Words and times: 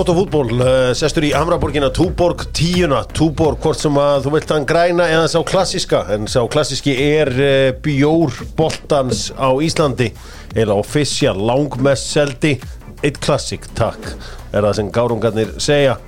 Dóttar 0.00 0.16
fútból, 0.16 0.48
uh, 0.64 0.94
sestur 0.96 1.26
í 1.28 1.30
Hamraborgina 1.36 1.90
Túborg 1.92 2.46
tíuna, 2.56 3.02
Túborg 3.12 3.60
hvort 3.60 3.82
sem 3.82 3.98
að 4.00 4.22
þú 4.24 4.32
vilt 4.32 4.54
hann 4.54 4.64
græna 4.64 5.08
eða 5.12 5.26
sá 5.28 5.36
klassiska 5.44 6.00
en 6.14 6.24
sá 6.24 6.38
klassiski 6.48 6.94
er 7.04 7.28
uh, 7.34 7.68
bjór 7.84 8.32
boltans 8.56 9.26
á 9.36 9.52
Íslandi. 9.60 10.08
Eða 10.56 10.80
official 10.80 11.36
langmest 11.36 12.14
seldi. 12.14 12.56
Eitt 13.04 13.20
klassik, 13.20 13.68
takk 13.76 14.14
er 14.54 14.64
það 14.64 14.78
sem 14.78 14.94
gárungarnir 14.96 15.52
segja 15.60 15.98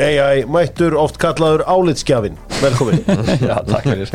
AI 0.00 0.44
mættur 0.48 0.96
oft 0.98 1.18
kallaður 1.20 1.62
álitskjafin 1.68 2.38
velkomin. 2.60 3.00
Já, 3.48 3.56
takk 3.66 3.86
fyrir. 3.88 4.10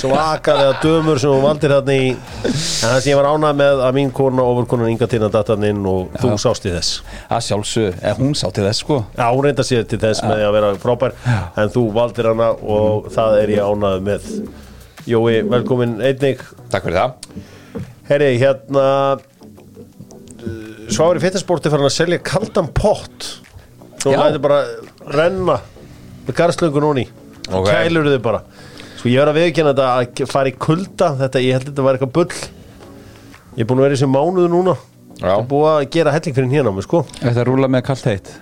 Svakalega 0.00 0.76
dömur 0.82 1.20
sem 1.20 1.32
hún 1.32 1.44
valdir 1.44 1.74
þarna 1.76 1.96
í. 1.96 2.10
En 2.16 2.56
það 2.56 2.98
sem 3.04 3.10
ég 3.12 3.18
var 3.18 3.28
ánað 3.30 3.58
með 3.60 3.82
að 3.86 3.96
mín 3.98 4.12
kona 4.16 4.46
ofurkonan 4.46 4.92
Inga 4.92 5.08
Tina 5.10 5.30
datt 5.32 5.52
hann 5.52 5.66
inn 5.68 5.82
og 5.90 6.14
þú 6.22 6.32
sást 6.40 6.68
í 6.68 6.72
þess. 6.74 7.00
Það 7.30 7.44
sjálfsög, 7.48 7.98
eða 8.00 8.16
hún 8.20 8.36
sá 8.38 8.46
til 8.56 8.66
þess 8.66 8.82
sko. 8.84 9.00
Já, 9.16 9.26
hún 9.28 9.46
reynda 9.48 9.66
sér 9.66 9.86
til 9.90 10.00
þess 10.02 10.24
með 10.26 10.44
að 10.48 10.56
vera 10.58 10.72
frábær 10.82 11.16
en 11.26 11.72
þú 11.74 11.84
valdir 11.96 12.30
hana 12.32 12.50
og 12.76 13.10
það 13.14 13.40
er 13.42 13.54
ég 13.56 13.70
ánað 13.72 14.04
með. 14.10 14.28
Jói, 15.06 15.40
velkomin 15.52 15.98
einnig. 16.02 16.42
Takk 16.72 16.88
fyrir 16.88 17.02
það. 17.02 17.42
Herri, 18.06 18.32
hérna 18.40 18.86
Svári 20.92 21.20
Fitnessporti 21.22 21.70
fyrir 21.72 21.88
að 21.88 21.94
selja 21.96 22.22
kaldan 22.22 22.68
pott. 22.74 23.32
Þú 24.02 24.12
Já. 24.12 24.18
lætir 24.22 24.42
bara 24.44 24.60
renna 25.14 25.60
með 26.26 26.34
garðslöngu 26.40 26.82
núni 26.82 27.06
Ok. 27.46 27.68
kælur 27.70 28.08
þið 28.10 28.22
bara. 28.24 28.40
Sko 28.96 29.08
ég 29.12 29.20
er 29.22 29.30
að 29.30 29.38
viðkjanna 29.38 29.74
þetta 29.74 29.88
að 30.24 30.30
fara 30.32 30.50
í 30.50 30.54
kulda 30.58 31.10
þetta, 31.20 31.42
ég 31.44 31.52
held 31.58 31.66
að 31.68 31.70
þetta 31.72 31.84
var 31.86 31.98
eitthvað 31.98 32.14
bull. 32.16 32.40
Ég 33.56 33.62
er 33.62 33.68
búin 33.70 33.78
að 33.78 33.86
vera 33.86 33.94
í 33.94 33.98
þessu 34.00 34.10
mánuðu 34.10 34.48
núna. 34.50 34.76
Já. 35.16 35.30
ég 35.32 35.38
er 35.38 35.46
búin 35.48 35.68
að 35.70 35.90
gera 35.94 36.12
helling 36.12 36.34
fyrir 36.36 36.50
hérna 36.52 36.82
sko. 36.84 37.04
Þetta 37.22 37.40
er 37.40 37.48
rúla 37.48 37.68
með 37.72 37.86
kallt 37.86 38.04
heitt? 38.10 38.32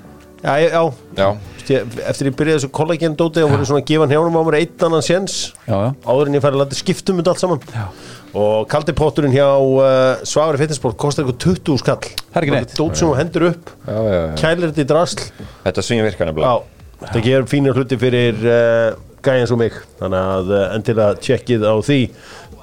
Já, 0.44 0.54
ég, 0.60 0.72
já, 0.74 0.82
Já, 1.16 1.28
ég, 1.70 1.94
eftir 2.04 2.28
ég 2.28 2.34
byrjaði 2.36 2.58
þessu 2.58 2.70
kollagendóti 2.76 3.44
og 3.44 3.52
voru 3.54 3.64
svona 3.68 3.80
að 3.80 3.86
gefa 3.88 4.08
hnjánum 4.10 4.34
á 4.36 4.42
mér 4.44 4.56
einn 4.58 4.84
annan 4.88 5.04
séns. 5.06 5.36
Áður 5.68 6.28
en 6.28 6.36
ég 6.36 6.42
færi 6.44 6.52
að 6.58 6.60
landa 6.60 6.76
skiptum 6.76 7.20
þetta 7.20 7.32
allt 7.32 7.40
saman. 7.44 7.62
Já. 7.72 7.86
Og 8.34 8.66
kaldi 8.70 8.94
potturinn 8.96 9.34
hjá 9.34 9.46
uh, 9.46 10.22
Svavari 10.26 10.58
Fitnessport 10.58 10.98
kostar 10.98 11.24
eitthvað 11.24 11.56
20 11.62 11.80
skall. 11.82 11.98
Það 12.02 12.38
er 12.38 12.46
ekki 12.46 12.54
neitt. 12.54 12.76
Dót 12.78 12.98
sem 12.98 13.08
þú 13.08 13.18
hendur 13.18 13.48
upp, 13.52 13.74
já, 13.86 13.94
já, 13.94 14.14
já. 14.14 14.36
kælir 14.40 14.70
þetta 14.70 14.82
í 14.82 14.88
drasl. 14.90 15.26
Þetta 15.64 15.84
virkar 15.90 16.30
Já, 16.30 16.32
nefnilega 16.34 16.56
þetta 17.04 17.22
gerur 17.26 17.50
fínir 17.50 17.78
hluti 17.78 17.98
fyrir 18.00 18.40
uh, 18.42 18.96
gæjan 19.24 19.50
svo 19.50 19.58
mig. 19.60 19.76
Þannig 20.00 20.32
að 20.34 20.50
uh, 20.54 20.64
endilega 20.74 21.20
tjekkið 21.22 21.66
á 21.70 21.74
því. 21.86 22.00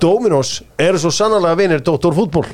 Dominos 0.01 0.55
eru 0.81 0.99
svo 0.99 1.11
sannlega 1.13 1.59
vinir 1.59 1.83
Dóttor 1.85 2.15
fútból 2.17 2.47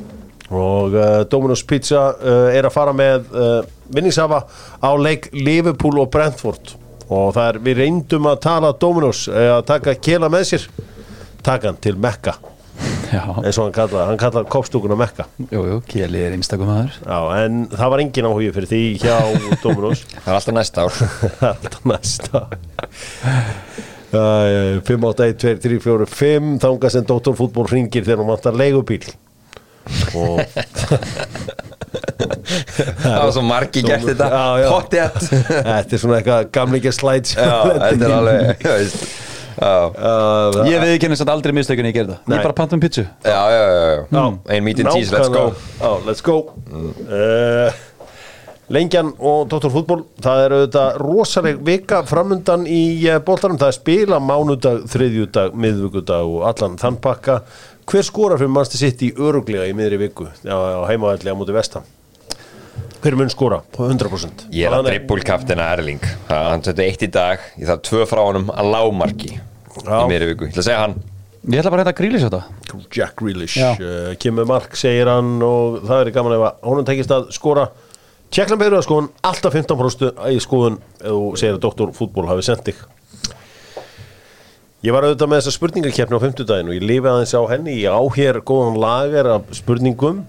og 0.47 0.93
uh, 0.95 1.21
Dominos 1.27 1.63
Pizza 1.67 2.09
uh, 2.15 2.49
er 2.55 2.67
að 2.67 2.75
fara 2.75 2.93
með 2.95 3.31
uh, 3.33 3.61
vinningshafa 3.91 4.43
á 4.79 4.91
leik 4.95 5.31
Liverpool 5.33 6.03
og 6.03 6.11
Brentford. 6.13 6.75
Og 7.07 7.31
það 7.35 7.49
er, 7.49 7.59
við 7.63 7.81
reyndum 7.81 8.29
að 8.29 8.43
tala 8.45 8.75
Dominos 8.77 9.25
uh, 9.31 9.57
að 9.57 9.65
taka 9.71 9.95
kela 9.97 10.29
með 10.31 10.45
sér. 10.51 10.69
Taka 11.43 11.71
hann 11.71 11.81
til 11.81 11.97
Mekka 11.99 12.35
eins 13.13 13.57
og 13.59 13.63
hann 13.67 13.75
kallar, 13.75 14.09
hann 14.11 14.19
kallar 14.21 14.47
kopstúkuna 14.51 14.97
Mekka. 14.99 15.25
Jú, 15.51 15.61
jú, 15.69 15.77
Kjeli 15.87 16.21
er 16.27 16.35
einstakum 16.35 16.67
maður. 16.69 16.97
Já, 17.03 17.19
en 17.45 17.61
það 17.71 17.91
var 17.93 18.03
engin 18.03 18.27
áhugi 18.29 18.49
fyrir 18.57 18.69
því 18.71 18.81
hjá 19.03 19.17
Dominos. 19.63 20.03
Það 20.17 20.27
er 20.33 20.39
alltaf 20.39 20.57
næsta 20.57 20.87
ár. 20.87 20.93
Alltaf 21.51 21.83
næsta 21.87 22.43
Æ, 24.07 24.79
5, 24.87 25.03
8, 25.03 25.25
1, 25.27 25.39
2, 25.43 25.55
3, 25.67 25.79
4, 25.83 26.05
5 26.07 26.51
Þanga 26.63 26.89
sem 26.93 27.03
Dóttorfútból 27.09 27.67
ringir 27.67 28.05
þegar 28.07 28.21
hún 28.23 28.29
vantar 28.31 28.55
leigubíl 28.55 29.03
Og 30.15 30.39
Það 32.97 33.17
var 33.19 33.31
svo 33.35 33.43
margi 33.45 33.81
gert 33.85 34.05
þetta. 34.07 34.27
Já. 34.31 34.67
Pottjætt 34.71 35.17
þetta 35.27 35.95
er 35.95 36.01
svona 36.01 36.17
eitthvað 36.21 36.49
gamlingja 36.55 36.93
slæts 36.95 37.35
Já, 37.35 37.51
þetta 37.83 38.07
er 38.07 38.13
alveg 38.15 38.63
þú 38.63 38.73
veist. 38.73 39.05
Já, 39.57 39.89
uh, 39.89 40.59
Ég 40.69 40.83
viðkennist 40.83 41.23
að 41.25 41.31
aldrei 41.33 41.53
mistökunni 41.57 41.89
ég 41.89 41.95
gerði 41.97 42.13
það. 42.13 42.33
Ég 42.35 42.43
bara 42.45 42.55
panta 42.57 42.77
um 42.77 42.81
pizzu 42.83 43.03
já, 43.25 43.39
já, 43.49 43.61
já, 43.73 43.85
já. 44.13 44.23
Ein 44.53 44.65
meat 44.67 44.81
and 44.83 44.91
cheese, 44.93 45.13
let's 45.13 45.31
go. 45.33 45.45
Já, 45.81 45.91
let's 46.05 46.21
go. 46.21 46.35
Uh, 47.07 47.71
Lengjan 48.69 49.13
og 49.23 49.47
Dóttorfútból 49.47 50.01
Það 50.19 50.41
er 50.43 50.55
auðvitað 50.57 50.97
rosaleg 50.99 51.59
vika 51.65 52.01
framundan 52.05 52.67
í 52.69 52.81
uh, 53.07 53.17
bóltarum 53.23 53.57
Það 53.57 53.71
er 53.71 53.77
spila 53.79 54.21
mánudag, 54.21 54.85
þriðjudag, 54.93 55.57
miðvikudag 55.57 56.33
og 56.37 56.47
allan 56.51 56.77
þann 56.77 57.01
pakka. 57.01 57.41
Hver 57.87 58.05
skorar 58.05 58.41
fyrir 58.41 58.51
mannstu 58.53 58.77
sitt 58.77 59.01
í 59.07 59.13
öruglega 59.15 59.65
í 59.69 59.75
miðri 59.77 60.01
viku? 60.05 60.29
Já, 60.45 60.53
á 60.53 60.85
heimavalli 60.91 61.33
á 61.33 61.39
móti 61.39 61.55
vestam 61.55 61.87
Hver 63.03 63.15
mun 63.19 63.29
skora? 63.29 63.59
På 63.75 63.85
100% 63.87 64.47
Ég 64.55 64.65
er 64.67 64.73
að 64.73 64.87
dribbulkaftina 64.89 65.67
Erling. 65.75 66.01
Hann 66.31 66.63
setja 66.65 66.85
eitt 66.87 67.03
í 67.05 67.09
dag. 67.13 67.43
Ég 67.59 67.69
þarf 67.69 67.83
tvö 67.85 68.07
frá 68.09 68.23
honum 68.25 68.49
að 68.53 68.71
lágmarki 68.73 69.35
Já. 69.85 69.99
Í 70.01 70.07
meiri 70.09 70.31
viku. 70.31 70.47
Ég 70.47 70.55
ætla 70.55 70.63
að 70.63 70.67
segja 70.71 70.81
hann. 70.81 70.95
Ég 71.47 71.61
ætla 71.61 71.71
bara 71.71 71.83
að 71.83 71.89
þetta 71.91 71.99
grílis 72.01 72.23
þetta. 72.25 72.39
Jack 72.91 73.19
Grealish 73.21 73.57
uh, 73.61 74.13
kemur 74.19 74.47
mark, 74.49 74.73
segir 74.75 75.07
hann 75.11 75.37
og 75.45 75.77
það 75.87 76.01
er 76.01 76.13
gaman 76.15 76.35
ef 76.35 76.45
að 76.47 76.65
honum 76.71 76.87
tekist 76.87 77.13
að 77.13 77.29
skora. 77.35 77.67
Tjekkland 78.33 78.59
beður 78.59 78.79
að 78.81 78.87
skoðun 78.87 79.11
alltaf 79.29 79.55
15% 79.55 80.17
í 80.33 80.39
skoðun 80.43 80.81
ef 80.99 81.13
þú 81.13 81.21
segir 81.39 81.55
að 81.55 81.61
Dr. 81.63 81.93
Fútból 81.95 82.27
hafi 82.27 82.43
sendt 82.43 82.65
þig. 82.67 82.81
Ég 84.85 84.93
var 84.93 85.07
auðvitað 85.07 85.31
með 85.31 85.39
þessa 85.39 85.55
spurningakefni 85.55 86.19
á 86.19 86.25
50 86.25 86.49
daginn 86.49 86.73
og 86.73 86.75
ég 86.75 86.83
lifi 86.85 87.09
aðeins 87.09 87.33
á 87.33 87.41
henni. 87.53 87.77
Ég 87.85 87.95
á 87.95 88.01
hér 88.17 88.41
góðan 88.45 88.81
lager 88.81 89.29
af 89.37 89.47
spurningum 89.55 90.25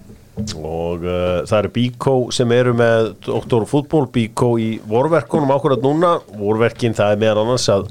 og 0.55 1.03
uh, 1.03 1.41
það 1.49 1.57
eru 1.57 1.71
Bíkó 1.75 2.13
sem 2.35 2.51
eru 2.55 2.75
með 2.77 3.11
Dr. 3.25 3.65
Fútból, 3.69 4.05
Bíkó 4.13 4.53
í 4.61 4.69
vorverkunum 4.87 5.51
ákvörðat 5.55 5.83
núna, 5.83 6.13
vorverkin 6.39 6.95
það 6.97 7.15
er 7.15 7.21
meðan 7.25 7.43
annars 7.43 7.67
að 7.73 7.89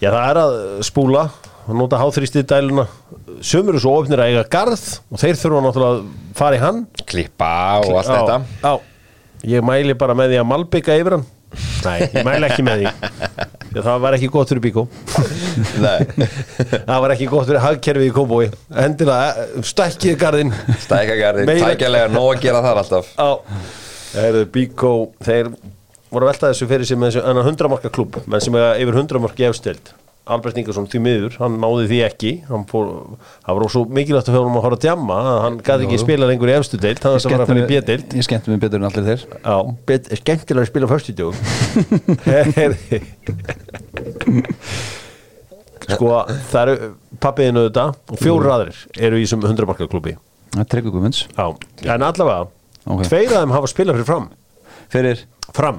Já, 0.00 0.08
það 0.08 0.22
er 0.30 0.38
að 0.40 0.54
spúla 0.88 1.22
og 1.68 1.74
nota 1.76 1.98
háþrýstið 2.00 2.46
dæluna 2.48 2.86
sömur 3.44 3.74
eru 3.74 3.82
svo 3.82 3.92
ofnir 4.00 4.20
að 4.22 4.32
eiga 4.32 4.44
garð 4.52 4.84
og 5.12 5.20
þeir 5.20 5.36
þurfa 5.40 5.60
náttúrulega 5.66 5.98
að 5.98 6.30
fara 6.38 6.56
í 6.56 6.62
hann. 6.62 6.80
Klippa 7.08 7.50
og 7.84 7.98
allt 8.00 8.10
þetta. 8.10 8.38
Já, 8.64 8.72
ég 9.54 9.66
mæli 9.68 9.96
bara 10.00 10.16
með 10.16 10.32
því 10.32 10.40
að 10.40 10.48
malbygga 10.54 10.96
yfir 11.00 11.16
hann. 11.18 11.26
Nei, 11.84 11.98
ég 12.06 12.24
mæli 12.24 12.48
ekki 12.48 12.64
með 12.64 12.84
því 12.84 12.94
Að 13.70 13.84
það 13.86 14.00
var 14.02 14.16
ekki 14.16 14.28
gott 14.34 14.50
fyrir 14.50 14.62
bíkó. 14.64 14.82
Það 16.90 17.00
var 17.04 17.12
ekki 17.14 17.28
gott 17.30 17.46
fyrir 17.46 17.62
hagkerfið 17.62 18.08
í 18.08 18.12
kóbói 18.14 18.46
Endilega, 18.82 19.44
eh, 19.44 19.60
stækkið 19.70 20.16
garðinn. 20.20 20.50
Stækagarði 20.82 21.46
Meira- 21.48 21.70
Tækjalega 21.74 22.10
nóg 22.10 22.28
að 22.34 22.42
gera 22.46 22.62
það 22.66 22.80
alltaf. 22.82 23.12
Já, 23.14 23.30
eru 24.26 24.42
bíkó 24.54 24.92
Þeir 25.22 25.52
voru 26.10 26.26
að 26.26 26.32
velta 26.32 26.50
þessu 26.50 26.66
fyrir 26.72 26.88
sig 26.90 26.98
með 26.98 27.12
þessu 27.14 27.24
enn 27.30 27.42
100 27.46 27.70
marka 27.70 27.92
klubb 27.94 28.18
menn 28.26 28.42
sem 28.42 28.56
yfir 28.58 28.96
100 28.98 29.22
marka 29.22 29.46
efstild 29.52 29.92
Albert 30.30 30.56
Ingersson 30.60 30.86
því 30.90 30.98
miður, 31.04 31.34
hann 31.40 31.56
náði 31.62 31.84
því 31.90 31.98
ekki. 32.06 32.30
Hann 32.48 32.64
fór, 32.70 32.84
það 33.46 33.52
var 33.58 33.64
svo 33.74 33.82
mikilvægt 33.98 34.28
að 34.30 34.36
fjórum 34.38 34.56
að 34.60 34.64
horfa 34.66 34.78
að 34.78 34.84
djamma 34.86 35.16
að 35.20 35.38
hann 35.44 35.56
gæti 35.66 35.86
ekki 35.88 35.98
spila 36.04 36.28
lengur 36.30 36.52
í 36.52 36.54
efstu 36.56 36.76
deild, 36.80 37.00
hann 37.04 37.14
var 37.16 37.20
að 37.20 37.24
fara 37.34 37.44
að 37.44 37.50
fara 37.52 37.64
í 37.64 37.68
B-deild 37.70 38.08
Ég 38.20 38.24
skemmti 38.28 38.48
mig 38.54 38.60
betur 38.62 38.78
en 38.80 38.88
allir 38.90 39.06
þeir. 39.10 39.22
Já, 39.42 39.56
bet, 39.90 40.02
skemmtilega 40.22 40.64
að 40.64 40.70
spila 40.70 40.86
á 40.86 40.92
föstu 40.94 41.12
Sko, 45.90 46.10
það 46.52 46.60
eru 46.62 46.74
pappiðinu 47.22 47.62
þetta 47.66 47.84
og 48.12 48.20
fjóru 48.20 48.50
aðrir 48.54 48.76
eru 49.02 49.18
í 49.18 49.24
þessum 49.24 49.42
100 49.48 49.66
marka 49.66 49.88
klubbi 49.90 50.12
Það 50.50 50.60
er 50.62 50.68
Tryggvi 50.72 50.90
Guðmunds. 50.94 51.20
Já, 51.34 51.46
en 51.94 52.02
allavega 52.06 52.46
Ok. 52.90 53.02
tveir 53.06 53.30
af 53.34 53.42
þeim 53.44 53.52
hafa 53.54 53.68
spilað 53.70 53.98
fyrir 53.98 54.08
fram. 54.08 54.24
Fyrir? 54.90 55.18
Fram, 55.54 55.78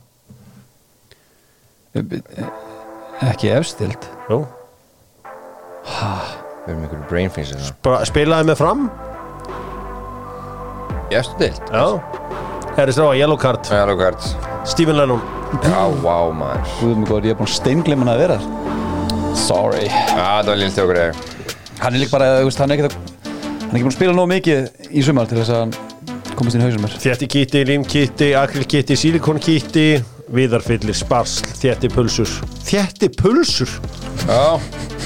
Ekki 3.26 3.48
efstild 3.56 4.04
Jú. 4.28 4.42
Við 5.86 6.72
erum 6.72 6.82
einhverju 6.82 7.06
brain 7.08 7.30
freeze 7.32 7.54
hérna. 7.54 7.72
Bara 7.86 8.04
Spilaði 8.08 8.48
með 8.50 8.58
fram. 8.60 8.86
Í 11.06 11.16
eftir 11.20 11.38
deilt 11.46 11.70
Já. 11.70 11.86
Herri 12.76 12.92
strá 12.92 13.06
að 13.06 13.16
yellow 13.22 13.38
card. 13.40 13.70
Já, 13.70 13.84
Lókart 13.88 14.26
Stephen 14.68 14.98
Lennon. 14.98 15.22
Já, 15.62 15.78
vá 16.02 16.16
maður. 16.34 16.66
Guðum 16.80 16.98
mig 17.04 17.08
góður, 17.08 17.28
ég 17.30 17.36
er 17.36 17.38
búin 17.38 17.52
steinglimun 17.54 18.10
að 18.12 18.22
vera. 18.24 18.38
Sorry. 19.38 19.86
Já, 19.86 20.42
það 20.42 20.50
var 20.50 20.58
lítið 20.60 20.82
okkur 20.84 21.00
eða 21.04 21.14
Hann 21.76 21.94
er 21.94 22.00
líka 22.02 22.12
bara, 22.16 22.28
þú 22.40 22.48
veist, 22.48 22.60
hann 22.64 22.72
er 22.72 22.80
ekki 22.80 22.88
hann 22.88 23.15
er 23.76 23.82
ekki 23.82 23.86
búin 23.86 23.92
að 23.92 23.98
spila 23.98 24.12
nóg 24.16 24.28
mikið 24.30 24.92
í 24.96 25.02
sumar 25.04 25.26
til 25.28 25.36
þess 25.36 25.52
að 25.52 25.74
komast 26.36 26.56
inn 26.56 26.62
í 26.62 26.66
hausum 26.66 26.84
mér. 26.84 26.94
Þétti 27.02 27.26
kitti, 27.28 27.62
limkitti, 27.68 28.28
akrilkitti, 28.38 28.96
sílikonkitti 28.96 29.86
Viðarfyllir, 30.36 30.96
sparsl, 30.96 31.44
þétti 31.60 31.90
pulsur. 31.92 32.30
Þétti 32.66 33.10
pulsur? 33.14 33.70
Já, 34.26 34.56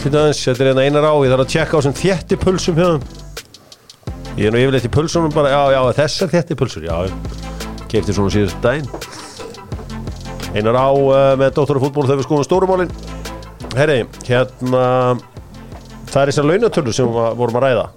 Þetta 0.01 0.23
aðeins, 0.23 0.41
þetta 0.47 0.65
er 0.65 0.71
hérna 0.71 0.87
einar 0.87 1.09
á 1.11 1.15
Ég 1.19 1.35
þarf 1.35 1.45
að 1.45 1.51
tjekka 1.53 1.77
á 1.77 1.81
sem 1.85 1.97
þétti 1.99 2.41
pulsum 2.41 2.79
hérna 2.79 3.19
Ég 4.39 4.49
er 4.49 4.55
nú 4.55 4.63
yfirleitt 4.63 4.89
í 4.89 4.93
pulsunum 4.95 5.35
bara 5.35 5.53
Já, 5.53 5.61
já, 5.75 5.81
þessar 5.99 6.33
þétti 6.33 6.59
pulsur, 6.63 6.87
já. 6.87 6.97
Kefti 7.91 8.15
svona 8.15 8.33
síðast 8.33 8.61
daginn. 8.63 8.87
Einar 10.55 10.79
á 10.79 10.89
uh, 10.95 11.15
með 11.39 11.57
Dóttar 11.59 11.83
fútból 11.83 12.07
þegar 12.07 12.23
við 12.23 12.29
skoðum 12.31 12.47
stórumálin. 12.47 12.95
Herri, 13.75 14.05
hérna 14.31 14.85
Það 16.11 16.21
er 16.23 16.31
þessar 16.31 16.49
launatölur 16.55 16.97
sem 16.97 17.11
við 17.11 17.35
vorum 17.39 17.59
að 17.61 17.67
ræða 17.67 17.91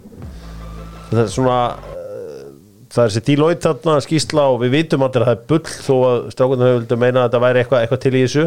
Það 1.12 1.22
er 1.24 1.34
svona 1.34 1.58
uh, 1.74 2.46
Það 2.94 3.04
er 3.04 3.10
þessi 3.14 3.26
Deloitte 3.32 3.72
þarna 3.74 4.06
skýsla 4.06 4.46
og 4.54 4.60
við 4.62 4.76
vitum 4.78 5.04
allir 5.08 5.26
að 5.26 5.30
það 5.32 5.36
er 5.38 5.44
bull 5.50 5.64
þó 5.88 5.94
að 6.10 6.20
strákunum 6.36 6.66
hefur 6.68 6.80
vildu 6.80 7.00
meina 7.02 7.24
að 7.24 7.28
þetta 7.28 7.44
væri 7.48 7.64
eitthvað, 7.64 7.86
eitthvað 7.86 8.04
til 8.06 8.14
í 8.14 8.24
þessu 8.26 8.46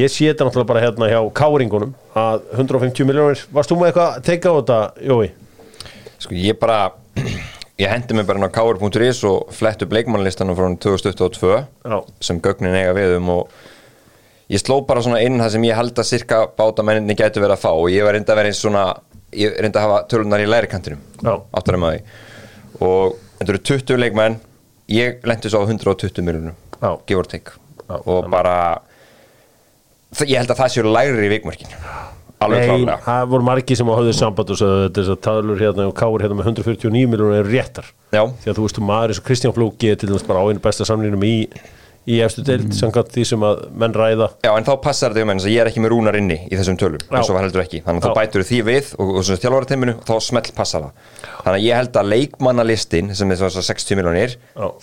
Ég 0.00 0.12
sé 0.14 0.28
þetta 0.30 0.46
náttúrulega 0.46 0.70
bara 0.70 0.82
hérna 0.84 1.08
hjá 1.10 1.20
káringunum 1.34 1.94
að 2.14 2.44
150 2.54 3.08
miljónir, 3.08 3.40
varst 3.50 3.72
þú 3.72 3.78
með 3.80 3.88
eitthvað 3.90 4.12
að 4.18 4.26
teika 4.28 4.50
á 4.50 4.54
þetta, 4.60 4.76
Jói? 5.10 5.30
sko 6.20 6.36
ég 6.38 6.60
bara 6.60 6.76
Ég 7.80 7.88
hendi 7.88 8.14
mig 8.14 8.26
bara 8.28 8.36
inn 8.38 8.44
á 8.44 8.52
káur.is 8.52 9.22
og 9.24 9.52
flett 9.56 9.80
upp 9.82 9.94
leikmannlistanum 9.96 10.56
frá 10.58 10.66
2022 10.84 11.52
Já. 11.88 11.96
sem 12.20 12.40
gögnin 12.44 12.76
eiga 12.76 12.92
við 12.92 13.14
um 13.16 13.30
og 13.38 13.54
ég 14.52 14.60
sló 14.60 14.82
bara 14.84 15.00
svona 15.00 15.22
inn 15.24 15.40
það 15.40 15.54
sem 15.54 15.64
ég 15.64 15.78
held 15.78 15.96
að 15.96 16.10
cirka 16.10 16.42
bátamenninni 16.58 17.16
gætu 17.16 17.40
verið 17.40 17.56
að 17.56 17.62
fá 17.62 17.70
og 17.72 17.88
ég 17.94 18.04
var 18.04 18.18
reynda 18.18 18.34
að 18.34 18.40
vera 18.42 18.52
eins 18.52 18.60
svona 18.60 18.84
ég 19.32 19.56
reynda 19.60 19.80
að 19.80 19.86
hafa 19.88 20.02
tölunar 20.10 20.42
í 20.42 20.48
læri 20.50 20.66
kantinum 20.70 21.00
Já. 21.22 21.34
áttur 21.54 21.76
um 21.78 21.84
að 21.88 21.96
því 21.96 22.02
og 22.86 23.16
þetta 23.38 23.52
eru 23.54 23.62
20 23.70 24.00
leikmenn 24.04 24.38
ég 24.90 25.20
lendi 25.28 25.50
svo 25.52 25.62
á 25.62 25.68
120 25.68 26.22
miljonum 26.26 26.54
Já. 26.80 26.90
give 27.06 27.18
or 27.20 27.24
take 27.28 27.52
Já, 27.90 27.96
og 28.06 28.30
bara 28.30 28.80
það- 30.14 30.30
ég 30.30 30.38
held 30.40 30.50
að 30.54 30.60
það 30.62 30.72
séu 30.74 30.92
lægri 30.94 31.26
í 31.28 31.32
vikmörkin 31.38 31.74
alveg 32.40 32.60
Nei, 32.60 32.68
klálega 32.70 32.98
það 33.04 33.26
voru 33.34 33.44
margi 33.44 33.76
sem 33.76 33.86
hafðu 33.86 34.12
samband 34.16 34.50
og 34.50 34.56
sagði 34.56 34.84
að 34.88 34.94
þessar 34.98 35.18
talur 35.26 35.58
hérna 35.60 35.86
og 35.90 35.94
káur 35.98 36.22
hérna 36.24 36.38
með 36.38 36.46
149 36.54 37.06
miljónir 37.12 37.42
eru 37.42 37.50
réttar 37.52 37.84
Já. 38.14 38.22
því 38.24 38.48
að 38.48 38.56
þú 38.56 38.64
veist, 38.64 38.80
maður 38.80 39.12
eins 39.12 39.20
og 39.20 39.26
Kristján 39.28 39.54
Flóki 39.54 39.90
er 39.92 39.96
til 40.00 40.08
dæmis 40.08 40.24
bara 40.26 40.40
á 40.40 40.48
einu 40.48 40.58
besta 40.64 40.86
samlínum 40.88 41.22
í 41.28 41.34
í 42.08 42.18
efstu 42.24 42.42
deild, 42.46 42.68
mm. 42.70 42.76
samkvæmt 42.78 43.12
því 43.12 43.24
sem 43.28 43.44
að 43.44 43.62
menn 43.82 43.94
ræða. 43.96 44.30
Já, 44.46 44.50
en 44.54 44.66
þá 44.66 44.72
passar 44.84 45.12
þetta 45.12 45.26
um 45.26 45.32
enn 45.34 45.42
ég 45.44 45.60
er 45.60 45.70
ekki 45.70 45.82
með 45.84 45.92
rúnar 45.94 46.18
inni 46.18 46.38
í 46.48 46.56
þessum 46.56 46.78
tölum 46.80 47.04
eins 47.10 47.28
og 47.28 47.36
var 47.36 47.44
heldur 47.44 47.64
ekki, 47.64 47.82
þannig 47.84 48.06
að 48.06 48.08
þá 48.08 48.20
bætur 48.20 48.46
því 48.48 48.60
við 48.70 48.92
og, 48.96 49.12
og 49.12 49.26
svona 49.28 49.42
þjálfarateiminu 49.44 49.96
og 49.98 50.04
þá 50.08 50.14
smelt 50.30 50.52
passar 50.56 50.86
það. 50.86 51.08
Þannig 51.44 51.58
að 51.58 51.66
ég 51.66 51.80
held 51.80 52.00
að 52.00 52.12
leikmannalistin 52.14 53.14
sem 53.20 53.34
er 53.34 53.42
þessar 53.42 53.68
60 53.68 54.00
miljonir 54.00 54.36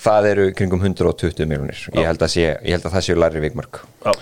það 0.03 0.31
eru 0.33 0.49
kringum 0.57 0.83
120 0.85 1.49
miljonir 1.49 1.85
ég, 1.93 2.03
held 2.05 2.21
að 2.21 2.35
sé- 2.35 2.51
ég 2.53 2.77
held 2.77 2.85
að 2.85 2.99
það 2.99 3.07
séu 3.09 3.17
læri 3.17 3.43
vikmörk. 3.47 3.81
Já, 4.05 4.13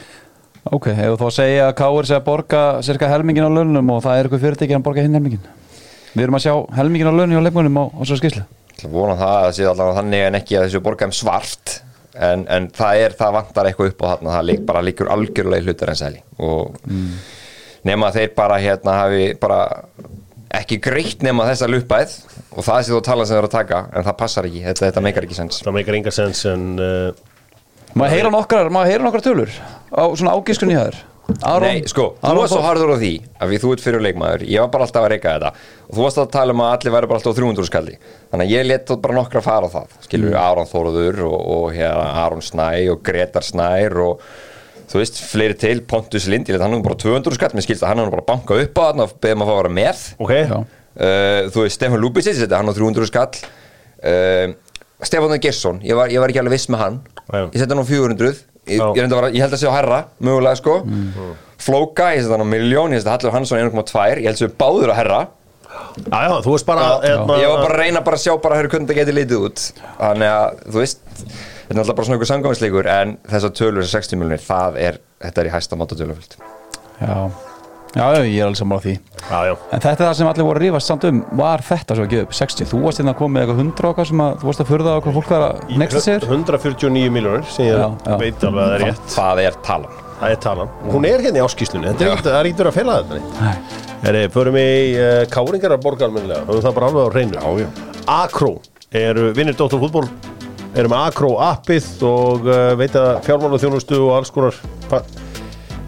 Ok, 0.74 0.88
hefur 0.98 1.20
þú 1.20 1.28
að 1.28 1.36
segja 1.36 1.66
að 1.68 1.76
Káur 1.78 2.08
sé 2.10 2.16
að 2.18 2.24
borga 2.26 2.62
cirka 2.82 3.06
helmingin 3.12 3.46
á 3.46 3.54
launum 3.54 3.90
og 3.94 4.00
það 4.02 4.18
er 4.18 4.26
eitthvað 4.26 4.46
fyrirtæki 4.48 4.74
að 4.74 4.86
borga 4.88 5.04
hinn 5.06 5.14
helmingin 5.14 5.44
Við 6.16 6.24
erum 6.24 6.38
að 6.40 6.46
sjá 6.48 6.54
helmingin 6.80 7.10
á 7.12 7.14
launum 7.14 7.38
á 7.38 7.46
leikmunum 7.46 7.78
á, 7.78 7.84
á 7.94 8.02
svo 8.02 8.18
skýslu 8.18 8.42
Ég 8.42 8.88
að 8.88 8.96
vona 8.96 9.14
það 9.20 9.36
að 9.36 9.46
það 9.46 9.54
sé 9.60 9.68
allavega 9.70 9.98
þannig 10.00 10.24
en 10.26 10.38
ekki 10.40 10.58
að 10.58 10.66
þessu 10.66 10.82
borga 10.88 11.06
um 11.06 11.14
svart 11.14 11.76
en, 12.16 12.46
en 12.52 12.70
það 12.76 13.02
er, 13.06 13.16
það 13.20 13.36
vantar 13.40 13.70
eitthvað 13.70 13.92
upp 13.94 14.04
á 14.04 14.08
þarna. 14.12 14.36
Það 14.38 14.48
lík, 14.50 14.62
bara 14.68 14.84
líkur 14.86 15.12
algjörlega 15.16 15.64
í 15.64 15.68
hlutar 15.68 15.92
en 15.94 16.00
sæli. 16.00 16.22
Og 16.46 16.78
nema 17.86 18.10
að 18.10 18.20
þeir 18.22 18.36
bara 18.38 18.60
hérna 18.64 18.98
hafi 19.04 19.30
bara 19.42 19.60
ekki 20.56 20.80
greitt 20.84 21.24
nema 21.26 21.48
þessa 21.50 21.68
luppæð 21.68 22.14
og 22.56 22.64
það 22.64 22.82
sé 22.82 22.94
þú 22.94 23.00
að 23.02 23.08
tala 23.10 23.26
sem 23.26 23.36
þeir 23.36 23.42
eru 23.42 23.50
að 23.50 23.58
taka 23.58 23.80
en 23.92 24.06
það 24.06 24.18
passar 24.22 24.48
ekki, 24.48 24.62
þetta, 24.66 24.86
þetta 24.88 25.04
meikar 25.04 25.28
ekki 25.28 25.40
sens. 25.40 25.64
Það 25.66 25.78
meikar 25.80 25.98
enga 26.00 26.14
sens 26.16 26.46
en 26.52 26.70
uh, 26.80 27.26
Maður 27.96 28.12
heyra 28.12 28.32
nokkrar, 28.32 28.70
maður 28.76 28.92
heyra 28.92 29.06
nokkrar 29.06 29.24
tölur? 29.24 29.52
Á 29.96 30.04
svona 30.20 30.34
ágiskunni 30.36 30.76
hjá 30.76 30.82
þér 30.88 30.98
Aron, 31.46 31.66
Nei, 31.66 31.88
sko, 31.90 32.12
þú 32.22 32.30
Aron 32.30 32.40
varst 32.44 32.54
svo 32.54 32.62
harður 32.64 32.92
á 32.94 32.98
því 33.02 33.12
að 33.42 33.52
við 33.52 33.62
þú 33.64 33.70
ert 33.74 33.84
fyrir 33.84 34.04
leikmaður, 34.06 34.44
ég 34.46 34.62
var 34.62 34.72
bara 34.74 34.86
alltaf 34.86 35.06
að 35.06 35.12
reyka 35.16 35.34
þetta. 35.36 35.50
Og 35.88 35.94
þú 35.98 36.04
varst 36.06 36.20
að 36.22 36.28
tala 36.36 36.54
um 36.54 36.62
að 36.62 36.74
allir 36.76 36.94
væri 36.96 37.10
bara 37.10 37.20
alltaf 37.20 37.34
á 37.34 37.40
300 37.40 37.70
skalli 37.70 37.96
þannig 38.32 38.46
að 38.46 38.54
ég 38.54 38.68
let 38.70 38.94
bara 39.04 39.18
nokkra 39.18 39.42
fara 39.46 39.70
á 39.70 39.74
það. 39.74 39.96
Skilur 40.06 40.32
við 40.32 40.40
Aron 40.42 40.70
Þóruður 40.70 41.24
og, 41.26 41.36
og 41.56 41.66
hérna, 41.74 42.06
Aron 42.22 42.46
Snæ 42.46 42.68
og 42.94 43.02
Gretar 43.10 43.46
Snær 43.46 43.98
og 44.06 44.26
þú 44.92 45.02
veist, 45.02 45.20
fleiri 45.32 45.58
til, 45.60 45.76
Pontus 45.90 46.30
Lind 46.30 46.50
ég 46.50 46.58
let 46.60 46.66
hann 46.66 46.78
um 46.78 46.86
bara 46.86 47.00
200 47.02 47.40
skall, 47.40 47.54
mér 47.58 47.66
skilst 47.66 47.86
að 47.86 47.94
hann 47.94 48.04
er 48.04 48.10
nú 48.10 48.14
bara 48.14 48.26
að 48.26 48.30
banka 48.32 48.60
upp 48.62 48.78
á 48.78 48.84
þarna 48.86 49.08
og 49.10 49.16
beðum 49.26 49.44
að 49.46 49.50
fá 49.50 49.56
að 49.56 49.62
vera 49.64 49.76
með. 49.80 50.06
Ok, 50.22 50.34
Já. 50.38 50.58
uh, 50.62 51.40
þú 51.50 51.66
veist, 51.66 51.80
Stefán 51.80 52.04
Lúbisic 52.04 52.38
þetta 52.38 52.62
hann 52.62 52.70
á 52.70 52.74
300 52.78 53.10
skall. 53.10 53.46
Uh, 54.06 54.54
Stefán 55.06 55.42
Gersson, 55.42 55.82
ég 55.84 55.98
var, 55.98 56.14
ég 56.14 56.22
var 56.22 56.32
ekki 56.32 56.44
alveg 56.44 56.60
viss 56.60 56.70
með 56.70 56.84
hann. 56.86 57.00
Já. 57.26 57.42
ég 57.50 57.58
seti 57.58 57.74
hann 57.74 57.82
á 57.82 57.88
400 57.90 58.44
ég, 58.66 58.82
Já. 58.82 58.86
ég, 58.98 59.16
að 59.18 59.36
ég 59.36 59.46
held 59.46 59.56
að 59.58 59.62
sé 59.62 59.72
á 59.72 59.78
herra, 59.78 60.00
mögulega 60.20 60.60
sko. 60.62 60.78
Flóka, 61.66 62.12
ég 62.16 62.24
seti 62.26 62.36
hann 62.36 62.46
á 62.46 62.50
miljón 62.50 62.94
ég 62.96 63.02
seti 63.02 63.14
Hallur 63.14 63.36
Hansson 63.36 63.62
1,2 63.64 64.06
ég 64.20 64.28
held 64.28 64.36
að 64.36 64.44
sé 64.44 64.52
báður 64.60 64.94
á 64.94 64.96
herra 65.00 65.20
já, 65.96 66.20
já, 66.28 66.34
þú 66.46 66.54
veist 66.54 66.68
bara 66.68 66.86
hérna, 67.04 67.38
ég 67.42 67.52
var 67.52 67.64
bara 67.64 67.74
að 67.74 67.80
reyna 67.82 68.04
bara 68.06 68.20
að 68.20 68.24
sjá 68.26 68.36
bara 68.44 68.60
hvernig 68.64 68.90
það 68.90 69.00
geti 69.00 69.16
litið 69.16 69.46
út. 69.48 69.64
Þannig 70.00 70.32
að, 70.32 70.60
þú 70.70 70.82
veist 70.82 71.02
þetta 71.16 71.74
er 71.76 71.82
alltaf 71.82 71.98
bara 71.98 72.08
svona 72.08 72.20
ykkur 72.20 72.32
samgáðsleikur 72.32 72.90
en 72.92 73.16
þessar 73.32 73.54
tölur, 73.58 73.86
þessar 73.86 74.06
60 74.06 74.22
miljonir, 74.22 74.44
það 74.46 74.80
er 74.84 75.00
þetta 75.26 75.42
er 75.42 75.50
í 75.50 75.54
hæsta 75.56 75.80
máta 75.80 75.98
töluföld 75.98 76.38
Já, 77.02 77.16
já, 77.96 78.06
já, 78.16 78.22
ég 78.28 78.38
er 78.42 78.46
alveg 78.50 78.60
sammála 78.60 78.84
því. 78.86 78.94
Já, 79.26 79.40
já, 79.50 79.54
En 79.74 79.82
þetta 79.82 79.92
er 79.96 80.02
það 80.10 80.16
sem 80.20 80.30
allir 80.32 80.46
voru 80.48 80.60
að 80.60 80.66
rífast 80.66 80.92
samt 80.92 81.06
um. 81.10 81.22
Var 81.40 81.64
þetta 81.66 81.96
svo 81.98 82.06
að 82.06 82.12
gefa 82.14 82.28
upp 82.28 82.36
60? 82.40 82.70
Þú 82.72 82.82
varst 82.86 83.02
hérna 83.02 83.14
að 83.16 83.20
koma 83.22 83.34
með 83.40 83.46
eitthvað 83.46 83.62
100 83.66 83.90
okkar 83.92 84.10
sem 84.12 84.24
að 84.26 84.34
þú 84.42 84.50
varst 84.52 84.64
að 84.66 84.70
furða 84.72 84.96
á 84.96 85.00
hvað 85.06 85.18
fólk 85.20 85.32
var 85.34 85.46
að 85.46 85.78
nexta 85.82 86.02
sér. 86.06 86.28
149 86.30 87.14
miljónir 87.16 87.48
sem 87.56 87.70
ég 87.70 87.80
Já, 87.80 87.88
já. 88.06 88.18
veit 88.22 88.44
alveg 88.50 88.62
að 88.62 88.70
það 88.70 88.76
er 88.76 88.86
rétt. 88.86 89.08
það 89.16 89.42
er 89.46 89.58
talan? 89.70 90.02
Það 90.16 90.32
er 90.32 90.40
talan, 90.46 90.70
hún 90.94 91.06
er 91.10 91.24
hérna 91.26 91.42
í 91.42 91.44
áskýslunni 91.44 91.90
er 91.90 91.98
það 92.00 92.30
er 92.40 92.48
ekkert 92.48 92.70
að 92.70 92.78
fela 92.78 92.94
þetta 93.04 93.50
Heri, 94.06 94.22
förum 94.32 94.56
í 94.60 94.68
uh, 94.96 95.24
káringar 95.34 95.74
að 95.76 95.82
borga 95.84 96.06
almennilega. 96.08 96.46
Höfum 96.48 96.64
það 96.64 96.76
bara 96.78 96.88
alveg 96.92 97.04
á 97.04 97.10
reynu 97.16 97.36
Já, 97.36 97.66
já. 97.66 97.68
Akro 98.16 98.52
eru 98.96 99.26
vinnir 99.36 99.58
Dóttar 99.60 99.82
fútból 99.82 100.06
eru 100.76 100.92
með 100.92 101.04
Akro 101.10 101.34
appið 101.44 101.90
og 102.08 102.48
uh, 102.48 102.62
veita 102.80 103.04
fjármála 103.28 103.60
þjónustu 103.60 104.00
og 104.06 104.14
alls 104.22 104.32
konar 104.36 104.56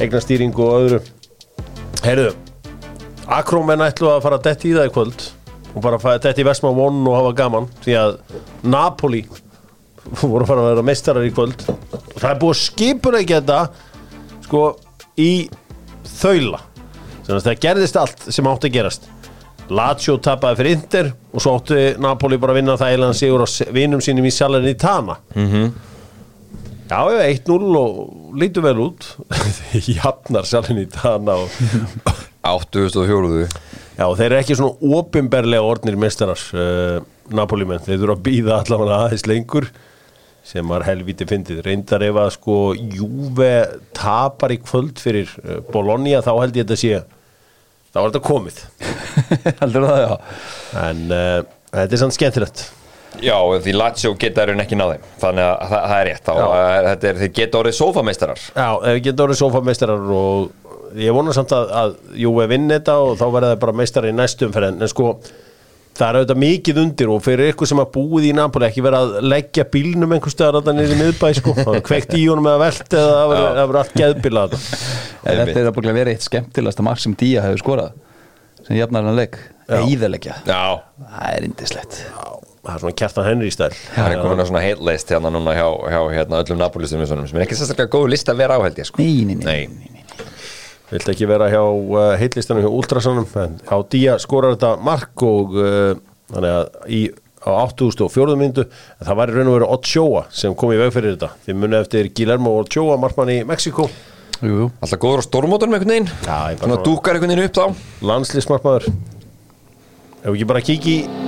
eignastýring 0.03 0.51
og 0.59 0.75
öðru 0.81 0.99
heyrðu 2.05 2.35
Akro 3.27 3.59
menn 3.65 3.83
ætlu 3.83 4.07
að 4.11 4.21
fara 4.23 4.37
detti 4.39 4.69
í 4.69 4.75
það 4.77 4.87
í 4.87 4.93
kvöld 4.95 5.25
og 5.73 5.81
bara 5.83 5.99
að 5.99 6.21
detti 6.23 6.43
í 6.43 6.47
Vestma 6.47 6.69
One 6.71 7.03
og 7.09 7.17
hafa 7.17 7.33
gaman 7.35 7.67
því 7.83 7.97
að 7.99 8.15
Napoli 8.63 9.25
voru 10.21 10.45
að 10.45 10.49
fara 10.51 10.63
að 10.63 10.69
vera 10.71 10.85
meistarar 10.87 11.27
í 11.27 11.33
kvöld. 11.35 11.65
Og 11.67 12.15
það 12.15 12.29
er 12.29 12.39
búið 12.41 12.55
að 12.55 12.61
skipuna 12.61 13.21
ekki 13.21 13.35
þetta 13.35 13.59
sko 14.47 14.63
í 15.19 15.31
þaula. 16.17 16.61
Þannig 17.25 17.35
að 17.35 17.47
það 17.49 17.61
gerðist 17.65 17.99
allt 17.99 18.27
sem 18.31 18.49
átti 18.49 18.69
að 18.69 18.77
gerast. 18.77 19.09
Lazio 19.67 20.15
tapaði 20.23 20.61
fyrir 20.61 20.77
Inter 20.77 21.09
og 21.33 21.43
svo 21.43 21.57
átti 21.59 21.81
Napoli 21.99 22.39
bara 22.39 22.55
að 22.55 22.61
vinna 22.61 22.77
það 22.79 22.93
eilan 22.95 23.17
sigur 23.17 23.43
á 23.43 23.47
vinum 23.75 24.03
sínum 24.03 24.27
í 24.27 24.31
Salern 24.31 24.67
í 24.69 24.77
Tana 24.79 25.17
-hmm. 25.35 25.71
Já, 26.87 27.01
já, 27.11 27.19
1-0 27.35 27.75
og 27.75 28.35
lítur 28.39 28.63
vel 28.63 28.79
út. 28.79 29.09
Jafnar 29.97 30.47
Salern 30.47 30.79
í 30.79 30.85
Tana 30.91 31.35
og 31.43 31.51
8004 32.47 33.47
Já, 33.97 34.05
þeir 34.13 34.27
eru 34.27 34.37
ekki 34.37 34.55
svona 34.55 34.93
opinberlega 34.99 35.65
orðnir 35.65 35.97
mestarar 35.99 36.39
uh, 36.55 37.01
Napoli 37.33 37.65
menn, 37.67 37.81
þeir 37.83 37.97
þurfa 38.03 38.15
að 38.15 38.23
býða 38.27 38.59
allavega 38.61 38.99
aðeins 39.01 39.25
lengur 39.27 39.67
sem 40.47 40.69
var 40.71 40.85
helviti 40.87 41.27
fyndið, 41.27 41.59
reyndar 41.65 42.05
ef 42.07 42.19
að 42.21 42.29
sko 42.37 42.57
Júve 42.77 43.51
tapar 43.97 44.53
í 44.55 44.61
kvöld 44.61 45.01
fyrir 45.01 45.33
uh, 45.43 45.59
Bologna 45.73 46.21
þá 46.23 46.31
held 46.37 46.61
ég 46.61 46.69
þetta 46.69 46.79
sé 46.79 47.01
þá 47.91 47.99
er 48.03 48.09
þetta 48.11 48.25
komið. 48.29 48.63
Heldur 49.63 49.87
það, 49.89 50.01
já? 50.05 50.15
En 50.85 51.05
uh, 51.09 51.39
þetta 51.73 51.97
er 51.97 52.03
sann 52.05 52.15
skemmtilegt 52.15 52.67
Já, 53.23 53.37
því 53.65 53.73
Lazio 53.73 54.13
geta 54.19 54.43
er 54.45 54.51
ekki 54.61 54.77
náði 54.77 54.99
þannig 55.21 55.47
að 55.47 55.57
það, 55.71 55.81
það 55.89 55.97
er 56.01 56.07
rétt 56.11 56.29
að, 56.33 56.43
þetta 56.87 57.07
er, 57.11 57.19
þeir 57.23 57.33
geta 57.39 57.59
orðið 57.63 57.75
sófameistarar. 57.79 58.43
Já, 58.53 58.67
ef 58.77 58.93
við 58.97 59.03
getum 59.07 59.25
orðið 59.25 59.39
sofameistarar 59.41 60.11
og 60.19 61.01
ég 61.01 61.15
vona 61.17 61.33
samt 61.35 61.51
að, 61.57 61.71
að 61.81 61.95
Júve 62.21 62.45
vinn 62.51 62.69
þetta 62.71 62.95
og 63.03 63.17
þá 63.19 63.25
verða 63.33 63.49
það 63.55 63.59
bara 63.65 63.75
meistarar 63.81 64.11
í 64.13 64.15
næstum 64.17 64.53
fyrir 64.55 64.69
en, 64.73 64.81
en 64.85 64.91
sko 64.91 65.09
það 65.97 66.07
er 66.11 66.17
auðvitað 66.19 66.39
mikið 66.43 66.79
undir 66.83 67.09
og 67.09 67.23
fyrir 67.25 67.49
ykkur 67.55 67.69
sem 67.71 67.81
að 67.81 67.89
búið 67.95 68.27
í 68.29 68.33
Napoli 68.37 68.67
ekki 68.69 68.83
vera 68.85 68.99
að 69.01 69.15
leggja 69.25 69.65
bílnum 69.73 70.13
einhvers 70.13 70.35
staðar 70.37 70.59
þarna 70.61 70.77
niður 70.83 70.93
í 70.93 70.99
miðbæ 71.01 71.31
sko. 71.39 71.55
Það 71.57 71.73
er 71.79 71.85
kveikt 71.89 72.13
í 72.19 72.23
honum 72.29 72.49
eða 72.51 72.61
velt 72.67 72.93
eða 72.99 73.15
það 73.17 73.31
verður- 73.33 73.47
það 73.57 73.61
verður 73.63 73.81
allt 73.81 73.97
geðbílað 74.03 74.57
En 75.27 75.41
Þetta 75.41 75.59
er 75.63 75.71
að 75.71 75.73
búin 75.79 75.89
að 75.91 75.97
vera 75.97 76.13
eitt 76.13 76.27
skemmtilegasta 76.29 76.85
mark 76.85 77.01
sem 77.01 77.17
Día 77.17 77.41
hefur 77.47 77.63
skorað 77.65 77.97
sem 78.67 78.77
jafnar 78.77 79.07
hann 79.09 79.17
leik. 79.17 79.39
Já. 79.67 79.81
Íðalegja 79.89 80.37
Já, 80.47 80.61
Það 81.01 81.33
er 81.33 81.49
indislegt 81.49 81.97
það 82.67 82.75
er 82.75 82.81
svona 82.83 82.97
kjartan 83.01 83.27
Henry 83.27 83.51
stæl 83.53 83.69
það 83.73 84.13
er 84.13 84.23
komin 84.23 84.41
að 84.43 84.49
svona 84.51 84.63
heitlist 84.63 85.13
hérna 85.13 85.31
núna 85.33 85.53
hjá, 85.55 85.67
hjá 85.93 85.99
hérna, 86.13 86.41
öllum 86.43 86.59
Napoli-stum 86.61 87.05
sem 87.07 87.37
er 87.39 87.45
ekki 87.45 87.59
sérstaklega 87.59 87.93
góð 87.95 88.09
list 88.13 88.31
að 88.31 88.41
vera 88.43 88.57
á 88.57 88.63
held 88.65 88.81
ég 88.81 88.89
sko. 88.89 89.03
Nei, 89.03 89.23
nei, 89.27 89.37
nei, 89.39 89.93
nei. 89.93 90.03
Vilt 90.91 91.09
ekki 91.11 91.27
vera 91.27 91.47
hjá 91.51 91.61
uh, 91.63 92.11
heitlistanum 92.19 92.63
hjá 92.63 92.71
Ultrasanum 92.71 93.29
en 93.43 93.55
á 93.67 93.77
Día 93.91 94.17
skorar 94.23 94.55
þetta 94.55 94.75
mark 94.83 95.23
og 95.27 95.55
uh, 95.59 95.95
þannig 96.31 96.53
að 96.57 96.91
í, 96.95 97.01
á 97.43 97.49
8.400 97.67 98.39
myndu 98.39 98.67
það 99.03 99.19
var 99.19 99.31
í 99.31 99.35
raun 99.37 99.51
og 99.51 99.57
veru 99.57 99.71
Ochoa 99.75 100.27
sem 100.31 100.55
kom 100.55 100.75
í 100.75 100.79
veg 100.79 100.93
fyrir 100.95 101.17
þetta. 101.17 101.33
Þið 101.47 101.59
munið 101.63 101.81
eftir 101.81 102.11
Guillermo 102.15 102.55
Ochoa 102.61 102.99
markmann 103.01 103.33
í 103.35 103.41
Mexiko 103.47 103.89
Jú, 104.37 104.53
jú. 104.53 104.65
Alltaf 104.85 104.99
góður 105.01 105.23
á 105.25 105.27
stormótunum 105.27 105.77
einhvern 105.77 105.93
veginn. 105.95 106.11
Svona 106.61 106.77
dúkar 106.85 107.17
einhvern 107.17 107.33
veginn 107.33 107.47
upp 107.49 107.57
þá. 107.57 107.87
Landslýsmarkmaður 108.05 108.91
ef 110.21 110.29
ekki 110.35 110.49
bara 110.49 110.61
kíkja 110.61 110.93
í 110.93 111.26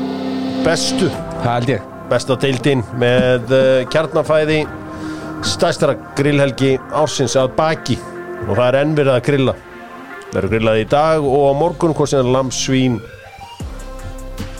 bestu. 0.66 1.10
Besta 2.10 2.36
deildin 2.42 2.82
með 2.98 3.52
uh, 3.54 3.62
kjarnafæði 3.92 4.64
stærstara 5.46 5.96
grillhelgi 6.18 6.74
ársins 6.96 7.38
að 7.40 7.54
baki. 7.58 7.98
Og 8.48 8.56
það 8.56 8.66
er 8.66 8.78
enn 8.82 8.96
verið 8.98 9.14
að 9.14 9.24
grilla. 9.28 9.56
Verður 10.34 10.54
grillað 10.56 10.82
í 10.82 10.90
dag 10.90 11.26
og 11.26 11.48
á 11.50 11.54
morgun 11.58 11.96
hvort 11.98 12.12
sem 12.12 12.22
er 12.22 12.32
lamsvín 12.34 13.00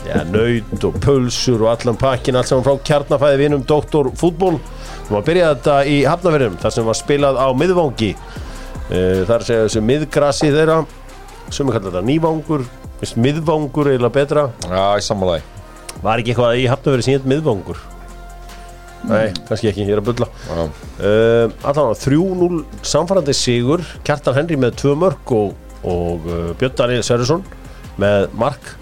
ja, 0.06 0.22
nöyt 0.30 0.86
og 0.86 0.96
pulsur 1.02 1.62
og 1.66 1.72
allan 1.74 1.98
pakkin 2.00 2.38
allt 2.38 2.50
saman 2.50 2.66
frá 2.66 2.80
kjarnafæði 2.88 3.42
vinum 3.44 3.62
Doktor 3.66 4.10
fútból 4.18 4.56
og 4.58 5.14
að 5.20 5.28
byrja 5.28 5.52
þetta 5.52 5.76
í 5.90 6.00
Hafnafjörðum 6.06 6.58
þar 6.62 6.74
sem 6.74 6.90
var 6.90 6.98
spilað 6.98 7.38
á 7.38 7.48
miðvangi. 7.54 8.10
Uh, 8.90 9.22
þar 9.28 9.46
segja 9.46 9.68
þessu 9.68 9.86
miðgrasi 9.86 10.50
þeirra 10.54 10.82
sem 11.50 11.66
er 11.66 11.78
kallað 11.78 11.92
þetta 11.92 12.06
nývangur 12.10 12.68
miðvangur 13.16 13.94
eiginlega 13.94 14.16
betra. 14.18 14.50
Já, 14.66 14.84
í 14.98 15.06
sammálaði 15.06 15.59
Var 16.00 16.22
ekki 16.22 16.32
eitthvað 16.34 16.60
í 16.60 16.68
Hafnafjörði 16.70 17.06
sem 17.06 17.16
hétt 17.16 17.28
miðvangur? 17.28 17.80
Nei, 19.08 19.30
kannski 19.48 19.70
ekki, 19.70 19.86
ég 19.88 19.94
er 19.94 20.02
að 20.02 20.10
bulla. 20.10 20.28
Uh, 21.00 21.48
Allan 21.64 21.92
á 21.92 21.94
3-0 21.96 22.60
samfærandi 22.84 23.32
sigur 23.36 23.80
Kjartan 24.04 24.36
Henry 24.36 24.58
með 24.60 24.76
tvö 24.82 24.92
mörg 25.00 25.32
og, 25.32 25.54
og 25.88 26.28
uh, 26.28 26.50
Björn 26.60 26.76
Daniel 26.76 27.06
Sverrisson 27.06 27.44
með 28.00 28.28
mark. 28.40 28.74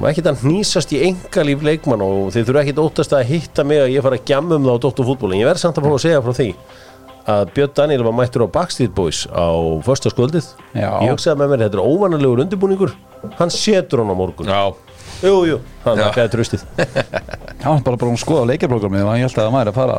Og 0.00 0.08
ekkert 0.08 0.30
að 0.32 0.44
hnýsast 0.46 0.94
í 0.96 1.02
engalíf 1.10 1.62
leikmann 1.62 2.02
og 2.02 2.30
þið 2.34 2.46
þurfa 2.48 2.62
ekkert 2.64 2.82
óttast 2.82 3.14
að 3.14 3.26
hitta 3.30 3.66
mig 3.68 3.82
að 3.82 3.94
ég 3.94 4.04
fara 4.06 4.18
að 4.18 4.30
gjamma 4.32 4.56
um 4.56 4.66
það 4.66 4.78
á 4.80 4.82
Dóttur 4.86 5.08
fútból 5.10 5.32
en 5.34 5.42
ég 5.42 5.50
verð 5.50 5.62
samt 5.62 5.78
að 5.78 5.86
fá 5.86 5.92
að 5.92 6.04
segja 6.06 6.22
frá 6.24 6.36
því 6.38 6.48
að 7.30 7.50
Björn 7.54 7.74
Daniel 7.76 8.04
var 8.06 8.14
mættur 8.16 8.46
á 8.48 8.54
Backstreet 8.54 8.94
Boys 8.96 9.26
á 9.28 9.46
förstaskvöldið 9.84 10.46
Já. 10.72 10.88
ég 11.04 11.12
hugsaði 11.12 11.36
með 11.42 11.52
mér, 11.52 11.64
þetta 11.66 11.78
er 11.78 11.84
óvanalegur 11.84 12.42
undirbúningur. 12.46 12.94
Hann 13.38 13.52
setur 13.52 14.02
hann 14.02 14.10
á 14.10 14.16
morgun. 14.16 14.48
Já, 14.48 14.72
Jú, 15.20 15.34
jú, 15.44 15.56
hann 15.84 15.98
Já. 16.00 16.06
nakkaði 16.06 16.32
tröstið 16.32 16.62
Já, 16.80 17.66
hann 17.66 17.78
er 17.78 17.84
bara 17.84 17.98
bara 18.00 18.12
að 18.14 18.20
skoða 18.22 18.46
leikjarprogrammi 18.48 19.02
og 19.02 19.10
hann 19.10 19.20
held 19.20 19.34
að 19.34 19.42
það 19.42 19.56
væri 19.56 19.72
að 19.72 19.76
fara 19.76 19.96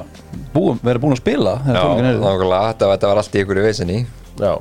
búum, 0.55 0.79
vera 0.81 1.01
búin 1.03 1.13
að 1.13 1.21
spila 1.21 1.53
þegar 1.65 1.77
já, 1.77 2.15
nákvæmlega. 2.21 2.61
Þetta, 2.71 2.89
þetta 2.93 3.11
var 3.11 3.21
allt 3.21 3.35
í 3.35 3.43
ykkur 3.43 3.59
í 3.61 3.65
veisinni. 3.67 3.97
Já. 4.41 4.53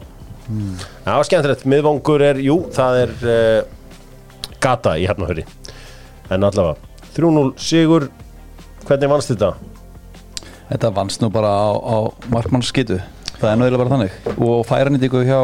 Það 0.51 1.15
var 1.15 1.29
skemmtilegt, 1.29 1.65
miðvangur 1.73 2.25
er, 2.27 2.41
jú, 2.45 2.57
það 2.75 2.99
er 3.05 3.15
uh, 3.23 4.51
gata 4.61 4.97
í 4.99 5.05
Hafnahöri 5.07 5.45
En 6.31 6.47
allavega, 6.47 6.77
3-0 7.17 7.47
sigur. 7.63 8.09
Hvernig 8.87 9.11
vannst 9.11 9.33
þetta? 9.33 9.55
Þetta 10.71 10.93
vannst 10.95 11.23
nú 11.25 11.31
bara 11.35 11.51
á, 11.51 11.71
á 11.75 11.97
markmannsskitu 12.31 13.01
Það 13.41 13.49
er 13.49 13.61
náðilega 13.61 13.81
bara 13.81 13.93
þannig. 13.95 14.17
Og 14.45 14.59
færanýtingu 14.69 15.23
hjá 15.25 15.39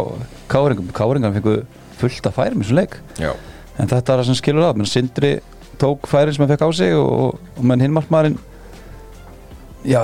Káringum. 0.52 0.90
Káringan 0.94 1.32
fengu 1.38 1.54
fullt 1.96 2.26
af 2.28 2.37
færum 2.37 2.61
í 2.61 2.66
þessum 2.66 2.76
leik. 2.76 2.99
Já, 3.16 3.30
En 3.78 3.88
þetta 3.90 4.12
er 4.14 4.23
það 4.23 4.28
sem 4.30 4.38
skilur 4.40 4.64
að 4.71 4.76
menn 4.80 4.88
Sindri 4.90 5.33
tók 5.80 6.06
færin 6.09 6.33
sem 6.37 6.45
hann 6.47 6.52
fekk 6.56 6.64
á 6.64 6.71
sig 6.73 6.95
og, 6.97 7.37
og 7.56 7.64
menn 7.64 7.80
hinn 7.85 7.92
markmaðurinn 7.97 8.38
Já, 9.87 10.00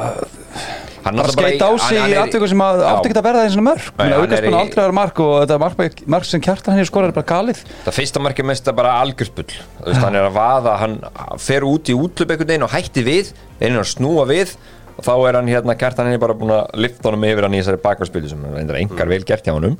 hann 1.02 1.16
bara 1.18 1.26
náttúrulega 1.26 1.56
skeit 1.56 1.62
á 1.64 1.70
í- 1.72 1.78
sig 1.82 1.96
hann- 1.96 1.96
í 1.96 2.00
hann 2.02 2.12
er- 2.12 2.20
aðtöku 2.22 2.48
sem 2.52 2.60
átti 2.62 3.08
ekki 3.08 3.16
að 3.18 3.24
verða 3.26 3.40
þeim 3.46 3.54
svona 3.54 3.66
mörg 3.70 3.86
hann 3.98 4.12
er 4.12 4.18
auðvitað 4.18 4.44
í- 4.46 4.60
aldrei 4.60 4.76
að 4.78 4.84
vera 4.84 4.96
mark 4.98 5.20
og 5.24 5.32
þetta 5.40 5.58
mark, 5.58 6.02
mark 6.14 6.24
sem 6.28 6.40
kjartan 6.44 6.74
hann 6.76 6.84
skorar 6.86 7.08
er 7.08 7.16
bara 7.16 7.26
galið. 7.32 7.62
Það 7.86 7.96
fyrsta 7.98 8.22
markið 8.22 8.44
mest 8.52 8.68
er 8.68 8.72
bara 8.78 8.92
veist, 9.02 9.98
hann 10.04 10.14
er 10.14 10.28
að 10.28 10.36
vaða, 10.36 10.76
hann 10.78 11.00
fer 11.38 11.66
út 11.66 11.90
í 11.90 11.96
útlöp 11.98 12.30
einhvern 12.30 12.46
veginn 12.52 12.62
og 12.68 12.70
hætti 12.70 13.02
við 13.02 13.32
einhvern 13.60 13.82
að 13.82 13.90
snúa 13.96 14.26
við. 14.28 14.54
Og 14.92 15.04
þá 15.08 15.12
er 15.28 15.34
hann 15.40 15.48
hérna, 15.48 15.74
kjartan 15.74 16.06
henni 16.06 16.20
bara 16.20 16.34
búin 16.36 16.52
að 16.52 16.68
lifta 16.76 17.08
honum 17.08 17.24
yfir 17.24 17.42
hann 17.48 17.54
í 17.56 17.62
þessari 17.62 17.80
bakvarspildu 17.82 18.28
sem 18.28 18.44
er 18.44 18.76
engar 18.76 19.08
vel 19.08 19.24
gert 19.24 19.42
hjá 19.48 19.54
honum 19.56 19.78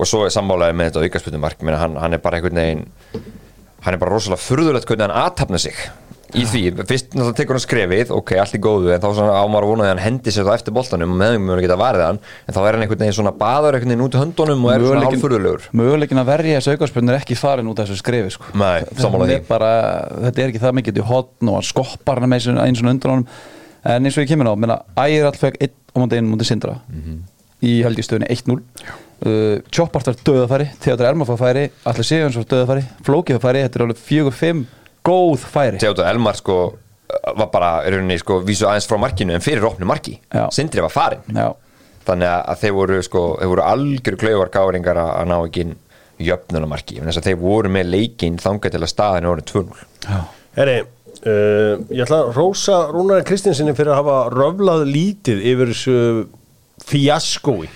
og 0.00 0.08
svo 0.08 0.24
er 0.26 0.34
sammálaði 0.34 0.76
með 0.80 0.90
þetta 0.90 1.06
aukarspildumark 1.06 1.64
menn 1.66 1.78
hann, 1.80 1.98
hann 2.00 2.16
er 2.16 2.22
bara 2.24 2.40
einhvern 2.40 2.60
veginn 2.62 2.86
hann 3.84 3.96
er 3.96 4.00
bara 4.00 4.14
rosalega 4.16 4.42
furðulegt 4.44 4.88
hvernig 4.88 5.06
hann 5.08 5.18
aðtapna 5.24 5.60
sig 5.60 5.76
í 6.36 6.44
því, 6.46 6.60
fyrst 6.86 7.14
náttúrulega 7.14 7.36
tekur 7.40 7.56
hann 7.56 7.62
skrefið 7.64 8.10
ok, 8.14 8.30
allt 8.38 8.54
í 8.54 8.60
góðu, 8.62 8.90
en 8.94 9.02
þá 9.02 9.08
svona 9.16 9.38
ámar 9.42 9.64
vonaði 9.66 9.88
að 9.88 9.92
hann 9.96 10.02
hendi 10.04 10.30
sér 10.34 10.46
þá 10.46 10.52
eftir 10.54 10.74
boltanum 10.76 11.10
og 11.14 11.18
meðum 11.18 11.42
mjög 11.48 11.62
geta 11.64 11.78
varðið 11.80 12.04
hann. 12.06 12.20
En 12.46 12.54
þá 12.54 12.60
er 12.60 12.70
hann 12.70 12.84
einhvern 12.84 13.02
veginn 13.02 13.16
svona 13.18 13.32
baður 13.40 13.74
einhvern 13.78 13.90
veginn 13.90 14.04
út 14.06 14.14
í 14.14 14.20
höndunum 14.20 14.62
og 14.62 14.70
er 14.70 14.78
svona 14.78 14.86
Möguleikinn- 14.86 15.10
hálfurðulegur 15.16 15.62
möguleikin 15.80 16.22
að 16.22 16.30
verja 16.30 16.60
þessu 16.60 16.70
aukarspiln 16.76 17.10
er 17.10 17.18
ekki 17.18 17.38
farin 17.40 17.70
út 17.72 17.82
af 17.82 17.90
þessu 17.90 17.98
skrefi 17.98 18.30
sko. 18.36 18.44
Nei, 18.54 18.78
sammála 18.94 19.26
er 19.26 19.30
því. 19.32 19.48
bara, 19.50 19.70
þetta 20.28 20.38
er 20.44 20.46
ekki 20.52 20.62
það 20.62 20.78
mikið 20.78 21.02
í 21.02 21.06
hotn 21.10 21.50
og 21.50 21.54
hann 21.58 21.68
skoppar 21.72 22.22
hann 22.22 22.30
með 22.30 22.36
eins 22.38 22.78
og 22.78 22.90
undan 22.94 23.14
honum. 23.16 23.26
En 23.90 24.06
eins 24.06 24.14
og 24.14 24.22
ég 24.22 24.30
kemur 24.30 24.46
á, 24.46 24.54
menna 24.54 24.76
Ægir 24.94 25.34
fekk 25.40 25.56
1 25.66 25.74
á 25.90 25.98
móti 29.20 29.60
1 29.60 29.60
móti 29.60 29.60
Sindra 29.60 29.60
í 29.60 29.60
held 29.60 29.60
í 29.60 29.60
stöðunni 29.60 29.60
1-0 29.60 29.60
uh, 29.60 29.62
Choppart 29.70 30.06
var 30.06 30.20
döðafæri 30.24 30.68
Theodor 30.80 31.06
Erma 31.06 31.24
fær 31.28 31.40
færi, 31.40 31.64
Allir 31.84 32.06
Sigurðans 32.06 32.36
var 32.36 32.50
döðafæri 32.50 32.84
Flóki 33.06 33.36
fær 33.36 33.40
færi, 33.40 33.64
þetta 33.66 33.78
er 33.78 33.84
alveg 33.86 34.04
4-5 34.06 34.62
góð 35.04 35.44
færi. 35.48 35.78
Theodor 35.80 36.08
Elmar 36.10 36.36
sko 36.36 36.60
var 37.36 37.48
bara 37.50 37.70
í 37.86 37.90
rauninni 37.90 38.18
sko 38.20 38.40
vísu 38.46 38.68
aðeins 38.68 38.86
frá 38.86 38.98
markinu 39.00 39.34
en 39.34 39.40
fyrir 39.42 39.64
opnu 39.66 39.86
marki. 39.88 40.20
Já. 40.30 40.46
Sindri 40.54 40.80
var 40.80 40.92
farin 40.92 41.24
Já, 41.34 41.54
þannig 42.06 42.28
að- 42.28 42.60
þeir 42.60 42.72
voru 42.72 43.02
sko 43.02 43.22
þeir 43.40 43.48
voru 43.48 43.62
algjör 43.62 44.16
klauvar 44.16 44.50
gáringar 44.50 44.96
að, 44.96 45.26
ná 45.26 45.36
ekki 45.46 45.60
inn 45.60 45.76
jöfnunamarki 46.20 47.00
þess 47.00 47.16
að 47.18 47.24
þeir 47.30 47.36
voru 47.40 47.68
með 47.68 47.90
leikinn 47.90 48.38
þangað 48.38 48.70
til 48.70 48.82
að 48.82 48.92
staðinu 48.92 49.30
orðin 49.30 49.48
2-0 49.48 49.76
já, 50.04 50.20
Herri, 50.56 50.80
uh, 51.24 51.80
ég 51.90 52.02
ætla 52.04 52.18
að 52.26 52.34
rósa 52.36 52.90
Rúnar 52.92 53.24
Kristinsinni 53.24 53.74
fyrir 53.74 53.94
að 53.94 54.02
hafa 54.04 54.30
röflað 54.34 54.84
lítið 54.84 55.40
yfir 55.40 55.72
þessu 55.72 56.28
fjaskói 56.84 57.68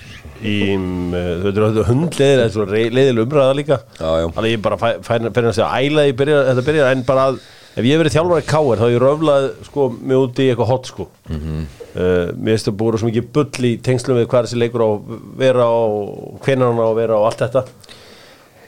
þetta 0.43 1.63
er 1.83 1.89
hundleðir 1.89 2.41
þetta 2.41 2.47
er 2.47 2.55
svo 2.55 2.67
leiðileg 2.71 3.23
umræða 3.27 3.55
líka. 3.59 3.79
Þannig 3.99 4.41
að 4.45 4.51
ég 4.51 4.63
bara 4.65 4.77
fæ- 4.81 4.99
fær 5.07 5.29
fyrir 5.31 5.51
að 5.51 5.57
segja 5.59 5.71
æla 5.79 6.07
ég 6.09 6.17
byrja, 6.19 6.41
þetta 6.51 6.67
byrja 6.69 6.91
en 6.93 7.03
bara 7.07 7.27
að 7.31 7.39
ef 7.75 7.85
ég 7.85 7.91
hef 7.95 8.03
verið 8.05 8.15
þjálfari 8.17 8.47
káir 8.51 8.79
þá 8.79 8.85
hef 8.85 8.95
ég 8.95 9.03
röflað 9.05 9.49
sko 9.69 9.89
mig 10.01 10.17
út 10.17 10.39
í 10.43 10.49
eitthvað 10.51 10.71
hot 10.73 10.87
sko. 10.87 11.09
Mm 11.31 11.41
Mhm. 11.41 11.67
mér 11.95 12.55
finnst 12.57 12.67
það 12.67 12.77
búið 12.81 12.99
svo 12.99 13.09
mikið 13.11 13.27
bull 13.33 13.67
í 13.71 13.73
tengslum 13.81 14.17
við 14.19 14.27
hvað 14.27 14.47
þessi 14.49 14.59
leikur 14.59 14.83
á 14.83 14.89
að 14.91 15.21
vera 15.39 15.65
og 15.71 16.41
hvenær 16.43 16.67
hann 16.73 16.83
á 16.83 16.87
að 16.91 16.97
vera 16.99 17.15
og 17.21 17.27
allt 17.31 17.39
þetta 17.45 17.65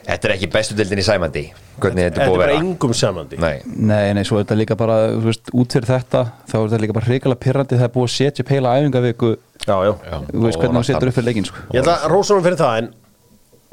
Þetta 0.07 0.29
er 0.29 0.33
ekki 0.37 0.47
bestu 0.53 0.75
dildin 0.77 1.01
í 1.01 1.03
sæmandi. 1.03 1.41
Hvernig 1.83 2.05
þetta 2.07 2.13
þetta 2.15 2.21
er 2.21 2.23
er 2.23 2.29
búið 2.31 2.37
að 2.37 2.41
bara 2.41 2.53
vera? 2.53 2.59
engum 2.63 2.93
samandi 2.95 3.39
Nei, 3.43 3.57
Nei, 3.67 4.13
nei, 4.15 4.23
svo 4.25 4.37
er 4.39 4.45
þetta 4.45 4.55
líka 4.57 4.77
bara, 4.79 4.95
þú 5.11 5.25
veist, 5.27 5.51
út 5.51 5.75
fyrir 5.75 5.89
þetta 5.89 6.21
þá 6.47 6.53
er 6.57 6.63
þetta 6.63 6.79
líka 6.83 6.95
bara 6.95 7.09
hrikalega 7.09 7.41
pirrandi 7.43 7.75
það 7.77 7.87
er 7.89 7.93
búið 7.97 8.07
að 8.07 8.13
setja 8.15 8.45
upp 8.45 8.53
heila 8.55 8.71
æfingaviku. 8.79 9.33
Já, 9.67 9.75
já. 9.83 9.93
þú 10.31 10.45
veist 10.45 10.61
hvernig 10.63 10.79
þú 10.79 10.87
setur 10.87 11.11
upp 11.11 11.17
fyrir 11.19 11.27
leikinn 11.27 11.49
sko. 11.49 11.65
Ég 11.75 11.83
ætla 11.83 11.97
að 11.99 12.15
rósa 12.15 12.37
hann 12.37 12.47
fyrir 12.47 12.59
það 12.63 12.79
en 12.79 12.89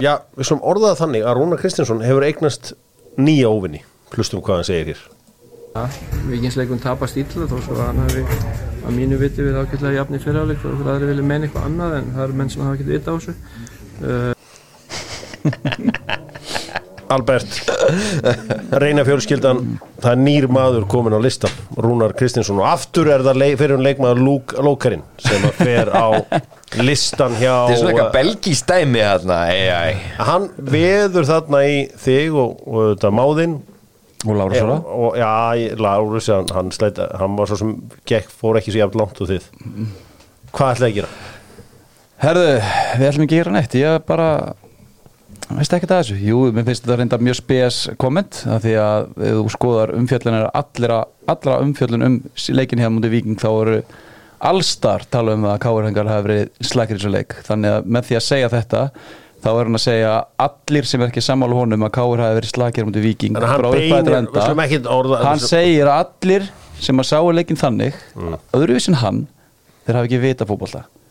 já, 0.03 0.13
við 0.35 0.51
slum 0.51 0.65
orðaða 0.75 1.01
þannig 1.05 1.25
að 1.31 1.39
Rúnar 1.39 1.63
Kristinsson 1.63 2.05
hefur 2.05 2.27
eignast 2.27 2.75
nýja 3.15 3.55
óvinni 3.55 3.85
hlustum 4.17 4.43
hvað 4.43 4.61
hann 4.61 4.69
segir 4.73 4.91
hér. 4.91 5.07
Vikingsleikun 6.29 6.83
tapast 6.83 7.17
illa 7.23 7.47
þó 7.47 7.57
svo 7.63 7.79
að 7.79 7.87
hann 7.89 8.03
hafi 8.05 8.27
að 8.85 8.95
mínu 8.99 9.19
viti 9.23 9.43
við 9.43 9.57
ákveðlega 9.63 10.01
jafn 10.03 10.19
í 10.19 10.23
fyrirháleik 10.23 10.67
og 10.67 10.75
okkur 10.77 10.91
aðri 10.93 11.09
vilja 11.15 11.27
meina 11.31 11.47
eitthvað 11.49 11.69
annað 11.71 11.97
en 11.99 12.11
það 12.15 12.25
eru 12.27 12.39
menn 12.43 12.53
sem 12.53 12.63
hafa 12.67 12.77
ekkert 12.77 12.93
vita 12.95 13.15
á 13.15 13.15
þessu 13.17 14.34
Albert 17.15 17.59
reyna 18.81 19.05
fjölskyldan 19.05 19.61
það 20.01 20.11
er 20.11 20.21
nýr 20.23 20.47
maður 20.53 20.87
komin 20.91 21.17
á 21.17 21.21
listan 21.21 21.53
Rúnar 21.77 22.15
Kristinsson 22.17 22.63
og 22.63 22.69
aftur 22.71 23.11
er 23.13 23.25
það 23.27 23.41
leik, 23.43 23.59
fyrir 23.61 23.77
hún 23.77 23.85
leikmaður 23.85 24.23
Lúk, 24.25 24.55
Lókarinn 24.65 25.05
sem 25.21 25.45
fer 25.59 25.93
á 25.93 26.25
listan 26.81 27.37
hjá 27.37 27.53
þetta 27.53 27.75
er 27.75 27.81
svona 27.83 27.93
eitthvað 27.93 28.17
belgísk 28.17 28.71
dæmi 28.71 29.05
hérna, 29.05 29.39
ei, 29.53 29.69
ei. 29.69 30.01
hann 30.31 30.49
veður 30.57 31.29
þarna 31.29 31.63
í 31.69 31.77
þig 32.07 32.41
og, 32.41 32.65
og 32.65 32.91
þetta 32.95 33.13
máðinn 33.21 33.61
og 34.25 34.41
Sora 34.57 34.79
og, 34.81 34.89
og, 34.97 35.21
já, 35.21 35.77
Lárus 35.77 36.33
hann, 36.33 36.49
hann, 36.57 36.73
slæt, 36.73 36.99
hann 37.21 37.37
var 37.37 37.51
svo 37.51 37.61
sem 37.61 37.77
gekk, 38.09 38.33
fór 38.33 38.57
ekki 38.61 38.73
svo 38.73 38.81
jafn 38.81 39.01
langt 39.03 39.21
og 39.21 39.29
þið 39.29 39.49
hvað 40.55 40.77
ætlaði 40.77 40.91
að 40.91 40.99
gera? 41.03 41.15
Herðu, 42.25 42.51
við 42.97 43.09
ætlum 43.11 43.27
ekki 43.27 43.35
að 43.35 43.43
gera 43.43 43.57
neitt 43.59 43.77
ég 43.77 44.05
bara 44.09 44.29
veist 45.59 45.73
ekki 45.77 45.87
það 45.91 46.01
þessu, 46.03 46.17
jú, 46.25 46.39
mér 46.55 46.65
finnst 46.69 46.85
þetta 46.87 46.97
reynda 47.01 47.19
mjög 47.19 47.37
spes 47.41 47.79
komment, 48.01 48.41
af 48.49 48.63
því 48.65 48.75
að 48.81 49.05
ef 49.29 49.35
þú 49.39 49.51
skoðar 49.55 49.93
umfjöllunar 49.99 50.49
allra, 50.55 51.01
allra 51.29 51.59
umfjöllun 51.65 52.07
um 52.07 52.17
leikin 52.59 52.79
hér 52.83 52.91
mútið 52.95 53.15
Víking 53.19 53.37
þá 53.41 53.49
eru 53.65 53.77
allstar 54.45 55.05
tala 55.11 55.35
um 55.39 55.45
að 55.49 55.61
Káurhengar 55.65 56.09
hafi 56.11 56.27
verið 56.29 56.49
slækir 56.69 56.97
í 56.97 57.01
þessu 57.01 57.13
leik, 57.15 57.37
þannig 57.47 57.77
að 57.79 57.87
með 57.97 58.09
því 58.09 58.19
að 58.19 58.25
segja 58.29 58.51
þetta 58.53 58.83
þá 59.45 59.49
er 59.53 59.69
hann 59.69 59.77
að 59.79 59.85
segja 59.85 60.11
að 60.15 60.49
allir 60.49 60.89
sem 60.89 61.03
er 61.05 61.11
ekki 61.13 61.23
sammála 61.25 61.59
honum 61.61 61.85
að 61.87 61.95
Káur 61.99 62.23
hafi 62.25 62.39
verið 62.41 62.53
slækir 62.55 62.89
mútið 62.89 63.07
hann 63.45 63.61
frá 63.61 63.71
beinir- 63.77 64.19
enda. 64.19 64.41
hann 65.29 65.39
segir 65.45 65.91
að 65.93 66.05
allir 66.07 66.49
sem 66.81 66.97
að 67.01 67.09
sáu 67.13 67.31
leikin 67.33 67.57
þannig 67.61 67.95
Mm. 68.17 68.37
öðruvísin 68.57 68.95
hann 69.05 69.27
þeir 69.87 69.97
hafi 70.01 70.09
ekki 70.11 70.21
vita 70.21 70.45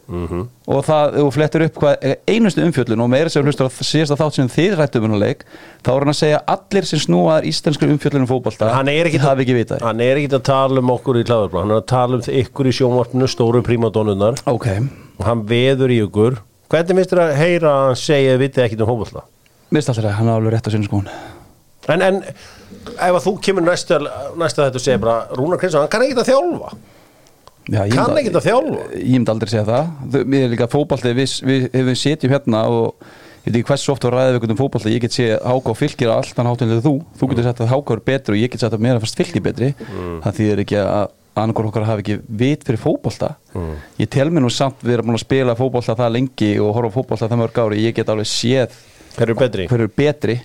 fótbolta 0.03 0.41
og 0.67 0.81
það, 0.83 1.15
þú 1.15 1.27
flettur 1.31 1.63
upp 1.67 1.77
hvað 1.79 2.05
einustu 2.27 2.63
umfjöllun 2.63 3.03
og 3.03 3.09
meira 3.11 3.31
sem 3.31 3.45
hlustur 3.45 3.67
á 3.67 3.71
síðasta 3.71 4.17
þátt 4.19 4.37
sem 4.37 4.49
þið 4.51 4.75
rættum 4.79 5.07
um 5.07 5.15
leik 5.21 5.45
þá 5.83 5.89
er 5.93 6.03
hann 6.03 6.13
að 6.13 6.17
segja 6.19 6.39
að 6.41 6.53
allir 6.55 6.87
sem 6.89 7.03
snúaðar 7.03 7.47
um 8.23 8.29
hann 8.77 8.91
er 8.91 9.09
ekki 9.09 9.21
hafi 9.23 9.45
ekki 9.45 9.57
vitað. 9.57 9.83
Hann 9.83 10.03
er 10.03 10.19
ekki 10.21 10.31
að 10.35 10.45
tala 10.49 10.83
um 10.83 10.93
okkur 10.95 11.19
í 11.21 11.27
kláðarblá 11.27 11.63
hann 11.63 11.75
er 11.75 11.81
að 11.81 11.87
tala 11.93 12.19
um 12.19 12.25
ykkur 12.43 12.71
í 12.71 12.75
sjónvarpinu 12.79 13.29
stóru 13.31 13.63
prímadónunnar 13.63 14.41
ok, 14.49 14.67
og 15.19 15.29
hann 15.29 15.45
veður 15.47 15.93
í 15.93 16.01
ykkur. 16.03 16.41
Hvernig 16.73 16.99
minnst 16.99 17.13
þér 17.13 17.23
að 17.27 17.37
heyra 17.39 17.77
að 17.77 17.87
hann 17.87 18.01
segja 18.03 18.35
að 18.35 18.43
vitið 18.43 18.67
ekkit 18.67 18.83
um 18.83 18.91
fótbolta? 18.91 19.23
Mist 19.73 19.89
alltaf 19.89 20.03
það, 20.03 20.17
hann 20.19 20.29
er 20.31 20.35
alveg 20.39 20.55
rétt 20.57 20.67
á 20.67 20.71
sinni 20.73 20.89
skón 20.89 21.07
en, 21.91 22.01
en 22.01 22.21
ef 22.23 23.17
að 23.17 23.23
þú 23.25 23.33
kemur 23.43 23.65
næsta, 23.65 23.99
næsta 24.39 24.69
Já, 27.71 27.83
ég 27.87 27.95
Kann 27.95 28.17
ekkert 28.19 28.39
að 28.39 28.47
þjálfa. 28.49 28.85
Ég 28.99 29.11
myndi 29.15 29.31
aldrei 29.31 29.51
segja 29.51 29.65
það. 29.67 29.91
Mér 30.27 30.45
er 30.45 30.51
líka 30.51 30.67
fótbolti, 30.71 31.13
við, 31.15 31.35
við, 31.47 31.67
við, 31.71 31.91
setjum 31.99 32.33
hérna 32.35 32.63
og 32.67 33.05
ég 33.43 33.49
veit 33.49 33.59
ekki 33.61 33.69
hversu 33.71 33.93
oft 33.93 34.07
að 34.07 34.15
ræða 34.17 34.37
við 34.37 34.53
um 34.53 34.59
fótbolti, 34.59 34.93
ég 34.93 35.03
get 35.03 35.15
séð 35.15 35.33
Háka 35.39 35.71
og 35.71 35.79
Fylkir 35.79 36.11
á 36.11 36.15
allt 36.17 36.39
hann 36.39 36.49
hátunlega 36.51 36.83
þú, 36.83 36.93
þú 37.19 37.29
getur 37.31 37.47
sagt 37.47 37.63
að 37.63 37.71
Háka 37.71 37.95
er 37.95 38.03
betri 38.11 38.35
og 38.35 38.41
ég 38.41 38.51
get 38.51 38.63
sagt 38.63 38.75
að 38.75 38.83
mér 38.83 38.97
er 38.97 39.03
fast 39.03 39.19
Fylkir 39.19 39.45
betri. 39.45 39.73
Það 40.23 40.39
þýðir 40.39 40.63
ekki 40.65 40.79
að 40.83 41.13
annarkor 41.33 41.69
okkar 41.71 41.87
hafi 41.87 42.03
ekki 42.03 42.17
vit 42.43 42.65
fyrir 42.67 42.81
fótbolta. 42.83 43.33
Ég 43.99 44.11
tel 44.11 44.27
mér 44.29 44.45
nú 44.45 44.51
samt 44.53 44.83
við 44.83 44.97
erum 44.97 45.11
búin 45.11 45.17
að 45.17 45.25
spila 45.25 45.55
fótbolta 45.57 45.95
það 45.97 46.17
lengi 46.17 46.51
og 46.61 46.75
horfa 46.75 46.93
á 46.93 46.95
fótbolta 46.99 47.31
það 47.31 47.41
mörg 47.41 47.61
ári, 47.63 47.85
ég 47.87 47.95
get 47.97 48.11
alveg 48.11 48.29
séð 48.29 48.75
hver 49.71 49.85
er 49.87 49.93
betri? 49.95 50.41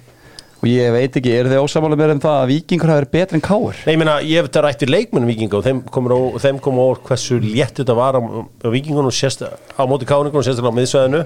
Og 0.59 0.67
ég 0.69 0.95
veit 0.95 1.19
ekki, 1.21 1.35
er 1.35 1.51
þið 1.51 1.63
ósamála 1.65 1.99
mér 1.99 2.15
um 2.17 2.23
það 2.23 2.39
að 2.39 2.51
vikingur 2.53 2.93
hafi 2.93 3.03
verið 3.03 3.13
betri 3.15 3.39
en 3.39 3.45
káur? 3.45 3.83
Nei, 3.87 3.93
ég 3.95 4.01
meina, 4.01 4.17
ég 4.25 4.41
hef 4.41 4.49
þetta 4.49 4.65
rætt 4.65 4.85
við 4.85 4.93
leikmennum 4.95 5.31
vikinga 5.33 5.59
og 5.59 5.67
þeim 5.67 5.83
komur 5.95 6.15
á, 6.15 6.21
þeim 6.47 6.63
kom 6.65 6.81
á 6.83 6.87
hversu 7.09 7.39
létt 7.45 7.79
þetta 7.83 7.99
var 7.99 8.19
á, 8.19 8.21
á 8.23 8.69
vikingunum 8.75 9.15
sérst, 9.15 9.45
á 9.47 9.83
móti 9.87 10.09
káningunum 10.09 10.47
sérstaklega 10.47 10.75
á 10.75 10.79
miðsvæðinu 10.81 11.23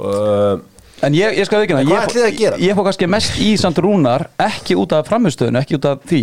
uh, 0.00 0.64
En 1.04 1.12
ég, 1.12 1.34
ég 1.36 1.44
skal 1.44 1.66
gera? 1.68 1.82
Ég, 1.84 2.70
ég 2.70 2.78
fór 2.78 2.86
kannski 2.86 3.08
mest 3.12 3.36
í 3.44 3.50
samt 3.60 3.76
Rúnar 3.84 4.30
ekki 4.40 4.78
út 4.80 4.94
af 4.96 5.10
framistöðinu, 5.10 5.60
ekki 5.60 5.76
út 5.76 5.90
af 5.90 6.06
því 6.08 6.22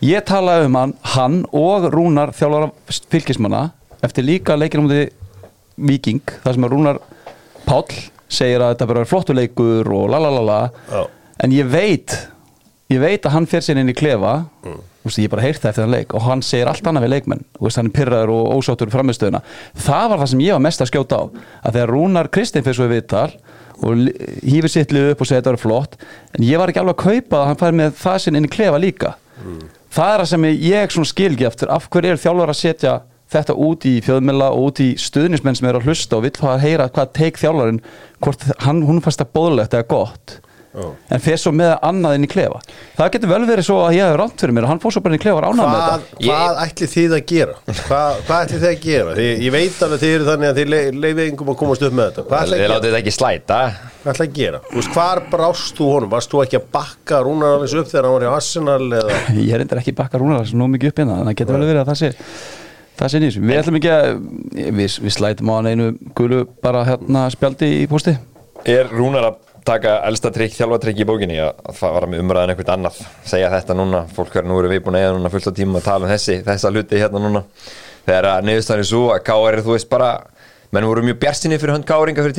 Ég 0.00 0.24
talaði 0.24 0.64
um 0.64 0.76
hann, 0.78 0.92
hann 1.12 1.34
og 1.52 1.84
Rúnar 1.92 2.30
þjálfara 2.32 2.70
fylgismanna 3.12 3.66
eftir 4.00 4.24
líka 4.24 4.56
leikir 4.56 4.80
um 4.80 4.88
því 4.88 5.02
Viking, 5.90 6.22
þar 6.40 6.56
sem 6.56 6.66
Rúnar 6.72 7.00
Páll 7.66 7.98
segir 8.30 8.62
að 8.64 8.72
þetta 8.72 8.88
verður 8.88 9.10
flottu 9.10 9.36
leikur 9.36 9.90
og 9.92 10.08
lalalala. 10.12 10.60
En 11.44 11.54
ég 11.54 11.68
veit 11.70 12.16
ég 12.90 13.00
veit 13.02 13.26
að 13.26 13.36
hann 13.36 13.48
fer 13.50 13.62
sér 13.64 13.80
inn 13.80 13.90
í 13.92 13.96
klefa. 13.96 14.40
Mm. 14.66 14.80
Veist, 15.00 15.20
ég 15.22 15.30
bara 15.32 15.44
heyrti 15.46 15.62
það 15.62 15.70
eftir 15.70 15.84
þann 15.86 15.94
leik 15.94 16.10
og 16.12 16.24
hann 16.26 16.42
segir 16.44 16.68
allt 16.68 16.88
annað 16.90 17.06
við 17.06 17.12
leikmenn. 17.14 17.44
Veist, 17.56 17.78
hann 17.80 17.88
er 17.88 17.94
pyrraður 17.96 18.32
og 18.34 18.58
ósáttur 18.58 18.90
framistöðuna 18.92 19.40
það 19.80 20.10
var 20.12 20.20
það 20.20 20.30
sem 20.34 20.42
ég 20.44 20.56
var 20.56 20.64
mest 20.66 20.84
að 20.84 20.90
skjóta 20.90 21.20
á. 21.20 21.24
Að 21.64 21.78
þegar 21.78 21.92
Rúnar 21.94 22.30
Kristinn 22.34 22.66
fyrir 22.66 22.76
svo 22.76 22.88
í 22.88 22.92
viðtal 22.92 23.30
og 23.80 24.02
hífur 24.44 24.72
sitt 24.74 24.92
lið 24.92 25.14
upp 25.14 25.22
og 25.24 25.30
segir 25.30 25.40
þetta 25.40 25.54
var 25.54 25.62
flott 25.62 25.94
en 26.36 26.44
ég 26.44 26.60
var 26.60 26.68
ekki 26.68 26.82
alveg 26.82 26.98
að 26.98 27.06
kaupa 27.06 27.38
að 27.38 27.46
hann 27.48 27.60
fær 27.62 27.78
með 27.78 27.94
það 28.02 28.18
sinn 28.24 28.40
inn 28.40 28.48
í 28.50 28.52
klefa 28.52 28.82
líka. 28.82 29.14
Það 29.90 30.12
er 30.12 30.20
það 30.20 30.30
sem 30.34 30.44
ég 30.50 30.92
svona 30.92 31.12
skil 31.14 31.30
ekki 31.30 31.48
eftir. 31.48 31.72
Af 31.72 31.88
hverju 31.88 32.12
er 32.12 32.20
þjálfur 32.20 32.52
að 32.52 32.60
setja 32.60 32.98
þetta 33.30 33.56
út 33.62 33.86
í 33.86 33.96
fjöðmela 34.04 34.50
og 34.52 34.68
út 34.68 34.82
í 34.84 34.90
stuðnismenn 35.00 35.56
sem 35.56 35.70
eru 35.70 35.80
að 35.80 35.88
hlusta 35.88 36.18
og 36.18 36.26
vill 36.26 36.36
fá 36.36 36.48
að 36.56 36.64
heyra 36.66 36.90
hvað 36.90 37.12
teik 37.16 37.40
þjálfarinn 37.40 37.82
hvort 38.20 38.46
hann, 38.66 38.82
hún 38.84 39.00
fannst 39.04 39.22
það 39.22 39.34
bóðlegt 39.38 39.76
eða 39.78 39.88
gott 39.90 40.40
Já. 40.70 40.84
en 41.10 41.22
fer 41.24 41.38
svo 41.42 41.50
með 41.50 41.72
annað 41.82 42.12
inn 42.14 42.24
í 42.26 42.28
klefa 42.30 42.60
það 42.94 43.08
getur 43.16 43.30
vel 43.32 43.38
verið 43.48 43.66
svo 43.66 43.78
að 43.82 43.94
ég 43.96 44.06
hef 44.06 44.18
ránt 44.20 44.42
fyrir 44.44 44.54
mér 44.54 44.66
og 44.68 44.70
hann 44.70 44.80
fór 44.84 44.92
svo 44.94 45.00
bara 45.02 45.16
inn 45.16 45.18
í 45.18 45.22
klefa 45.24 45.40
og 45.40 45.46
ánað 45.50 45.70
með 45.72 45.80
þetta 45.80 46.28
hvað 46.28 46.60
ætlið 46.64 46.92
þið 46.92 47.14
að 47.16 47.24
gera? 47.32 47.56
Hvað, 47.80 48.20
hvað 48.28 48.44
ætlið 48.44 48.60
þið 48.62 48.70
að 48.70 48.84
gera? 48.84 49.16
Því, 49.18 49.26
ég 49.42 49.54
veit 49.56 49.80
alveg 49.86 50.02
þið 50.04 50.14
eru 50.14 50.28
þannig 50.28 50.50
að 50.52 50.60
þið 50.60 50.70
le- 50.70 50.92
leifið 51.04 51.30
yngum 51.32 51.50
að 51.50 51.58
komast 51.64 51.86
upp 51.88 51.96
með 51.98 52.06
þetta 52.10 52.24
Þið 52.30 52.38
að 52.54 52.62
gera? 52.62 52.70
látið 52.76 52.86
þetta 52.90 53.00
ekki 53.02 53.14
slæta 53.18 53.58
Hvað 54.04 54.12
ætlið 54.14 54.30
að 54.30 54.38
gera? 54.38 54.62
Veist, 54.76 54.92
hvar 54.94 55.22
brást 55.34 55.80
þú 55.80 55.90
honum? 55.90 56.12
Varst 56.14 56.30
þú 56.30 56.44
ekki 56.44 56.60
að 56.60 56.70
bakka 56.78 57.20
Rúnar 57.26 57.56
alveg 57.58 57.76
upp 57.82 57.90
þegar 57.90 58.06
hann 58.06 58.14
var 58.14 58.28
í 58.28 58.30
Arsenal 58.30 58.86
eða? 59.00 59.18
ég 59.50 59.52
er 59.58 59.64
endur 59.66 59.82
ekki 59.82 59.96
bakka 59.98 60.22
rúnar 60.22 60.54
nú 60.54 60.70
mikið 60.70 60.94
upp 60.94 61.02
hérna 61.02 61.18
þannig 61.18 61.26
að 61.26 61.34
það 61.34 61.40
getur 61.42 61.58
vel 61.58 61.66
verið 61.66 61.82
að 61.82 61.90
það 63.00 63.10
sé 63.10 63.20
nýs 63.24 63.36
við 63.40 63.58
ætlum 63.58 63.78
ekki 63.80 63.92
að 63.96 64.08
við, 64.76 64.96
við 65.04 65.14
slætum 65.16 65.50
á 65.50 65.54
hann 65.58 65.70
einu 65.72 65.86
gulu 66.18 66.42
bara 66.62 66.82
hérna 66.88 67.26
spjaldi 67.32 67.70
í 67.82 67.86
posti 67.90 68.12
Er 68.68 68.90
Rúnar 68.92 69.24
að 69.30 69.38
taka 69.66 69.96
elsta 70.08 70.32
trikk, 70.34 70.54
þjálfatrikk 70.56 71.02
í 71.02 71.06
bókinni 71.08 71.38
að 71.42 71.76
fara 71.78 72.08
með 72.10 72.24
umræðan 72.24 72.54
eitthvað 72.54 72.74
annað. 72.76 73.00
Segja 73.28 73.52
þetta 73.54 73.76
núna, 73.78 74.02
fólk 74.16 74.34
verður 74.34 74.50
nú 74.50 74.58
eru 74.60 74.72
við 74.72 74.84
búin 74.86 74.98
að 74.98 75.06
eða 75.06 75.16
núna 75.18 75.32
fullt 75.32 75.50
á 75.50 75.52
tíma 75.56 75.80
að 75.80 75.88
tala 75.88 76.06
um 76.08 76.12
þessi, 76.12 76.38
þessa 76.46 76.72
hluti 76.74 77.00
hérna 77.00 77.22
núna. 77.24 77.44
Þegar 78.06 78.30
að 78.32 78.46
niðurstæðan 78.48 78.84
er 78.84 78.90
svo 78.90 79.02
að 79.14 79.24
K.R. 79.28 79.62
þú 79.66 79.74
veist 79.76 79.90
bara, 79.90 80.12
menn 80.74 80.88
voru 80.88 81.04
mjög 81.06 81.20
bjarsinni 81.24 81.60
fyrir 81.60 81.76
hönd 81.76 81.88
K.R.inga 81.88 82.26
fyrir 82.26 82.38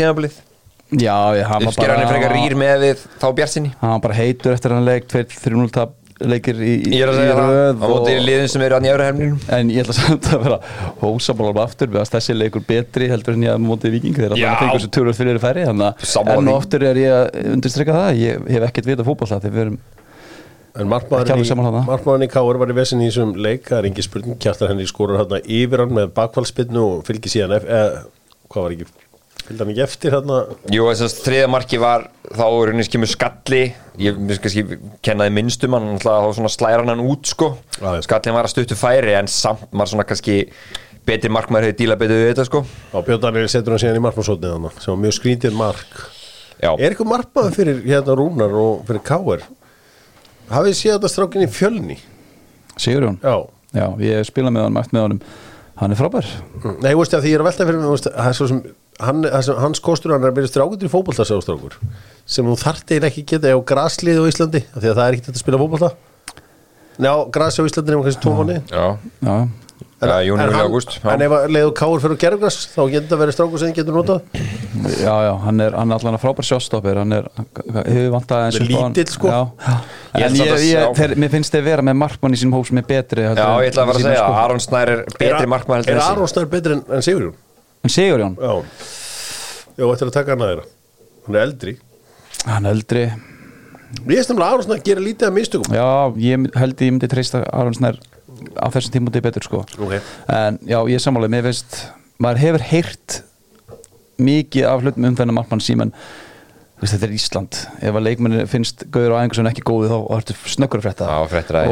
var 1.56 1.70
uppskeran 1.70 2.02
er 2.04 2.10
frekar 2.10 2.34
rýr 2.36 2.56
með 2.60 2.82
við 2.84 3.04
þá 3.22 3.28
bjarsinni 3.38 3.70
hann 3.80 4.02
bara 4.04 4.18
heitur 4.18 4.52
eftir 4.58 4.74
hann 4.76 4.84
leik 4.84 5.06
2-3-0 5.08 5.72
tap 5.72 5.94
leikir 6.30 6.60
í, 6.62 6.74
í, 6.80 6.92
Ég 6.98 7.06
er 7.06 7.12
að 7.12 7.18
í 7.18 7.22
segja 7.22 7.38
það, 7.38 7.82
á 7.82 7.88
móti 7.92 8.16
liðin 8.22 8.52
sem 8.54 8.66
eru 8.66 8.78
hann 8.78 8.88
í 8.88 8.92
öðru 8.92 9.08
hefninu 9.08 9.40
en 9.58 9.72
ég 9.74 9.86
ætla 9.86 9.96
samt 9.98 10.28
að 10.32 10.44
vera 10.46 10.60
hósaból 11.02 11.54
aftur 11.64 11.92
við 11.94 12.02
að 12.04 12.12
þessi 12.16 12.36
leikur 12.38 12.66
betri 12.68 13.10
heldur 13.12 13.38
en 13.38 13.48
ég 13.48 13.56
að 13.56 13.64
móti 13.66 13.94
viking 13.94 14.18
þegar 14.18 14.36
alltaf 14.36 14.62
fengur 14.62 14.78
þessu 14.80 14.92
tölur 14.98 15.18
fyrir 15.18 15.42
færi 15.42 15.66
þannig 15.70 16.06
að 16.22 16.36
enn 16.36 16.52
og 16.52 16.60
aftur 16.62 16.86
er 16.92 17.02
ég 17.02 17.18
að 17.18 17.50
undirstrykka 17.56 17.98
það 17.98 18.22
ég 18.22 18.46
hef 18.56 18.68
ekkert 18.70 18.92
vita 18.92 19.08
fótball 19.08 19.32
það 19.34 19.48
þegar 19.48 19.58
við 19.58 19.66
erum 19.68 19.82
En 20.72 20.88
alveg 20.88 21.44
í, 21.44 22.24
í 22.24 22.32
Káur 22.32 22.60
var 22.62 22.72
í 22.72 22.76
vesin 22.78 23.02
í 23.04 23.10
þessum 23.10 23.34
leik 23.36 23.66
Það 23.68 23.82
er 23.82 23.88
engi 23.90 24.06
spurning, 24.06 24.38
kjartar 24.40 24.72
henni 24.72 24.86
skorur 24.88 25.20
hérna 25.20 25.42
yfir 25.44 25.84
hann 25.84 25.92
með 25.98 26.14
bakvaldspinnu 26.16 26.84
og 26.94 27.02
fylgir 27.10 27.34
síðan 27.34 27.58
ef, 27.58 27.66
eh, 27.68 27.98
Hvað 28.48 28.64
var 28.64 28.76
ekki? 28.78 29.11
Fylgdi 29.52 29.66
hann 29.66 29.72
ekki 29.74 29.84
eftir 29.84 30.14
hérna 30.16 30.38
Jú, 30.72 30.86
þess 30.88 31.04
að 31.06 31.26
þriða 31.26 31.50
marki 31.52 31.80
var 31.82 32.06
þá 32.32 32.46
er 32.48 32.72
henni 32.72 32.86
skimur 32.88 33.10
skalli. 33.12 33.62
Ég 34.02 34.22
kannski 34.32 34.64
kennaði 35.04 35.34
minnstum 35.36 35.76
hann 35.76 36.00
þá 36.00 36.32
svona 36.38 36.52
slæra 36.52 36.86
hann 36.88 37.04
út 37.04 37.28
sko. 37.28 37.52
Já, 37.76 37.98
já. 37.98 38.06
skallin 38.08 38.38
var 38.38 38.48
að 38.48 38.54
stuttu 38.56 38.78
færi 38.80 39.18
en 39.18 39.28
samt 39.32 39.68
maður 39.76 39.94
svona 39.94 40.08
kannski 40.08 40.38
betri 41.08 41.32
markmaður 41.34 41.68
hefur 41.72 41.80
díla 41.82 42.00
betur 42.00 42.22
við 42.22 42.32
þetta 42.32 42.48
sko. 42.48 42.64
Á 42.96 42.98
Björn 43.04 43.24
Daniel 43.26 43.52
setur 43.52 43.76
hann 43.76 43.84
síðan 43.84 44.00
í 44.00 44.04
markmannsótnið 44.08 44.56
hann 44.56 44.70
sem 44.78 44.94
var 44.94 45.02
mjög 45.04 45.18
skrítið 45.18 45.58
mark. 45.60 46.04
Já, 46.62 46.72
Er 46.78 46.92
eitthvað 46.92 47.10
markmaður 47.10 47.56
fyrir 47.58 47.80
hérna 47.88 48.16
Rúnar 48.16 48.54
og 48.62 48.84
fyrir 48.88 49.02
Káur? 49.04 49.48
Hafið 50.52 50.76
séð 50.78 50.98
þetta 50.98 51.10
strákin 51.10 51.48
í 51.48 51.50
fjölni? 51.52 51.98
Sigurjón? 52.80 53.18
Já. 53.24 53.50
Já, 53.72 53.88
ég 54.04 54.28
spila 54.28 54.52
með 54.54 54.68
hann 54.68 54.76
mætt 54.76 54.94
með 54.94 55.06
honum. 55.08 55.24
Hann 55.82 55.96
er 55.96 55.98
frábær. 55.98 56.28
Nei, 56.84 56.92
þú 56.92 57.00
veist 57.00 57.14
að 57.18 57.24
því 57.26 57.32
ég 57.32 57.38
er 57.38 57.42
að 57.42 57.48
velta 57.48 57.66
fyrir 57.66 57.80
mig 57.82 58.02
það 58.04 58.28
er 58.28 58.36
svo 58.38 58.48
sem, 58.52 58.60
hann, 59.08 59.24
það 59.28 59.46
sem, 59.48 59.60
hans 59.66 59.82
kostur 59.84 60.14
hann 60.16 60.24
er 60.26 60.32
að 60.32 60.38
byrja 60.40 60.52
strákundur 60.54 60.90
í 60.90 60.94
fótbolta 60.94 61.26
sá 61.28 61.34
strákur 61.44 61.78
sem 62.26 62.48
þú 62.48 62.58
þarft 62.62 62.94
eiginlega 62.94 63.12
ekki 63.12 63.26
geta 63.34 63.54
á 63.54 63.60
graslið 63.72 64.22
á 64.22 64.26
Íslandi 64.32 64.64
af 64.72 64.80
því 64.84 64.92
að 64.94 65.00
það 65.02 65.08
er 65.08 65.18
ekki 65.18 65.28
þetta 65.30 65.38
að 65.40 65.44
spila 65.46 65.62
fótbolta 65.64 65.92
Nei, 67.02 67.10
á 67.10 67.18
grasi 67.34 67.64
á 67.64 67.68
Íslandi 67.68 67.94
nema 67.96 68.06
kannski 68.08 68.24
tómanni 68.26 68.60
já, 68.70 68.86
já, 69.26 69.36
já 70.02 70.18
Júni, 70.26 70.42
Júli, 70.50 70.58
Ágúst 70.58 70.96
En 71.06 71.22
ef 71.22 71.34
að 71.38 71.52
leiðu 71.54 71.74
Káur 71.78 72.02
fyrir 72.02 72.18
gerðgras 72.24 72.56
þá 72.74 72.80
getur 72.90 73.04
þetta 73.06 73.20
verið 73.22 73.36
strákur 73.36 73.62
sem 73.62 73.70
þið 73.70 73.76
getur 73.82 73.98
notað 74.00 74.24
já, 74.98 75.14
já, 75.28 75.34
hann 75.44 75.62
er, 75.62 75.76
hann 75.78 75.94
er 75.94 76.00
allan 76.00 76.18
að 76.18 76.24
frábær 76.24 76.48
sjóstopper 76.48 77.00
hann 77.02 77.14
er, 77.20 77.28
er 77.84 78.00
upp 78.10 78.32
á 78.34 78.40
hann. 78.40 78.58
lítill, 78.66 79.06
sko. 79.14 79.30
já, 79.30 79.42
já. 79.62 79.76
Ég 80.18 80.26
en 80.26 80.40
ég, 80.40 80.50
ég, 80.50 80.64
sjá- 80.72 80.96
þeir, 80.98 81.14
mér 81.22 81.34
finnst 81.36 81.54
þeir 81.54 81.66
vera 81.68 81.86
með 81.86 82.00
markmann 82.02 82.34
í 82.34 82.42
sínum 82.42 82.58
hóp 82.58 82.66
sem 82.72 82.82
er 82.82 82.88
betri 82.90 83.28
Já, 83.28 83.30
ég 83.62 83.70
ætla 83.70 83.86
að 83.86 83.92
fara 83.92 84.02
að 84.02 84.08
segja 84.08 84.26
Aron 84.42 84.64
Snær 84.66 84.94
er 84.96 85.04
betri 85.20 85.52
markmaður 85.54 85.86
heldur 85.86 85.94
Er 85.94 86.02
en. 86.02 86.16
Aron 86.16 86.34
Snær 86.34 86.50
betri 86.56 86.78
en, 86.80 86.84
en 86.98 87.06
Sigurjón? 87.06 87.38
En 87.84 87.90
Sigurjón, 87.90 88.38
Já. 88.38 88.54
Já, 89.78 89.86
ættir 89.88 90.10
að 90.10 90.14
taka 90.14 90.34
hann 90.36 90.44
að 90.46 90.52
þeirra. 90.52 90.66
Hann 91.26 91.36
er 91.38 91.46
eldri. 91.48 91.74
Hann 92.46 92.66
er 92.68 92.76
eldri. 92.76 93.04
Mér 94.06 94.18
finnst 94.20 94.32
nefnilega 94.32 94.48
að 94.48 94.54
Aron 94.54 94.66
Snær 94.68 94.84
gera 94.86 95.04
lítið 95.04 95.28
af 95.28 95.34
mistökum. 95.36 95.76
Já, 95.76 95.88
ég 96.22 96.46
held 96.62 96.84
ég 96.86 96.94
myndi 96.94 97.10
treysta 97.12 97.42
Aron 97.52 97.76
Snær 97.76 97.98
á 98.58 98.68
þessum 98.74 98.94
tímúti 98.96 99.22
betur 99.24 99.46
sko. 99.46 99.64
Ok. 99.80 99.98
en 100.32 100.60
já, 100.66 100.78
ég 100.88 100.96
er 100.98 101.04
sammála, 101.04 101.30
mér 101.32 101.48
finnst 101.50 101.80
maður 102.22 102.44
hefur 102.46 102.66
heyrt 102.72 103.18
mikið 104.22 104.68
af 104.70 104.84
hlutum 104.86 105.08
um 105.10 105.18
þennan 105.18 105.38
markmann 105.38 105.64
símen 105.64 105.94
Veist, 106.82 106.96
þetta 106.96 107.06
er 107.06 107.12
Ísland, 107.14 107.58
ef 107.86 107.98
að 108.00 108.06
leikmenni 108.08 108.44
finnst 108.50 108.88
gauður 108.90 109.14
á 109.14 109.22
æfingu 109.22 109.38
sem 109.38 109.50
ekki 109.52 109.64
góði 109.70 109.90
þá 109.92 109.98
ertu 110.16 110.36
snöggur 110.50 110.82
að 110.82 110.88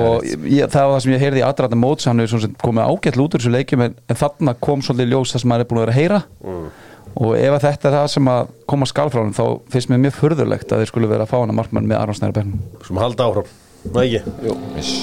og 0.06 0.28
ég, 0.46 0.68
það 0.70 0.86
var 0.86 0.94
það 0.94 1.02
sem 1.06 1.14
ég 1.16 1.24
heyrði 1.24 1.42
í 1.42 1.46
aðræðan 1.48 1.82
móts 1.82 2.06
hann 2.06 2.22
hefur 2.22 2.32
svona 2.36 2.46
sem 2.46 2.54
komið 2.62 2.92
ágætt 2.94 3.18
út 3.18 3.34
úr 3.34 3.42
þessu 3.42 3.54
leikjum 3.56 3.86
en, 3.88 3.96
en 4.06 4.20
þarna 4.20 4.54
kom 4.68 4.84
svolítið 4.86 5.16
ljós 5.16 5.34
það 5.34 5.44
sem 5.44 5.50
maður 5.50 5.66
er 5.66 5.70
búin 5.72 5.82
að 5.82 5.86
vera 5.88 5.96
að 5.96 6.00
heyra. 6.04 6.22
Og 7.18 7.34
ef 7.40 7.56
að 7.58 7.66
þetta 7.66 7.90
er 7.90 7.98
það 7.98 8.08
sem 8.14 8.32
að 8.36 8.54
koma 8.70 8.90
skal 8.94 9.10
frá 9.10 9.24
hann 9.24 9.34
þá 9.34 9.44
finnst 9.74 9.90
mér 9.90 10.04
mjög 10.06 10.18
furðulegt 10.20 10.70
að 10.78 10.84
þeir 10.84 10.94
skulle 10.94 11.10
vera 11.10 11.26
að 11.26 11.34
fá 11.34 11.38
hann 11.40 11.56
að 11.56 11.60
markmann 11.64 11.90
með 11.90 12.02
Aron 12.04 12.20
Snæra 12.20 12.38
Bernum 12.38 12.62
Sem 12.86 13.02
halda 13.02 13.32
áfram. 13.32 13.50
Nei 13.98 14.06
ekki? 14.06 14.38
Jú. 14.46 14.58
Yes. 14.78 14.94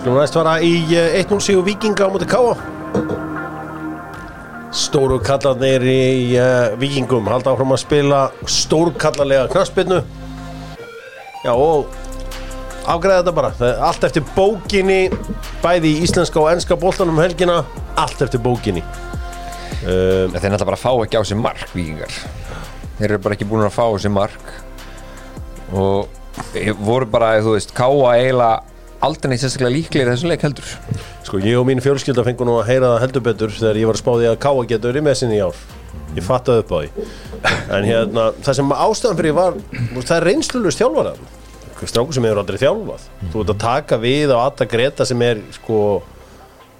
Skulum 0.00 0.18
næst 0.18 0.34
fara 0.42 0.58
í 0.66 0.74
eh, 0.98 1.20
1-0 1.22 1.44
sigur 1.46 1.68
Víkinga 1.70 2.08
á 2.08 2.10
móti 2.10 2.26
Káa 2.26 3.28
Stóru 4.70 5.16
kallarnir 5.18 5.82
í 5.82 6.36
uh, 6.38 6.76
Víkingum. 6.78 7.26
Halda 7.26 7.50
áfram 7.50 7.74
að 7.74 7.80
spila 7.82 8.20
stórkallarlega 8.46 9.48
knaspinnu 9.50 9.98
Já 11.40 11.54
og 11.56 11.88
afgræða 12.90 13.22
þetta 13.22 13.34
bara. 13.34 13.50
Allt 13.88 14.06
eftir 14.06 14.24
bókinni 14.36 15.00
bæði 15.62 15.94
í 15.94 16.04
íslenska 16.04 16.38
og 16.42 16.50
enska 16.52 16.76
boltanum 16.78 17.16
um 17.18 17.22
helgina. 17.24 17.62
Allt 17.98 18.22
eftir 18.22 18.42
bókinni. 18.44 18.84
Um, 19.80 20.34
Þeir 20.36 20.52
náttúrulega 20.52 20.68
bara 20.68 20.80
fá 20.80 20.90
ekki 20.92 21.16
á 21.16 21.24
sig 21.24 21.38
mark 21.40 21.70
vikingar 21.72 22.12
Þeir 22.98 23.06
eru 23.06 23.20
bara 23.24 23.36
ekki 23.38 23.46
búin 23.48 23.64
að 23.64 23.72
fá 23.72 23.86
á 23.88 23.96
sig 23.96 24.12
mark. 24.12 24.50
Og 25.72 26.52
eh, 26.52 26.74
voru 26.76 27.08
bara, 27.08 27.38
þú 27.40 27.56
veist, 27.56 27.72
káa 27.74 28.12
eiginlega 28.18 28.60
aldrei 29.06 29.32
neitt 29.32 29.42
sérstaklega 29.42 29.74
líklegir 29.74 30.10
þessum 30.12 30.30
leik 30.32 30.44
heldur. 30.46 30.70
Sko 31.26 31.40
ég 31.42 31.58
og 31.58 31.66
mín 31.68 31.82
fjölskylda 31.84 32.24
fengur 32.26 32.48
nú 32.48 32.56
að 32.60 32.70
heyra 32.70 32.94
það 32.94 33.04
heldur 33.04 33.26
betur 33.26 33.52
þegar 33.56 33.80
ég 33.80 33.90
var 33.90 33.98
að 33.98 34.02
spáði 34.04 34.30
að 34.30 34.40
Káa 34.44 34.64
getur 34.72 35.00
í 35.00 35.04
mesinni 35.04 35.38
í 35.38 35.42
ár. 35.44 35.60
Ég 36.16 36.26
fattaði 36.26 36.64
upp 36.64 36.72
á 36.74 36.78
því. 36.78 37.08
En 37.76 37.86
hérna, 37.86 38.30
það 38.44 38.58
sem 38.60 38.72
ástæðan 38.76 39.20
fyrir 39.20 39.36
var 39.36 39.60
það 39.98 40.16
er 40.16 40.26
reynslulust 40.30 40.82
þjálfara. 40.82 41.14
Strákur 41.80 42.12
sem 42.12 42.26
hefur 42.28 42.42
aldrei 42.42 42.58
þjálfað. 42.60 43.04
Þú 43.32 43.44
ert 43.44 43.52
að 43.54 43.60
taka 43.62 44.00
við 44.02 44.34
á 44.36 44.38
Atta 44.42 44.66
Greta 44.68 45.06
sem 45.08 45.22
er 45.24 45.40
sko 45.56 45.78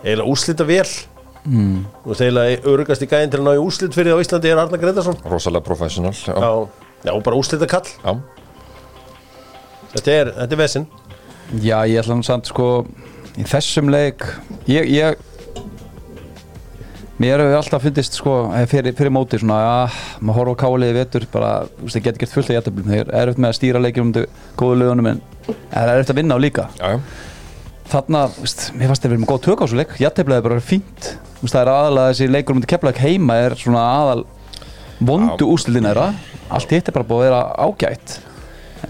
eiginlega 0.04 0.28
úslita 0.28 0.66
vel 0.68 0.88
mm. 1.44 1.80
þú 2.02 2.12
veist 2.12 2.24
eiginlega 2.24 2.60
örugast 2.72 3.04
í 3.04 3.08
gæðin 3.10 3.32
til 3.32 3.40
að 3.40 3.46
ná 3.46 3.52
í 3.56 3.62
úslit 3.62 3.96
fyrir 3.96 4.16
á 4.16 4.22
Íslandi 4.22 4.50
er 4.50 4.60
Arna 4.62 4.80
Gretarsson? 4.80 5.18
Rosalega 5.28 5.66
professional 5.66 6.14
Já, 6.16 6.34
já, 6.34 6.52
já 7.08 7.12
bara 7.26 7.40
úslita 7.40 7.68
kall 7.70 7.88
já. 7.88 8.12
þetta 9.94 10.16
er, 10.16 10.32
þetta 10.40 10.56
er 10.56 10.62
vesinn 10.62 10.88
Já, 11.58 11.82
ég 11.82 11.98
ætla 11.98 12.14
nú 12.14 12.22
samt 12.22 12.46
sko 12.46 12.84
í 13.34 13.44
þessum 13.48 13.90
leik 13.90 14.22
ég, 14.70 14.86
ég 14.86 15.18
mér 17.20 17.42
hefur 17.42 17.56
alltaf 17.58 17.82
fundist 17.82 18.14
sko 18.16 18.34
eh, 18.54 18.62
fyrir, 18.70 18.94
fyrir 18.96 19.10
móti 19.12 19.40
svona 19.40 19.58
að 19.64 19.96
maður 20.22 20.38
horfa 20.38 20.54
á 20.54 20.60
káliði 20.62 20.96
vetur 20.96 21.26
bara, 21.32 21.50
þú 21.74 21.88
veist, 21.88 21.96
það 21.96 22.06
getur 22.06 22.22
gert 22.22 22.36
fullt 22.36 22.52
af 22.52 22.56
jættöflum 22.56 22.92
þegar 22.94 23.10
er 23.18 23.32
eftir 23.32 23.44
með 23.44 23.50
að 23.50 23.58
stýra 23.58 23.82
leikjum 23.82 24.12
um 24.12 24.30
góðu 24.62 24.78
lögunum 24.84 25.10
en 25.10 25.20
það 25.48 25.92
er 25.92 26.04
eftir 26.04 26.14
að 26.14 26.22
vinna 26.22 26.38
á 26.38 26.44
líka. 26.46 26.68
Já, 26.78 26.86
já. 26.94 27.02
þarna, 27.96 28.22
þú 28.36 28.46
veist, 28.46 28.64
mér 28.78 28.92
fannst 28.92 29.04
það 29.04 29.12
verið 29.12 29.24
með 29.24 29.32
góð 29.34 29.44
tök 29.48 29.60
á 29.60 29.64
þessu 29.66 29.82
leik 29.82 29.94
jættöflaði 30.04 30.46
bara 30.46 30.62
fínt. 30.70 31.12
Þú 31.34 31.44
veist, 31.48 31.58
það 31.58 31.62
er 31.64 31.74
aðalega 31.74 32.14
þessi 32.14 32.30
leikur 32.30 32.54
um 32.54 32.62
þetta 32.62 32.72
keflaðið 32.76 33.04
heima 33.08 33.42
er 33.42 33.58
svona 33.58 33.84
aðal 33.98 34.24
vondu 35.02 35.50
úrslitin 35.50 35.90
þeirra. 35.90 36.10
Allt 36.50 36.74
hitt 36.78 36.88
er 36.88 36.96
bara 36.96 37.10
búið 37.10 37.26
að 37.26 37.28
vera 37.28 37.44
ágætt 37.66 38.20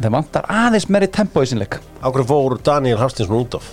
það 0.00 0.16
vantar 0.16 0.50
aðeins 0.50 0.88
meiri 0.92 1.08
tempo 1.12 1.42
í 1.44 1.48
sinleik 1.50 1.78
Ákveð 2.00 2.28
fór 2.30 2.58
Daniel 2.64 3.00
Hafstinsson 3.00 3.40
út 3.42 3.58
af? 3.58 3.70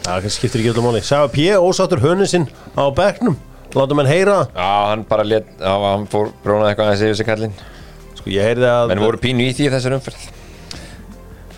Það 0.00 0.26
skiptir 0.34 0.62
ekki 0.62 0.72
öllu 0.72 0.82
máli. 0.84 1.00
Sæfa 1.04 1.28
P. 1.30 1.46
ósáttur 1.60 2.00
hönnusinn 2.02 2.48
á 2.74 2.84
bekknum. 2.96 3.36
Látum 3.76 4.00
henn 4.00 4.10
heyra. 4.10 4.38
Já, 4.56 4.70
hann 4.90 5.04
bara 5.06 5.22
let, 5.26 5.46
já, 5.60 5.70
hann 5.84 6.06
fór 6.10 6.32
brónað 6.42 6.72
eitthvað 6.72 6.88
aðeins 6.88 7.04
yfir 7.06 7.18
sig 7.20 7.28
kallinn. 7.28 7.56
Sko 8.18 8.32
ég 8.32 8.48
heyrði 8.48 8.66
að 8.66 8.90
Menn 8.90 9.02
voru 9.04 9.20
pínu 9.22 9.46
í 9.46 9.54
því 9.54 9.70
þessar 9.76 9.96
umferð. 10.00 10.24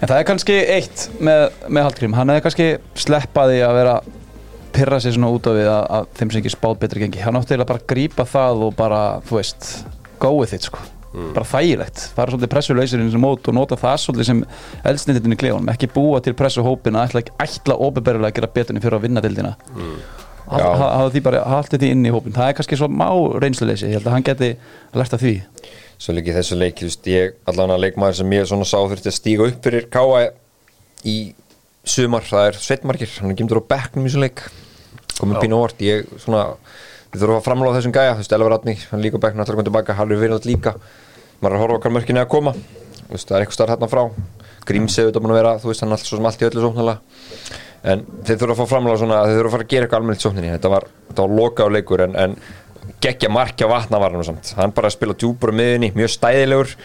En 0.02 0.10
það 0.10 0.16
er 0.18 0.26
kannski 0.28 0.56
eitt 0.74 1.04
með, 1.22 1.44
með 1.70 1.86
Hallgrím, 1.88 2.16
hann 2.18 2.32
hefði 2.34 2.44
kannski 2.48 2.70
sleppaði 3.06 3.60
að 3.64 3.76
vera 3.78 3.98
pyrra 4.74 4.98
sig 5.00 5.14
svona 5.14 5.30
út 5.32 5.46
af 5.48 5.56
við 5.56 5.70
að, 5.70 5.84
að 5.96 6.10
þeim 6.18 6.32
sem 6.32 6.42
ekki 6.42 6.56
spáð 6.56 6.80
betri 6.82 7.04
gengi. 7.06 7.22
Hann 7.24 7.38
átti 7.38 7.54
eiginlega 7.54 7.70
bara 7.72 7.84
að 7.84 7.92
grípa 7.94 8.26
það 8.28 8.66
og 8.66 8.74
bara, 8.76 9.04
þú 9.28 9.38
veist, 9.38 9.70
go 10.20 10.34
with 10.40 10.58
it 10.58 10.68
sko 10.68 10.82
bara 11.12 11.44
þægilegt, 11.44 12.02
fara 12.16 12.32
svolítið 12.32 12.52
pressuleysir 12.54 13.02
í 13.02 13.06
þessu 13.06 13.20
mót 13.20 13.48
og 13.50 13.56
nota 13.56 13.76
það 13.80 13.98
svolítið 14.00 14.28
sem 14.30 14.42
eldsnittin 14.88 15.34
í 15.34 15.38
klefunum, 15.42 15.70
ekki 15.72 15.90
búa 15.92 16.22
til 16.24 16.34
pressuhópin 16.38 16.96
að 16.96 17.10
ætla, 17.10 17.22
ætla 17.44 17.76
ofinberðilega 17.76 18.32
að 18.32 18.38
gera 18.38 18.52
betunni 18.56 18.82
fyrir 18.84 18.96
að 18.98 19.04
vinna 19.06 19.24
dildina 19.24 19.52
mm. 19.76 19.94
Já. 20.52 20.64
hafa 20.76 21.10
því 21.12 21.22
bara, 21.24 21.44
haldið 21.48 21.84
því 21.84 21.90
inn 21.94 22.08
í 22.08 22.12
hópin 22.12 22.36
það 22.36 22.48
er 22.48 22.56
kannski 22.58 22.78
svo 22.80 22.88
má 22.90 23.08
reynsluleysi, 23.44 23.90
ég 23.90 24.00
held 24.00 24.08
að 24.08 24.16
hann 24.16 24.26
geti 24.26 24.50
lært 24.98 25.16
af 25.16 25.22
því. 25.22 25.34
Svo 26.02 26.16
líka 26.16 26.32
í 26.32 26.36
þessu 26.36 26.58
leik, 26.58 26.80
þú 26.80 26.88
veist, 26.88 27.10
ég 27.12 27.36
allan 27.52 27.74
að 27.76 27.84
leikmaður 27.84 28.18
sem 28.18 28.34
ég 28.34 28.48
svona 28.50 28.66
sá 28.68 28.76
þurfti 28.80 29.12
að 29.12 29.16
stíga 29.16 29.46
upp 29.46 29.60
fyrir 29.68 29.86
Káa 29.92 30.24
í 31.08 31.16
sumar, 31.84 32.26
það 32.26 32.48
er 32.48 32.58
Sveitmarkir, 32.64 33.12
hann 33.20 33.32
er 33.32 33.38
gimtur 33.38 33.62
á 33.62 33.70
bekknum 33.70 34.06
í 34.06 34.10
þessu 34.10 34.24
leik. 34.24 34.42
Komið 35.20 35.44
pínu 35.44 35.60
óvart, 35.60 35.84
ég 35.86 36.10
svona 36.20 36.42
við 37.12 37.22
þurfum 37.22 37.38
að 37.38 37.46
framláða 37.46 37.78
þessum 37.78 37.94
gæja, 37.94 38.12
þú 38.14 38.22
veist, 38.22 38.34
Elvar 38.36 38.54
Ratni 38.54 38.76
hann 38.90 39.02
líka 39.04 39.20
bekknum, 39.20 39.42
allar 39.44 39.58
komið 39.58 39.68
tilbaka, 39.68 39.96
Harfi 39.98 40.18
Virðald 40.20 40.48
líka. 40.48 40.72
Maður 41.42 41.52
er 41.52 41.58
að 41.58 41.64
horfa 41.64 41.78
okkar 41.78 41.94
mörkinni 41.96 42.22
að 42.22 42.30
koma. 42.32 42.54
Þú 42.54 43.12
veist, 43.12 43.28
það 43.28 43.36
er 43.36 43.44
eitthvað 43.44 43.58
starf 43.58 43.74
hérna 43.74 43.90
frá. 43.92 44.02
Grímsið 44.68 45.04
auðvitað 45.04 45.24
búin 45.26 45.34
að 45.34 45.40
vera, 45.40 45.52
þú 45.60 45.70
veist, 45.72 45.84
hann 45.84 45.92
er 45.92 45.98
allt 45.98 46.08
svo 46.08 46.18
sem 46.18 46.28
allt 46.30 46.42
í 46.42 46.48
öllu 46.48 46.64
sóknarlega. 46.64 47.22
En 47.92 48.04
þeir 48.22 48.40
þurfa 48.40 48.54
að 48.54 48.60
fá 48.62 48.72
framláða 48.72 49.00
svona, 49.02 49.20
þeir 49.26 49.38
þurfa 49.40 49.50
að 49.50 49.56
fara 49.56 49.66
að 49.66 49.72
gera 49.72 49.88
eitthvað 49.88 50.02
almennt 50.02 50.24
sókninni. 50.24 50.52
Þetta 50.54 50.72
var, 50.72 50.88
þetta 51.10 51.26
var 51.26 51.36
loka 51.40 51.66
á 51.66 51.68
leikur 51.74 52.04
en, 52.06 52.18
en 52.22 52.36
geggja 53.02 53.30
markja 53.34 53.68
vatnavarnum 53.70 54.26
samt. 54.26 54.52
Hann 54.56 54.74
bara 54.76 54.92
spila 54.94 55.16
djúpur 55.18 55.50
á 55.50 55.58
miðunni, 55.58 55.90
mjög 55.98 56.14
stæðilegur. 56.14 56.76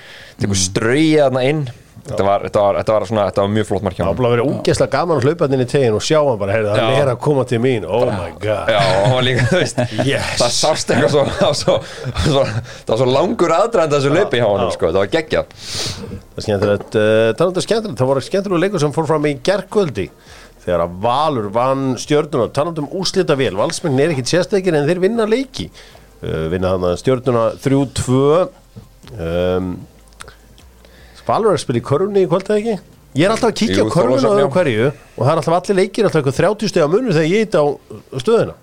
Tekur 0.41 0.59
ströyið 0.63 1.21
þarna 1.21 1.45
inn 1.45 1.67
þetta 2.07 2.25
var, 2.27 2.43
þetta, 2.47 2.61
var, 2.63 2.77
þetta, 2.79 2.93
var 2.95 3.05
svona, 3.09 3.25
þetta 3.29 3.43
var 3.43 3.51
mjög 3.53 3.67
flott 3.69 3.85
markja 3.87 4.05
Það 4.07 4.17
var 4.21 4.27
að 4.29 4.33
vera 4.35 4.45
úgesla 4.51 4.87
gaman 4.95 5.19
að 5.19 5.27
hlaupa 5.27 5.49
inn 5.51 5.63
í 5.63 5.67
tegin 5.73 5.97
og 5.97 6.03
sjá 6.07 6.17
hann 6.23 6.39
bara, 6.41 6.55
heyrðu, 6.55 6.71
hann 6.77 7.01
er 7.01 7.11
að 7.11 7.19
koma 7.27 7.45
til 7.49 7.59
mín. 7.63 7.87
Oh 7.87 8.05
my 8.07 8.31
god. 8.43 8.71
Já, 8.71 8.79
og 9.01 9.07
hann 9.13 9.27
líka, 9.27 9.45
þú 9.51 9.61
veist 9.61 9.81
Yes. 10.07 10.33
það 10.41 10.53
sást 10.57 10.93
eitthvað 10.95 11.13
svo, 11.13 11.25
það 11.37 11.47
var 11.47 11.57
svo, 11.61 11.75
svo 12.23 12.45
það 12.47 12.91
var 12.93 13.01
svo 13.01 13.09
langur 13.11 13.55
aðdraðan 13.57 13.93
þessu 13.97 14.13
leipi 14.15 14.41
hjá 14.41 14.47
honum, 14.47 14.71
sko, 14.75 14.91
það 14.93 15.01
var 15.03 15.11
geggjað. 15.17 15.55
Það 15.57 16.41
er 16.41 16.47
skemmtilegt, 16.47 16.97
uh, 17.01 17.31
talandi 17.39 17.61
um 17.61 17.65
skemmtilegt 17.67 17.97
Það 18.01 18.11
voru 18.11 18.23
skemmtilegu 18.27 18.61
leikur 18.61 18.83
sem 18.83 18.93
fór 18.95 19.07
fram 19.09 19.25
í 19.27 19.33
gerkvöldi 19.47 20.07
Þegar 20.67 20.83
að 20.83 20.95
Valur 21.01 21.47
vann 21.55 21.85
stjörnuna 21.99 22.49
Talandi 22.53 22.83
um 22.83 22.89
úslita 22.99 23.37
vel, 23.39 23.53
valsmenn 23.57 23.99
er 24.03 24.13
ekkit 24.13 24.29
sérstakir 24.33 24.75
En 24.77 24.85
þeir 24.87 25.01
vinna 25.01 25.25
leiki. 25.29 25.69
Uh, 26.21 26.45
Vinna 26.53 26.75
þannig 26.75 26.93
að 26.93 27.01
stjörnuna 27.01 27.45
3-2 27.63 28.21
um, 29.17 29.71
Valur 31.27 31.51
er 31.51 31.59
að 31.59 31.63
spila 31.65 31.81
í 31.81 31.85
körfunni 31.87 32.23
í 32.23 32.29
kvöld 32.29 32.47
eða 32.47 32.61
ekki? 32.61 32.77
Ég 33.17 33.25
er 33.25 33.33
alltaf 33.33 33.51
að 33.51 33.57
kíkja 33.61 33.81
Jú, 33.81 33.87
á 33.87 33.97
á 33.97 34.39
já. 34.39 34.47
hverju 34.53 34.87
Og 34.87 35.21
það 35.21 35.31
er 35.31 35.39
alltaf 35.41 35.55
allir 35.57 35.77
leikir 35.81 36.07
Alltaf 36.07 36.19
eitthvað 36.21 36.41
30 36.41 36.71
steg 36.71 36.85
á 36.85 36.89
munur 36.91 37.15
þegar 37.15 37.31
ég 37.31 37.47
ít 37.47 37.55
á 37.57 37.63
stöðuna. 38.21 38.57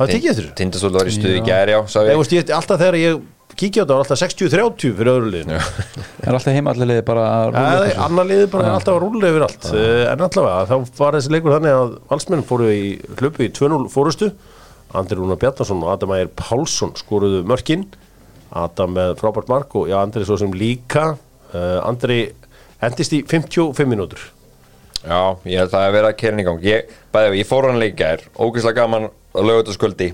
Það 0.00 0.14
tekið 0.14 0.30
eftir 0.30 0.46
þessu? 0.46 0.56
Tindastóll 0.60 0.96
var 0.96 1.10
í 1.10 1.12
stuði 1.12 1.36
í 1.36 1.44
gæri, 1.44 1.76
já, 1.76 1.80
alltaf 2.56 2.80
þegar 2.80 2.96
ég 2.96 3.20
kíkja 3.60 3.82
á 3.82 3.84
þetta 3.84 3.96
var 3.96 4.04
alltaf 4.04 4.20
60-30 4.22 4.94
fyrir 4.96 5.10
öðru 5.12 5.32
liðinu. 5.34 5.58
Er 6.24 6.36
alltaf 6.38 6.56
heima 6.56 6.72
allir 6.72 6.88
liði 6.88 7.04
bara 7.04 7.26
annar 8.06 8.28
liði 8.28 8.46
bara 8.52 8.70
er 8.70 8.76
alltaf 8.78 8.96
að 8.96 9.02
rúlla 9.04 9.32
yfir 9.32 9.44
allt. 9.44 9.68
Uh, 9.68 10.04
en 10.08 10.24
allavega, 10.24 10.62
þá 10.70 11.02
var 11.02 11.18
þessi 11.18 11.34
leikur 11.34 11.56
þannig 11.56 11.76
að 11.76 11.92
valsmenn 12.12 12.46
fóru 12.48 12.70
í 12.72 12.84
hlupu 13.20 13.44
í 13.44 13.50
2-0 13.56 13.82
fórustu 13.92 14.30
Andri 14.96 15.18
Rúnar 15.18 15.38
Bjarnason 15.38 15.84
og 15.84 15.92
Adam 15.92 16.14
Ægir 16.16 16.32
Pálsson 16.40 16.96
skoruðu 16.98 17.44
mörkin. 17.46 17.84
Adam 18.56 18.96
með 18.96 19.18
frábært 19.20 19.52
mark 19.52 19.76
og 19.78 19.90
já, 19.90 19.98
Andri 20.00 20.24
svo 20.26 20.40
sem 20.40 20.54
líka 20.56 21.12
uh, 21.54 21.80
Andri 21.88 22.20
hendist 22.80 23.14
í 23.16 23.22
55 23.28 23.88
mínútur. 23.88 24.22
Já, 25.00 25.36
ég 25.48 25.62
held 25.62 25.72
það 25.72 25.86
að 25.86 25.94
vera 25.96 26.10
að 26.12 26.18
kerinn 26.20 26.42
í 26.42 26.44
gang. 26.44 26.64
Ég, 26.64 26.90
bæði, 27.12 27.38
ég 27.40 27.48
fór 27.48 27.70
hann 27.70 27.80
leika 27.80 28.10
er 28.16 28.26
ógeðslega 28.36 28.82
gaman 28.82 29.08
að 29.08 29.46
lögða 29.46 29.62
þetta 29.62 29.78
sköldi 29.78 30.10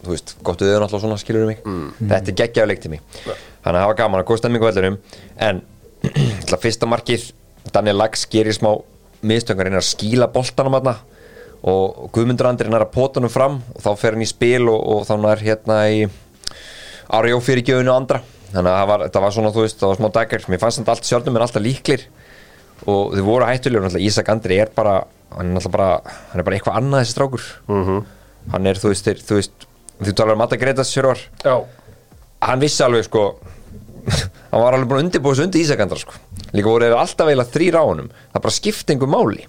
Þú 0.00 0.14
veist, 0.14 0.32
gott 0.46 0.62
við 0.62 0.70
erum 0.72 0.86
alltaf 0.86 1.02
svona, 1.02 1.18
skilur 1.20 1.48
mig? 1.48 1.58
Þetta 1.98 2.30
er 2.32 2.36
geggjaðu 2.38 2.70
leik 2.70 2.80
til 2.80 2.92
mig 2.94 3.02
Þannig 3.10 3.66
að 3.66 3.74
það 3.74 3.88
var 3.90 3.98
gaman 3.98 4.22
að 4.22 4.28
góð 4.30 4.38
stemming 4.40 4.62
á 4.64 4.68
vellurum 4.70 4.96
En, 5.48 5.60
fyrsta 6.62 6.88
markið. 6.88 7.26
Daniel 7.74 7.98
Lax 8.00 8.24
gerir 8.32 8.56
smá 8.56 8.70
miðstöngar 9.20 9.68
reynir 9.68 9.82
að 9.82 9.90
skíla 9.90 10.30
boltanum 10.32 10.78
aðna 10.78 10.96
og 11.60 12.06
Guðmundur 12.14 12.48
Andri 12.48 12.70
er 12.70 12.80
að 12.86 12.94
pótanum 12.94 13.28
fram. 13.28 13.58
Og 13.74 13.82
þá 13.84 13.90
fer 14.00 14.16
hann 14.16 14.24
í 14.24 14.28
spil 14.30 14.62
og, 14.72 14.78
og 14.80 15.02
þá 15.04 15.14
er 15.34 15.42
hérna 15.44 15.80
í 15.92 16.06
Arjó 17.12 17.40
fyrir 17.44 17.66
gjöfunu 17.66 17.92
andra 17.92 18.22
þannig 18.50 18.70
að 18.70 18.78
það 18.78 18.90
var, 18.90 19.04
það 19.06 19.24
var 19.24 19.34
svona, 19.36 19.52
þú 19.54 19.64
veist, 19.64 19.78
það 19.80 19.92
var 19.92 19.98
smá 20.00 20.08
daggar 20.16 20.46
mér 20.50 20.62
fannst 20.62 20.80
þetta 20.80 20.94
allt 20.94 21.08
sjálfnum 21.08 21.38
en 21.38 21.44
alltaf 21.46 21.64
líklir. 21.64 22.06
Og 22.88 23.14
þau 23.14 23.24
voru 23.26 23.48
hættulegur, 23.48 23.98
Ísak 24.00 24.30
Andri 24.32 24.58
er 24.62 24.72
bara, 24.74 24.94
hann 25.36 25.56
er 25.56 25.68
bara 25.72 25.90
hann 26.32 26.40
er 26.40 26.46
bara 26.46 26.56
eitthvað 26.56 26.80
annað 26.80 27.04
þessi 27.04 27.16
strákur. 27.16 27.44
-hmm. 27.68 28.04
hann 28.52 28.66
er, 28.66 28.80
þú 28.80 28.92
veist, 28.92 29.04
þeir, 29.04 29.22
þú 29.28 29.38
veist 29.40 29.66
þú 30.00 30.14
talar 30.16 30.34
um 30.34 30.38
Mata 30.38 30.56
Gretas 30.56 30.92
Sjörvar. 30.92 31.20
Já. 31.44 31.64
Hann 32.40 32.60
vissi 32.60 32.82
alveg, 32.82 33.04
sko 33.04 33.38
hann 34.50 34.62
var 34.62 34.74
alveg 34.74 34.88
búin 34.88 35.00
að 35.00 35.04
undirbúið 35.04 35.36
þessu 35.36 35.44
undir 35.44 35.60
Ísak 35.60 35.80
Andra, 35.80 35.98
sko. 36.00 36.14
Líka 36.52 36.68
voru 36.68 36.88
þeir 36.88 36.96
alltaf 36.96 37.28
eiginlega 37.28 37.52
þrýr 37.54 37.76
á 37.76 37.82
honum. 37.84 38.10
Það 38.32 38.42
bara 38.46 38.58
skipti 38.58 38.94
einhver 38.94 39.12
máli 39.12 39.46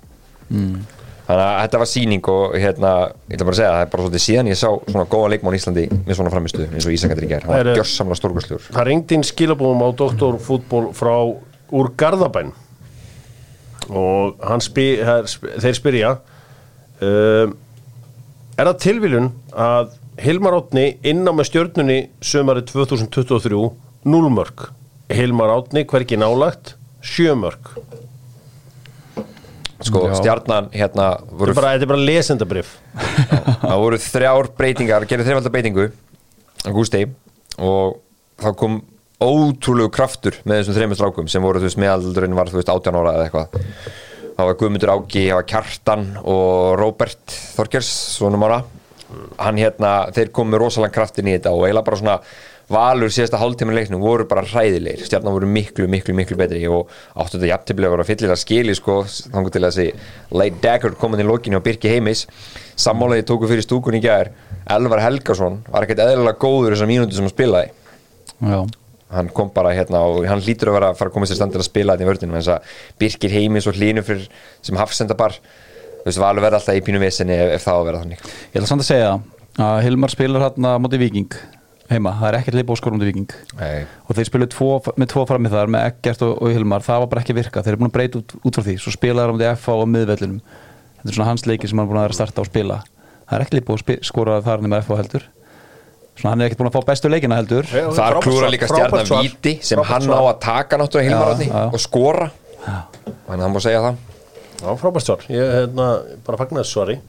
þannig 1.32 1.46
að 1.48 1.62
þetta 1.62 1.80
var 1.82 1.90
sýning 1.92 2.28
og 2.32 2.56
hérna, 2.58 2.92
ég 3.30 3.38
ætla 3.38 3.48
bara 3.48 3.56
að 3.56 3.60
segja, 3.62 3.72
það 3.76 3.84
er 3.86 3.92
bara 3.94 4.06
svolítið 4.06 4.24
síðan 4.26 4.50
ég 4.52 4.60
sá 4.60 4.68
svona 4.68 5.06
góða 5.12 5.32
leikmán 5.34 5.56
í 5.56 5.62
Íslandi 5.62 5.86
með 5.94 6.18
svona 6.18 6.34
framistuð 6.34 6.74
eins 6.76 6.88
og 6.88 6.96
Ísak 6.96 7.14
Andri 7.16 7.30
gær, 7.32 7.46
hann 7.48 7.56
var 7.56 7.72
gjörsamlega 7.80 8.20
stórkastljúr 8.20 8.68
Það 8.72 8.88
ringdi 8.90 9.18
inn 9.18 9.26
skilabúum 9.28 9.84
á 9.86 9.90
doktorfútból 10.02 10.84
frá 10.98 11.16
úr 11.72 11.92
Garðabæn. 12.00 12.52
Og 13.92 14.44
hann 14.46 14.64
spyr, 14.64 15.02
þeir 15.60 15.78
spyrja 15.78 16.12
um, 17.02 17.56
Er 18.60 18.68
það 18.68 18.82
tilviljun 18.84 19.32
að 19.58 19.96
Hilmar 20.22 20.54
Átni 20.60 20.84
inn 21.08 21.24
á 21.26 21.32
með 21.34 21.48
stjörnunni 21.50 21.98
sömari 22.22 22.62
2023 22.68 23.62
núlmörk 24.12 24.68
Hilmar 25.12 25.54
Átni 25.56 25.86
hvergi 25.90 26.20
nálagt 26.20 26.76
sjömörk 27.02 27.72
sko, 29.88 30.04
Já. 30.10 30.16
stjarnan 30.20 30.70
hérna 30.76 31.08
voru, 31.30 31.56
þetta 31.56 31.74
er 31.78 31.90
bara 31.90 32.06
lesendabrif. 32.08 32.76
Það 33.62 33.84
voru 33.84 34.00
þrjár 34.02 34.52
breytingar 34.58 35.08
gerði 35.10 35.28
þreifaldar 35.30 35.56
breytingu 35.56 35.88
á 36.66 36.70
Gústi 36.76 37.04
og 37.62 38.00
það 38.42 38.58
kom 38.62 38.82
ótrúlegu 39.22 39.92
kraftur 39.94 40.38
með 40.46 40.62
þessum 40.62 40.78
þreimur 40.78 41.00
strákum 41.00 41.30
sem 41.30 41.44
voru, 41.46 41.62
þú 41.62 41.70
veist, 41.70 41.82
meðaldurinn 41.82 42.38
var, 42.38 42.50
þú 42.50 42.62
veist, 42.62 42.72
18 42.74 43.00
ára 43.02 43.16
eða 43.18 43.28
eitthvað. 43.28 43.66
Það 44.32 44.48
var 44.48 44.60
Guðmundur 44.62 44.94
Áki, 44.96 45.26
það 45.28 45.38
var 45.38 45.50
Kjartan 45.52 46.06
og 46.22 46.78
Róbert 46.82 47.36
Þorgers, 47.58 47.92
svonum 48.18 48.48
ára 48.48 48.64
hann 49.42 49.60
hérna, 49.60 49.92
þeir 50.16 50.32
komu 50.36 50.56
með 50.56 50.64
rosalega 50.66 50.96
kraftin 50.96 51.30
í 51.30 51.36
þetta 51.36 51.54
og 51.56 51.66
eiginlega 51.66 51.88
bara 51.88 52.00
svona 52.00 52.18
valur 52.72 53.12
síðasta 53.14 53.40
hálftíma 53.42 53.74
leiknum 53.76 54.02
voru 54.04 54.26
bara 54.30 54.44
hræðilegir. 54.48 55.06
Stjarnan 55.08 55.36
voru 55.36 55.50
miklu, 55.50 55.88
miklu, 55.92 56.16
miklu 56.18 56.38
betri. 56.40 56.62
Og 56.72 56.90
áttu 57.14 57.38
þetta 57.38 57.52
jafntefnilega 57.52 57.94
voru 57.94 58.06
að 58.06 58.12
fyllilega 58.12 58.40
skili 58.40 58.76
sko, 58.78 59.02
þannig 59.08 59.56
til 59.56 59.64
að 59.64 59.70
þessi 59.70 59.88
Late 60.42 60.62
Dagger 60.64 60.98
komin 61.00 61.24
í 61.24 61.28
lokinu 61.28 61.60
og 61.60 61.66
Birki 61.66 61.92
Heimis. 61.92 62.26
Sammálaði 62.80 63.28
tóku 63.30 63.50
fyrir 63.52 63.66
stúkun 63.66 64.00
í 64.00 64.04
gær. 64.04 64.32
Elvar 64.72 65.04
Helgason 65.04 65.62
var 65.70 65.88
ekkert 65.88 66.04
eðlilega 66.06 66.40
góður 66.42 66.76
þessar 66.76 66.92
mínúti 66.92 67.18
sem 67.18 67.28
hann 67.28 67.34
spilaði. 67.34 67.74
Já, 68.42 68.60
hann 69.12 69.32
kom 69.36 69.50
bara 69.54 69.74
hérna 69.76 70.02
og 70.08 70.26
hann 70.30 70.42
lítur 70.42 70.72
að 70.72 70.78
vera 70.80 70.92
að 70.92 71.02
fara 71.02 71.12
að 71.12 71.16
koma 71.18 71.28
sér 71.30 71.38
standið 71.42 71.62
að 71.62 71.68
spila 71.68 71.94
þetta 71.96 72.06
í 72.06 72.10
vördunum 72.10 72.38
en 72.38 72.42
þess 72.42 72.54
að 72.56 72.62
Birkir 73.02 73.36
Heimis 73.36 73.68
og 73.70 73.78
Hlínu 73.78 74.04
fyrir 74.08 74.26
sem 74.64 74.80
hafsendabar 74.80 75.36
þú 75.36 76.08
veist, 76.08 76.22
valur 76.22 76.46
verða 76.46 76.62
alltaf 76.62 76.78
í 76.80 76.84
pínu 76.86 77.02
það 81.92 81.98
að 81.98 82.00
að 82.00 82.00
að 82.00 82.00
Hilmar 82.00 82.00
heima, 82.00 82.12
það 82.22 82.28
er 82.28 82.38
ekkert 82.40 82.58
mútið 82.96 83.10
Viking 83.10 83.34
Nei. 83.60 83.82
og 84.08 84.16
þeir 84.18 84.28
spiluðu 84.30 84.52
tvo, 84.54 84.70
með 84.96 85.10
tvo 85.12 85.26
framið 85.28 85.56
þar 85.58 85.72
með 85.76 85.86
Eggert 85.90 86.24
og, 86.26 86.32
og 86.40 86.56
Hilmar, 86.56 86.86
það 86.86 87.04
var 87.04 87.10
bara 87.12 87.24
ekki 87.24 87.36
að 87.36 87.40
virka 87.42 87.64
þeir 87.66 87.74
eru 87.74 87.82
búin 87.82 87.90
að 87.92 87.96
breyta 87.98 88.22
út, 88.22 88.36
út 88.42 88.58
frá 88.58 88.66
því, 88.68 88.76
svo 88.80 88.94
spilaður 88.96 89.32
á 89.32 89.36
móti 89.36 89.50
FH 89.52 89.76
og 89.76 89.92
miðvellinum, 89.92 90.40
þetta 91.02 91.12
er 91.12 91.18
svona 91.18 91.30
hans 91.32 91.46
leiki 91.50 91.70
sem 91.70 91.82
hann 91.82 91.88
er 91.88 91.92
búin 91.92 92.00
að 92.02 92.08
vera 92.08 92.16
að 92.16 92.20
starta 92.22 92.44
og 92.44 92.50
spila. 92.50 92.80
Það 93.32 93.38
er 93.38 93.46
og 93.76 93.84
skora 94.08 94.40
þar 94.44 94.64
nema 94.66 94.82
FH 94.84 94.98
heldur. 95.02 95.28
Svona 96.20 96.34
hann 96.34 96.42
er 96.44 96.50
ekkert 96.50 96.62
búin 96.62 96.70
að 96.72 96.76
fá 96.76 96.88
bestu 96.92 97.12
leikina 97.12 97.38
heldur. 97.40 97.68
Já. 97.72 97.86
þar 97.96 98.18
Frábært 98.18 98.26
klúra 98.28 98.50
líka 98.52 98.68
svar. 99.12 99.24
víti 99.24 99.54
sem 99.64 99.80
hann 99.88 100.12
á 100.12 100.22
að 100.22 100.40
taka 100.44 100.80
náttúrulega 100.82 101.08
Já, 101.08 101.12
Hilmarotni 101.12 101.48
já. 101.48 101.62
og 101.72 101.80
skora. 101.82 102.28
Þannig 102.62 103.40
að 103.40 103.46
hann 103.46 103.56
má 103.56 103.62
segja 103.64 103.84
það. 103.88 104.02
Já, 104.62 104.68
frábært 104.84 105.08
svar, 105.08 105.24
ég 105.32 105.54
hérna, 105.56 105.88
bara 106.28 106.42
fagnar 106.42 106.68
þessu 106.68 106.76
svari 106.76 107.00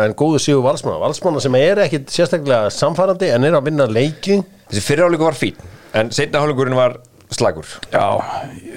En 0.00 0.14
góðu 0.16 0.38
síðu 0.40 0.62
valsmanna. 0.64 0.98
Valsmanna 1.02 1.40
sem 1.44 1.54
er 1.58 1.82
ekkit 1.84 2.08
sérstaklega 2.14 2.70
samfærandi 2.72 3.28
En 3.34 3.44
er 3.44 3.52
að 3.58 3.66
vinna 3.66 3.84
leiki. 3.90 4.38
Þessi 4.70 4.84
fyrirháleiku 4.86 5.26
var 5.28 5.36
fín 5.36 5.58
en 5.92 6.08
setna 6.16 6.40
hálfleikurinn 6.40 6.72
var 6.78 6.94
slagur. 7.32 7.68
Já, 7.92 8.04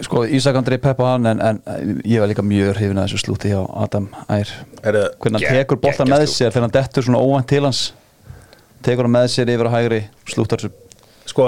sko 0.04 0.25
Ísak 0.28 0.56
Andrei 0.60 0.75
peppa 0.84 1.13
hann 1.13 1.25
en, 1.32 1.39
en 1.39 1.62
ég 2.04 2.19
var 2.19 2.28
líka 2.28 2.43
mjög 2.43 2.73
hrifin 2.75 2.99
að 2.99 3.08
þessu 3.08 3.21
slúti 3.23 3.51
hjá 3.54 3.62
Adam 3.84 4.10
Ær. 4.28 4.51
Er 4.84 4.97
hvernig 5.15 5.39
hann 5.39 5.43
Gegg- 5.45 5.62
tekur 5.62 5.80
boltan 5.80 6.08
geggjað 6.10 6.25
með 6.25 6.34
sér 6.34 6.51
þegar 6.51 6.65
hann 6.67 6.75
dettur 6.75 7.08
svona 7.08 7.21
óvænt 7.23 7.47
til 7.51 7.63
hans. 7.63 7.82
Tekur 8.84 9.08
hann 9.08 9.15
með 9.15 9.30
sér 9.32 9.51
yfir 9.56 9.71
á 9.71 9.75
hægri 9.78 10.01
slúttar 10.28 10.60
þessu. 10.63 10.71
Sko, 11.32 11.47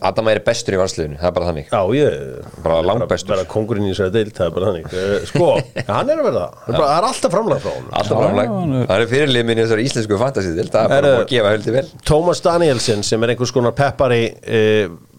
Adam 0.00 0.28
er 0.30 0.38
bestur 0.46 0.76
í 0.76 0.78
varsliðinu, 0.78 1.16
það 1.18 1.26
er 1.26 1.32
bara 1.34 1.46
þannig. 1.48 1.70
Já, 1.72 1.80
ég 1.98 2.58
Bara 2.62 2.82
langbestur. 2.86 3.32
Bara 3.34 3.44
kongurinn 3.50 3.86
í 3.88 3.90
þessari 3.90 4.12
deild, 4.14 4.32
það 4.36 4.46
er 4.46 4.52
bara 4.54 4.68
þannig. 4.70 4.86
Eh, 4.94 5.26
Sko, 5.26 5.48
hann 5.88 6.12
er 6.12 6.20
að 6.22 6.28
verða. 6.28 6.44
Það 6.68 6.78
er 6.78 6.84
er 6.98 7.06
alltaf 7.08 7.34
framlega 7.34 7.62
frá 7.64 7.72
honum. 7.74 7.88
Alltaf 7.98 8.22
framlag, 8.22 8.52
hann 8.54 8.74
er- 8.78 8.86
það 8.92 9.02
er 9.04 9.10
fyrirlið 9.14 9.44
minn 9.48 9.58
í 9.58 9.64
þessari 9.64 9.86
íslensku 9.88 10.18
fantasíðil, 10.22 10.68
það 10.70 10.84
er 10.84 10.92
bara 10.94 11.12
að 11.18 11.24
gefa 11.32 11.52
höldi 11.56 11.74
vel. 11.74 11.84
Tómas 12.06 12.42
Danielsen 12.44 13.02
sem 13.02 13.22
er 13.26 13.28
einhvers 13.34 13.54
konar 13.56 13.74
peppari 13.78 14.20
e, 14.46 14.62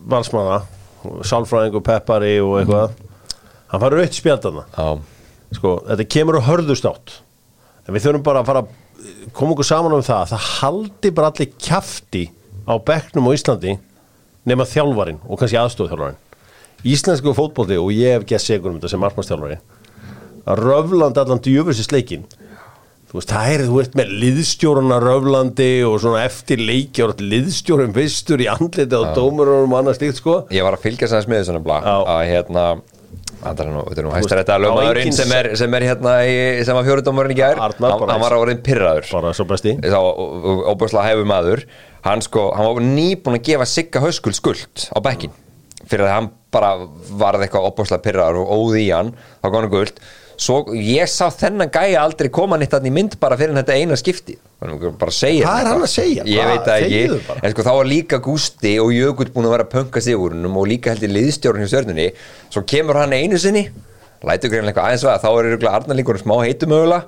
valsmanna 0.07 0.61
Sálfræðingur 1.03 1.83
peppari 1.83 2.39
og 2.43 2.57
eitthvað. 2.61 2.95
Hann 3.71 3.81
farið 3.83 4.01
aukt 4.05 4.13
spjaldana 4.17 4.63
Já, 4.75 4.87
sko, 5.55 5.75
þetta 5.87 6.07
kemur 6.15 6.39
á 6.39 6.47
hörðust 6.47 6.87
átt. 6.87 7.19
En 7.87 7.95
við 7.95 8.07
þurfum 8.07 8.23
bara 8.23 8.41
að 8.43 8.49
fara 8.51 8.63
koma 9.35 9.55
okkur 9.55 9.67
saman 9.67 9.95
um 9.95 10.03
það 10.03 10.33
nema 14.49 14.67
þjálfarin 14.69 15.21
og 15.25 15.39
kannski 15.41 15.59
aðstofþjálfarin 15.61 16.19
Íslensku 16.89 17.33
fótbolti 17.35 17.75
og 17.79 17.89
ég 17.91 18.15
hef 18.17 18.27
gett 18.27 18.45
segur 18.45 18.71
um 18.71 18.77
þetta 18.79 18.93
sem 18.93 19.01
markmannstjálfari 19.03 19.59
að 20.49 20.61
röflandi 20.63 21.21
allan 21.21 21.41
djöfusins 21.43 21.91
leikin 21.91 22.27
þú 23.09 23.17
veist, 23.17 23.31
það 23.31 23.51
er, 23.51 23.63
þú 23.65 23.77
veist, 23.79 23.97
með 23.97 24.13
liðstjóruna 24.21 24.99
röflandi 25.01 25.71
og 25.87 25.97
svona 26.03 26.21
eftir 26.27 26.61
leiki 26.61 27.03
og 27.05 27.23
liðstjórun 27.23 27.95
fyrstur 27.95 28.43
í 28.43 28.47
andliti 28.51 28.85
á 28.85 29.01
dómurunum 29.17 29.73
og 29.73 29.81
annað 29.81 29.97
slíkt, 29.97 30.21
sko. 30.21 30.35
Ég 30.53 30.65
var 30.65 30.77
að 30.77 30.85
fylgja 30.85 31.09
sæðis 31.09 31.29
með 31.31 31.41
þessu 31.41 31.55
nefnilega 31.57 31.89
Já. 31.89 31.97
að 32.13 32.23
hérna 32.29 32.65
er 33.39 33.71
nú, 33.71 33.81
þetta 33.87 34.01
er 34.01 34.05
nú 34.05 34.13
hæstar 34.13 34.41
þetta 34.43 34.57
á 34.59 34.59
lögmaðurinn 34.61 35.15
sem 35.15 35.33
sem 35.57 35.77
er 35.79 35.85
hérna 35.87 36.15
í, 36.27 36.37
sem 36.67 36.77
var 36.77 36.85
fjórudómurinn 36.85 37.33
í 37.33 37.39
gær. 37.39 37.61
Hann, 37.63 38.21
var 38.21 38.35
orðin 38.37 38.61
pyrraður 38.65 39.09
bara 39.15 39.33
svo 39.37 39.47
besti. 39.49 39.77
Þá 39.79 39.99
óbúrslega 40.69 41.07
hefur 41.09 41.29
maður 41.29 41.65
hann 42.05 42.21
sko, 42.25 42.49
hann 42.55 42.69
var 42.73 42.85
nýbúin 42.85 43.39
að 43.39 43.45
gefa 43.49 43.65
Sigga 43.69 44.01
Hauskuld 44.03 44.37
skuld 44.37 44.87
á 44.95 44.97
bekkin 45.03 45.33
fyrir 45.89 46.05
að 46.07 46.15
hann 46.15 46.31
bara 46.53 46.71
varð 47.19 47.43
eitthvað 47.45 47.67
óbúrslega 47.69 48.03
pyrraður 48.05 48.41
og 48.43 48.51
óði 48.55 48.85
í 48.87 48.89
hann 48.93 49.13
þá 49.41 49.45
kom 49.49 49.59
hann 49.61 49.71
guld 49.73 49.99
svo 50.39 50.59
ég 50.71 51.09
sá 51.11 51.25
þennan 51.35 51.67
gæja 51.73 51.99
aldrei 52.05 52.29
koma 52.31 52.55
nýtt 52.61 52.71
hann 52.77 52.85
í 52.87 52.93
mynd 52.95 53.17
bara 53.19 53.35
fyrir 53.35 53.57
þetta 53.57 53.75
eina 53.75 53.97
skipti. 53.99 54.37
Bara 54.61 55.11
segja 55.11 55.43
Hvað 55.43 55.59
er 55.59 55.67
hann 55.67 55.83
að 55.83 55.91
segja? 55.91 56.23
ég 56.23 56.39
Hvað- 56.39 56.51
veit 56.53 56.69
þegiðu 56.69 57.17
ekki 57.19 57.43
en 57.43 57.51
sko 57.55 57.65
þá 57.67 57.71
var 57.75 57.89
líka 57.89 58.19
Gústi 58.23 58.71
og 58.79 58.93
Jökull 58.95 59.31
búin 59.35 59.49
að 59.49 59.55
vera 59.57 59.65
að 59.67 59.73
pönka 59.73 60.03
sigurunum 60.05 60.55
og 60.61 60.67
líka 60.71 60.93
held 60.93 61.03
í 61.03 61.11
liðstjórun 61.11 61.63
hjá 61.65 61.71
stjórnunni 61.73 62.07
svo 62.53 62.63
kemur 62.63 63.01
hann 63.01 63.15
einu 63.19 63.39
sinni 63.39 63.65
lætur 64.23 64.51
greinlega 64.53 64.79
eitthvað 64.79 64.87
aðeins 64.87 65.05
að 65.11 65.23
þá 65.23 65.29
er 65.39 65.69
Arnar 65.75 65.99
líkur 65.99 66.19
smá 66.23 66.35
heitum 66.43 66.71
mögulega 66.71 67.03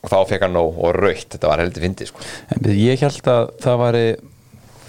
og 0.00 0.12
þá 0.12 0.18
fekk 0.32 0.44
hann 0.46 0.54
nóg 0.56 0.78
og 0.80 0.94
raukt 0.96 1.34
þetta 1.36 1.50
var 1.50 1.62
heldur 1.64 1.84
fyndið 1.86 2.10
sko. 2.10 2.26
Ég 2.72 3.02
held 3.04 3.32
að 3.32 3.50
það 3.64 3.80
væri 3.84 4.04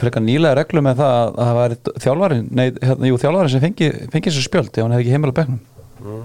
frekar 0.01 0.23
nýlega 0.25 0.57
reglu 0.57 0.81
með 0.85 1.01
það 1.01 1.17
að 1.21 1.41
það 1.41 1.57
væri 1.59 1.79
þjálfarin, 2.05 2.45
nei, 2.57 2.67
hérna, 2.81 3.09
jú, 3.11 3.17
þjálfarin 3.21 3.53
sem 3.53 3.63
fengi, 3.65 3.89
fengi 4.13 4.31
þessu 4.31 4.45
spjöld 4.47 4.71
ef 4.71 4.81
hann 4.85 4.95
hefði 4.95 5.05
ekki 5.05 5.17
heimil 5.17 5.33
á 5.33 5.39
bekknum 5.41 6.21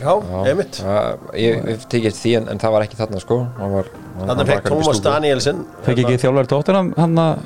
Já, 0.00 0.14
einmitt. 0.48 0.78
Ég, 1.36 1.58
ég 1.68 1.82
tekið 1.92 2.14
því 2.16 2.30
en, 2.38 2.46
en 2.54 2.60
það 2.62 2.72
var 2.72 2.84
ekki 2.86 2.96
þarna 2.96 3.18
sko. 3.20 3.36
Hann 3.58 3.72
var, 3.74 3.88
hann, 4.16 4.30
Þannig 4.30 4.48
fekk 4.48 4.68
Tómas 4.70 5.00
Danielsen 5.04 5.58
fengi 5.84 6.06
ekki 6.06 6.22
þjálfari 6.22 6.50
tóttunum 6.50 6.92
hann 6.96 7.20
að 7.20 7.42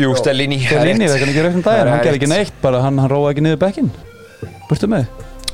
Jú, 0.00 0.14
Stellini 0.16 0.56
inni, 0.56 1.04
það 1.04 1.18
kan 1.20 1.28
ekki 1.34 1.44
raukt 1.44 1.58
um 1.58 1.64
daginn 1.66 1.90
hann 1.92 2.00
gerði 2.06 2.20
ekki 2.22 2.30
neitt, 2.32 2.54
bara 2.62 2.80
hann, 2.80 2.96
hann 3.02 3.12
róa 3.12 3.34
ekki 3.34 3.44
niður 3.44 3.60
bekkin 3.60 3.90
burtu 4.70 4.88
með 4.88 5.04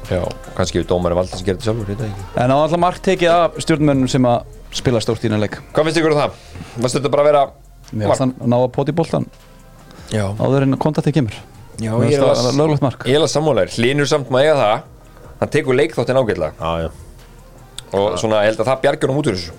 Já, 0.08 0.22
kannski 0.56 0.80
við 0.80 0.86
dómarinn 0.88 1.18
valdi 1.20 1.36
sem 1.36 1.44
gerði 1.44 1.60
þetta 1.60 1.68
sjálfur, 1.68 1.98
það 1.98 2.06
ekki. 2.08 2.26
En 2.44 2.52
á 2.54 2.56
alltaf 2.56 2.80
margt 2.80 3.02
tekið 3.04 3.32
af 3.34 3.58
stjórnmönnum 3.64 4.08
sem 4.08 4.28
að 4.30 4.54
spila 4.78 5.00
stórt 5.04 5.24
í 5.24 5.28
innanleik 5.28 5.58
Hvað 5.76 5.88
finnst 5.88 6.00
ykkur 6.00 6.14
um 6.14 6.20
það? 6.22 6.38
Varstu 6.78 6.98
þetta 7.00 7.12
bara 7.12 7.24
að 7.24 7.28
vera 7.28 7.42
mér 7.92 8.10
finnst 8.12 8.24
hann 8.24 8.34
ná 8.48 8.56
að 8.58 8.70
poti 8.76 8.94
boltan 8.96 9.26
Já, 10.08 10.24
áður 10.40 10.64
en 10.64 10.76
kontaktið 10.80 11.18
kemur. 11.18 11.34
Já 11.78 11.90
ég 12.08 12.14
er 12.16 12.22
það 12.24 12.46
að 12.48 12.56
löglegt 12.58 12.84
mark. 12.84 13.02
Ég 13.06 13.18
er 13.18 13.24
að 13.26 13.32
sammálaður, 13.34 13.74
hlínur 13.76 14.08
samt 14.08 14.30
maður 14.32 14.46
eiga 14.48 14.54
það. 14.62 15.26
Hann 15.42 15.50
tekur 15.52 15.76
leikþáttin 15.78 16.20
ágætlega. 16.22 16.52
Já, 16.56 16.86
já. 16.86 16.88
Og 17.98 18.16
svona, 18.20 18.40
ég 18.42 18.50
held 18.50 18.62
að 18.64 18.70
það 18.70 18.80
bjargur 18.86 19.12
hann 19.12 19.20
út 19.20 19.28
úr 19.28 19.36
þessu. 19.36 19.58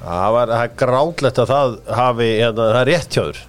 Það 0.00 0.34
var 0.34 0.52
það 0.56 0.64
er 0.64 0.74
grátlegt 0.82 1.38
að 1.44 1.52
það 1.52 1.78
hafi, 2.00 2.28
hérna, 2.40 2.66
það 2.74 2.80
er 2.82 2.90
rétt 2.90 3.14
hjá 3.14 3.22
þér. 3.22 3.40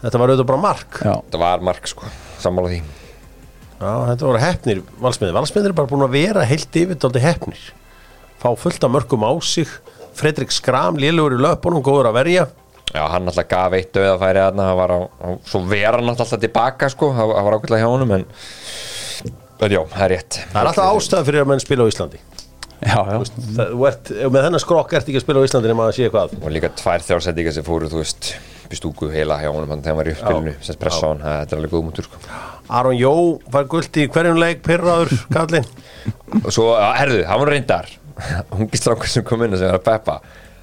Þetta 0.00 0.22
var 0.22 0.32
auðvitað 0.32 0.50
bara 0.54 0.64
mark. 0.64 1.02
Já, 1.04 1.14
Það 1.34 1.44
var 1.44 1.68
mark 1.70 1.92
sko, 1.92 2.10
sammála 2.40 2.72
því 2.72 2.80
Já, 3.80 3.92
þetta 4.10 4.26
voru 4.28 4.40
hefnir 4.42 4.80
valsmiðir. 5.00 5.36
Valsmiðir 5.38 5.72
er 5.72 5.76
bara 5.78 5.88
búin 5.88 6.04
að 6.04 6.16
vera 6.18 6.42
heilt 6.44 6.76
yfirdáldi 6.76 7.22
hefnir 7.24 7.60
Fá 8.40 8.50
fullt 8.56 8.84
af 8.84 8.92
mörgum 8.92 9.24
á 9.24 9.32
sig. 9.44 9.68
Fredrik 10.16 10.52
Skram, 10.52 10.98
lélugur 11.00 11.36
í 11.36 11.40
löpunum, 11.40 11.82
góður 11.84 12.10
að 12.10 12.16
verja. 12.16 12.46
Já, 12.90 13.02
hann 13.12 13.28
alltaf 13.28 13.46
gaf 13.48 13.74
eitt 13.76 13.92
döðafæri 13.94 14.40
þarna, 14.42 14.66
hann 14.70 14.78
var 14.80 14.92
á, 14.96 14.98
á, 15.06 15.28
svo 15.46 15.60
vera 15.68 16.00
hann 16.00 16.10
alltaf 16.10 16.32
tilbaka 16.40 16.88
sko, 16.90 17.12
það 17.14 17.34
það 17.36 17.46
var 17.46 17.56
ákveðlega 17.56 17.84
hjá 17.84 17.92
honum 17.92 18.14
en, 18.16 18.24
en 19.60 19.74
já, 19.76 19.80
það 19.92 20.04
er 20.06 20.12
rétt. 20.16 20.40
Það 20.40 20.60
er 20.62 20.70
alltaf 20.72 20.96
ástæða 20.96 21.28
fyrir 21.28 21.44
að 21.44 21.50
menn 21.52 21.62
spila 21.62 21.86
á 21.86 21.90
Íslandi. 21.92 22.22
Já, 22.80 22.96
já. 22.96 23.18
það, 23.20 23.60
þú 23.60 23.86
ert, 23.90 24.10
Með 24.24 24.46
þennan 24.48 24.64
skrokk 24.64 24.96
ert 24.96 25.12
ekki 25.12 25.20
að 25.20 25.26
spila 25.26 25.44
á 25.44 25.46
Íslandi 25.46 25.70
nema 25.70 25.86
að 25.86 25.96
sé 26.00 26.10
hvað 26.10 26.34
og 26.40 26.54
líka 26.56 26.72
tvær 26.80 27.04
þjálfsendingar 27.04 27.56
sem 27.58 27.66
fóru, 27.66 27.90
þú 27.92 28.00
veist 28.00 28.32
bestúku 28.70 29.10
heila 29.12 29.38
hjá 29.42 29.50
honum, 29.50 29.70
hann 29.74 29.82
þegar 29.82 29.92
hann 29.92 30.00
var 30.00 30.10
í 30.10 30.14
uppspilinu 30.14 30.54
sem 30.64 30.78
pressa 30.80 31.06
á 31.06 31.08
hann, 31.10 31.22
þetta 31.24 31.56
er 31.56 31.60
alveg 31.60 31.72
góð 31.74 31.86
mútur 31.88 32.06
sko. 32.08 32.20
Aron 32.80 32.98
Jó 32.98 33.14
var 33.50 33.66
gullt 33.70 33.96
í 33.98 34.06
hverjum 34.12 34.38
leik 34.38 34.62
Pirraður, 34.66 35.14
kallinn 35.34 35.66
og 36.44 36.52
svo, 36.54 36.68
herðu, 36.96 37.24
hann 37.28 37.42
var 37.42 37.52
reyndar 37.54 37.90
ungi 38.56 38.78
strákur 38.78 39.10
sem 39.10 39.26
kom 39.26 39.42
inn 39.46 39.56
sem 39.58 39.66
var 39.70 39.80
að 39.80 39.86
peppa 39.88 40.20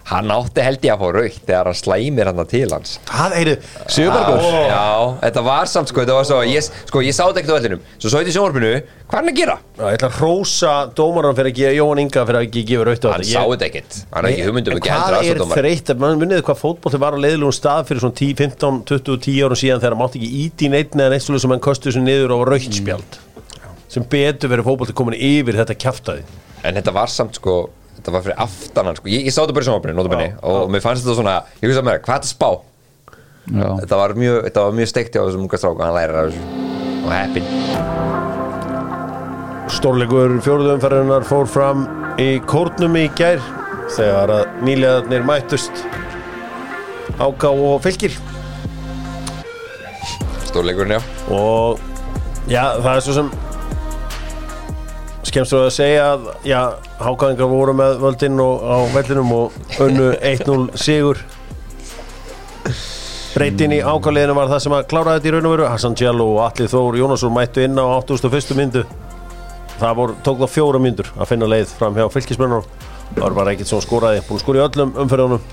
hann 0.08 0.32
átti 0.32 0.64
held 0.64 0.86
ég 0.88 0.94
að 0.94 1.02
fá 1.02 1.08
raukt 1.18 1.42
þegar 1.48 1.68
hann 1.68 1.78
slæmir 1.78 2.30
hann 2.30 2.40
til 2.48 2.70
hans. 2.72 2.92
Það 3.10 3.32
eru 3.42 3.54
Sigurbergur 3.92 4.42
Já, 4.68 4.86
þetta 5.24 5.42
var 5.48 5.66
samt 5.72 5.92
sko, 5.92 6.00
þetta 6.04 6.16
var 6.18 6.26
svo 6.30 6.38
ég, 6.48 6.64
sko, 6.64 6.98
ég 7.04 7.16
sá 7.16 7.24
þetta 7.26 7.42
ekkert 7.42 7.54
á 7.54 7.58
vellinum, 7.58 7.82
svo 7.98 8.08
svo 8.12 8.18
þetta 8.22 8.32
í 8.32 8.36
sjónvarpinu 8.38 8.72
hvað 9.08 9.18
er 9.18 9.20
hann 9.20 9.32
að 9.32 9.38
gera? 9.42 9.56
Já, 9.78 9.84
ég 9.88 9.98
ætla 9.98 10.10
að 10.10 10.18
hrósa 10.22 10.74
dómaran 10.98 11.38
fyrir 11.38 11.52
að 11.52 11.58
gefa 11.60 11.74
Jóhann 11.78 12.02
Inga 12.04 12.22
fyrir 12.28 12.40
að 12.40 12.46
ekki 12.48 12.62
gefa 12.72 12.84
raut 12.88 13.04
á 13.04 13.10
Hann 13.12 13.28
sá 13.28 13.44
þetta 13.44 13.68
ekkert, 13.68 13.92
hann 14.12 14.24
er 14.24 14.30
ekki 14.32 14.48
hugmyndum 14.48 14.72
ekki 14.78 14.92
heldur 14.92 15.08
Hvað 15.08 15.12
er 15.12 15.18
aðstofdómar 15.22 15.58
þreytt, 15.62 15.88
mann 16.04 16.22
munið 16.22 16.44
hvað 16.48 16.62
fótbolti 16.64 16.98
var 17.04 17.16
á 17.16 17.20
leiðilegum 17.24 17.56
stað 17.56 17.88
fyrir 17.92 18.02
svona 18.04 18.20
10, 18.20 18.36
15, 18.42 18.82
20, 18.92 19.20
10 19.28 19.48
árum 19.48 19.60
síðan 19.62 19.84
þegar 19.84 19.98
mátti 20.02 20.20
ekki 20.20 20.32
íti 20.44 20.66
neitt 20.72 20.92
hann 25.08 25.16
yfir 25.18 25.56
þetta 25.62 25.76
kjaftaði 25.80 26.24
En 26.68 26.76
þetta 26.76 26.92
var 26.92 27.08
samt 27.12 27.38
sko, 27.40 27.54
þetta 28.08 28.16
var 28.16 28.24
fyrir 28.24 28.40
aftan 28.40 28.88
hann 28.88 28.96
sko, 28.96 29.10
ég, 29.12 29.28
ég 29.28 29.34
sá 29.36 29.42
þetta 29.44 29.56
bara 29.58 29.68
í 29.92 29.96
notabene 29.98 30.30
og 30.48 30.70
mér 30.72 30.84
fannst 30.86 31.04
þetta 31.04 31.18
svona, 31.20 31.36
ég 31.60 31.68
hugsa 31.68 31.84
mér, 31.84 32.00
hvað 32.06 32.16
er 32.16 32.22
þetta 32.24 32.32
spá? 32.32 32.50
já. 33.52 33.68
Þetta 33.84 34.00
var 34.00 34.16
mjög, 34.16 34.38
þetta 34.48 34.64
var 34.64 34.74
mjög 34.80 34.90
steikt 34.94 35.12
hjá 35.12 35.22
þessum 35.26 35.44
unga 35.44 35.58
stráku, 35.60 35.84
hann 35.84 35.98
lærir 35.98 36.16
af 36.16 36.24
þessu 36.32 36.44
og 37.04 37.12
heppin 37.12 37.46
Stórleikur 39.78 40.32
fjóruðumferðunar 40.46 41.28
fór 41.28 41.48
fram 41.52 41.84
í 42.24 42.40
kórnum 42.48 42.96
í 42.96 43.06
gær 43.20 43.44
þegar 43.92 44.32
að 44.38 44.44
nýlegaðnir 44.64 45.28
mættust 45.28 45.76
Áká 47.18 47.50
og 47.50 47.82
Fylkir. 47.82 48.14
Stórleikurinn, 50.46 50.96
já. 50.96 51.02
Og 51.34 51.80
já, 52.46 52.78
það 52.78 52.92
er 52.94 53.02
svo 53.02 53.16
sem 53.16 53.32
skemmst 55.28 55.54
þú 55.54 55.60
að 55.66 55.74
segja 55.76 56.04
að 56.14 56.28
já, 56.48 56.60
hákáðingar 57.02 57.50
voru 57.52 57.74
með 57.78 57.98
völdinn 58.04 58.40
og 58.44 58.64
á 58.64 58.78
vellinum 58.94 59.34
og 59.36 59.82
önnu 59.84 60.12
1-0 60.16 60.68
sigur? 60.80 61.22
Breytin 63.36 63.76
í 63.76 63.82
ákáliðinu 63.86 64.34
var 64.38 64.50
það 64.50 64.62
sem 64.64 64.76
að 64.78 64.88
klára 64.92 65.18
þetta 65.18 65.30
í 65.30 65.34
raun 65.36 65.48
og 65.50 65.54
veru. 65.54 65.68
Hassan 65.70 65.98
Djallo 66.00 66.26
og 66.34 66.42
Atli 66.48 66.66
Þór 66.72 66.98
Jónasson 66.98 67.36
mættu 67.36 67.62
inn 67.66 67.78
á 67.78 67.86
81. 67.86 68.56
myndu. 68.58 68.84
Það 69.78 69.98
voru, 70.00 70.18
tók 70.26 70.42
það 70.42 70.54
fjóra 70.56 70.82
myndur 70.82 71.12
að 71.14 71.30
finna 71.30 71.50
leið 71.52 71.74
fram 71.78 71.98
hjá 72.00 72.08
fylgismennur 72.10 72.66
það 73.12 73.22
var 73.22 73.36
bara 73.38 73.54
ekkert 73.54 73.70
svona 73.70 73.86
skoraði, 73.86 74.24
búin 74.28 74.58
í 74.58 74.64
öllum 74.64 74.96
umferðunum. 75.04 75.46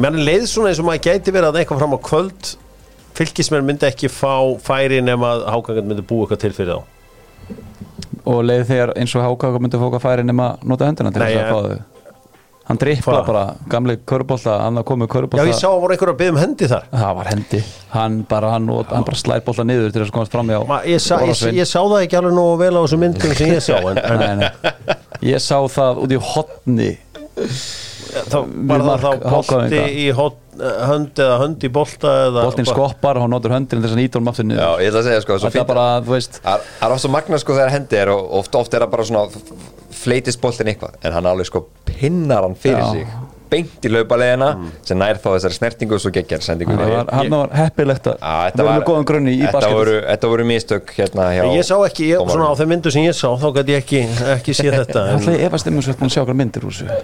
Menn 0.00 0.20
leið 0.26 0.46
svona 0.50 0.70
eins 0.70 0.80
og 0.82 0.88
maður 0.88 1.06
gæti 1.08 1.34
verið 1.34 1.50
að 1.50 1.60
eitthvað 1.60 1.82
fram 1.82 1.96
á 1.96 2.00
kvöld. 2.08 2.54
Fylgismenn 3.14 3.66
myndi 3.66 3.86
ekki 3.86 4.10
fá 4.10 4.34
færi 4.62 5.02
nema 5.02 5.36
að 5.36 5.46
hákangan 5.54 5.90
myndi 5.90 6.06
búa 6.06 6.26
eitthvað 6.26 6.44
til 6.46 6.54
fyrir 6.56 6.78
þá 6.78 6.90
og 8.30 8.44
leið 8.48 8.62
þegar 8.70 8.92
eins 9.00 9.14
og 9.18 9.26
Háka 9.26 9.50
myndi 9.58 9.80
fóka 9.80 10.00
færi 10.02 10.24
nema 10.26 10.54
nota 10.64 10.88
höndina 10.88 11.12
til 11.12 11.22
þess 11.24 11.42
að 11.42 11.50
fá 11.50 11.58
þau. 11.68 11.82
Hann 12.64 12.78
drippla 12.80 13.18
bara, 13.26 13.40
gamli 13.68 13.98
körbólta 14.08 14.54
hann 14.62 14.78
komið 14.88 15.04
Já, 15.04 15.12
körbólta 15.12 15.42
ég 15.44 15.58
sá 15.58 15.66
að 15.68 15.82
voru 15.82 15.92
einhver 15.92 16.12
að 16.14 16.16
byggja 16.22 16.32
um 16.32 16.38
hendi 16.40 16.68
þar. 16.70 16.86
Það 16.94 17.10
var 17.18 17.28
hendi, 17.28 17.58
hann 17.92 18.14
bara, 18.30 18.52
hann, 18.54 18.70
hann 18.88 19.04
bara 19.04 19.18
slær 19.20 19.42
bólta 19.44 19.66
niður 19.68 19.90
til 19.92 20.00
þess 20.00 20.08
að 20.08 20.14
komast 20.16 20.32
fram 20.32 20.48
hjá 20.54 20.62
Ma, 20.70 20.78
ég, 20.88 21.02
sa, 21.04 21.18
ég, 21.28 21.42
ég 21.58 21.68
sá 21.68 21.76
það 21.82 21.98
ekki 22.06 22.16
alveg 22.22 22.32
nógu 22.38 22.54
vel 22.62 22.70
á 22.72 22.80
þessum 22.86 23.04
myndum 23.04 23.34
sem 23.36 23.52
ég 23.52 23.60
sá 23.66 23.76
en, 23.82 24.00
en 24.00 24.22
Nei, 24.22 24.32
nei. 24.40 24.96
ég 25.34 25.44
sá 25.44 25.58
það 25.76 26.00
út 26.06 26.16
í 26.16 26.22
hotni. 26.32 26.88
Þá 27.34 28.38
var 28.70 28.86
það 28.88 29.04
þá 29.04 29.28
Hákaðinga. 29.34 29.84
í 30.00 30.08
hot, 30.16 30.40
hönd 30.60 31.22
eða 31.24 31.38
hönd 31.42 31.64
í 31.66 31.70
bolta 31.74 32.12
eða 32.28 32.44
boltin 32.48 32.68
skoppar 32.68 33.18
og 33.18 33.26
hann 33.26 33.34
notur 33.34 33.54
höndin 33.56 33.70
til 33.74 33.82
þess 33.84 33.96
að 33.96 34.02
nýta 34.02 34.20
honum 34.20 34.32
aftur 34.32 34.46
Já, 34.46 34.54
niður 34.54 34.82
ég 34.84 34.90
ætla 34.92 35.00
að 35.02 35.08
segja 35.10 35.24
sko 35.26 35.38
svo 35.38 35.50
þetta 35.50 35.64
er 35.64 35.70
bara, 35.74 35.86
þú 36.06 36.14
veist 36.16 36.40
Það 36.44 36.66
það 36.80 36.88
er 36.88 36.96
oft 36.96 37.04
svo 37.06 37.12
magna 37.16 37.40
sko 37.42 37.58
þegar 37.58 37.74
hendi 37.78 38.00
er 38.04 38.12
og 38.14 38.34
oft, 38.40 38.58
oft 38.62 38.74
er 38.78 38.84
það 38.86 38.92
bara 38.96 39.08
svona 39.10 39.28
fleitist 40.04 40.40
boltin 40.42 40.68
eitthvað. 40.72 40.98
En 41.06 41.14
hann 41.16 41.26
alveg 41.30 41.48
sko 41.48 41.64
pinnar 41.88 42.44
hann 42.44 42.56
fyrir 42.60 42.82
Já. 42.82 42.90
sig. 42.92 43.14
Beint 43.54 43.84
í 43.86 43.90
laupalegina 43.92 44.48
sem 44.82 44.98
nær 44.98 45.18
þá 45.22 45.28
þessari 45.36 45.54
snertingu 45.54 45.94
og 45.94 46.00
svo 46.02 46.10
geggjar 46.12 46.42
sendingu. 46.42 46.74
Það 46.74 46.90
var, 46.90 47.10
hann 47.14 47.30
var 47.30 47.52
heppilegt 47.54 48.08
að 48.10 48.16
Já, 48.18 48.32
þetta 48.48 48.58
vera 48.58 48.66
var- 48.70 48.80
með 48.80 48.86
góðan 48.88 49.06
grunni 49.10 49.34
í 49.36 49.40
þetta 49.44 49.52
basketu 49.60 49.78
voru, 49.78 49.94
þetta 50.08 50.30
voru 50.32 50.46
mistök 50.48 50.92
hérna 50.96 51.28
hjá 51.36 51.42
ég 51.54 51.68
sá 51.68 51.74
ekki, 51.86 52.08
ég, 52.10 52.24
svona 52.34 52.50
á 52.50 52.54
þeim 52.58 52.72
myndu 52.74 52.90
sem 52.96 53.06
ég 53.06 53.14
sá 53.14 53.28
þá 53.38 53.46
gæti 53.60 53.76
ég 53.76 53.84
ekki, 53.84 54.02
ekki 54.34 54.56
séð 54.58 54.78
þetta 54.80 55.04
en, 55.06 55.14
Alltaf 55.20 55.36
ég 55.38 55.46
efast 55.46 55.70
um 55.70 55.78
að 55.78 56.12
sjá 56.16 56.22
okkar 56.24 56.38
myndir 56.40 56.66
úr 56.66 56.74
þessu? 56.74 57.00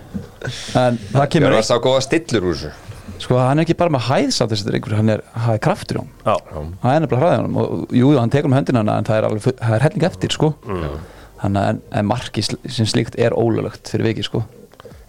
En 0.81 0.99
það 1.13 1.23
Ég 1.23 1.33
kemur 1.37 1.55
var 1.55 1.61
að 1.61 1.69
sá 1.71 1.77
góða 1.79 2.03
stillur 2.09 2.51
úr 2.51 2.57
þessu 2.59 2.90
Sko 3.21 3.37
hann 3.37 3.61
er 3.61 3.67
ekki 3.67 3.77
bara 3.77 3.93
með 3.93 4.07
hæð 4.09 4.31
samt 4.33 4.55
þessi 4.55 4.69
drengur 4.69 4.97
Hann 4.97 5.13
er, 5.13 5.23
hann 5.37 5.59
er 5.59 5.63
kraftur 5.63 6.01
í 6.01 6.05
já, 6.25 6.37
Hann 6.55 6.95
er 6.95 7.03
nefnilega 7.05 7.21
hraðið 7.21 7.43
honum 7.43 7.59
Og 7.61 7.75
jú, 7.93 8.07
jú, 8.07 8.15
hann 8.17 8.33
tekur 8.33 8.49
um 8.49 8.57
höndina 8.57 8.81
hana 8.81 8.95
En 9.01 9.09
það 9.09 9.19
er, 9.19 9.27
alveg, 9.29 9.59
það 9.61 9.77
er 9.77 9.85
helling 9.89 10.07
eftir 10.09 10.37
sko. 10.37 10.55
Þannig 11.41 11.61
að 11.61 11.69
en, 11.75 11.83
en 12.01 12.09
marki 12.09 12.45
sem 12.45 12.89
slíkt 12.89 13.17
er 13.21 13.37
ólöglegt 13.37 13.89
fyrir 13.93 14.11
viki 14.11 14.25
sko. 14.27 14.43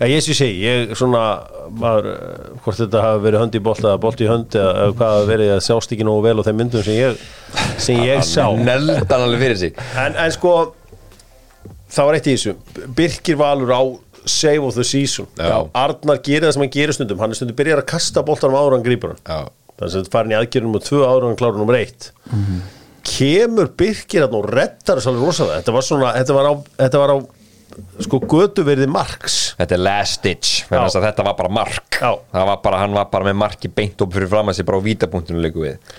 Já, 0.01 0.07
ég 0.09 0.23
sé 0.25 0.33
segi 0.33 0.63
ég 0.63 0.93
svona, 0.97 1.23
maður 1.77 2.07
eh, 2.09 2.45
hvort 2.63 2.79
þetta 2.79 3.01
hafi 3.03 3.19
verið 3.27 3.43
hönd 3.43 3.57
í 3.59 3.61
bolta 3.61 3.89
eða 3.91 3.99
bolti 4.01 4.25
í 4.25 4.29
hönd 4.31 4.55
eða, 4.57 4.71
eða 4.85 4.95
hvað 4.97 5.11
hafi 5.13 5.27
verið 5.29 5.51
að 5.53 5.59
sjást 5.67 5.93
ekki 5.93 6.07
nógu 6.07 6.23
vel 6.25 6.41
á 6.41 6.43
þeim 6.47 6.57
myndum 6.57 6.85
sem 6.87 6.95
ég, 6.97 7.25
sem 7.85 7.99
ég 8.07 8.23
sá. 8.25 8.47
Neldan 8.57 9.25
alveg 9.27 9.43
fyrir 9.43 9.59
sig. 9.61 9.83
En, 10.01 10.17
en 10.23 10.33
sko 10.33 10.55
það 11.91 12.07
var 12.09 12.17
eitt 12.17 12.31
í 12.31 12.33
þessu. 12.33 12.55
Birkir 12.97 13.37
Valur 13.43 13.75
á 13.77 13.81
save 14.25 14.63
of 14.65 14.75
the 14.77 14.85
season. 14.87 15.27
Já. 15.37 15.57
Arnar 15.77 16.21
gerir 16.25 16.47
það 16.47 16.55
sem 16.57 16.65
hann 16.65 16.75
gerir 16.75 16.97
stundum. 16.97 17.19
Hann 17.23 17.33
er 17.33 17.39
stundum 17.39 17.57
byrjar 17.57 17.81
að 17.83 17.89
kasta 17.93 18.23
boltanum 18.27 18.59
áður 18.59 18.75
en 18.75 18.79
hann 18.79 18.87
grípur 18.87 19.15
hann. 19.15 19.51
Þannig 19.81 19.97
að 20.03 20.11
farin 20.13 20.33
í 20.35 20.37
aðgerðum 20.37 20.77
og 20.77 20.85
tvö 20.85 21.01
en 21.07 21.27
hann 21.29 21.39
klára 21.39 21.57
nummer 21.57 21.79
eitt. 21.79 22.11
Kemur 23.11 23.71
Birkir 23.77 24.27
hann 24.27 24.37
og 24.37 24.49
reddar 24.51 24.99
þess 24.99 25.09
alveg 25.09 25.29
rosalega. 25.31 25.61
Þetta 25.63 25.77
var 25.77 25.87
svona, 25.87 26.11
þetta 26.19 26.37
var 26.37 26.49
á, 26.51 26.53
þetta 26.83 27.01
var 27.01 27.13
á 27.15 27.17
sko 28.03 28.19
götuverði 28.29 28.87
marks. 28.91 29.39
Þetta 29.59 29.77
er 29.77 29.81
last 29.81 30.19
stitch 30.19 30.69
að 30.69 30.97
þetta 31.07 31.25
var 31.25 31.37
bara 31.39 31.53
mark. 31.61 31.99
Það 32.01 32.47
var 32.51 32.61
bara, 32.63 32.81
hann 32.83 32.95
var 32.97 33.09
bara 33.13 33.29
með 33.31 33.37
marki 33.41 33.71
beint 33.71 34.01
upp 34.03 34.15
fyrir 34.15 34.31
fram 34.31 34.51
að 34.51 34.59
sér 34.59 34.67
bara 34.69 34.81
á 34.81 34.87
vítapunktinu 34.87 35.43
leiku 35.43 35.65
við. 35.65 35.93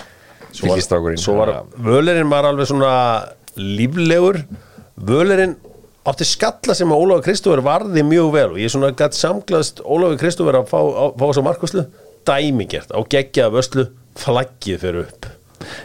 Fylkistrákurinn 0.53 1.21
svo 1.21 1.39
var 1.39 1.55
völerinn 1.81 2.31
var 2.31 2.45
alveg 2.45 2.69
svona 2.69 2.93
líflegur. 3.57 4.43
Völerinn 5.01 5.57
átti 6.11 6.27
skalla 6.27 6.75
sem 6.75 6.91
að 6.91 7.03
Ólafur 7.05 7.23
Kristófer 7.29 7.62
varði 7.62 8.03
mjög 8.07 8.33
vel 8.35 8.49
og 8.55 8.59
ég 8.62 8.73
svona 8.75 8.91
gætt 8.99 9.15
samglaðst 9.19 9.85
Ólafur 9.87 10.19
Kristófer 10.23 10.59
að 10.62 10.67
fá, 10.73 10.81
að 10.83 11.15
fá 11.21 11.27
svo 11.37 11.45
markvæslu 11.47 11.85
dæmigert 12.27 12.91
á 12.91 12.99
geggjaða 13.11 13.55
vöslu 13.55 13.85
flaggið 14.19 14.83
fyrir 14.83 15.07
upp. 15.07 15.31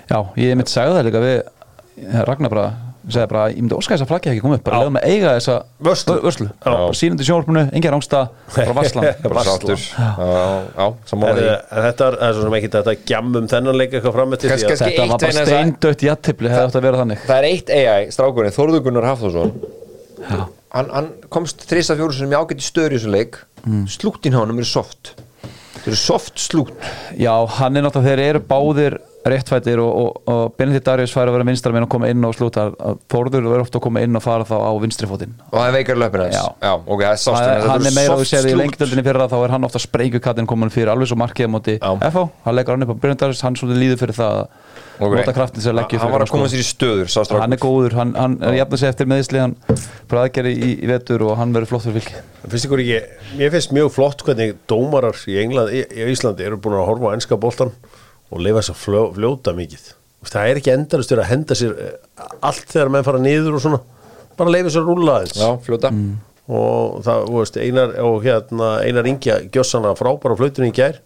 Já, 0.10 0.20
ég 0.42 0.58
mitt 0.58 0.72
sagði 0.74 0.98
það 0.98 1.08
líka 1.08 1.22
við 1.24 1.38
eh, 1.38 2.20
Ragnar 2.28 2.52
bara, 2.52 2.66
segði 3.08 3.30
bara 3.32 3.44
Ég 3.54 3.62
myndi 3.62 3.78
óska 3.78 3.94
þess 3.94 4.04
að 4.04 4.10
flaggið 4.12 4.32
ekki 4.34 4.42
komið 4.44 4.58
upp 4.58 4.66
Bara 4.68 4.76
Já. 4.76 4.82
leiðum 4.84 4.98
að 5.00 5.06
eiga 5.14 5.34
þessa 5.38 5.56
Vörslu. 5.88 6.16
vö- 6.18 6.24
vörslu. 6.26 6.48
Já. 6.50 6.66
Bara 6.66 6.98
sínandi 7.00 7.28
sjónvarpinu, 7.30 7.64
engin 7.78 7.94
rángsta 7.94 8.22
Bara 8.58 8.76
vasslan 8.82 9.08
bara 9.30 9.44
sáttur. 9.48 9.78
Já, 9.78 10.10
já, 10.82 10.88
sammála 11.14 11.32
En, 11.32 11.38
því. 11.38 11.56
en 11.78 11.86
þetta 11.88 12.10
er, 12.12 12.18
er 12.28 12.34
svo 12.38 12.46
sem 12.48 12.58
ekki 12.60 12.72
þetta 12.76 12.96
gjamum 13.14 13.50
þennan 13.54 13.80
leik 13.80 13.94
eitthvað 13.96 14.18
fram 14.18 14.34
eftir 14.38 14.54
Kannski- 14.56 14.68
því 14.68 14.74
að 14.74 14.82
kannski- 14.82 14.98
Þetta 14.98 15.10
var 15.14 15.20
bara 15.24 15.46
steindött 15.54 16.08
jættipli 16.10 16.52
Hefði 16.52 16.66
átt 16.68 16.80
að 16.82 16.88
vera 16.90 17.04
þannig 17.06 17.20
Er 20.22 20.44
hann, 20.74 20.90
hann 20.92 21.10
komst 21.34 21.64
þrisa 21.70 21.96
fjóru 21.98 22.16
sem 22.16 22.32
ég 22.32 22.42
ágætti 22.42 22.66
stöður 22.66 22.96
í 22.96 23.00
þessu 23.00 23.14
leik. 23.14 23.40
Mm. 23.68 23.86
slúttin 23.92 24.36
hjá 24.36 24.42
hann 24.42 24.56
eru 24.56 24.68
soft. 24.68 25.14
Það 25.78 25.92
eru 25.92 26.00
soft 26.00 26.42
slút. 26.42 26.74
Já, 27.20 27.34
hann 27.60 27.78
er 27.78 27.86
náttúrulega, 27.86 28.16
þeir 28.16 28.24
eru 28.32 28.44
báðir 28.50 28.98
réttfættir 29.34 29.82
og, 29.84 29.92
og, 30.02 30.22
og 30.34 30.56
Benedikt 30.60 30.88
Darius 30.88 31.14
fær 31.16 31.30
að 31.32 31.38
vera 31.38 31.48
vinstra 31.48 31.74
minn 31.76 31.86
og 31.88 31.92
koma 31.92 32.10
inn 32.12 32.28
og 32.28 32.36
slúta 32.38 32.68
að 32.72 33.00
Þórður 33.12 33.50
er 33.54 33.64
ofta 33.64 33.80
að 33.80 33.86
koma 33.88 34.04
inn 34.06 34.20
og 34.20 34.24
fara 34.24 34.48
þá 34.48 34.56
á 34.58 34.72
vinstri 34.84 35.10
fótinn. 35.10 35.36
Og 35.50 35.58
það 35.58 35.68
er 35.70 35.76
veikar 35.78 36.02
löpinn 36.02 36.26
hans 36.26 36.38
Já. 36.38 36.46
já, 36.62 36.74
ok, 36.78 37.04
það 37.04 37.12
er 37.12 37.22
sást 37.24 37.68
hann, 37.68 37.88
er 37.90 37.98
meira 37.98 38.16
að 38.16 38.24
við 38.24 38.32
séð 38.32 38.50
í 38.52 38.56
lengdöldinni 38.62 39.06
fyrir 39.08 39.28
þá 39.34 39.38
er 39.40 39.56
hann 39.56 39.68
ofta 39.68 39.84
sprengukattin 39.84 40.50
komin 40.50 40.74
fyrir 40.74 40.94
alveg 40.94 41.12
svo 41.12 41.20
markið 41.20 41.50
á 41.50 41.52
móti. 41.56 41.78
FH, 41.82 42.26
hann 42.48 42.58
leggur 42.58 42.78
hann 42.78 42.88
upp 42.88 42.96
á 42.96 42.98
Benedikt 43.04 43.26
Darius 43.26 43.46
hann 43.46 43.60
svolítið 43.60 43.84
líður 43.84 44.04
fyrir 44.06 44.20
það 44.22 44.42
að 44.42 44.66
Ok. 44.98 45.14
nota 45.14 45.34
kraftin 45.34 45.62
sem 45.62 45.74
að 45.76 45.78
leggja 45.78 46.00
hann 46.02 46.14
var 46.14 46.24
að 46.26 46.32
koma 46.34 46.48
sér 46.50 46.64
í 46.64 46.66
stöður, 46.66 47.12
hann 47.38 47.54
er 47.54 47.60
góður, 47.62 47.96
hann, 48.00 48.14
hann 48.18 48.38
er 48.42 48.56
jafn 48.58 48.74
að 48.74 48.82
segja 48.82 48.94
eftir 48.96 49.10
meðisli 49.12 49.42
hann 49.44 49.54
bara 50.10 50.24
aðgerði 50.26 50.54
í, 50.58 50.70
í 50.82 50.90
vetur 50.90 51.26
og 51.28 51.36
hann 51.38 51.54
verður 51.54 51.70
flott 51.70 51.86
fyrir 51.86 52.08
fylki 52.50 52.98
mér 53.38 53.54
finnst 53.54 53.76
mjög 53.78 53.92
flott 53.94 54.24
hvernig 54.26 54.56
dómarar 54.70 55.20
í, 55.30 55.38
England, 55.44 55.74
í, 55.76 55.84
í 55.86 56.10
Íslandi 56.16 56.48
eru 56.48 56.58
búin 56.62 56.80
að 56.80 56.90
horfa 56.90 57.14
á 57.14 57.16
enska 57.18 57.38
boltan 57.38 57.74
og 58.32 58.44
lifa 58.44 58.62
þess 58.62 58.74
að 58.74 58.80
fljó, 58.84 59.04
fljóta 59.16 59.54
mikið. 59.58 59.90
Það 60.28 60.50
er 60.52 60.60
ekki 60.60 60.74
endalustur 60.74 61.22
að 61.24 61.30
henda 61.32 61.56
sér 61.56 61.76
eh, 61.80 61.92
allt 62.44 62.66
þegar 62.74 62.92
menn 62.94 63.06
fara 63.08 63.22
niður 63.24 63.58
og 63.58 63.64
svona 63.64 63.82
bara 64.38 64.54
leifa 64.54 64.74
sér 64.74 64.84
að 64.84 64.90
rúlla 64.92 65.20
aðeins. 65.20 65.38
Já, 65.40 65.50
fljóta. 65.68 65.94
Og 66.48 66.98
það, 67.04 67.28
þú 67.28 67.38
veist, 67.42 67.60
einar 67.60 67.94
og 68.04 68.18
hérna, 68.24 68.72
einar 68.88 69.10
ingja 69.12 69.42
gjössana 69.52 69.94
frábæra 70.00 70.36
á 70.36 70.40
flautunni 70.40 70.72
í 70.72 70.76
gær. 70.76 71.00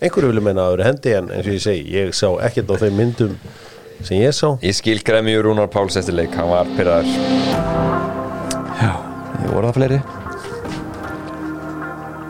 Einhverju 0.00 0.32
vilja 0.32 0.44
meina 0.44 0.64
að 0.64 0.66
það 0.66 0.76
verið 0.76 0.90
hendi 0.90 1.16
en 1.16 1.32
eins 1.32 1.48
og 1.48 1.56
ég 1.56 1.64
segi, 1.64 1.86
ég 1.94 2.16
sá 2.16 2.28
ekkert 2.48 2.72
á 2.72 2.76
þeim 2.84 3.00
myndum 3.00 3.36
sem 4.04 4.20
ég 4.20 4.36
sá. 4.36 4.48
Ég 4.64 4.76
skil 4.76 5.00
gremjur 5.04 5.48
Rúnar 5.48 5.72
Páls 5.72 5.96
eftir 5.96 6.16
leik, 6.16 6.36
hann 6.36 6.52
var 6.52 6.68
pyrraður 6.76 7.86
já, 8.76 8.92
voru 9.52 9.68
það 9.70 9.76
fleiri? 9.78 10.00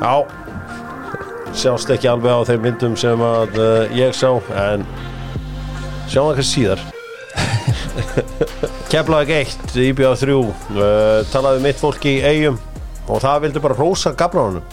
Já 0.00 0.45
Sjást 1.57 1.90
ekki 1.95 2.09
alveg 2.11 2.33
á 2.37 2.40
þeim 2.51 2.64
myndum 2.66 2.97
sem 3.01 3.23
að 3.25 3.57
uh, 3.57 3.97
ég 3.97 4.12
sá 4.16 4.29
En 4.53 4.85
Sjáum 6.07 6.29
það 6.31 6.37
kannski 6.38 6.53
síðar. 6.53 6.83
Keflaði 8.92 9.39
eitt 9.41 9.76
Íbjöða 9.80 10.18
þrjú 10.20 10.41
uh, 10.47 11.22
Talaði 11.33 11.64
mitt 11.64 11.80
fólk 11.80 12.05
í 12.07 12.18
eigum 12.22 12.61
Og 13.07 13.22
það 13.22 13.43
vildi 13.47 13.62
bara 13.62 13.76
rósa 13.78 14.11
gaflarunum. 14.18 14.64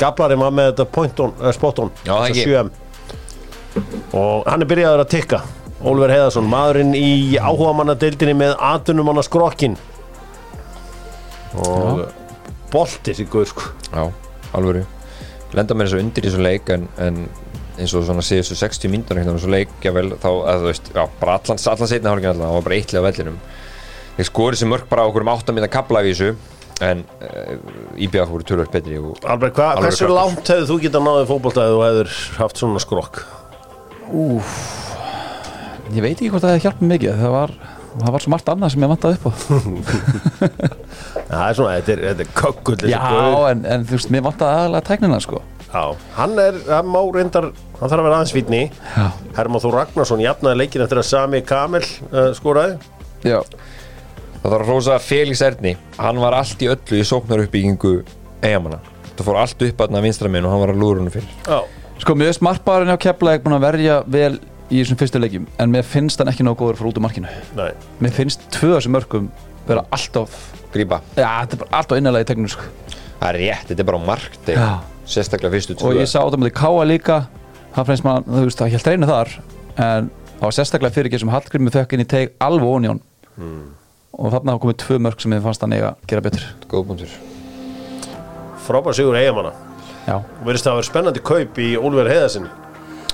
Gaflarinn 0.00 0.40
var 0.40 0.54
með 0.56 0.70
þetta 0.70 0.86
point 0.88 1.18
on, 1.20 1.34
spot 1.52 1.82
on 1.84 1.90
Já, 2.06 2.14
það 2.14 2.22
þessa 2.24 2.30
ekki. 2.30 2.44
7M. 2.48 2.70
Og 4.16 4.46
hann 4.48 4.64
er 4.64 4.70
byrjaður 4.70 5.02
að 5.04 5.10
tikka. 5.12 5.40
Ólfur 5.80 6.12
Heiðarsson, 6.12 6.48
maðurinn 6.48 6.94
í 6.96 7.10
áhugamannadeildinni 7.40 8.36
með 8.36 8.54
atunumanna 8.70 9.24
skrokkin 9.24 9.76
og 11.60 12.06
bolti 12.72 13.14
sig 13.16 13.28
guð 13.32 13.48
sko. 13.52 13.70
Já, 13.90 14.08
alvöru 14.56 14.84
lenda 15.56 15.76
mér 15.76 15.88
þessu 15.90 16.02
undir 16.04 16.26
í 16.26 16.30
þessu 16.30 16.44
leik 16.44 16.70
en, 16.74 16.86
en 17.02 17.22
eins 17.80 17.94
og 17.96 18.04
svona 18.06 18.24
síðustu 18.24 18.58
60 18.58 18.92
mínútur 18.92 19.18
hérna 19.20 19.34
þessu 19.36 19.50
leik, 19.52 19.72
jável, 19.84 20.12
þá, 20.20 20.30
að 20.52 20.62
þú 20.62 20.70
veist 20.70 20.90
já, 20.92 21.02
bara 21.20 21.36
allan, 21.38 21.60
allan 21.72 21.90
setna 21.90 22.12
hálfingin 22.12 22.32
allan, 22.34 22.46
það 22.46 22.56
var 22.58 22.66
bara 22.68 22.78
eitlega 22.78 23.02
á 23.02 23.08
vellinum 23.08 23.38
þeir 24.16 24.28
skori 24.28 24.60
sem 24.60 24.70
mörg 24.70 24.88
bara 24.90 25.06
á 25.06 25.08
okkur 25.08 25.24
um 25.24 25.32
8 25.32 25.54
mínúta 25.56 25.72
kapla 25.72 26.02
í 26.04 26.12
þessu 26.12 26.34
en 26.80 27.02
uh, 27.20 28.00
IBF 28.00 28.30
voru 28.30 28.46
tölvöld 28.48 28.72
betri 28.72 28.96
og 29.00 29.18
Alveg 29.28 29.56
hversu 29.56 30.06
kraftur. 30.06 30.14
langt 30.16 30.52
hefur 30.52 30.68
þú 30.70 30.78
getað 30.84 31.04
náðið 31.06 31.26
fótbolta 31.28 31.66
ef 31.66 31.74
þú 31.74 31.82
hefur 31.86 32.14
haft 32.40 32.62
svona 32.62 32.82
skrokk? 32.84 33.20
ég 35.90 36.02
veit 36.04 36.16
ekki 36.16 36.30
hvort 36.32 36.44
það 36.44 36.54
hefði 36.56 36.64
hjálpað 36.66 36.90
mikið 36.94 37.20
það 37.20 37.34
var, 37.36 37.54
það 37.98 38.12
var 38.14 38.24
svo 38.24 38.32
margt 38.34 38.50
annað 38.52 38.72
sem 38.74 38.84
ég 38.84 38.90
vantaði 38.92 39.18
upp 39.18 39.26
á. 39.26 39.32
Það 41.30 41.42
er 41.46 41.56
svona, 41.58 41.72
þetta 41.78 41.92
er, 41.94 42.00
þetta 42.10 42.24
er 42.24 42.30
kökkull 42.40 42.76
þessi 42.80 42.92
Já, 42.92 43.50
en, 43.52 43.60
en 43.70 43.84
þú 43.86 43.96
veist, 43.96 44.10
mér 44.14 44.24
vantaði 44.26 44.60
aðalega 44.60 44.86
tæknina 44.88 45.18
sko. 45.22 45.42
Já, 45.70 45.82
hann 46.16 46.32
er, 46.42 46.56
hann 46.66 46.88
má 46.90 46.98
reyndar 47.14 47.46
hann 47.52 47.84
þarf 47.84 48.00
að 48.00 48.06
vera 48.08 48.16
aðeins 48.18 48.32
fítni 48.34 48.62
Já, 48.66 49.04
Herman 49.36 49.62
Þór 49.62 49.76
Ragnarsson 49.78 50.22
jafnaði 50.24 50.58
leikin 50.64 50.82
eftir 50.82 50.98
að 51.02 51.06
Sami 51.06 51.42
Kamil 51.46 51.82
uh, 52.10 52.30
skoraði. 52.34 52.78
Já, 53.22 53.38
Það 54.40 54.46
þarf 54.54 54.60
að 54.64 54.70
hrósa 54.72 54.94
Felix 55.04 55.42
Erni. 55.44 55.74
Hann 56.00 56.18
var 56.22 56.34
allt 56.38 56.62
í 56.64 56.70
öllu 56.72 56.96
í 56.98 57.04
sóknaruppbyggingu 57.06 57.90
eigamanna 58.40 58.78
Það 59.18 59.26
fór 59.26 59.38
allt 59.42 59.62
upp 59.66 59.82
aðna 59.84 60.00
vinstra 60.00 60.30
minn 60.32 60.46
og 60.48 60.54
hann 60.54 60.62
var 60.64 60.70
að 60.72 60.80
lúra 60.80 61.02
hennu 61.02 61.12
fyrir. 61.12 61.30
Já, 61.44 61.60
Sko, 62.00 62.14
mér 62.16 62.30
veist 62.30 62.40
markbárinn 62.40 62.88
á 62.88 62.96
Keflavík 62.96 63.42
búin 63.44 63.58
að 63.58 63.64
verja 63.66 63.96
vel 64.08 64.38
í 64.70 64.78
þessum 64.80 64.98
fyrstu 65.00 65.20
leikjum 65.20 65.48
en 65.60 65.72
mér 65.74 65.86
finnst 65.86 66.20
hann 66.22 66.30
ekki 66.30 66.46
nógu 66.46 66.60
góður 66.62 66.78
frá 66.80 66.88
út 66.90 67.00
úr 67.00 67.04
markinu. 67.04 67.30
Nei. 67.58 67.72
Mér 68.02 68.14
finnst 68.14 68.46
tvö 68.54 68.76
þessum 68.76 68.94
mörgum 68.96 69.28
vera 69.66 69.84
alltaf 69.90 70.36
Grípa. 70.70 71.00
Já, 71.18 71.26
þetta 71.42 71.56
er 71.56 71.60
bara 71.64 71.80
alltaf 71.80 71.98
innanlega 71.98 72.26
í 72.26 72.30
tekninu 72.30 72.52
sko. 72.52 72.68
Það 73.20 73.28
er 73.32 73.38
rétt, 73.42 73.66
þetta 73.70 73.82
er 73.82 73.88
bara 73.90 74.00
Já. 74.54 74.70
Sérstaklega 75.10 75.54
fyrstu 75.56 75.74
Og 75.74 75.82
tvö 75.82 75.96
ég 75.98 76.08
sá 76.10 76.20
þetta 76.22 76.38
með 76.38 76.52
Káa 76.60 76.86
líka. 76.86 77.18
Það 77.74 77.90
finnst 77.90 78.06
maður, 78.06 78.30
þú 78.30 78.44
veist, 78.46 78.60
það 78.60 78.72
helt 78.74 78.88
reynu 78.90 79.08
þar 79.10 79.32
En 79.80 80.08
það 80.10 80.46
var 80.46 80.54
sérstaklega 80.56 80.94
fyrir 80.96 81.10
ekki 81.10 81.20
sem 81.22 81.32
Hallgrimmi 81.34 81.72
fekk 81.74 81.92
inn 81.94 82.02
í 82.02 82.06
teg 82.10 82.32
alveg 82.42 82.70
ónjón 82.70 83.02
Og 84.10 84.32
þarna 84.34 84.54
hafa 84.56 84.62
komið 84.64 84.78
tvö 84.82 84.98
mörg 85.06 85.22
sem 85.22 85.34
ég 85.36 85.44
fannst 85.44 85.62
hann 85.64 85.74
eiga 85.76 85.92
að 85.92 86.08
gera 86.10 86.24
betur. 86.24 86.46
Góðbúndur 86.70 87.12
Frábær 88.66 88.96
sigur 88.96 89.18
eigamanna 89.18 89.52
Já, 90.08 90.16
og 90.18 90.42
verðist 90.46 90.66
það 90.66 90.72
að 90.72 90.80
vera 90.80 90.88
spennandi 90.88 91.22
kaup 91.30 91.60
í 91.62 91.68
Ólver 91.78 92.10
Heiðarsin 92.10 92.48
Já, 92.48 92.69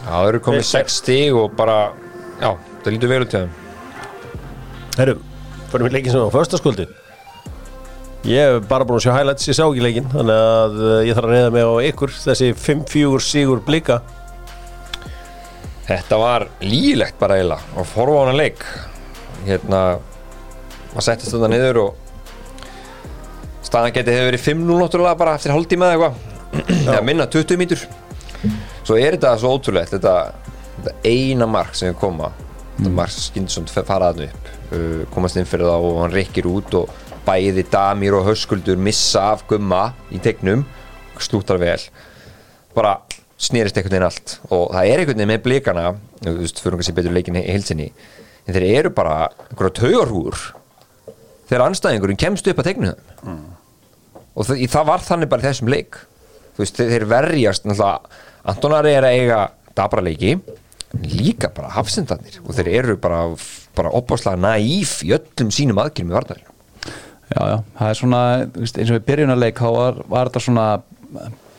það 0.07 0.28
eru 0.30 0.42
komið 0.46 0.62
Vel 0.62 0.68
6 0.72 0.98
stig 1.02 1.36
og 1.36 1.54
bara 1.59 1.78
Já, 2.36 2.52
það 2.84 2.92
lítur 2.92 3.11
vel 3.11 3.24
út 3.24 3.30
til 3.32 3.40
þeim. 3.42 3.52
Herru, 4.96 5.14
fyrir 5.70 5.86
mig 5.86 5.94
leikin 5.94 6.12
sem 6.12 6.24
á 6.24 6.30
föstaskvöldi 6.34 6.86
Ég 8.26 8.42
hef 8.42 8.64
bara 8.66 8.84
búin 8.86 8.98
að 8.98 9.04
sjá 9.07 9.14
highlights, 9.14 9.46
ég 9.46 9.54
sá 9.54 9.62
ekki 9.68 9.84
leikin 9.84 10.09
þannig 10.11 10.40
að 10.42 10.78
uh, 10.80 10.94
ég 11.07 11.14
þarf 11.14 11.28
að 11.28 11.34
reyða 11.36 11.50
mig 11.54 11.66
á 11.68 11.74
ykkur 11.92 12.14
þessi 12.18 12.48
5-4 12.59 13.20
sigur 13.22 13.61
blika. 13.62 14.00
Þetta 15.86 16.18
var 16.18 16.48
lílegt 16.64 17.20
bara 17.20 17.36
eiginlega 17.38 17.78
og 17.78 18.16
hana 18.16 18.34
leik. 18.34 18.64
Hérna 19.46 19.82
maður 20.90 21.07
settist 21.07 21.36
þetta 21.36 21.52
niður 21.52 21.80
og 21.84 22.02
staðan 23.68 23.94
getið 23.94 24.18
hefur 24.18 24.30
verið 24.32 24.46
5-0 24.48 24.80
náttúrulega 24.82 25.20
bara 25.22 25.36
eftir 25.38 25.54
hálftíma 25.54 25.92
eða 25.92 26.11
eitthvað. 26.11 26.74
Eða 26.82 27.04
minna 27.07 27.28
20 27.30 27.62
mítur 27.62 27.86
svo 28.87 28.99
er 28.99 29.16
þetta 29.16 29.34
svo 29.41 29.55
ótrúlegt 29.57 29.95
þetta, 29.97 30.14
þetta 30.76 30.95
eina 31.11 31.49
mark 31.51 31.76
sem 31.76 31.91
við 31.91 31.99
koma. 32.01 32.30
Þetta 32.76 32.93
mark 32.95 33.14
sem 33.14 33.26
Skindsson 33.30 33.68
faraðan 33.72 34.28
upp 34.28 34.51
uh, 34.76 35.03
komast 35.14 35.39
inn 35.41 35.49
fyrir 35.49 35.68
það 35.70 35.89
og 35.91 36.01
hann 36.05 36.14
reykir 36.14 36.49
út 36.51 36.76
og 36.78 37.05
bæði 37.26 37.64
Damir 37.72 38.14
og 38.18 38.26
Höskuldur 38.28 38.78
missa 38.78 39.32
af 39.32 39.47
gumma 39.51 39.89
í 40.14 40.20
tegnum 40.22 40.64
slútar 41.22 41.59
vel. 41.59 41.80
Bara 42.76 42.99
snerist 43.41 43.76
einhvern 43.76 43.97
veginn 43.97 44.09
allt 44.09 44.37
og 44.51 44.70
það 44.74 44.93
er 44.93 45.03
einhvern 45.03 45.18
veginn 45.18 45.32
með 45.32 45.43
blikana 45.45 45.89
þú 46.22 46.37
veist, 46.41 46.61
fyrir 46.62 46.78
kannski 46.78 46.95
betur 46.97 47.16
leikin 47.16 47.37
í 47.41 47.45
heilsinni 47.45 47.91
en 48.47 48.55
þeir 48.55 48.68
eru 48.68 48.93
bara 48.95 49.26
einhverja 49.49 49.74
taugarhúr 49.80 50.39
þegar 51.49 51.66
anstæðingurinn 51.68 52.20
kemst 52.20 52.49
upp 52.51 52.62
að 52.62 52.70
tegnu 52.70 52.93
þeim. 52.93 53.43
Og 54.37 54.47
það, 54.47 54.62
það 54.72 54.89
var 54.91 55.05
þannig 55.07 55.30
bara 55.32 55.47
þessum 55.47 55.70
leik. 55.72 55.99
Þú 56.57 56.62
veist, 56.62 56.80
þeir 56.80 57.07
verjast 57.09 57.68
náttúrulega, 57.68 58.24
Antonari 58.53 58.92
er 58.97 59.07
að 59.09 59.16
eiga 59.20 59.40
dabra 59.76 60.05
leiki 60.05 60.36
en 60.36 61.09
líka 61.12 61.51
bara 61.55 61.72
hafsendarnir. 61.76 62.38
Og 62.47 62.55
þeir 62.57 62.68
eru 62.80 62.99
bara, 63.01 63.24
bara 63.76 63.90
opáslega 63.99 64.38
naíf 64.40 65.01
í 65.05 65.11
öllum 65.16 65.51
sínum 65.53 65.80
aðgjörnum 65.82 66.14
í 66.14 66.16
varnar 66.16 66.44
já, 67.26 67.40
já, 67.42 67.57
það 67.78 67.88
er 67.90 67.99
svona 67.99 68.20
eins 68.47 68.86
og 68.86 68.94
við 68.94 69.03
byrjun 69.09 69.34
að 69.34 69.42
leik 69.42 69.59
þá 69.59 69.66
var, 69.74 69.99
var 70.07 70.28
þetta 70.30 70.42
svona 70.47 70.66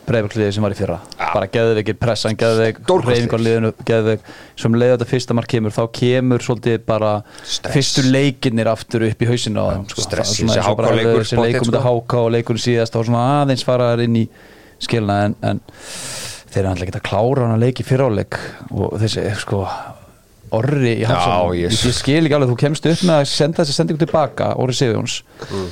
breyfakliðið 0.08 0.54
sem 0.56 0.64
var 0.64 0.72
í 0.72 0.78
fyrra. 0.80 0.98
Já. 1.20 1.26
bara 1.34 1.48
geðveikir 1.52 1.98
pressan, 2.00 2.38
geðveik 2.40 2.78
Stórkostlegir. 2.80 3.18
reyfingar 3.18 3.42
liðinu, 3.44 3.72
geðveik. 3.90 4.22
Sem 4.56 4.78
leið 4.80 4.94
þetta 4.94 5.08
fyrsta 5.10 5.36
mark 5.36 5.50
kemur, 5.52 5.74
þá 5.76 5.82
kemur 6.00 6.46
svolítið 6.46 6.78
bara 6.88 7.10
Stress. 7.44 7.74
fyrstu 7.76 8.06
leikinnir 8.08 8.70
aftur 8.72 9.04
upp 9.10 9.26
í 9.26 9.28
hausinu 9.28 9.66
á 9.68 9.68
þeim 9.76 9.84
stress, 9.92 10.32
Það 10.32 10.40
svona 10.40 10.56
þessi 10.56 10.62
eins 10.62 10.72
og 10.72 10.80
bara 10.80 10.94
HK 10.94 11.02
leikur 11.02 11.26
þessi 11.26 11.42
leikum 11.44 11.68
þetta 11.68 11.84
háká 11.90 12.22
og 12.24 12.32
leikurinn 12.38 12.64
síðast 12.64 12.96
þá 12.96 13.00
svona 13.10 13.26
aðeins 13.42 13.68
faraðar 13.68 14.06
inn 14.08 14.16
í 14.22 14.26
skilna 14.88 15.20
en, 15.28 15.36
en 15.52 15.62
þeir 16.52 16.62
eru 16.64 16.72
alltaf 16.72 16.88
ekki 16.88 17.00
að 17.00 17.06
klára 17.10 17.46
hann 17.46 17.56
að 17.58 17.64
leiki 17.66 17.86
fyrráleik 17.88 18.40
og 18.72 18.98
þessi 19.02 19.24
sko 19.42 19.62
orri 20.58 20.94
í 20.94 21.04
Já, 21.04 21.18
ég, 21.58 21.74
ég 21.74 21.96
skil 21.96 22.22
ekki 22.24 22.38
alveg, 22.38 22.54
þú 22.54 22.58
kemst 22.62 22.88
upp 22.88 23.04
með 23.04 23.18
að 23.18 23.30
senda 23.34 23.64
þessi 23.64 23.76
sendingu 23.76 24.02
tilbaka, 24.06 24.54
Orri 24.62 24.76
Sigurjóns. 24.78 25.20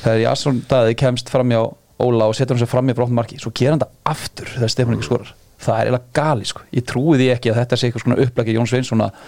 Þegar 0.03 0.21
í 0.21 0.27
Asson 0.27 0.61
daði 0.69 0.97
kemst 0.99 1.31
fram 1.31 1.53
hjá 1.55 1.61
Óla 2.05 2.27
og 2.27 2.35
setur 2.35 2.57
hann 2.57 2.65
sér 2.65 2.67
fram 2.67 2.91
í 2.91 2.95
brottum 2.97 3.15
marki 3.15 3.37
svo 3.39 3.53
gera 3.55 3.71
hann 3.71 3.79
þetta 3.79 4.11
aftur 4.11 4.49
þegar 4.51 4.71
Stefán 4.73 4.97
ekki 4.97 5.07
skorar. 5.07 5.29
Það 5.63 5.77
er 5.77 5.87
eiginlega 5.87 6.17
gali 6.19 6.49
sko, 6.49 6.65
ég 6.75 6.87
trúi 6.91 7.19
því 7.21 7.29
ekki 7.31 7.53
að 7.53 7.59
þetta 7.61 7.77
sé 7.79 7.87
eitthvað 7.87 8.03
svona 8.03 8.17
upplæki 8.25 8.55
Jón 8.57 8.67
Sveinsson 8.67 9.05
að 9.05 9.21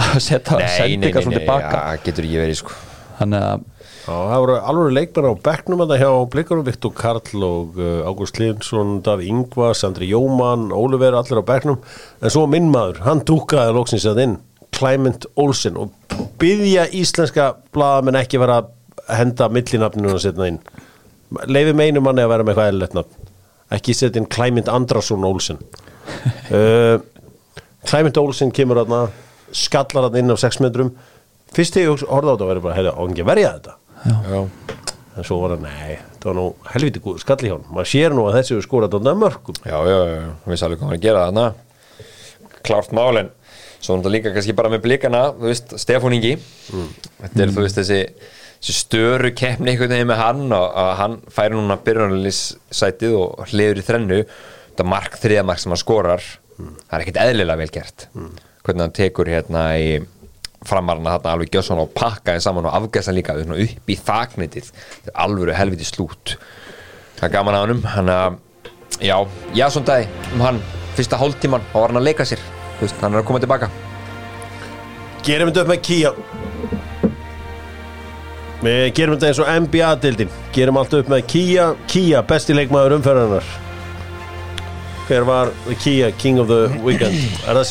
að 0.00 0.16
setja 0.22 0.60
sendingar 0.78 1.26
svona 1.26 1.42
tilbaka. 1.42 1.74
ja, 1.76 2.00
getur 2.06 2.24
ekki 2.28 2.40
verið 2.40 2.58
sko. 2.62 2.78
Þannig 3.18 3.46
að 3.50 3.68
Já, 4.00 4.14
það 4.16 4.38
voru 4.40 4.54
alveg 4.70 4.94
leikmenn 4.96 5.28
á 5.28 5.34
bekknum 5.44 5.82
að 5.84 5.90
það 5.92 6.00
hjá 6.00 6.12
Blikarum, 6.32 6.64
Viktor 6.64 6.92
Karl 6.96 7.42
og 7.44 7.76
uh, 7.76 8.08
Ágúst 8.08 8.38
Linsson, 8.40 8.94
Daví 9.04 9.28
Ingvas, 9.28 9.82
Andri 9.84 10.08
Jóman, 10.08 10.70
Óliver, 10.72 11.16
allir 11.18 11.42
á 11.44 11.44
bekknum. 11.44 11.76
En 12.24 12.32
svo 12.32 12.46
minn 12.48 12.70
maður, 12.72 13.02
hann 13.04 13.20
dúkaði 13.28 13.74
loksins 13.76 14.06
að 14.08 14.22
inn, 14.24 14.36
Clement 14.72 15.26
Olsen 15.40 15.76
og 15.76 15.92
byggja 16.40 16.86
íslenska 16.96 17.50
blaðamenn 17.74 18.22
ekki 18.22 18.40
vera 18.40 18.62
að 18.62 18.70
henda 19.18 19.50
millinafninu 19.52 20.14
að 20.14 20.22
setna 20.24 20.48
inn. 20.48 20.60
Leifi 21.50 21.76
meinu 21.76 22.00
manni 22.02 22.24
að 22.24 22.32
vera 22.32 22.46
með 22.46 22.54
eitthvað 22.54 22.72
eðlilegt 22.72 22.96
nafn. 22.96 23.28
Ekki 23.76 23.94
setja 23.94 24.22
inn 24.22 24.30
Clement 24.32 24.72
Andrason 24.72 25.28
Olsen. 25.28 25.60
Uh, 26.50 26.98
Clement 27.86 28.16
Olsen 28.18 28.50
kemur 28.50 28.80
aðna 28.80 29.04
skallar 29.54 30.08
aðna 30.08 30.18
inn 30.24 30.34
á 30.34 30.36
6 30.42 30.58
metrum. 30.64 30.88
Fyrst 31.54 31.76
þegar 31.76 31.86
ég 31.86 32.02
horfði 32.10 32.32
á 32.32 32.34
þetta 32.34 32.46
að 32.46 32.50
vera 32.50 32.64
bara, 32.64 32.74
heyrðu, 32.80 32.94
á 32.98 33.02
ekki 33.04 33.22
að 33.22 33.28
verja 33.30 33.52
þetta 33.54 33.76
já. 34.06 34.40
en 35.16 35.26
svo 35.26 35.40
var 35.42 35.56
það, 35.56 35.66
nei, 35.66 35.98
það 36.20 36.28
var 36.30 36.38
nú 36.38 36.46
helviti 36.74 37.02
góð 37.04 37.18
skalli 37.24 37.50
hjá 37.50 37.56
hann, 37.56 37.66
maður 37.74 37.90
sér 37.92 38.16
nú 38.16 38.28
að 38.28 38.38
þessi 38.38 38.56
við 38.56 38.64
skórað 38.68 38.94
þarna 38.96 39.16
mörgum 39.20 39.60
Já, 39.64 39.76
já, 39.76 39.96
já, 39.96 40.14
já, 40.14 40.30
við 40.46 40.54
veist 40.54 40.66
alveg 40.68 40.80
hvað 40.80 40.88
hann 40.88 40.96
er 40.96 41.00
að 41.00 41.06
gera 41.08 41.26
þarna. 41.26 41.46
Klárt 42.60 42.96
mál 42.96 43.20
en 43.20 43.30
Svo 43.80 43.96
náttúrulega 43.96 44.12
líka 44.18 44.34
kannski 44.34 44.52
bara 44.56 44.68
með 44.72 44.82
blikana 44.84 45.22
Þú 45.38 45.48
veist, 45.48 45.70
Stefán 45.80 46.12
Ingi. 46.12 46.34
Þetta 46.68 47.44
er, 47.46 47.52
þú 47.54 47.62
veist, 47.64 47.78
þessi, 47.80 48.00
þessi 48.60 48.74
störu 48.76 49.30
keppni 49.32 49.72
einhvern 49.72 49.94
veginn 49.94 50.10
með 50.10 50.20
hann 50.20 50.42
og 50.52 50.66
að 50.82 50.90
hann 50.98 51.14
færi 51.32 51.56
núna 51.56 51.78
byrjunarlýssætið 51.86 53.16
og 53.16 53.46
hliður 53.48 53.80
í 53.80 53.86
þrennu. 53.86 54.18
Þetta 54.68 54.86
mark, 54.92 55.16
þriða 55.22 55.46
mark 55.48 55.62
sem 55.62 55.72
hann 55.72 55.80
skorar. 55.80 56.26
Það 56.60 56.92
er 56.98 57.04
ekkit 57.06 57.20
eðlilega 57.24 57.62
vel 57.62 57.70
gert. 57.78 58.06
Hvernig 58.66 58.84
hann 58.84 58.96
tekur 59.00 59.32
hérna 59.32 59.64
í 59.80 59.88
framarna 60.66 61.16
þarna 61.16 61.34
alveg 61.34 61.54
gjössan 61.54 61.80
og 61.82 61.92
pakkaði 61.96 62.42
saman 62.44 62.68
og 62.68 62.76
afgæsa 62.76 63.14
líka 63.16 63.36
upp 63.36 63.90
í 63.90 63.96
þaknitið 63.96 64.70
alvöru 65.14 65.56
helviti 65.56 65.88
slút. 65.88 66.36
Það 67.18 67.28
er 67.28 67.34
gaman 67.36 67.56
á 67.56 67.60
hannum 67.62 67.84
hann 67.94 68.12
að, 68.12 68.36
já, 69.00 69.16
já 69.56 69.66
svona 69.68 69.88
dag 69.92 70.34
um 70.34 70.44
hann, 70.44 70.60
fyrsta 70.98 71.20
hálftíman 71.20 71.64
þá 71.72 71.78
var 71.78 71.94
hann 71.94 72.02
að 72.02 72.08
leika 72.10 72.28
sér, 72.28 72.44
Þú 72.80 72.86
veist, 72.86 73.00
hann 73.04 73.12
er 73.12 73.20
að 73.20 73.26
koma 73.28 73.40
tilbaka. 73.42 73.70
Gerum 75.26 75.50
þetta 75.50 75.64
upp 75.66 75.72
með 75.72 75.82
Kia. 75.84 76.12
Við 78.60 78.84
gerum 78.96 79.16
þetta 79.16 79.28
eins 79.28 79.40
og 79.40 79.50
NBA-dildin 79.66 80.38
gerum 80.56 80.80
allt 80.80 80.96
upp 80.96 81.10
með 81.12 81.26
Kia. 81.28 81.66
Kia, 81.92 82.22
besti 82.24 82.56
leikmaður 82.56 82.96
umferðarnar 82.96 83.50
hver 85.10 85.26
var 85.26 85.50
Kia 85.82 86.10
King 86.10 86.38
of 86.40 86.46
the 86.46 86.68
Weekend? 86.84 87.18
Er 87.48 87.58
það 87.58 87.66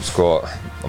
sko, 0.00 0.28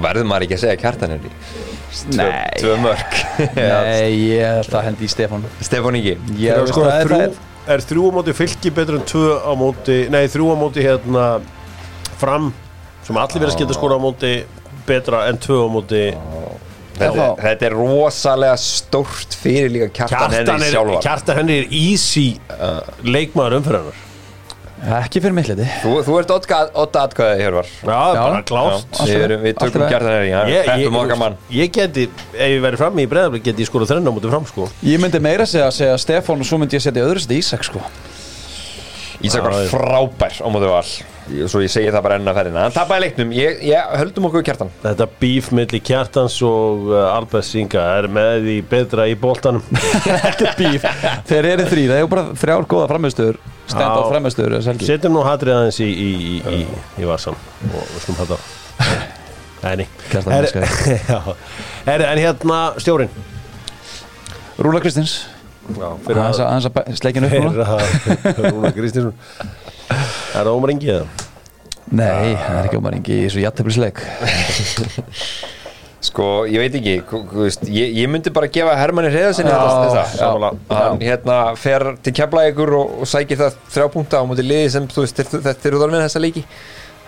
verður 0.03 0.29
maður 0.29 0.47
ekki 0.47 0.57
að 0.57 0.63
segja 0.63 0.79
kjartan 0.83 1.13
henni 1.15 1.31
tvö, 1.33 2.15
Nei. 2.17 2.49
tvö 2.59 2.77
mörg 2.83 3.19
nei, 3.57 4.09
ég 4.29 4.57
held 4.59 4.75
að 4.79 4.87
hendi 4.89 5.07
í 5.07 5.11
Stefán. 5.11 5.45
Stefán 5.65 5.97
Ingi. 5.99 6.15
Ég, 6.37 6.53
er, 6.53 6.69
sko, 6.69 6.85
það 6.85 6.95
er, 6.95 7.09
þrjú, 7.09 7.19
það 7.19 7.27
er, 7.27 7.75
er 7.75 7.85
þrjú 7.89 8.05
á 8.05 8.11
móti 8.19 8.35
fylki 8.37 8.73
betur 8.79 8.99
en 8.99 9.05
tvö 9.09 9.35
á 9.41 9.51
móti 9.59 9.99
nei, 10.13 10.23
þrjú 10.31 10.49
á 10.53 10.55
móti 10.59 10.85
hérna 10.85 11.27
fram 12.19 12.51
sem 13.07 13.17
allir 13.17 13.41
verið 13.41 13.53
að 13.53 13.55
skilta 13.57 13.77
skora 13.77 13.97
á 13.97 14.01
móti 14.03 14.33
betra 14.89 15.23
en 15.29 15.39
tvö 15.41 15.63
á 15.65 15.69
móti 15.71 16.03
þetta, 16.99 17.29
þetta 17.39 17.69
er 17.69 17.77
rosalega 17.77 18.59
stórt 18.59 19.37
fyrir 19.39 19.71
líka 19.73 19.89
kjartan, 20.01 20.35
henni 20.35 20.55
er, 20.57 20.69
sjálfar. 20.73 21.01
Kjartan 21.05 21.41
henni 21.41 21.57
er 21.63 21.73
easy 21.79 22.27
uh, 22.53 22.83
leikmaður 23.07 23.59
umferðarnar 23.61 24.05
ekki 24.79 25.21
fyrir 25.23 25.35
mitt 25.35 25.49
liti 25.51 25.65
þú, 25.83 25.93
þú 26.07 26.17
ert 26.21 26.31
otta 26.33 27.03
atkvæðið 27.03 27.41
Hjörvar. 27.43 27.71
Já, 27.81 27.89
bara 27.89 28.37
Já. 28.39 28.43
klárt. 28.47 29.01
Við, 29.43 29.49
tökum 29.59 29.83
kjartan 29.89 30.13
henni 30.13 30.29
Ég, 30.31 30.53
ég, 30.53 30.69
peppum 30.69 30.99
okkar 31.01 31.19
mann. 31.19 31.37
ég 31.53 31.73
geti, 31.75 32.07
ef 32.31 32.53
ég 32.55 32.63
væri 32.63 32.79
frammi 32.79 33.03
í 33.03 33.09
breðaflik 33.11 33.45
geti 33.49 33.65
ég 33.65 33.69
skorað 33.71 33.93
þrenna 33.93 34.13
á 34.13 34.15
móti 34.15 34.31
fram 34.31 34.47
sko. 34.47 34.69
Ég 34.87 35.01
myndi 35.03 35.21
meira 35.23 35.47
segja 35.49 35.67
að 35.67 35.75
segja 35.81 35.99
Stefán 35.99 36.39
og 36.39 36.47
svo 36.47 36.61
myndi 36.61 36.79
ég 36.79 36.85
setja 36.85 37.03
öðru 37.03 37.25
setja 37.25 37.41
Ísak 37.43 37.67
sko. 37.67 37.83
Ísak 39.19 39.43
var 39.43 39.57
frábær 39.67 40.39
á 40.39 40.47
móti 40.47 40.71
val. 40.71 40.85
Svo 41.51 41.59
ég 41.61 41.69
segi 41.69 41.91
það 41.91 42.05
bara 42.07 42.15
enn 42.17 42.31
að 42.31 42.39
ferðina. 42.39 42.61
Hann 42.65 42.73
tapaði 42.73 43.03
leiknum, 43.03 43.33
ég, 43.35 43.59
ég 43.67 43.91
höldum 43.99 44.29
okkur 44.31 44.45
kjartan. 44.47 44.71
Þetta 44.81 45.09
bíf 45.19 45.51
milli 45.53 45.81
Kjartans 45.83 46.39
og 46.47 46.87
uh, 46.89 47.03
Albert 47.11 47.51
Inga 47.59 47.83
er 47.99 48.07
með 48.09 48.47
því 48.47 48.55
betra 48.71 49.05
í 49.11 49.13
boltanum. 49.19 49.61
Þetta 50.23 50.55
bíf. 50.57 50.87
Þeir 51.29 51.51
eru 51.51 51.67
þrý, 51.69 51.85
það 51.91 52.01
er 52.01 52.11
bara 52.15 52.27
þrjár 52.39 52.69
góða 52.71 52.89
framherstöður 52.95 53.41
Stend 53.69 53.85
á 53.85 53.87
helgi. 54.65 54.85
Setjum 54.89 55.11
nú 55.15 55.21
hatrið 55.25 55.53
aðeins 55.59 55.79
í, 55.85 55.89
í, 55.89 55.91
í, 56.09 56.11
í, 56.59 56.61
í 57.03 57.05
varsan 57.09 57.35
og 57.69 57.83
við 57.93 57.99
skulum 58.03 58.19
þetta. 58.23 58.37
Herri, 61.89 62.05
En 62.07 62.17
hérna 62.23 62.57
stjórin 62.79 63.11
Rúla 64.59 64.79
Kristins. 64.83 65.13
Aðeins 65.69 66.09
að 66.09 66.13
að- 66.39 66.47
aðeins 66.47 66.67
að 66.69 66.73
sleikinu 66.99 67.27
Rúna 68.49 68.71
Kristinsson 68.73 69.15
Er 69.89 70.43
það 70.45 70.53
ómar 70.55 70.69
engið 70.73 70.91
það? 70.95 71.05
Nei, 71.89 72.29
það 72.37 72.55
er 72.55 72.63
ekki 72.69 72.79
ómar 72.79 72.93
engi 72.97 73.13
í 73.17 73.19
þessu 73.25 73.39
jætteflisleik 73.43 73.97
Sko, 75.99 76.45
ég 76.47 76.61
veit 76.63 76.75
ekki, 76.79 76.93
veist, 77.35 77.65
ég, 77.67 77.89
ég 77.99 78.07
myndi 78.07 78.31
bara 78.31 78.47
gefa 78.47 78.71
Hermanni 78.79 79.09
Hreðarsinni 79.11 79.51
þetta, 79.51 79.79
þetta. 79.83 80.03
sammála. 80.15 80.51
Hann 80.71 81.01
hérna 81.03 81.39
fer 81.59 81.83
til 82.05 82.13
keflaðið 82.15 82.61
og, 82.77 82.93
og 83.03 83.09
sækir 83.11 83.41
það 83.41 83.57
þrjá 83.73 83.87
punkta 83.97 84.21
á 84.21 84.23
móti 84.29 84.45
liði 84.47 84.69
sem 84.77 84.87
þú 84.87 85.03
veist, 85.03 85.19
þetta- 85.19 85.41
þetta 85.49 85.67
eru 85.71 85.81
þorfinn 85.83 86.05
þessa 86.05 86.21
leiki 86.23 86.45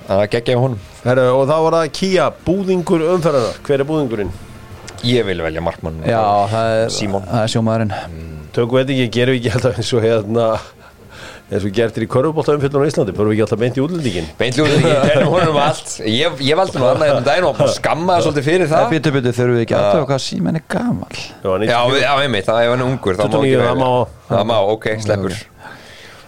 Það 0.09 0.25
geggja 0.33 0.57
á 0.57 0.63
honum 0.65 0.79
Herri, 1.05 1.23
og 1.31 1.43
þá 1.47 1.55
var 1.63 1.77
það 1.77 1.91
Kia, 2.01 2.25
búðingur 2.49 3.05
umferðarna 3.13 3.53
Hver 3.63 3.79
er 3.79 3.87
búðingurinn? 3.93 4.31
Ég 5.07 5.25
vil 5.29 5.39
velja 5.45 5.61
markmann 5.63 6.01
Já, 6.03 6.19
það 6.51 6.75
er, 6.81 6.89
Símon. 6.97 7.23
það 7.31 7.45
er 7.45 7.51
sjómaðurinn 7.55 7.93
Tökum 8.51 8.81
við 8.81 8.91
ekki, 8.97 9.07
gerum 9.15 9.37
við 9.37 9.39
ekki 9.45 9.53
alltaf 9.55 9.79
eins 9.79 9.93
og 9.95 10.03
hérna 10.03 10.47
eins 11.52 11.66
og 11.68 11.74
gertir 11.76 12.06
í 12.06 12.08
körfubólta 12.12 12.54
umfjöldun 12.56 12.84
á 12.84 12.88
Íslandi 12.88 13.14
Förum 13.18 13.32
við 13.32 13.36
ekki 13.36 13.43
alltaf 13.45 13.60
beint 13.62 13.78
í 13.78 13.84
útlendingin 13.84 14.28
Beintljóður, 14.39 14.86
ég 14.88 15.02
tennum 15.10 15.34
honum 15.36 15.58
allt. 15.60 15.89
Ég, 16.08 16.39
ég 16.47 16.60
valdi 16.60 16.80
nú 16.80 16.88
annað 16.88 17.10
hérna 17.10 17.22
um 17.22 17.28
daginn 17.28 17.47
og 17.49 17.62
skammaði 17.76 18.26
svolítið 18.28 18.47
fyrir 18.47 18.70
Það. 18.72 18.86
Það 18.86 18.93
býtu 18.95 19.14
býtu 19.18 19.34
þurfum 19.36 19.58
við 19.58 19.66
ekki 19.66 19.78
aðtöfa 19.82 20.08
hvað 20.14 20.24
símen 20.26 20.60
er 20.62 20.66
gamal 20.72 21.20
Já, 21.68 21.80
Já, 21.99 22.12
einmitt, 22.24 22.47
það 22.47 22.62
er 22.64 22.72
hann 22.76 22.86
ungur 22.88 23.20
það 23.20 23.36
29, 23.36 23.52
ekki 23.52 23.68
það 23.68 23.82
má- 23.84 24.47
má, 24.52 24.58
ok, 24.78 24.88
sleppur. 25.04 25.36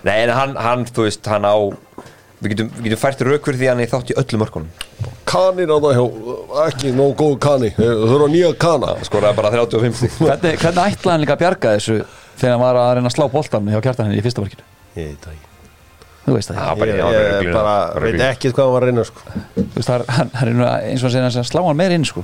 Nei, 0.04 0.18
en 0.26 0.34
hann, 0.36 0.58
hann, 0.60 0.84
þú 0.92 1.08
veist, 1.08 1.32
hann 1.32 1.48
á 1.48 1.56
Við 2.44 2.52
getum, 2.58 2.72
við 2.76 2.90
getum 2.90 3.00
fært 3.00 3.22
rauk 3.24 3.46
fyrir 3.48 3.60
því 3.62 3.68
hann 3.72 3.80
er 3.80 3.88
þátt 3.88 4.10
í 4.12 4.16
öllum 4.20 4.42
mörkunum. 4.44 4.72
Kanir 5.32 5.70
á 5.72 5.78
það 5.80 6.00
ekki 6.66 6.90
nóg 6.92 7.14
góð 7.22 7.38
kani. 7.46 7.70
Þau 7.78 8.02
þurfa 8.10 8.28
nýja 8.34 8.50
kana. 8.60 8.90
Skoraði 9.08 9.38
bara 9.40 9.52
35 9.54 9.96
stík 10.02 10.18
Hvernig, 10.20 10.58
hvernig 10.60 10.90
ætlaði 10.92 11.14
hann 11.14 11.24
líka 11.24 11.38
að 11.38 11.44
bjarga 11.46 11.72
þessu 11.78 11.96
þegar 12.36 12.52
hann 12.58 12.64
var 12.66 12.82
að 12.82 12.92
reyna 12.98 13.12
að 13.14 13.16
slá 13.16 13.26
boltan 13.32 13.72
hjá 13.72 13.80
kjartan 13.86 14.10
henni 14.10 14.20
í 14.20 14.26
fyrsta 14.26 14.44
markinu 14.44 14.68
Ég 14.96 15.08
veit 15.10 15.26
það 15.26 15.34
ekki. 15.34 15.50
Þú 16.24 16.34
veist 16.38 16.50
það. 16.50 16.58
Ekki 16.64 16.80
bara- 16.80 16.92
Ég, 16.94 17.00
bara 17.04 17.14
ég 17.14 17.32
ruglinu, 17.34 17.54
bara 17.54 18.00
veit 18.04 18.22
ekkert 18.30 18.54
hvað 18.56 18.64
hann 18.64 18.74
var 18.74 18.82
að 18.84 18.90
reyna 18.92 19.04
sko. 19.10 19.20
Þú 19.58 19.76
veist, 19.76 19.90
það 19.90 19.96
er- 20.00 20.12
hann 20.18 20.30
hann 20.34 20.62
er 20.62 20.90
eins 20.92 21.04
og 21.04 21.12
hann 21.12 21.32
segir 21.32 21.42
að 21.44 21.50
slá 21.52 21.62
hann 21.68 21.78
meir 21.82 21.92
inn 21.98 22.06
sko. 22.06 22.24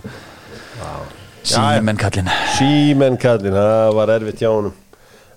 Símen 1.49 1.97
kallinn. 1.97 2.29
Símen 2.57 3.17
kallinn, 3.19 3.53
það 3.55 3.93
var 3.95 4.07
erfitt 4.15 4.39
hjá 4.43 4.49
honum. 4.53 4.73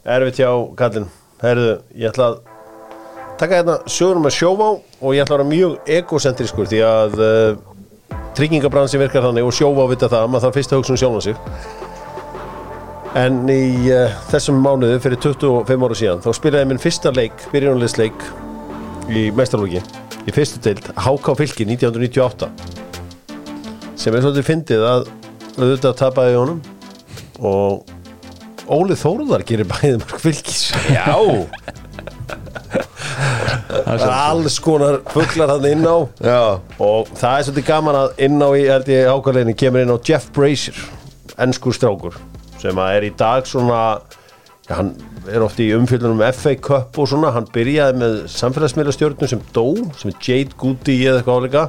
Erfitt 0.04 0.38
hjá 0.42 0.50
kallinn. 0.76 1.06
Herðu, 1.42 1.80
ég 1.98 2.10
ætla 2.12 2.26
að 2.32 2.38
taka 3.38 3.54
hérna 3.62 3.76
sögurum 3.90 4.22
með 4.26 4.34
sjóvá 4.36 4.68
og 5.00 5.14
ég 5.16 5.24
ætla 5.24 5.38
að 5.38 5.40
vera 5.40 5.48
mjög 5.50 5.78
egocentriskur 5.96 6.68
því 6.70 6.82
að 6.86 7.16
uh, 7.18 7.56
tryggingabransi 8.36 9.00
virkar 9.00 9.24
þannig 9.26 9.46
og 9.48 9.54
sjóvá 9.56 9.88
vita 9.90 10.06
það 10.10 10.26
að 10.26 10.30
maður 10.30 10.44
þarf 10.46 10.58
fyrst 10.60 10.72
að 10.74 10.82
hugsa 10.82 10.92
um 10.92 11.00
sjálfan 11.02 11.24
sig 11.26 11.36
En 13.18 13.42
í 13.52 13.92
uh, 13.92 14.12
þessum 14.30 14.62
mánuðu 14.64 14.96
fyrir 15.04 15.18
25 15.20 15.84
ára 15.84 15.96
síðan 15.98 16.22
þá 16.24 16.30
spilaði 16.38 16.68
minn 16.70 16.80
fyrsta 16.80 17.12
leik, 17.12 17.42
byrjunarleisleik 17.52 18.24
í 19.12 19.26
mestarlóki 19.36 19.82
í 20.24 20.32
fyrstu 20.32 20.62
deild 20.64 20.86
HK 20.96 21.34
Fylki 21.42 21.66
1998 21.68 22.48
sem 24.00 24.14
er 24.14 24.24
svolítið 24.24 24.46
fyndið 24.46 24.86
að 24.88 25.10
auðvitað 25.58 25.98
tapaði 26.00 26.38
honum 26.38 26.62
og 27.42 27.84
Óli 28.72 28.96
Þórðar 28.96 29.44
gerir 29.44 29.68
bæðið 29.68 30.00
mörg 30.06 30.22
fylgis 30.22 30.62
Já, 30.88 31.12
það 33.84 33.94
er 33.98 34.08
alls 34.14 34.58
konar 34.62 35.00
fugglar 35.12 35.52
hann 35.52 35.66
inn 35.68 35.84
á. 35.84 35.96
Já. 36.24 36.42
Og 36.80 37.10
það 37.12 37.34
er 37.34 37.46
svolítið 37.48 37.68
gaman 37.68 37.98
að 37.98 38.22
inn 38.24 38.40
á 38.40 38.48
í 38.56 38.64
ákvæðleginni 38.70 39.58
kemur 39.58 39.84
inn 39.84 39.92
á 39.92 39.98
Jeff 40.00 40.30
Brazier 40.32 40.78
ennskur 41.42 41.76
strákur 41.76 42.16
sem 42.62 42.82
að 42.82 42.96
er 42.96 43.06
í 43.08 43.12
dag 43.18 43.48
svona 43.48 43.80
ja, 44.68 44.76
hann 44.78 44.92
er 45.30 45.44
oft 45.44 45.60
í 45.62 45.70
umfyllunum 45.76 46.22
FA 46.34 46.54
Cup 46.62 46.98
og 46.98 47.10
svona, 47.10 47.32
hann 47.34 47.48
byrjaði 47.54 47.98
með 48.00 48.18
samfélagsmiðlastjórnum 48.32 49.30
sem 49.30 49.42
dó, 49.54 49.66
sem 49.98 50.12
er 50.12 50.20
Jade 50.22 50.58
Goody 50.58 51.00
eða 51.04 51.20
eitthvað 51.20 51.42
áleika 51.42 51.66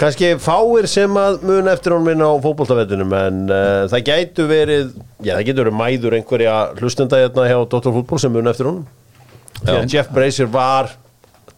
kannski 0.00 0.30
fáir 0.40 0.88
sem 0.88 1.16
að 1.20 1.42
mun 1.44 1.68
eftir 1.68 1.92
honum 1.92 2.08
inn 2.14 2.24
á 2.24 2.32
fótboltavettunum 2.40 3.10
en 3.18 3.42
uh, 3.52 3.84
það 3.92 4.06
gætu 4.06 4.46
verið 4.48 4.94
já 5.20 5.34
það 5.34 5.44
getur 5.50 5.66
verið 5.66 5.76
mæður 5.76 6.16
einhverja 6.16 6.54
hlustenda 6.78 7.20
hérna 7.20 7.44
hjá 7.50 7.58
Dr. 7.74 7.92
Fútbol 7.98 8.22
sem 8.22 8.32
mun 8.32 8.48
eftir 8.48 8.70
að 8.70 9.92
Jeff 9.92 10.08
Brazier 10.14 10.48
var 10.48 10.94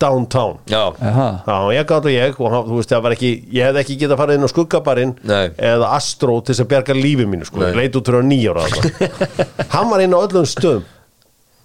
downtown. 0.02 0.56
Já. 0.70 0.82
Já, 0.98 1.56
ég 1.76 1.86
gátt 1.88 2.08
og 2.08 2.12
ég 2.12 2.40
og 2.40 2.56
þú 2.68 2.78
veist, 2.80 2.90
það 2.92 3.04
var 3.06 3.14
ekki, 3.16 3.30
ég 3.54 3.68
hefði 3.68 3.82
ekki 3.84 3.98
getað 4.00 4.22
farið 4.22 4.38
inn 4.38 4.46
á 4.48 4.50
skuggabarinn 4.52 5.12
eða 5.26 5.92
Astro 5.98 6.40
til 6.40 6.54
þess 6.54 6.64
að 6.64 6.72
bjarga 6.72 6.96
lífi 6.98 7.28
mínu, 7.28 7.46
sko, 7.48 7.62
ég 7.68 7.78
leit 7.78 7.98
út 7.98 8.10
fyrir 8.10 8.26
nýjára 8.26 8.66
hann 9.76 9.92
var 9.92 10.02
inn 10.04 10.16
á 10.16 10.18
öllum 10.22 10.48
stöðum. 10.48 10.88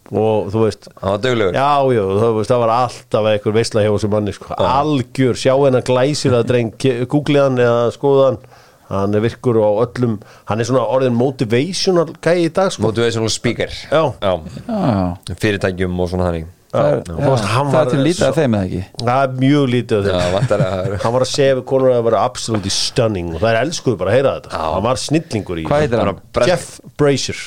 Og 0.07 0.51
þú 0.53 0.61
veist 0.63 0.85
hann 1.01 1.15
var 1.17 1.23
duglegur. 1.23 1.57
Já, 1.57 1.71
já, 1.97 2.03
þú 2.21 2.29
veist, 2.37 2.51
það 2.53 2.61
var 2.63 2.75
alltaf 2.77 3.31
einhver 3.33 3.57
veisla 3.57 3.83
hjá 3.83 3.91
þessum 3.91 4.13
manni, 4.15 4.35
sko, 4.37 4.53
algjör 4.67 5.41
sjá 5.41 5.53
hennar 5.55 5.87
glæsir 5.87 6.37
að 6.37 6.47
dreng, 6.53 6.87
googlið 7.11 7.43
hann 7.43 7.63
eða 7.65 7.89
skoða 7.95 8.29
hann, 8.29 8.39
hann 8.87 9.17
er 9.19 9.25
virkur 9.25 9.59
á 9.59 9.69
öllum, 9.83 10.19
hann 10.47 10.63
er 10.63 10.69
svona 10.69 10.85
orðin 10.87 11.17
motivational 11.17 12.13
gæi 12.23 12.45
í 12.45 12.51
dag, 12.55 12.71
sko. 12.71 12.85
Motivational 12.87 13.33
speaker. 13.33 13.73
Já. 13.91 14.05
Já, 14.23 15.33
Fyrirtækjum 15.33 15.99
og 15.99 16.13
svona 16.13 16.29
þannig 16.29 16.53
það 16.73 16.87
Já, 16.87 17.01
já, 17.07 17.35
hann 17.47 17.69
það 17.71 17.77
var 17.77 17.87
er 17.87 17.91
til 17.93 18.03
lítið 18.05 18.25
af 18.27 18.35
þeim 18.37 18.55
eða 18.57 18.67
ekki? 18.67 18.81
Það 19.01 19.21
er 19.23 19.35
mjög 19.43 19.65
lítið 19.73 19.97
af 19.97 20.07
Já, 20.07 20.17
þeim 20.17 20.63
að 20.67 20.95
hann 21.03 21.15
var 21.15 21.25
að 21.25 21.31
segja 21.31 21.55
við 21.59 21.65
konur 21.71 21.89
að 21.91 21.97
það 21.97 22.05
var 22.09 22.17
absolutt 22.21 22.69
stunning 22.77 23.29
og 23.33 23.39
það 23.43 23.49
er 23.53 23.59
elskuðu 23.63 23.99
bara 24.01 24.11
að 24.13 24.17
heyra 24.17 24.33
þetta. 24.37 24.61
Hann 24.67 24.85
var 24.87 25.01
snillingur 25.01 25.61
í 25.61 25.65
hann? 25.71 26.21
Brett- 26.35 26.51
Jeff 26.51 26.67
Brazier. 26.99 27.41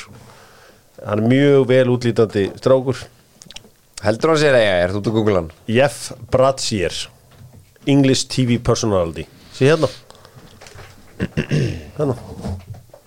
Hann 1.05 1.23
er 1.25 1.33
mjög 1.35 1.67
vel 1.71 1.87
útlítandi 1.95 2.47
strákur. 2.61 3.05
Heldur 4.01 4.33
hann 4.33 4.41
sér 4.41 4.57
eiga, 4.57 4.75
er 4.87 4.95
þú 4.95 5.03
út 5.03 5.11
að 5.13 5.17
googla 5.19 5.43
hann? 5.43 5.51
Jeff 5.69 6.13
Brazier. 6.33 6.97
English 7.89 8.27
TV 8.33 8.59
personality. 8.61 9.27
Sé 9.57 9.69
hérna. 9.71 9.89
Hérna, 12.01 12.15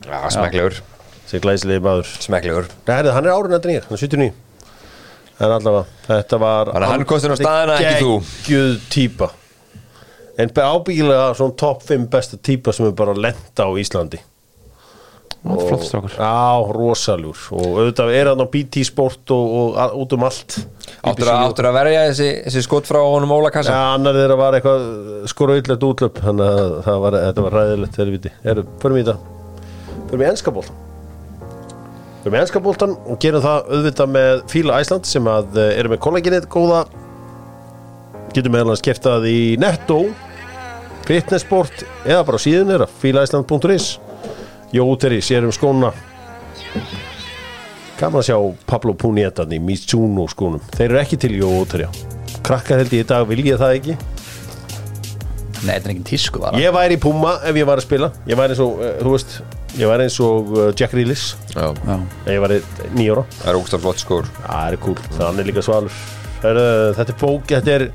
Já, 0.06 0.18
smekklegur 0.30 0.76
sé 1.30 1.40
glæsilegi 1.42 1.82
maður. 1.82 2.10
Smekklegur 2.22 2.68
Nei, 2.86 2.92
herrðu, 3.00 3.14
hann 3.16 3.26
er 3.26 3.34
árið 3.34 3.54
nættin 3.56 3.72
ég, 3.74 3.86
hann 3.88 3.98
er 3.98 4.02
79 4.04 4.28
en 5.40 5.52
allavega, 5.52 5.86
þetta 6.08 6.40
var 6.40 6.70
Þannig 6.74 6.88
að 6.88 6.92
hann 6.94 7.06
kostar 7.10 7.34
á 7.34 7.38
staðina, 7.40 7.78
ekki 7.80 8.04
þú. 8.04 8.12
geggjuð 8.22 8.76
típa. 8.94 9.30
En 10.38 10.50
ábyggilega 10.50 11.34
svona 11.38 11.56
top 11.58 11.84
5 11.86 12.08
besta 12.10 12.38
típa 12.42 12.74
sem 12.74 12.88
er 12.90 12.96
bara 12.98 13.14
lenda 13.14 13.66
á 13.66 13.70
Íslandi. 13.78 14.20
Flott 15.44 15.84
strákur. 15.84 16.14
Já, 16.16 16.72
rosalur 16.72 17.36
og 17.52 17.66
auðvitað 17.76 18.14
er 18.16 18.30
hann 18.32 18.40
á 18.40 18.48
BT 18.48 18.86
Sport 18.88 19.34
og, 19.36 19.50
og 19.60 19.76
a- 19.76 19.90
út 20.00 20.14
um 20.16 20.24
allt. 20.24 20.56
Áttur 21.04 21.28
að, 21.28 21.42
áttur 21.50 21.68
að 21.68 21.76
verja 21.76 22.06
þessi, 22.08 22.30
þessi 22.46 22.64
skot 22.64 22.88
frá 22.88 23.02
honum 23.04 23.34
Óla 23.36 23.50
Já, 23.52 23.58
Kassa 23.58 23.76
annar 23.98 24.16
þeirra 24.16 24.38
var 24.40 24.54
eitthvað 24.54 24.88
skorauðlegt 25.34 25.84
útlöp 25.84 26.22
þannig 26.24 26.48
að 26.54 26.78
það 26.88 27.02
var, 27.04 27.20
þetta 27.28 27.46
var 27.50 27.58
ræðilegt 27.60 28.00
helviti. 28.00 28.34
Erum, 28.54 28.72
förum 28.80 29.02
í 29.02 29.04
þetta. 29.04 29.20
Förum 30.08 30.24
í 30.24 30.32
ennskapoltan 32.24 32.32
Förum 32.32 32.38
í 32.38 32.40
ennskapoltan 32.40 32.92
og 33.04 33.18
gerum 33.20 33.42
það 33.44 33.66
auðvitað 33.68 34.12
með 34.14 34.42
Fíla 34.48 34.76
Æsland 34.80 35.08
sem 35.10 35.26
að 35.28 35.58
eh, 35.60 35.74
eru 35.76 35.90
með 35.92 36.00
kollaginið 36.06 36.46
góða. 36.48 36.86
Getum 38.32 38.54
meðal 38.56 38.72
hans 38.72 38.84
það 39.04 39.26
í 39.28 39.40
Netto 39.60 39.98
Fitnessport 41.04 41.84
eða 42.06 42.22
bara 42.24 42.40
síðan 42.40 42.72
þeirra 42.72 42.88
fílaæsland.is 43.02 43.90
Jóteri, 44.72 45.20
sér 45.20 45.44
um 45.44 45.52
skóna. 45.52 45.92
Gaman 48.00 48.22
að 48.22 48.30
sjá 48.30 48.38
Pablo 48.72 48.96
Punietan 48.96 49.52
í 49.52 49.60
Mizuno 49.60 50.24
skónum. 50.32 50.64
Þeir 50.78 50.88
eru 50.88 51.02
ekki 51.04 51.20
til 51.20 51.36
Jóteri 51.42 51.92
Krakkar 52.40 52.80
held 52.86 52.96
ég 52.96 53.04
í 53.04 53.10
dag 53.12 53.28
vilja 53.28 53.60
það 53.60 53.76
ekki 53.82 54.00
Nei, 55.64 55.76
þetta 55.78 55.90
er 55.90 55.94
ekki 55.96 56.06
tísku 56.10 56.42
vara. 56.44 56.60
Ég 56.60 56.74
væri 56.76 56.98
í 56.98 57.02
Puma 57.02 57.38
ef 57.48 57.56
ég 57.56 57.68
var 57.68 57.80
að 57.80 57.86
spila. 57.86 58.10
Ég 58.28 58.40
væri 58.40 58.56
eins 58.56 58.64
og, 58.64 58.82
uh, 58.82 58.96
þú 59.00 59.14
veist 59.16 59.38
Ég 59.74 59.90
væri 59.90 60.06
eins 60.06 60.20
og 60.22 60.52
uh, 60.54 60.66
Jack 60.78 60.92
Reelis 60.94 61.22
Já, 61.56 61.72
Já. 61.74 61.96
Ég 62.30 62.42
væri 62.44 62.60
nýjóra 62.94 63.24
það 63.40 63.48
er 63.50 63.58
ógst 63.58 63.78
flott 63.82 64.04
skór. 64.04 64.28
Það 64.44 64.68
er 64.68 64.78
cool, 64.84 65.00
það 65.16 65.40
er 65.42 65.50
líka 65.50 65.64
svalur. 65.66 65.96
Heru, 66.44 66.66
Þetta 67.00 67.16
er 67.16 67.20
bók, 67.24 67.48
þetta 67.50 67.74
er 67.78 67.88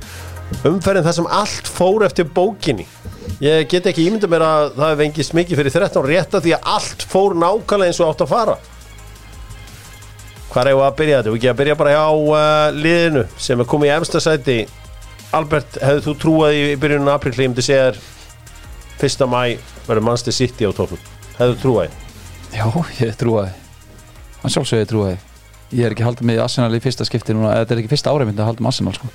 umferðin 0.69 1.07
það 1.07 1.17
sem 1.19 1.29
allt 1.39 1.71
fór 1.71 2.07
eftir 2.09 2.27
bókinni. 2.35 2.89
Ég 3.45 3.69
get 3.71 3.87
ekki 3.87 4.09
ímynda 4.09 4.31
mér 4.31 4.43
að 4.43 4.73
það 4.79 4.91
hef 4.91 4.99
vengist 5.03 5.37
mikið 5.37 5.61
fyrir 5.61 5.77
13 5.77 6.09
rétta 6.09 6.41
því 6.43 6.57
að 6.57 6.73
allt 6.75 7.05
fór 7.13 7.37
nákvæmlega 7.39 7.93
eins 7.93 8.01
og 8.03 8.11
átt 8.11 8.25
að 8.25 8.33
fara. 8.33 8.57
Hvað 10.49 10.71
er 10.73 10.81
að 10.81 10.97
byrja? 10.99 11.21
Þetta? 11.21 11.31
Við 11.35 11.39
ekki 11.39 11.51
að 11.53 11.59
byrja 11.61 11.79
bara 11.79 11.95
á 11.95 12.11
uh, 12.11 12.69
liðinu 12.75 13.25
sem 13.39 13.61
er 13.61 13.69
komið 13.69 13.91
í 13.91 13.95
efsta 13.99 14.23
sæti 14.25 14.59
Albert, 15.37 15.77
hefðu 15.85 16.05
þú 16.07 16.13
trúað 16.23 16.55
í, 16.57 16.61
í 16.73 16.77
byrjunum 16.81 17.11
apríl 17.13 17.35
ég 17.37 17.51
myndi 17.51 17.65
segja 17.65 17.91
þér 17.91 17.99
1. 19.05 19.27
mæ 19.29 19.41
verður 19.85 20.07
Manchester 20.07 20.33
City 20.33 20.65
á 20.65 20.73
topnum 20.73 21.03
hefðu 21.37 21.53
þú 21.53 21.59
trúað 21.65 21.89
í? 21.91 21.97
Já, 22.57 22.65
ég 23.03 23.19
trúaði 23.21 23.53
Hann 24.41 24.55
sjálfsögði 24.55 24.89
trúaði 24.89 25.19
Ég 25.77 25.85
er 25.85 25.93
ekki 25.93 26.07
haldið 26.07 26.31
með 26.31 26.41
Arsenal 26.47 26.73
í 26.73 26.81
fyrsta 26.81 27.05
skipti 27.05 27.37
núna 27.37 27.53
Þetta 27.59 27.77
er 27.77 27.83
ekki 27.83 27.93
fyrsta 27.93 28.15
árið 28.15 28.31
myndi 28.31 28.41
að 28.41 28.49
halda 28.49 28.65
með 28.65 28.71
Arsenal 28.73 28.95
sko. 28.97 29.11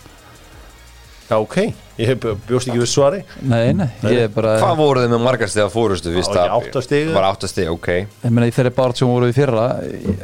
Já, 1.24 1.38
ok, 1.40 1.56
ég 1.98 2.10
hef 2.12 2.26
bjóst 2.48 2.68
ekki 2.68 2.82
við 2.82 2.90
svari. 2.92 3.22
Nei, 3.48 3.72
nei, 3.78 3.88
ég 4.12 4.26
er 4.26 4.32
bara 4.34 4.58
Hvað 4.60 4.76
voru 4.82 5.04
þið 5.06 5.14
með 5.14 5.22
margar 5.24 5.52
stiga 5.52 5.70
fórustu 5.72 6.12
fyrst 6.14 6.36
Já, 6.36 6.44
ekki 6.44 6.70
átta 6.70 6.84
stig. 6.84 7.12
Var 7.16 7.28
átta 7.30 7.50
stig, 7.50 7.72
ok. 7.72 7.90
Ég 8.26 8.34
meina 8.34 8.50
í 8.50 8.54
þeirri 8.56 8.74
bárat 8.76 9.00
sem 9.00 9.10
voru 9.10 9.30
í 9.32 9.36
fyrra 9.36 9.66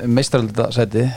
meistarölda 0.06 0.70
seti 0.76 1.08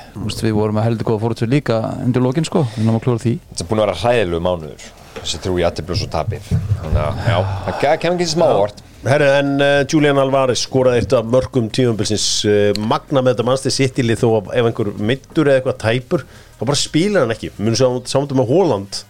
Við 0.43 0.55
vorum 0.57 0.79
með 0.79 0.89
heldur 0.89 1.11
góða 1.11 1.25
fórhundsvið 1.27 1.53
líka 1.57 1.81
undir 2.07 2.25
lokin 2.25 2.47
sko. 2.49 2.65
Við 2.77 2.87
náum 2.89 3.01
að 3.01 3.05
klúra 3.09 3.25
því. 3.27 3.35
Þetta 3.51 3.67
er 3.67 3.71
búin 3.73 3.83
að 3.83 3.87
vera 3.89 3.99
hræðilegu 4.05 4.45
mánuður 4.47 4.89
Þessi 5.19 5.43
trú 5.43 5.59
í 5.61 5.67
aðtibljós 5.67 6.07
og 6.07 6.15
tapið. 6.15 6.49
Þannig 6.81 7.03
að, 7.03 7.21
já, 7.29 7.37
það 7.67 8.01
kemur 8.03 8.17
ekki 8.17 8.31
smá 8.33 8.47
vort 8.57 8.81
Herru, 9.03 9.27
en 9.27 9.49
uh, 9.59 9.81
Julian 9.91 10.19
Alvarez 10.23 10.61
skoraði 10.63 11.01
eitt 11.03 11.15
af 11.19 11.27
mörgum 11.27 11.67
tíumbilsins 11.75 12.27
uh, 12.47 12.69
magna 12.79 13.19
með 13.23 13.35
þetta 13.35 13.47
Manchester 13.49 13.75
City-lið 13.75 14.21
þó 14.21 14.29
að 14.37 14.53
ef 14.61 14.69
einhver 14.69 14.91
mittur 15.11 15.51
eða 15.51 15.59
eitthvað 15.59 15.81
tæpur 15.83 16.23
þá 16.29 16.63
bara 16.69 16.79
spilar 16.79 17.25
hann 17.25 17.35
ekki. 17.35 17.51
Munu 17.59 17.75
svo 17.79 17.89
samantum 18.07 18.39
með 18.39 18.53
Holland 18.53 19.01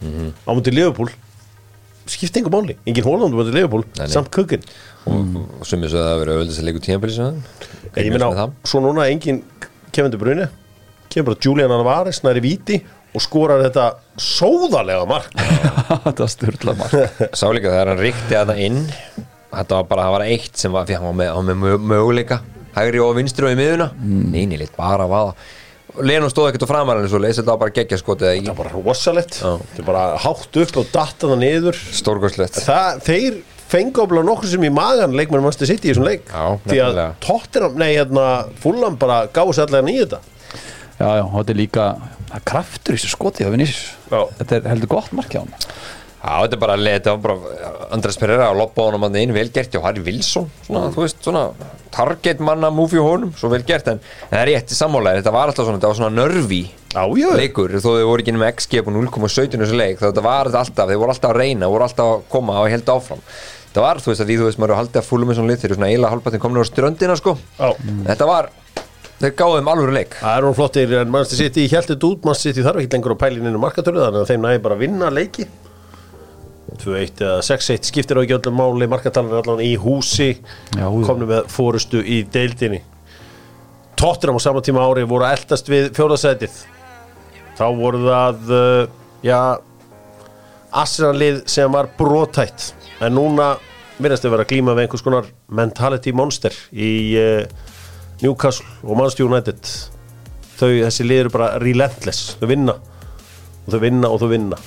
á 0.49 0.51
mútið 0.57 0.78
Liverpool 0.78 1.12
skipti 2.09 2.40
einhver 2.40 2.55
máli, 2.57 2.78
engin 2.88 3.05
Holland 3.07 3.36
á 3.36 3.38
mútið 3.38 3.59
Liverpool 3.59 3.84
Nei, 3.93 4.07
nei. 4.07 4.12
samt 4.14 4.32
kukin 4.34 4.64
Og 5.07 5.66
sumið 5.68 5.93
svo 5.93 6.01
að 6.01 6.09
það 6.09 6.22
verið 6.22 6.38
auðvitað 6.38 6.62
að 6.62 6.66
leiku 6.70 6.82
tíðanbili 6.86 7.14
sem 7.18 7.38
Ég 7.93 8.11
meina, 8.16 8.49
svo 8.66 8.80
núna 8.82 9.07
engin 9.12 9.43
Kevin 9.93 10.14
De 10.14 10.18
Bruyne 10.18 10.49
kemur 11.12 11.34
bara 11.34 11.45
Julian 11.45 11.74
Alvarez 11.76 12.22
næri 12.24 12.40
víti 12.43 12.80
og 13.12 13.20
skorar 13.20 13.61
þetta 13.61 13.90
sóðalega 14.16 15.05
mark. 15.05 15.34
Þetta 16.07 16.24
var 16.24 16.30
styrla 16.32 16.74
marg 16.80 16.95
Þetta 19.53 19.78
var 19.78 19.88
bara, 19.90 20.05
það 20.07 20.14
var 20.16 20.26
eitt 20.28 20.61
sem 20.61 20.72
var 20.74 20.86
Því 20.88 20.98
hann 20.98 21.09
var 21.11 21.18
með, 21.18 21.32
hann 21.36 21.50
var 21.50 21.57
með 21.57 21.64
mö- 21.64 21.90
möguleika. 21.92 22.38
Hægri 22.72 23.03
og 23.05 23.16
vinstri 23.18 23.48
og 23.48 23.53
í 23.53 23.59
miðuna 23.59 23.90
mm. 23.92 24.22
Neini, 24.32 24.59
lit 24.62 24.72
bara 24.78 25.05
að 25.05 25.12
vaða. 25.12 25.34
Lenum 26.09 26.30
stóð 26.32 26.48
ekkert 26.48 26.64
á 26.64 26.72
framarinn 26.72 27.09
svo 27.12 27.20
leys 27.20 27.36
Þetta 27.36 27.53
var 27.53 27.61
bara 27.66 27.74
geggja 27.76 27.98
skotið 28.00 28.30
það 28.30 28.46
er 28.48 28.57
bara 28.57 28.70
rosalett 28.72 29.34
þetta 29.36 29.82
er 29.82 29.88
bara 29.90 30.05
hátt 30.24 30.61
upp 30.62 30.78
og 30.80 30.92
datta 30.94 31.28
það 31.28 31.42
niður. 31.42 31.80
Stórgóðslegt 32.00 32.62
þeir 33.05 33.42
fengu 33.72 34.05
ábla 34.05 34.24
nokkur 34.24 34.50
sem 34.53 34.64
í 34.64 34.72
magan 34.72 35.14
leikmennum 35.16 35.46
Manchester 35.48 35.68
City 35.70 35.88
í 35.88 35.92
þessum 35.92 36.09
leik. 36.09 36.26
Já, 36.28 36.59
því 36.68 36.80
að. 36.84 36.98
Tottenham, 37.24 37.78
nei 37.80 37.90
hérna 37.94 38.26
Fulham 38.61 38.98
bara 39.00 39.22
gáði 39.32 39.57
sér 39.57 39.70
allega 39.70 39.86
nýja 39.88 40.07
þetta. 40.07 40.20
Já, 40.98 41.07
já, 41.18 41.22
þetta 41.38 41.55
er 41.55 41.61
líka 41.61 41.86
kraftur 42.48 42.96
í 42.96 43.00
þessu 43.00 43.12
skoti. 43.14 43.48
Þetta 43.48 44.59
er 44.59 44.68
heldur 44.72 44.92
gott 44.92 45.12
mark 45.16 45.32
hjá 45.32 45.40
hann 45.40 45.57
Já, 46.23 46.35
þetta 46.45 46.55
er 46.55 46.61
bara, 46.62 46.75
þetta 46.79 47.12
var 47.16 47.23
bara 47.25 47.70
Andres 47.97 48.18
Pereira 48.20 48.45
að 48.53 48.61
loppa 48.61 48.85
honum 48.87 49.09
að 49.09 49.16
inn 49.25 49.33
vel 49.35 49.49
gert 49.51 49.75
og 49.75 49.83
Harry 49.89 50.05
Wilson, 50.07 50.45
svona, 50.68 50.93
þú 50.95 51.03
veist, 51.03 51.18
svona 51.25 51.41
target 51.93 52.39
manna 52.47 52.70
move 52.70 52.95
í 52.95 53.03
honum, 53.03 53.33
svo 53.35 53.51
vel 53.51 53.64
gert 53.66 53.91
en, 53.91 53.99
það 54.31 54.39
er 54.39 54.49
rétt 54.53 54.70
í 54.70 54.79
sammálaðir, 54.79 55.25
þetta 55.25 55.35
var 55.35 55.51
alltaf 55.51 55.66
svona 55.66 55.81
þetta 55.81 55.91
var 55.91 55.99
svona 55.99 56.14
nörvi 56.20 56.61
Já, 56.93 57.03
já. 57.18 57.29
leikur 57.41 57.75
þó 57.75 57.89
þau 57.89 58.07
voru 58.12 58.23
ekki 58.23 58.37
með 58.39 58.55
XG 58.55 58.85
på 58.87 58.95
0,17 58.95 59.64
þessu 59.64 59.81
leik, 59.83 59.99
þetta 60.05 60.25
var 60.25 60.53
alltaf, 60.53 60.87
þeir 60.87 61.03
voru 61.03 61.16
alltaf 61.16 61.35
að 61.35 61.43
reyna, 61.43 61.73
voru 61.75 61.89
alltaf 61.89 62.14
að 62.14 62.25
koma 62.33 62.61
og 62.62 62.70
held 62.70 62.95
áfram. 62.95 63.23
Það 63.73 63.87
var, 63.87 64.01
þú 64.05 64.11
veist, 64.12 64.23
að 64.23 64.29
því 64.31 64.39
þú 64.39 64.47
veist, 64.47 64.59
maður 64.61 64.75
er 64.75 64.81
haldið 64.83 65.01
að 65.01 65.07
fúlum 65.09 65.31
með 65.33 65.39
svona 65.41 65.51
lit, 65.53 65.62
þeir 65.62 65.70
eru 65.70 65.79
svona 65.79 65.89
eiginlega 65.89 66.12
hálfpartin 66.12 66.43
komin 66.43 66.61
á 66.61 66.66
ströndina, 66.68 67.16
sko, 67.16 67.35
Já. 67.57 67.70
þetta 68.11 68.29
var 68.29 68.51
þeir 69.23 69.35
gáðu 69.39 69.57
þeim 69.61 69.70
alvöru 69.73 69.95
leik. 69.97 70.16
Það 70.20 70.37
er 70.37 70.47
hún 70.49 70.57
flottir 70.59 70.95
en 70.99 71.12
Manchester 71.14 71.41
City 71.41 71.64
hjæltið 71.73 72.07
út 72.11 72.27
Manchester 72.29 72.53
City 72.53 72.66
þarf 72.66 72.83
ekki 72.83 72.97
lengur 72.97 73.14
á 73.16 73.23
pælininu 73.23 73.61
markatölu 73.62 74.03
þannig 74.03 74.25
að 74.25 74.33
þeim 74.33 74.45
næði 74.45 74.62
bara 74.66 74.77
að 74.77 74.83
vinna 74.85 75.11
leiki 75.14 75.47
2-1 76.83 77.23
eða 77.27 77.41
6-1 77.45 77.89
skiptir 77.91 78.19
á 78.19 78.23
ekki 78.23 78.37
öllum 78.39 78.57
máli 78.59 78.89
markatalar 78.91 79.43
allan 79.43 79.63
í 79.65 79.75
húsi 79.81 80.31
Já, 80.77 80.87
já. 80.87 81.03
komnu 81.07 81.29
með 81.29 81.49
fórustu 81.53 82.01
í 82.03 82.23
deildinni. 82.33 82.81
Tottenham 83.99 84.39
á 84.39 84.43
sama 84.43 84.63
tíma 84.65 84.85
ári 84.87 85.05
voru 85.07 85.27
að 85.27 85.37
eldast 85.41 85.69
við 85.71 85.91
fjóðasætið 85.97 86.55
þá 87.59 87.67
voru 87.79 88.01
það 88.07 88.55
uh, 88.57 88.87
já 89.23 89.39
Arsenal-lið 90.73 91.43
sem 91.53 91.73
var 91.75 91.91
brotætt 91.99 92.71
en 93.05 93.13
núna 93.19 93.53
virðast 94.03 94.25
þau 94.25 94.33
vera 94.33 94.47
að 94.47 94.53
glíma 94.55 94.75
við 94.75 94.87
einhvers 94.87 95.05
konar 95.05 95.29
mentality 95.53 96.15
monster 96.17 96.57
í 96.73 96.93
uh, 97.21 97.43
Newcastle 98.23 98.67
og 98.87 98.97
Manchester 98.97 99.27
United. 99.27 99.73
Þau, 100.57 100.69
þessi 100.87 101.07
lið 101.07 101.25
eru 101.25 101.33
bara 101.35 101.57
relentless. 101.59 102.37
Þau 102.39 102.47
vinna 102.49 102.77
og 102.79 103.75
þau 103.75 103.81
vinna 103.83 104.11
og 104.11 104.23
þau 104.23 104.31
vinna 104.31 104.59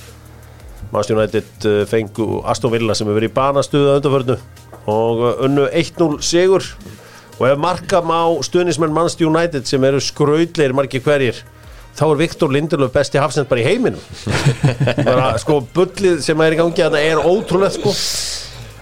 Manchester 0.92 1.16
United 1.16 1.66
uh, 1.66 1.80
fengu 1.88 2.28
Aston 2.46 2.72
Villa 2.74 2.94
sem 2.94 3.08
hefur 3.08 3.20
verið 3.20 3.32
í 3.32 3.36
banastuða 3.36 3.98
undanförnu 3.98 4.38
og 4.86 5.24
uh, 5.24 5.44
unnu 5.46 5.66
1-0 5.72 6.20
sigur. 6.24 6.70
Og 7.36 7.44
ef 7.50 7.60
marka 7.60 8.00
má 8.00 8.20
stuðnismenn 8.46 8.94
Manchester 8.96 9.28
United 9.28 9.68
sem 9.68 9.84
eru 9.84 10.00
skraudleir 10.00 10.74
margir 10.76 11.04
hverjir 11.04 11.42
þá 11.96 12.04
er 12.06 12.18
Viktor 12.20 12.52
Lindelöf 12.52 12.92
besti 12.92 13.20
hafsend 13.20 13.48
bara 13.48 13.62
í 13.62 13.66
heiminum. 13.66 14.00
Sko 15.42 15.62
bullið 15.74 16.20
sem 16.24 16.42
er 16.44 16.56
í 16.56 16.60
gangi 16.60 16.84
að 16.84 16.98
það 16.98 17.06
er 17.10 17.22
ótrúlegt 17.24 17.78
sko 17.78 17.94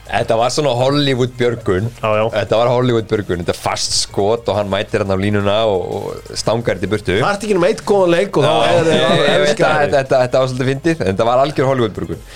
Þetta 0.05 0.37
var 0.37 0.51
svona 0.53 0.73
Hollywood 0.77 1.33
björgun. 1.39 1.87
Já, 2.03 2.09
já. 2.19 2.25
Þetta 2.35 2.59
var 2.61 2.71
Hollywood 2.75 3.07
björgun. 3.09 3.41
Þetta 3.41 3.55
er 3.55 3.61
fast 3.61 3.95
skot 4.03 4.51
og 4.53 4.59
hann 4.59 4.69
mætir 4.73 5.01
hann 5.05 5.15
á 5.15 5.19
línuna 5.19 5.55
og, 5.71 5.85
og 5.97 6.35
stangar 6.37 6.77
þetta 6.77 6.89
í 6.89 6.93
burtu. 6.93 7.15
Það 7.23 7.31
ert 7.31 7.47
ekki 7.49 7.57
um 7.57 7.67
eitt 7.71 7.85
góðan 7.89 8.13
leik 8.13 8.37
og 8.41 8.45
þá 8.45 8.53
er 8.69 9.47
þetta, 9.49 9.71
þetta, 9.95 10.19
þetta 10.27 10.43
var 10.43 10.51
svolítið 10.53 10.71
fyndið 10.73 11.01
en 11.01 11.09
þetta 11.15 11.29
var 11.31 11.45
algjör 11.47 11.71
Hollywood 11.73 11.97
björgun. 11.97 12.27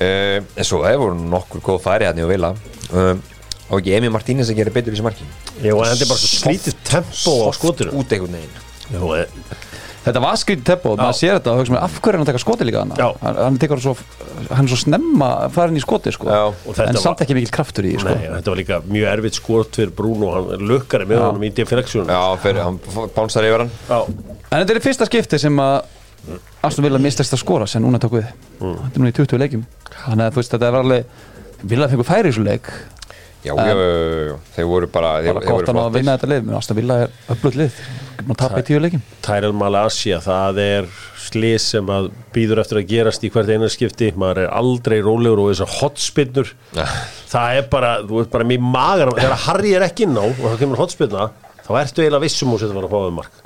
Uh, 0.00 0.38
En 0.56 0.64
svo 0.64 0.80
það 0.84 0.96
voru 1.02 1.28
nokkur 1.34 1.64
góð 1.66 1.82
færi 1.84 2.08
hann 2.08 2.20
í 2.20 2.24
að 2.24 2.30
vila 2.30 2.50
um, 2.94 3.18
Og 3.70 3.80
ekki 3.80 3.92
Emi 3.98 4.08
Martínez 4.12 4.48
að 4.50 4.60
gera 4.60 4.72
betur 4.74 4.94
í 4.94 4.96
þessu 4.96 5.04
marki? 5.06 5.26
Jú, 5.62 5.76
en 5.76 5.90
þetta 5.92 6.06
er 6.06 6.10
bara 6.10 6.22
svo 6.22 6.30
slítið 6.40 6.78
tempo 6.88 7.34
á 7.46 7.50
skotinu. 7.54 7.92
Út 8.00 8.14
einhvern 8.16 8.34
veginn. 8.34 8.64
Jú, 8.90 9.10
eh, 9.14 9.68
Þetta 10.00 10.20
var 10.24 10.36
skrítið 10.40 10.64
tempo, 10.64 10.94
maður 10.96 11.16
sér 11.18 11.34
þetta 11.36 11.52
og 11.52 11.58
hugsa 11.60 11.72
mér 11.74 11.82
af 11.84 11.96
hverju 12.00 12.08
er 12.12 12.16
hann 12.16 12.24
að 12.24 12.28
taka 12.30 12.40
skoti 12.40 12.64
líka 12.64 12.80
hann 12.80 12.92
Já. 12.96 13.08
hann, 13.20 13.36
hann, 13.44 13.58
tekur 13.60 13.82
svo, 13.84 13.92
hann 14.48 14.64
er 14.64 14.72
svo 14.72 14.78
snemma 14.80 15.28
farin 15.52 15.76
í 15.76 15.82
skoti 15.84 16.12
sko. 16.16 16.28
Já, 16.30 16.46
og 16.48 16.70
þetta 16.72 16.86
en 16.88 16.96
var- 16.96 17.02
samt 17.04 17.20
ekki 17.26 17.36
mikil 17.36 17.52
kraftur 17.52 17.84
í 17.84 17.92
sko. 18.00 18.08
Nei, 18.08 18.30
þetta 18.38 18.54
var 18.54 18.60
líka 18.62 18.78
mjög 18.88 19.08
erfitt 19.12 19.36
skort 19.36 19.76
fyrir 19.76 19.92
Bruno 19.98 20.30
hann 20.38 20.64
lukkari 20.70 21.04
með 21.10 21.20
honum 21.26 21.44
í 21.44 21.52
defleksjón 21.52 22.08
Já, 22.08 22.22
fyrir, 22.40 22.62
hann 22.64 22.78
bánsar 23.16 23.44
yfir 23.44 23.66
hann. 23.66 23.72
Já. 23.90 24.00
En 24.50 24.64
þetta 24.64 24.74
er 24.76 24.80
fyrsta 24.88 25.06
skipti 25.10 25.38
sem 25.38 25.60
að 25.60 25.82
Aston 26.64 26.84
Villa 26.84 26.98
mistast 27.00 27.32
að 27.36 27.40
skora 27.44 27.66
sem 27.68 27.82
núna 27.84 28.00
tók 28.00 28.16
við. 28.18 28.26
Þetta 28.60 28.94
er 28.94 29.00
núna 29.04 29.12
í 29.12 29.16
20 29.20 29.38
leikjum. 29.40 29.66
Þannig 30.06 30.24
að 30.26 30.32
þú 30.32 30.40
veist 30.42 30.56
þetta 30.56 30.68
er 30.72 30.80
alveg 30.80 31.04
Villa 31.62 31.88
fengur 31.92 32.08
færi 32.08 32.28
í 32.28 32.32
þessu 32.32 32.44
leik 32.48 32.68
Já, 33.40 33.54
já, 33.56 33.66
já, 33.66 33.74
já, 33.74 34.24
já, 34.28 34.34
þeir 34.56 34.66
voru 34.68 34.88
bara 34.92 35.14
Þeir, 35.20 35.32
Bara 35.32 35.44
þeir 35.46 35.54
gott 35.54 35.70
að 35.70 35.78
ná 35.78 35.82
að 35.86 35.94
vinna 35.96 36.16
þetta 36.16 36.28
lið. 36.32 36.42
Menn 36.48 36.58
Aston 36.58 36.76
Villa 36.76 36.96
er 37.06 37.14
öflut 37.32 37.56
lið. 37.56 37.78
Tapa 38.36 38.60
í 38.60 38.66
10 38.68 38.82
leikjum. 38.84 39.04
Tyrell 39.24 39.54
Malasia, 39.56 40.18
það 40.20 40.60
er 40.60 40.90
slið 41.30 41.56
sem 41.62 41.90
að 41.92 42.08
býður 42.34 42.60
eftir 42.62 42.80
að 42.80 42.88
gerast 42.90 43.24
í 43.24 43.30
hvert 43.32 43.52
einu 43.52 43.68
skipti, 43.72 44.10
maður 44.18 44.42
er 44.44 44.54
aldrei 44.60 44.98
rólegur 45.04 45.44
og 45.44 45.50
þessar 45.52 45.74
hotspinnur 45.78 46.50
það 47.30 47.60
er 47.60 47.68
bara, 47.72 47.92
þú 48.06 48.20
veist 48.20 48.32
bara 48.32 48.48
mér 48.48 48.64
magar 48.64 49.12
þegar 49.16 49.44
Harry 49.46 49.74
er 49.76 49.86
ekki 49.86 50.08
inn 50.08 50.18
á 50.18 50.24
og 50.26 50.40
það 50.42 50.58
kemur 50.64 50.82
hotspinna 50.82 51.28
þá 51.66 51.70
ertu 51.82 52.02
eiginlega 52.04 52.24
vissum 52.24 52.54
úr 52.54 52.62
sem 52.62 52.70
þetta 52.70 52.80
var 52.80 52.88
að 52.88 52.94
fá 52.94 53.04
þau 53.04 53.16
mark 53.20 53.39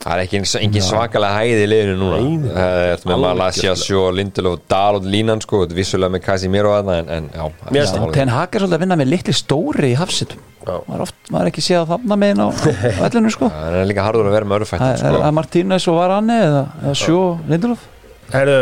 Það 0.00 0.12
er 0.14 0.20
ekki 0.24 0.38
engin 0.64 0.84
svakalega 0.84 1.36
hæði 1.42 1.56
í 1.60 1.68
liðinu 1.68 1.96
núna. 2.00 2.18
Nei. 2.24 2.52
Það 2.54 2.78
er 2.82 3.02
með 3.10 3.18
gjörsamlega. 3.20 3.74
Sjó, 3.82 4.04
Lindelof 4.16 4.54
og 4.56 4.62
Dahl 4.72 4.96
og 4.96 5.08
Línan 5.12 5.42
sko, 5.44 5.58
er 5.66 5.74
vissulega 5.76 6.14
með 6.14 6.22
Casimiro 6.24 6.70
en, 6.78 6.88
en 7.18 7.26
já, 7.34 7.42
er 7.44 7.74
málið. 7.76 8.14
Ten 8.16 8.32
Hag 8.32 8.56
er 8.56 8.64
svolítið 8.64 8.78
að 8.78 8.84
vinna 8.86 8.96
með 9.02 9.10
litli 9.12 9.34
stóri 9.36 9.90
í 9.92 9.98
hafsitum. 10.00 10.40
Já. 10.60 10.72
maður, 10.86 10.96
er 10.96 11.04
oft, 11.04 11.20
maður 11.32 11.44
er 11.44 11.50
ekki 11.52 11.64
séð 11.66 11.78
að 11.82 11.92
þarna 11.92 12.18
megin 12.20 12.40
á 12.40 12.48
vellinu 13.04 13.34
sko. 13.36 13.50
Það 13.52 13.76
er 13.82 13.86
líka 13.92 14.06
harður 14.08 14.30
að 14.30 14.34
vera 14.38 14.48
með 14.48 14.64
er 14.64 14.70
sko. 14.72 15.20
að 15.20 15.36
Martínez 15.36 15.88
og 15.92 16.00
Varane 16.00 16.40
eða, 16.48 16.64
eða 16.80 16.96
Sjó 17.00 17.20
Lindelof? 17.52 17.86
Herru, 18.32 18.58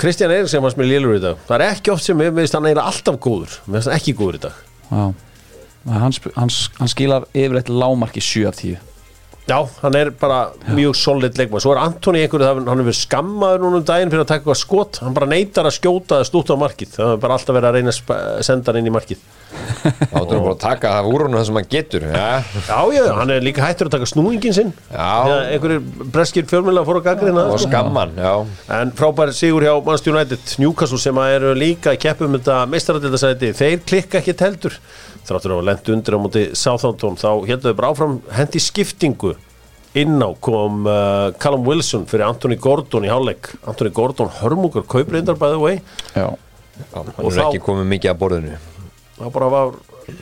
Kristján 0.00 0.32
Eiríksson 0.36 0.64
var 0.64 0.72
sem 0.76 0.84
er 0.84 0.90
lélur 0.92 1.16
í 1.16 1.24
dag. 1.24 1.40
Það 1.48 1.58
er 1.58 1.66
ekki 1.72 1.92
oft 1.92 2.04
sem 2.08 2.20
við 2.20 2.32
veist 2.36 2.56
hann 2.56 2.68
eiginlega 2.68 2.88
alltaf 2.92 3.20
góður. 3.22 3.58
Við 3.66 3.76
veist 3.78 3.88
hann 3.92 3.98
ekki 4.00 4.14
góður 4.20 4.38
í 4.38 4.44
dag. 4.46 4.62
Já. 4.92 5.04
Hann, 5.92 6.14
sp- 6.16 6.32
hann, 6.36 6.52
hann 6.78 6.90
skilar 6.92 7.28
yfirleitt 7.32 7.68
lámarki 7.72 8.22
7 8.24 8.48
af 8.48 8.60
10 8.60 8.80
Já, 9.42 9.58
hann 9.82 9.96
er 9.98 10.12
bara 10.14 10.52
mjög 10.70 10.94
solid 10.94 11.34
leikmann 11.38 11.62
Svo 11.64 11.72
er 11.74 11.80
Antoni 11.82 12.20
einhverju, 12.22 12.62
hann 12.68 12.82
hefur 12.84 12.94
skammaður 12.94 13.64
núna 13.64 13.80
um 13.80 13.86
daginn 13.88 14.12
fyrir 14.12 14.22
að 14.22 14.28
taka 14.30 14.44
eitthvað 14.44 14.60
skot. 14.60 15.00
Hann 15.02 15.16
bara 15.16 15.26
neytar 15.32 15.66
að 15.66 15.78
skjóta 15.80 16.20
það 16.20 16.28
stútt 16.28 16.52
á 16.54 16.56
markið. 16.62 16.92
Það 16.94 17.14
er 17.16 17.22
bara 17.24 17.38
alltaf 17.38 17.56
verið 17.58 17.70
að 17.70 17.78
reyna 17.78 17.94
að 17.96 18.44
senda 18.46 18.70
hann 18.70 18.78
inn 18.82 18.90
í 18.92 18.94
markið. 18.94 19.24
Þá 19.52 20.14
ættum 20.22 20.32
við 20.32 20.44
bara 20.44 20.54
að 20.54 20.60
taka 20.62 20.92
það 20.94 21.08
úr 21.10 21.24
honum 21.26 21.36
það 21.36 21.46
sem 21.48 21.58
hann 21.58 21.68
getur 21.74 22.04
ja. 22.06 22.28
Já, 22.68 22.78
já, 22.94 23.02
hann 23.18 23.32
er 23.34 23.44
líka 23.44 23.64
hættur 23.66 23.90
að 23.90 23.96
taka 23.96 24.08
snúingin 24.08 24.56
sinn. 24.56 24.72
Einhverjir 24.94 25.82
breskir 26.14 26.46
fjölmjöla 26.48 26.84
fóru 26.86 27.02
að 27.02 27.08
gaggrina 27.10 27.44
og 27.52 27.60
skamman 27.60 28.14
já. 28.16 28.32
En 28.78 28.94
frábær 28.96 29.34
sigur 29.36 29.66
hjá 29.66 29.74
Manchester 29.74 30.14
United. 30.14 30.54
Newcastle 30.62 31.02
sem 31.02 31.20
að 31.20 31.36
eru 31.36 31.54
líka 31.58 31.92
í 31.96 32.00
keppum 32.00 32.38
þetta 32.38 32.62
meistaradildasæti, 32.72 33.52
þeir 33.58 33.82
klikka 33.88 34.22
ekki 34.22 34.38
heldur. 34.40 34.78
Þráttur 35.28 35.54
á 35.54 35.56
að 35.60 35.68
lendu 35.68 35.94
undir 35.94 36.16
á 36.16 36.18
móti 36.18 36.44
Southampton. 36.58 37.20
Þá 37.20 37.28
heldur 37.46 37.70
þau 37.72 37.78
bara 37.78 37.92
áfram 37.92 38.16
hendi 38.34 38.62
skiptingu 38.62 39.31
inn 39.98 40.16
á 40.24 40.30
kom 40.40 40.86
uh, 40.88 41.32
Callum 41.42 41.66
Wilson 41.68 42.06
fyrir 42.08 42.24
Anthony 42.28 42.56
Gordon 42.56 43.04
í 43.04 43.10
hálfleik. 43.12 43.50
Anthony 43.68 43.92
Gordon 43.94 44.30
hörmungur 44.40 44.86
kaupreindar 44.88 45.36
by 45.40 45.52
the 45.52 45.60
way. 45.60 45.80
Já, 46.16 46.30
hann 46.94 47.12
er 47.12 47.18
þá- 47.18 47.44
ekki 47.48 47.62
komið 47.66 47.90
mikið 47.96 48.14
að 48.14 48.20
borðinu. 48.24 48.58
Það 49.18 49.32
bara 49.36 49.50
var 49.52 49.74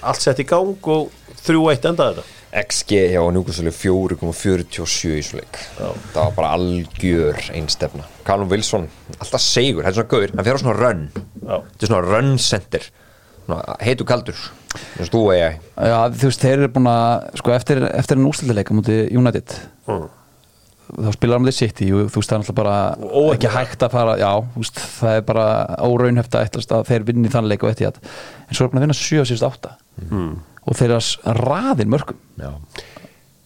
allt 0.02 0.20
sett 0.24 0.42
í 0.42 0.46
gang 0.50 0.90
og 0.92 1.10
3-1 1.44 1.86
endaði 1.92 2.18
þetta. 2.20 2.36
XG 2.50 2.96
hjá 3.14 3.20
Newcastle 3.30 3.70
er 3.70 3.76
4,47 3.78 5.12
í 5.14 5.22
svo 5.22 5.38
leik. 5.38 5.58
Það 5.78 6.16
var 6.18 6.32
bara 6.34 6.48
algjör 6.56 7.38
einstefna. 7.54 8.08
Callum 8.26 8.50
Wilson, 8.50 8.88
alltaf 9.20 9.40
segur 9.44 9.86
þetta 9.86 9.92
er 9.92 9.98
svona 10.00 10.10
gaur, 10.10 10.32
hann 10.34 10.48
fer 10.48 10.58
á 10.58 10.62
svona 10.64 10.74
run. 10.80 11.04
Já. 11.14 11.60
þetta 11.62 11.86
er 11.86 11.92
svona 11.92 12.08
run 12.10 12.32
center. 12.42 12.88
Svona 13.46 13.76
heitu 13.86 14.04
kaldur 14.08 14.42
eins 14.76 15.08
og 15.08 15.12
þú 15.14 15.20
og 15.26 15.34
ég 15.36 15.58
Já, 15.90 15.98
þú 16.14 16.30
veist, 16.30 16.44
þeir 16.46 16.56
eru 16.60 16.70
búin 16.76 16.88
að 16.92 17.28
sko, 17.42 17.52
eftir, 17.56 17.82
eftir 17.90 18.18
en 18.20 18.28
úrslitileika 18.30 18.76
múti 18.76 18.98
United 19.18 19.56
Mm. 19.90 20.04
þá 20.90 21.10
spilar 21.14 21.38
hann 21.38 21.44
mútið 21.46 21.56
City 21.58 21.88
og 21.94 22.10
þú 22.10 22.20
veist, 22.20 22.30
það 22.30 22.36
er 22.36 22.42
alltaf 22.44 22.58
bara 22.60 22.76
Og 23.22 23.32
ekki 23.34 23.50
hægt 23.54 23.82
að 23.86 23.92
fara, 23.94 24.14
já, 24.20 24.30
þú 24.54 24.62
veist, 24.64 24.80
það 25.00 25.16
er 25.18 25.26
bara 25.32 25.46
óraunheft 25.86 26.34
að 26.38 26.46
ætlast 26.48 26.74
að 26.76 26.86
þeir 26.90 27.06
vinni 27.10 27.32
þann 27.32 27.50
leik 27.50 27.66
og 27.66 27.72
eftir 27.72 27.90
að, 27.90 28.00
en 28.46 28.58
svo 28.58 28.66
er 28.66 28.72
búin 28.72 28.82
að 28.82 28.86
vinna 28.88 28.98
7 29.00 29.26
síðust 29.30 29.46
8 29.48 29.74
mm. 30.10 30.32
og 30.66 30.78
þeir 30.80 30.96
eru 30.96 31.36
raðin 31.40 31.92
mörgum 31.94 32.18
Já. 32.38 32.52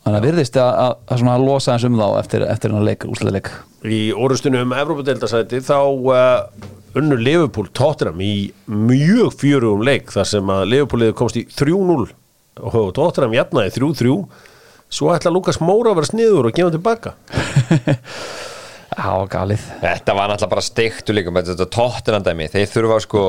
Þannig 0.04 0.18
að 0.18 0.26
virðist 0.28 0.58
að, 0.60 0.70
að, 0.84 0.96
að 1.08 1.22
svona 1.22 1.36
losa 1.40 1.74
eins 1.74 1.86
um 1.88 1.98
þá 1.98 2.06
eftir, 2.20 2.46
eftir 2.48 2.74
hann 2.74 2.86
leik, 2.86 3.06
úrslitileik 3.08 3.50
í 3.84 4.00
orustunum 4.16 4.68
um 4.68 4.76
Evrópadeildasæti 4.76 5.60
þá 5.64 5.78
uh, 5.80 6.70
unnur 6.98 7.20
Liverpool 7.20 7.68
Tottenham 7.76 8.20
í 8.24 8.34
mjög 8.70 9.34
fjörugum 9.40 9.84
leik 9.86 10.12
þar 10.14 10.28
sem 10.30 10.52
að 10.54 10.66
Liverpool 10.70 11.04
liður 11.04 11.18
komst 11.20 11.40
í 11.40 11.46
3-0 11.48 12.08
og 12.64 12.90
Tottenham 12.96 13.34
jafnaði 13.34 13.74
3-3 13.80 14.16
svo 14.94 15.10
ætla 15.14 15.32
Lukas 15.34 15.58
Móra 15.64 15.92
að 15.92 16.00
vera 16.00 16.10
sniður 16.12 16.50
og 16.50 16.56
gefa 16.56 16.74
tilbaka 16.76 17.14
Já, 18.94 19.26
galið. 19.30 19.62
Þetta 19.82 20.14
var 20.14 20.30
náttúrulega 20.30 20.52
bara 20.52 20.64
steiktu 20.64 21.14
líka 21.16 21.32
með 21.34 21.50
þetta 21.50 21.66
tóttinandæmi, 21.74 22.46
þeir 22.52 22.68
þurfa 22.70 22.98
sko 23.02 23.22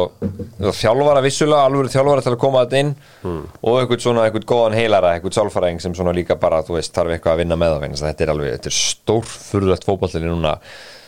þjálfara 0.80 1.24
vissulega, 1.26 1.66
alveg 1.70 1.92
þjálfara 1.94 2.26
til 2.26 2.34
að 2.34 2.40
koma 2.44 2.64
þetta 2.66 2.82
inn 2.84 2.92
og 3.26 3.80
einhvern 3.80 4.04
svona 4.06 4.26
einhvern 4.28 4.48
góðan 4.52 4.78
heilara, 4.78 5.16
einhvern 5.18 5.36
sálfæræðing 5.36 5.82
sem 5.84 5.96
svona 5.98 6.14
líka 6.16 6.38
bara, 6.42 6.62
þú 6.66 6.78
veist, 6.78 6.94
þarf 6.96 7.16
eitthvað 7.16 7.34
að 7.36 7.44
vinna 7.44 7.60
með 7.60 7.74
það 7.74 7.84
vegna 7.86 7.98
þess 7.98 8.06
að 8.06 8.12
þetta 8.14 8.26
er 8.28 8.34
alveg, 8.36 8.56
þetta 8.58 8.72
er 8.72 8.78
stórfurðlegt 8.80 9.88
fótballtili 9.90 10.32
núna, 10.32 10.56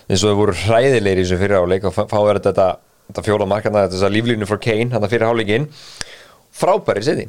eins 0.08 0.24
og 0.24 0.34
þau 0.34 0.42
voru 0.42 0.60
hræðilegir 0.66 1.22
í 1.22 1.26
þessu 1.26 1.42
fyrir 1.42 1.62
áleik 1.62 1.90
og 1.90 1.98
fá 1.98 2.04
fá 2.10 2.20
verið 2.26 2.48
þetta, 2.50 2.70
þetta 3.12 3.26
fjóla 3.30 3.50
markarna, 3.54 3.86
þetta 3.86 4.00
þessa 4.00 4.14
líflínu 4.16 4.50
frá 4.50 4.62
Kane, 4.64 4.90
hann 4.94 5.12
fyrir 5.12 5.30
hálfleikin 5.30 5.70
frábæri 6.58 7.06
seti 7.06 7.28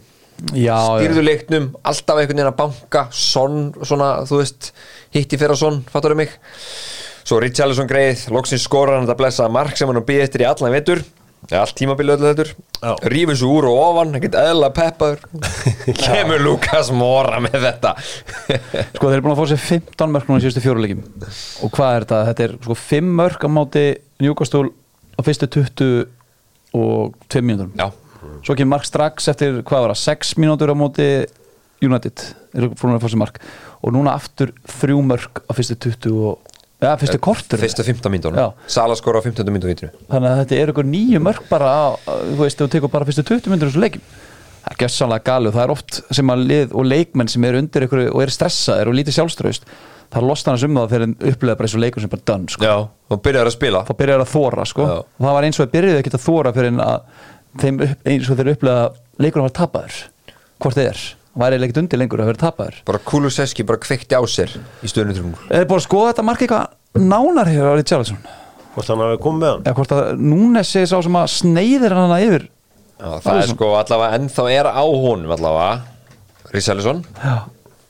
Já, 0.54 0.76
stýrðu 0.94 1.22
leiknum, 1.24 1.64
alltaf 1.82 2.20
einhvern 2.20 2.38
veginn 2.38 2.52
að 2.52 2.58
banka 2.60 3.00
son, 3.10 3.72
svona, 3.82 4.12
þú 4.28 4.38
veist 4.38 4.68
hitti 5.16 5.34
fyrir 5.40 5.58
son, 5.58 5.80
fattur 5.90 6.14
mig 6.14 6.30
svo 7.28 7.38
Richarlison 7.44 7.88
greið, 7.90 8.26
loksins 8.32 8.64
skorar 8.64 8.96
hann 8.96 9.06
þetta 9.08 9.18
blessaða 9.20 9.52
mark 9.52 9.76
sem 9.76 9.90
hann 9.90 10.04
býði 10.08 10.24
eftir 10.24 10.44
í 10.44 10.48
allan 10.48 10.72
vetur. 10.74 11.02
Eða 11.48 11.60
allt 11.62 11.76
tímabilið 11.78 12.24
öllu 12.26 12.44
Já. 12.44 12.48
þetta 12.82 13.10
rífur 13.12 13.36
svo 13.38 13.50
úr 13.60 13.66
og 13.70 13.76
ofan, 13.78 14.16
ekkert 14.18 14.34
eðla 14.40 14.68
peppaður 14.74 15.20
kemur 16.02 16.42
Lukas 16.42 16.90
Mora 16.92 17.38
með 17.44 17.62
þetta. 17.62 17.92
Sko 18.96 19.04
þeir 19.04 19.14
eru 19.14 19.24
búin 19.28 19.34
að 19.36 19.38
fá 19.38 19.52
sér 19.52 19.62
15 19.62 20.12
mörg 20.16 20.28
núna 20.28 20.40
í 20.40 20.44
síðustu 20.44 20.64
fjóruleikim 20.64 21.04
og 21.62 21.72
hvað 21.76 21.92
er 21.94 22.06
þetta? 22.08 22.18
Þetta 22.32 22.44
er 22.48 22.56
sko 22.66 22.76
5 22.82 23.14
mörg 23.22 23.46
á 23.46 23.48
móti 23.54 23.84
Newcastle 24.24 24.72
á 25.14 25.20
fyrstu 25.28 25.48
20 25.60 25.94
og 26.82 27.14
2 27.30 27.44
mínútur 27.46 27.70
já, 27.78 27.86
Svo 28.42 28.58
kemur 28.58 28.74
mark 28.74 28.90
strax 28.90 29.30
eftir 29.30 29.62
hvað 29.62 29.86
var 29.86 29.94
það? 29.94 30.02
6 30.18 30.34
mínútur 30.42 30.74
á 30.74 30.76
móti 30.76 31.08
United. 31.86 32.26
Eru 32.58 32.72
búin 32.74 32.96
að 32.98 33.04
fá 33.06 33.12
sér 33.12 33.22
mark. 33.22 33.38
Og 33.86 33.94
núna 33.94 34.18
aftur 34.18 34.50
3 34.74 34.98
mörg 35.06 35.44
á 35.46 35.54
fyrstu 35.54 35.78
20 35.86 36.18
og 36.18 36.47
ja, 36.84 36.94
fyrstu 37.00 37.18
kortur 37.22 37.60
fyrstu 37.62 37.84
15 37.86 38.06
Já. 38.06 38.12
myndunum 38.14 38.70
Sala 38.70 38.96
skora 38.98 39.20
á 39.20 39.26
15 39.26 39.44
myndunum 39.50 39.74
vitru 39.74 39.90
þannig 40.08 40.30
að 40.30 40.40
þetta 40.42 40.58
er 40.62 40.72
ykkur 40.74 40.88
nýju 40.88 41.20
mörg 41.24 41.44
bara 41.50 41.68
á, 41.74 41.86
þú 42.06 42.40
veist, 42.42 42.60
þú 42.60 42.70
tekur 42.74 42.92
bara 42.92 43.08
fyrstu 43.08 43.26
20 43.26 43.52
myndir 43.52 43.70
þessu 43.70 43.82
leikim 43.82 44.04
það 44.62 44.72
er 44.74 44.80
gjössanlega 44.84 45.26
gali 45.28 45.50
og 45.50 45.56
það 45.56 45.64
er 45.64 45.74
oft 45.74 46.00
sem 46.14 46.34
að 46.34 46.44
lið 46.50 46.74
og 46.76 46.88
leikmenn 46.88 47.30
sem 47.32 47.46
eru 47.48 47.62
undir 47.62 47.86
ykkur 47.86 48.04
og 48.10 48.24
eru 48.24 48.34
stressaðir 48.34 48.90
og 48.90 48.98
lítið 48.98 49.18
sjálfströðust 49.18 49.70
það 50.12 50.28
losna 50.28 50.54
hans 50.54 50.64
um 50.64 50.78
það 50.78 50.92
fyrir 50.92 51.06
en 51.08 51.16
upplega 51.30 51.58
bara 51.58 51.68
þessu 51.68 51.80
leikum 51.82 52.04
sem 52.04 52.12
bara 52.12 52.24
done 52.30 52.52
sko. 52.52 52.64
já, 52.64 52.76
og 52.88 53.22
byrjar 53.24 53.50
að 53.50 53.56
spila 53.56 53.82
þá 53.84 53.92
byrjar 53.98 54.24
að 54.24 54.30
þóra 54.32 54.66
sko. 54.68 54.86
Já. 54.88 54.96
og 55.04 55.26
það 55.26 55.36
var 55.36 55.48
eins 55.48 55.58
og 55.58 55.66
að 55.66 55.74
byrjuði 55.74 56.02
ekki 56.02 56.14
að 56.14 56.24
þóra 56.24 56.54
fyrir 56.56 56.80
að 56.84 56.98
þeim 57.62 57.80
eins 57.84 58.30
og 58.30 58.38
þeir 58.38 58.52
upplega 58.54 58.86
leikunum 59.18 59.48
var 59.48 59.56
tapaður 59.58 59.98
hvort 60.58 60.78
þið 60.78 60.90
er, 60.92 61.02
það 61.34 61.42
var 61.42 61.54
eiginlega 61.54 61.68
ekkert 61.68 61.80
undir 61.82 62.00
lengur 62.02 62.22
að 62.22 62.30
vera 62.32 62.42
tapaður. 62.42 62.78
Bara 62.88 63.00
Kulusevski 63.10 63.66
bara 63.68 63.80
kveikti 63.82 64.18
á 64.18 64.22
sér 64.28 64.54
í 64.82 64.90
stöðunni 64.90 65.16
3 65.18 65.58
er 65.60 65.68
búin 65.68 65.80
að 65.80 65.86
skoða 65.86 66.12
þetta 66.12 66.26
mark 66.28 66.44
eitthvað 66.44 67.02
nánar 67.08 67.50
hér 67.52 67.68
á 67.68 67.74
Richarlison? 67.78 68.20
Hvort 68.74 68.92
hann 68.92 69.02
hafi 69.04 69.20
komið 69.22 69.42
með 69.42 69.52
hann? 69.52 69.66
Eða 69.66 69.76
hvort 69.78 69.94
að 69.96 70.10
Núnes 70.22 70.72
sé 70.72 70.84
sá 70.88 70.96
sem 71.04 71.18
að 71.18 71.30
sneiðir 71.34 71.94
hann 71.94 72.08
hana 72.08 72.18
yfir 72.24 72.48
Já, 72.98 73.10
það 73.22 73.38
er 73.38 73.48
sko 73.52 73.70
allavega 73.78 74.18
ennþá 74.18 74.44
er 74.50 74.68
á 74.74 74.82
honum 74.82 75.34
allavega 75.36 76.50
Rísælisson 76.50 77.04
Já. 77.22 77.36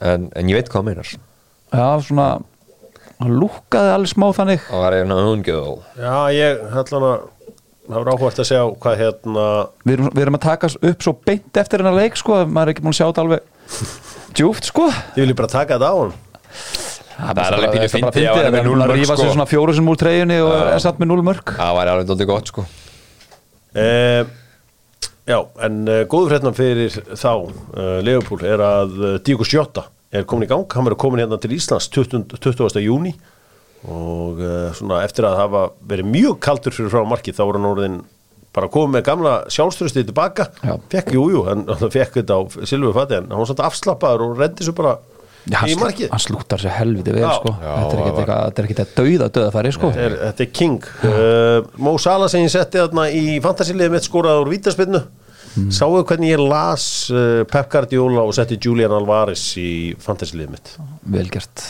en, 0.04 0.28
en 0.36 0.50
ég 0.50 0.58
veit 0.58 0.68
hvað 0.68 0.80
hann 0.82 0.88
meinar. 0.90 1.12
Já, 1.72 1.86
svona 2.04 2.28
hann 3.18 3.34
lúkkaði 3.40 3.92
alveg 3.94 4.12
smá 4.12 4.26
þannig. 4.36 4.66
Og 4.68 4.82
það 4.82 4.86
er 4.88 4.96
einn 4.98 5.14
ungjöðul 5.16 5.78
já 5.96 6.16
ég 6.36 6.60
ætla 6.82 6.98
hann 6.98 7.08
að 7.08 7.26
það 7.88 7.98
var 7.98 8.10
áhvert 8.14 8.40
að 8.42 8.48
sjá 8.50 8.60
hvað 8.84 8.98
hérna 9.02 9.44
við 9.84 9.94
erum, 9.96 10.10
við 10.12 10.24
erum 10.26 10.38
að 10.38 10.44
taka 10.44 10.70
upp 10.92 11.04
svo 11.06 11.14
beint 11.26 11.60
eftir 11.62 11.82
hennar 11.82 11.96
leik 11.96 12.18
sko, 12.20 12.42
maður 12.46 12.68
er 12.68 12.74
ekki 12.74 12.84
búin 12.84 12.94
að 12.94 12.98
sjá 13.00 13.06
þetta 13.08 13.24
alveg 13.24 13.40
djúft 14.38 14.68
sko 14.70 14.88
ég 15.16 15.22
vil 15.24 15.36
bara 15.38 15.52
taka 15.58 15.78
þetta 15.78 15.92
á 15.92 15.96
hann 15.98 16.16
Það 17.18 17.38
er 17.42 17.54
alveg 17.56 17.72
pínu 17.74 18.10
ef 18.14 18.36
hann 18.38 18.58
er 18.60 18.68
að 18.84 18.92
rífa 18.94 19.14
sko. 19.16 19.22
sér 19.24 19.32
svona 19.34 19.48
fjóru 19.50 19.72
sem 19.74 19.88
úr 19.90 19.98
treyjunni 19.98 20.36
og 20.44 20.52
er 20.76 20.82
satt 20.84 21.00
með 21.02 21.10
0 21.16 21.24
mörg 21.26 21.54
það 21.56 21.72
var 21.80 21.90
alveg 21.94 22.12
doldið 22.12 22.30
gott 22.30 22.52
sko 22.52 22.66
Eh, 23.78 24.24
já, 25.28 25.38
en 25.60 25.82
uh, 25.84 26.02
góðu 26.08 26.30
frétnan 26.30 26.56
fyrir 26.56 26.94
þá 27.12 27.32
uh, 27.36 27.98
Leopold 28.02 28.46
er 28.48 28.62
að 28.64 28.94
Díko 29.26 29.44
Sjóta 29.46 29.84
er 30.08 30.24
komin 30.24 30.46
í 30.46 30.50
gang, 30.50 30.64
hann 30.72 30.86
verður 30.88 31.02
komin 31.02 31.20
hérna 31.20 31.36
til 31.42 31.52
Íslands 31.52 31.90
20. 31.92 32.38
20. 32.40 32.80
júni 32.80 33.12
og 33.86 34.40
uh, 34.42 34.70
svona 34.74 35.02
eftir 35.06 35.28
að 35.28 35.38
hafa 35.42 35.66
verið 35.90 36.08
mjög 36.10 36.38
kaldur 36.42 36.74
fyrir 36.74 36.90
frá 36.92 37.04
markið 37.06 37.36
þá 37.38 37.44
voru 37.44 37.60
hann 37.60 37.68
orðin 37.72 38.00
bara 38.56 38.70
komið 38.72 38.96
með 38.96 39.04
gamla 39.06 39.34
sjálfströstið 39.52 40.08
tilbaka, 40.08 40.48
Já. 40.64 40.72
fekk, 40.90 41.12
jú, 41.14 41.28
jú 41.34 41.44
hann 41.46 41.66
hann 41.68 41.92
fekk 41.94 42.18
þetta 42.20 42.38
á 42.38 42.40
silfu 42.66 42.94
fati 42.96 43.18
en 43.20 43.28
hann 43.30 43.42
var 43.42 43.50
svona 43.50 43.68
afslappaður 43.68 44.24
og 44.26 44.42
reddi 44.42 44.66
svo 44.66 44.74
bara 44.78 44.96
Já, 45.48 45.62
í 45.70 45.76
markið 45.80 46.10
hann 46.12 46.22
slúttar 46.22 46.60
sér 46.60 46.74
helviti 46.76 47.14
vel 47.14 47.22
Já. 47.22 47.30
sko. 47.38 47.54
Þetta 47.60 47.92
er 47.94 48.66
ekki 48.66 48.76
þetta 48.80 48.84
er 48.84 48.96
dauða 48.98 49.28
döða 49.36 49.52
færi 49.54 49.72
sko. 49.76 49.92
Þetta 49.94 50.08
er, 50.08 50.16
þetta 50.24 50.44
er 50.44 50.50
king 50.58 50.88
uh, 51.08 51.70
Mó 51.86 51.94
Sala 52.02 52.28
sem 52.32 52.44
ég 52.44 52.52
setti 52.52 52.82
þarna 52.82 53.06
í 53.14 53.38
fantasiliðið 53.44 53.94
mitt 53.94 54.08
skoraði 54.08 54.42
úr 54.42 54.52
vítaspinnu 54.52 55.00
mm. 55.04 55.70
Sáu 55.78 56.02
hvernig 56.02 56.34
ég 56.34 56.42
las 56.42 56.88
uh, 57.14 57.44
Pep 57.48 57.70
Guardiola 57.72 58.26
og 58.26 58.34
setti 58.36 58.58
Julian 58.60 58.96
Alvarez 58.98 59.44
í 59.60 59.70
fantasiliðið 60.02 60.56
mitt 60.56 60.74
vel 61.14 61.28
gert 61.32 61.64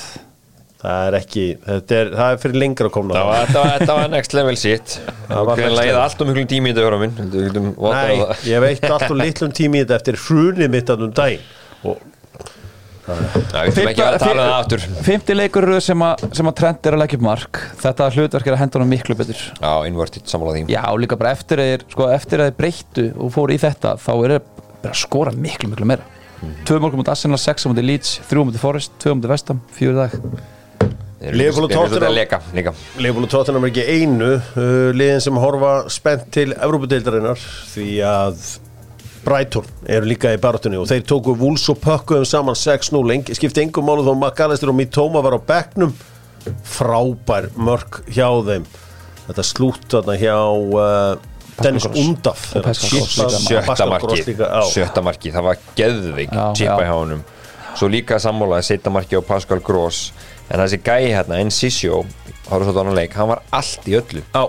Það 0.79 1.07
er 1.09 1.15
ekki, 1.19 1.45
þetta 1.67 1.97
er, 1.99 2.11
það 2.15 2.33
er 2.35 2.37
fyrir 2.45 2.59
lengra 2.63 2.87
að 2.87 2.93
komna 2.95 3.15
það 3.19 3.25
var, 3.29 3.39
þetta, 3.49 3.63
var, 3.65 3.73
þetta 3.81 3.95
var 3.99 4.11
next 4.13 4.35
level 4.39 4.59
shit 4.61 4.93
Það 5.31 5.41
var 5.49 5.63
og 5.65 5.73
level. 5.81 6.03
allt 6.05 6.21
um 6.23 6.29
miklum 6.31 6.51
tími 6.53 6.71
í 6.71 6.75
þetta 6.77 6.85
hörum 6.87 7.01
minn 7.03 7.33
Við 7.33 7.49
getum 7.49 7.67
votað 7.75 8.13
Nei, 8.13 8.21
það. 8.21 8.45
ég 8.53 8.63
veit 8.63 8.87
allt 8.93 9.09
og 9.09 9.19
litlum 9.19 9.57
tími 9.59 9.81
í 9.81 9.83
þetta 9.83 9.97
eftir 9.99 10.21
hrunið 10.29 10.71
mitt 10.77 10.93
að 10.95 11.03
um 11.09 11.17
og 11.89 12.05
að 13.09 13.69
um 14.29 14.39
það 14.39 14.55
aftur 14.59 14.83
Fymti 15.07 15.35
leikur 15.37 15.67
sem, 15.81 16.03
að- 16.05 16.25
sem 16.37 16.51
að 16.51 16.57
trend 16.61 16.89
er 16.91 16.97
að 16.97 17.03
leggja 17.03 17.19
upp 17.19 17.25
mark 17.25 17.61
þetta 17.83 18.09
hlutverk 18.15 18.51
er 18.51 18.57
að 18.57 18.61
henda 18.63 18.79
honum 18.79 18.93
miklu 18.93 19.17
betur 19.19 19.41
Já, 19.59 19.73
inverted, 19.89 20.27
sammála 20.29 20.55
því 20.59 20.75
Já, 20.75 20.85
líka 21.01 21.17
bara 21.19 21.33
eftir 21.35 21.63
að 21.65 21.87
sko, 21.95 22.09
eftir 22.13 22.43
að 22.45 22.51
þeir 22.51 22.59
breyttu 22.61 23.07
og 23.17 23.33
fóru 23.35 23.57
í 23.57 23.63
þetta, 23.63 23.95
þá 24.05 24.11
er 24.19 24.37
þeir 24.37 24.45
bara 24.85 24.93
að 24.93 25.01
skora 25.01 25.33
miklu, 25.35 25.71
miklu 25.73 25.89
meira. 25.89 26.05
Tvö 26.69 26.77
mörgum 26.85 27.01
mútið 27.01 27.15
Arsenal, 27.17 27.41
sex 27.43 27.65
á 27.67 27.71
mútið 27.73 27.89
Leeds, 27.89 28.13
þrjú 28.29 28.45
mútið 28.47 28.63
Forest, 28.63 28.93
tvö 29.03 29.17
mútið 29.19 29.33
Vestam, 29.33 29.63
fjögur 29.75 29.97
í 29.97 30.03
dag. 30.05 30.13
Liverpool 31.19 31.67
og 31.67 31.73
Tottenham. 33.33 33.65
er 33.67 33.73
ekki 33.73 33.85
einu 33.91 34.29
uh, 34.39 34.91
liðin 34.95 35.23
sem 35.25 35.39
horfa 35.43 35.73
spennt 35.91 36.29
til 36.35 36.53
Evrópudeildarinnar 36.55 37.41
því 37.73 37.87
að 38.07 38.45
Brighton 39.25 39.67
eru 39.91 40.07
líka 40.09 40.31
í 40.33 40.39
barátunni 40.41 40.79
og 40.79 40.87
þeir 40.89 41.03
tóku 41.11 41.35
Wolves 41.41 41.67
og 41.73 41.81
pökkuðum 41.83 42.27
saman 42.29 42.57
6-0 42.57 43.03
Eng- 43.17 43.33
skipti 43.35 43.65
engum 43.65 43.89
málu 43.89 44.07
þó 44.07 44.13
McAllister 44.15 44.71
og 44.71 44.79
Mitoma 44.79 45.21
var 45.25 45.35
á 45.37 45.41
bekknum 45.51 45.93
frábær 46.65 47.51
mörk 47.59 47.93
hjá 48.07 48.31
þeim 48.47 48.65
þetta 49.27 49.45
slútt 49.45 49.89
þarna 49.91 50.15
hjá 50.23 50.39
uh, 50.39 51.19
Dennis. 51.59 51.89
Undaf. 51.91 52.53
Sjötta 52.79 53.89
marki 53.91 55.03
marki, 55.03 55.33
það 55.35 55.49
var 55.49 55.57
geðvig 55.75 56.31
já. 56.31 56.55
hjá 56.55 56.95
honum 56.95 57.27
Svo 57.79 57.87
líka 57.91 58.17
sammálaði 58.23 58.67
setja 58.67 58.91
marki 58.91 59.19
á 59.19 59.23
Pascal 59.23 59.61
Gross 59.63 60.13
En 60.49 60.63
þessi 60.63 60.81
gæi 60.81 61.11
hérna, 61.13 61.41
Enciso 61.43 62.05
hann 62.49 63.29
var 63.29 63.43
allt 63.53 63.89
í 63.89 63.99
öllu. 63.99 64.23
Já, 64.33 64.45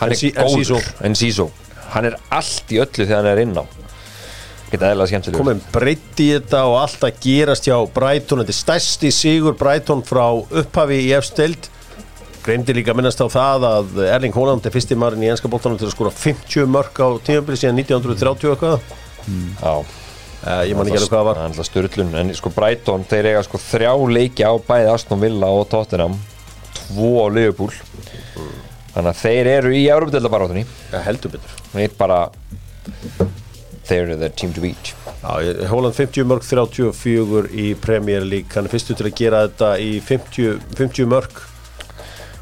Hann 0.00 0.14
er 0.14 0.20
góður, 0.32 0.86
Enciso 1.04 1.50
Hann 1.92 2.06
er 2.08 2.16
allt 2.32 2.72
í 2.72 2.78
öllu 2.80 3.04
þegar 3.04 3.18
hann 3.20 3.32
er 3.34 3.42
inn 3.42 3.58
á. 3.58 3.64
Komin 5.34 5.60
breytt 5.74 6.20
í 6.22 6.28
þetta 6.36 6.62
og 6.70 6.76
allt 6.84 7.02
að 7.04 7.18
gerast 7.24 7.66
hjá 7.66 7.74
Brighton, 7.90 8.40
þetta 8.44 8.54
er 8.54 8.58
stærsti 8.60 9.10
sigur 9.12 9.56
Brighton 9.58 10.04
frá 10.06 10.28
upphafi 10.38 11.00
í 11.08 11.12
efstild 11.18 11.66
gleymdi 12.44 12.74
líka 12.74 12.94
að 12.94 13.00
minnast 13.00 13.20
á 13.20 13.26
það 13.28 13.66
að 13.68 13.98
Erling 14.06 14.36
Haaland 14.36 14.64
er 14.66 14.72
fyrsti 14.74 14.96
maðurinn 14.98 15.26
í 15.26 15.30
enska 15.32 15.50
bóltanum 15.50 15.78
til 15.80 15.88
að 15.88 15.94
skora 15.94 16.12
50 16.14 16.70
mörg 16.72 17.00
á 17.02 17.08
tímabili 17.26 17.60
síðan 17.60 17.82
1930 17.82 18.54
eitthvað. 18.54 18.94
Já, 19.60 19.74
uh, 20.44 20.62
ég 20.68 20.76
man 20.76 20.88
ekki 20.88 21.00
alveg 21.00 21.12
hvað 21.12 21.18
það 21.18 21.28
var. 21.28 21.40
Það 21.40 21.44
er 21.44 21.50
alltaf 21.52 21.68
styrlun 21.70 22.18
En 22.20 22.34
sko 22.38 22.52
Brighton, 22.54 23.06
þeir 23.10 23.30
eiga 23.32 23.42
sko 23.46 23.60
þrjá 23.62 23.92
leiki 24.16 24.46
á 24.46 24.52
bæði 24.68 24.92
Aston 24.94 25.22
Villa 25.22 25.50
og 25.54 25.68
Tottenham 25.72 26.16
Tvo 26.76 27.12
á 27.22 27.26
Liverpool. 27.32 27.74
Þannig 28.90 29.10
að 29.12 29.20
þeir 29.20 29.50
eru 29.56 29.74
í 29.76 29.84
Európa-deldabarátunni 29.86 30.64
ja, 30.66 31.02
heldur 31.06 31.36
betur. 31.36 31.60
Þeir 31.74 31.94
bara 31.98 32.24
They're 33.90 34.16
the 34.16 34.28
team 34.30 34.52
to 34.54 34.62
beat. 34.62 34.94
Já, 35.22 35.66
Haaland 35.66 35.94
50 35.96 36.26
mörg 36.30 36.44
34 36.46 37.50
í 37.50 37.72
Premier 37.74 38.22
League. 38.22 38.50
Hann 38.54 38.68
er 38.68 38.72
fyrstu 38.72 38.94
til 38.94 39.08
að 39.08 39.16
gera 39.18 39.40
þetta 39.48 39.70
í 39.82 39.88
50, 40.06 40.60
50 40.78 41.10
mörg. 41.10 41.40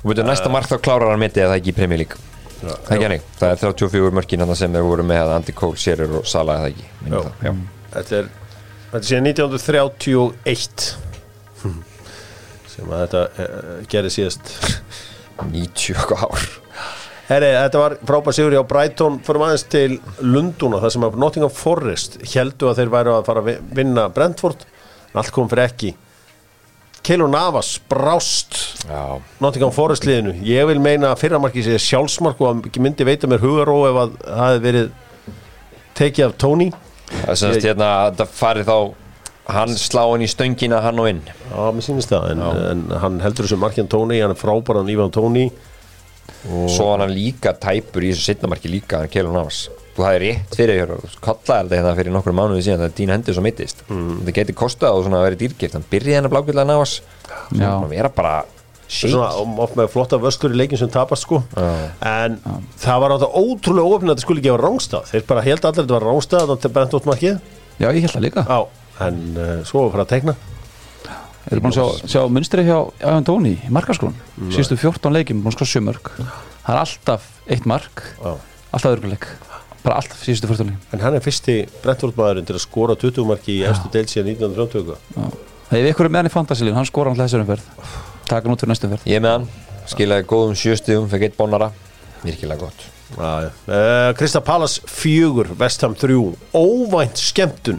Og 0.02 0.12
veitur, 0.12 0.26
næsta 0.28 0.52
mark 0.52 0.68
þá 0.68 0.76
klárar 0.84 1.14
hann 1.14 1.22
mitt 1.22 1.40
eða 1.40 1.56
ekki 1.56 1.72
í 1.72 1.78
Premier 1.78 2.04
League? 2.04 2.20
Það 2.58 2.74
er 2.74 2.94
ekki 2.94 3.06
hannig, 3.06 3.26
það 3.38 3.54
er 3.54 3.64
34 3.64 4.14
mörkin 4.18 4.44
hann 4.44 4.54
sem 4.58 4.76
þeir 4.76 4.86
voru 4.86 5.08
með 5.08 5.24
að 5.24 5.34
Andy 5.38 5.56
Cole, 5.56 5.80
Shearer 5.80 6.14
og 6.20 6.28
Salah 6.28 6.64
eða 6.64 6.72
ekki? 6.74 6.88
Já. 7.48 7.52
Það, 7.88 7.98
þetta 7.98 8.16
er, 8.22 8.30
þetta 8.92 9.08
síðan 9.10 9.28
1931 9.32 10.88
sem 12.68 12.92
að 12.94 13.00
þetta 13.04 13.22
uh, 13.26 13.76
gerði 13.90 14.10
síðast 14.14 14.52
90 15.52 15.94
eitthvað 15.94 16.24
ár. 16.28 16.48
Herri, 17.28 17.48
þetta 17.52 17.80
var 17.82 17.94
frábær 18.08 18.34
sigur 18.36 18.54
hjá 18.56 18.62
Brighton. 18.66 19.18
Fyrir 19.26 19.42
aðeins 19.44 19.64
til 19.68 19.98
Lunduna 20.24 20.78
þar 20.80 20.92
sem 20.94 21.04
að 21.04 21.18
Nottingham 21.20 21.52
Forest 21.52 22.16
heldu 22.32 22.70
að 22.70 22.78
þeir 22.80 22.92
væru 22.94 23.12
að 23.18 23.26
fara 23.28 23.42
að 23.42 23.48
vi- 23.50 23.58
vinna 23.82 24.06
Brentford. 24.14 24.62
En 25.12 25.20
allt 25.20 25.32
kom 25.36 25.50
fyrir 25.50 25.66
ekki. 25.68 25.90
Keylor 27.04 27.28
Navas 27.30 27.74
brást 27.88 28.56
Já, 28.88 29.20
Nottingham 29.44 29.74
Forest 29.76 30.06
liðinu. 30.08 30.32
Ég 30.44 30.66
vil 30.70 30.80
meina 30.82 31.12
að 31.12 31.20
fyrramarki 31.26 31.62
sé 31.66 31.76
sjálfsmark 31.82 32.40
og 32.42 32.48
að 32.64 32.80
myndi 32.82 33.06
veita 33.06 33.28
mér 33.30 33.44
hugaró 33.44 33.76
ef 33.90 34.00
að 34.06 34.16
það 34.24 34.42
hefði 34.48 34.64
verið 34.66 34.88
tekið 36.00 36.26
af 36.30 36.34
Tony 36.42 36.70
það 37.12 37.34
er 37.34 37.40
semst 37.42 37.68
hérna 37.68 37.92
að 38.04 38.20
það 38.22 38.34
farið 38.40 38.72
þá 38.72 38.78
hann 39.48 39.78
slá 39.80 40.02
hann 40.04 40.24
í 40.24 40.28
stöngina 40.28 40.82
hann 40.84 41.00
og 41.00 41.08
inn. 41.08 41.24
Já, 41.24 41.60
mér 41.72 41.84
sýnist 41.86 42.12
það, 42.12 42.30
en, 42.34 42.44
en 42.72 43.00
hann 43.04 43.22
heldur 43.24 43.48
þessu 43.48 43.60
markjan 43.60 43.88
Tony, 43.88 44.20
hann 44.20 44.34
er 44.34 44.40
frábæran 44.40 44.90
Ívan 44.92 45.14
Tony 45.14 45.48
Svo 46.46 46.92
var 46.92 47.02
hann 47.02 47.14
líka 47.14 47.52
tæpur 47.58 48.04
í 48.06 48.12
þessu 48.12 48.30
setnamarki 48.30 48.70
líka 48.70 49.02
hann 49.02 49.10
Keylor 49.12 49.34
Navas. 49.34 49.66
Þú 49.96 50.04
hafði 50.06 50.20
rétt 50.22 50.54
fyrir 50.54 50.78
hér 50.78 50.92
og 50.94 51.16
kallaði 51.24 51.72
þetta 51.72 51.78
hérna 51.80 51.94
fyrir 51.98 52.14
nokkur 52.14 52.36
mánuði 52.38 52.62
síðan 52.66 52.84
þegar 52.84 52.94
Dín 53.00 53.12
Henderson 53.12 53.46
mittist 53.46 53.82
mm. 53.88 54.12
þetta 54.20 54.34
geti 54.36 54.54
kostað 54.60 54.98
og 54.98 55.06
svona 55.06 55.18
að 55.18 55.26
vera 55.26 55.40
dýrgift 55.40 55.74
hann 55.74 55.88
byrjaði 55.90 56.18
hann 56.20 56.28
að 56.28 56.34
blákvölda 56.36 56.66
Navas. 56.68 56.94
Já. 57.58 57.66
hann 57.66 57.90
vera 57.90 58.12
bara 58.14 58.36
svona 58.88 59.30
oft 59.64 59.76
með 59.78 59.90
flotta 59.92 60.18
vöskur 60.20 60.54
í 60.54 60.58
leikin 60.58 60.80
sem 60.80 60.90
tapast 60.92 61.26
sko. 61.26 61.42
En 62.00 62.38
það 62.80 63.02
var 63.04 63.16
átta 63.16 63.30
ótrúlega 63.30 63.94
ofin 63.96 64.08
að 64.08 64.14
þetta 64.16 64.26
skulle 64.26 64.44
vera 64.44 64.62
rángstað 64.64 65.10
þeir 65.12 65.26
bara 65.28 65.44
held 65.46 65.64
allir 65.64 65.82
að 65.82 65.82
þetta 65.84 65.98
var 65.98 66.06
rángstað 66.08 66.44
að 66.44 66.54
þetta 66.56 66.74
brent 66.76 66.96
út 66.98 67.08
markið. 67.10 67.40
Já, 67.78 67.88
ég 67.92 68.00
held 68.06 68.14
það 68.16 68.24
líka. 68.26 68.46
Á, 68.48 68.58
en 69.06 69.20
uh, 69.36 69.50
svo 69.68 69.84
var 69.84 69.90
að 69.90 69.94
fara 69.96 70.06
að 70.08 70.14
tekna 70.16 70.36
Erum 71.48 71.64
búin 71.64 71.72
að 71.72 71.78
sjá, 71.78 72.08
sjá 72.12 72.22
munstri 72.28 72.64
hjá 72.66 72.76
Ævan 73.00 73.24
Tóni 73.24 73.54
í 73.56 73.70
markaskón 73.72 74.16
Síðustu 74.52 74.76
14 74.76 75.14
leikjum, 75.16 75.38
búin 75.40 75.54
að 75.54 75.56
skora 75.56 75.70
sjömörk 75.70 76.10
Það 76.18 76.72
er 76.74 76.80
alltaf 76.82 77.28
eitt 77.48 77.68
mark 77.70 78.02
Já. 78.18 78.32
Alltaf 78.68 78.90
örguleik. 78.92 79.24
Bara 79.80 80.02
alltaf 80.02 80.20
síðustu 80.26 80.50
14 80.50 80.68
leikjum. 80.68 80.82
En 80.92 81.04
hann 81.06 81.16
er 81.16 81.24
fyrsti 81.24 81.54
brentúrmaðurinn 81.86 82.48
til 82.50 82.58
að 82.58 82.64
skora 82.66 82.98
20 83.00 83.28
marki 83.30 83.54
í 83.62 83.64
efstu 83.70 83.88
deil 83.94 84.04
síðan 84.10 84.34
1920 84.34 84.98
Ef 85.78 85.88
ykkur 85.94 86.08
er 86.08 86.12
með 86.12 86.22
hann 86.22 86.28
í 86.28 86.34
fantasilíun, 86.34 86.76
hann 86.76 86.88
skora 86.88 87.14
hann 87.14 87.22
þessari 87.22 87.46
umferð 87.46 87.64
Taka 88.28 88.44
hann 88.44 88.52
út 88.52 88.60
fyrir 88.60 88.74
næstu 88.74 88.88
umferð. 88.88 89.08
Ég 89.08 89.16
er 89.16 89.24
með 89.24 89.34
hann, 89.38 89.44
skilaði 89.88 90.24
góðum 90.28 90.56
sjöstigum 90.58 91.06
fekk 91.08 91.28
eitt 91.28 91.36
bónara, 91.38 91.70
virkilega 92.20 92.60
gott. 92.66 92.82
Uh, 93.16 94.10
Krista 94.18 94.42
Pallas 94.44 94.74
fjögur 94.84 95.48
Vestham 95.56 95.94
þrjú, 95.96 96.34
óvænt 96.52 97.16
skemmtun. 97.16 97.78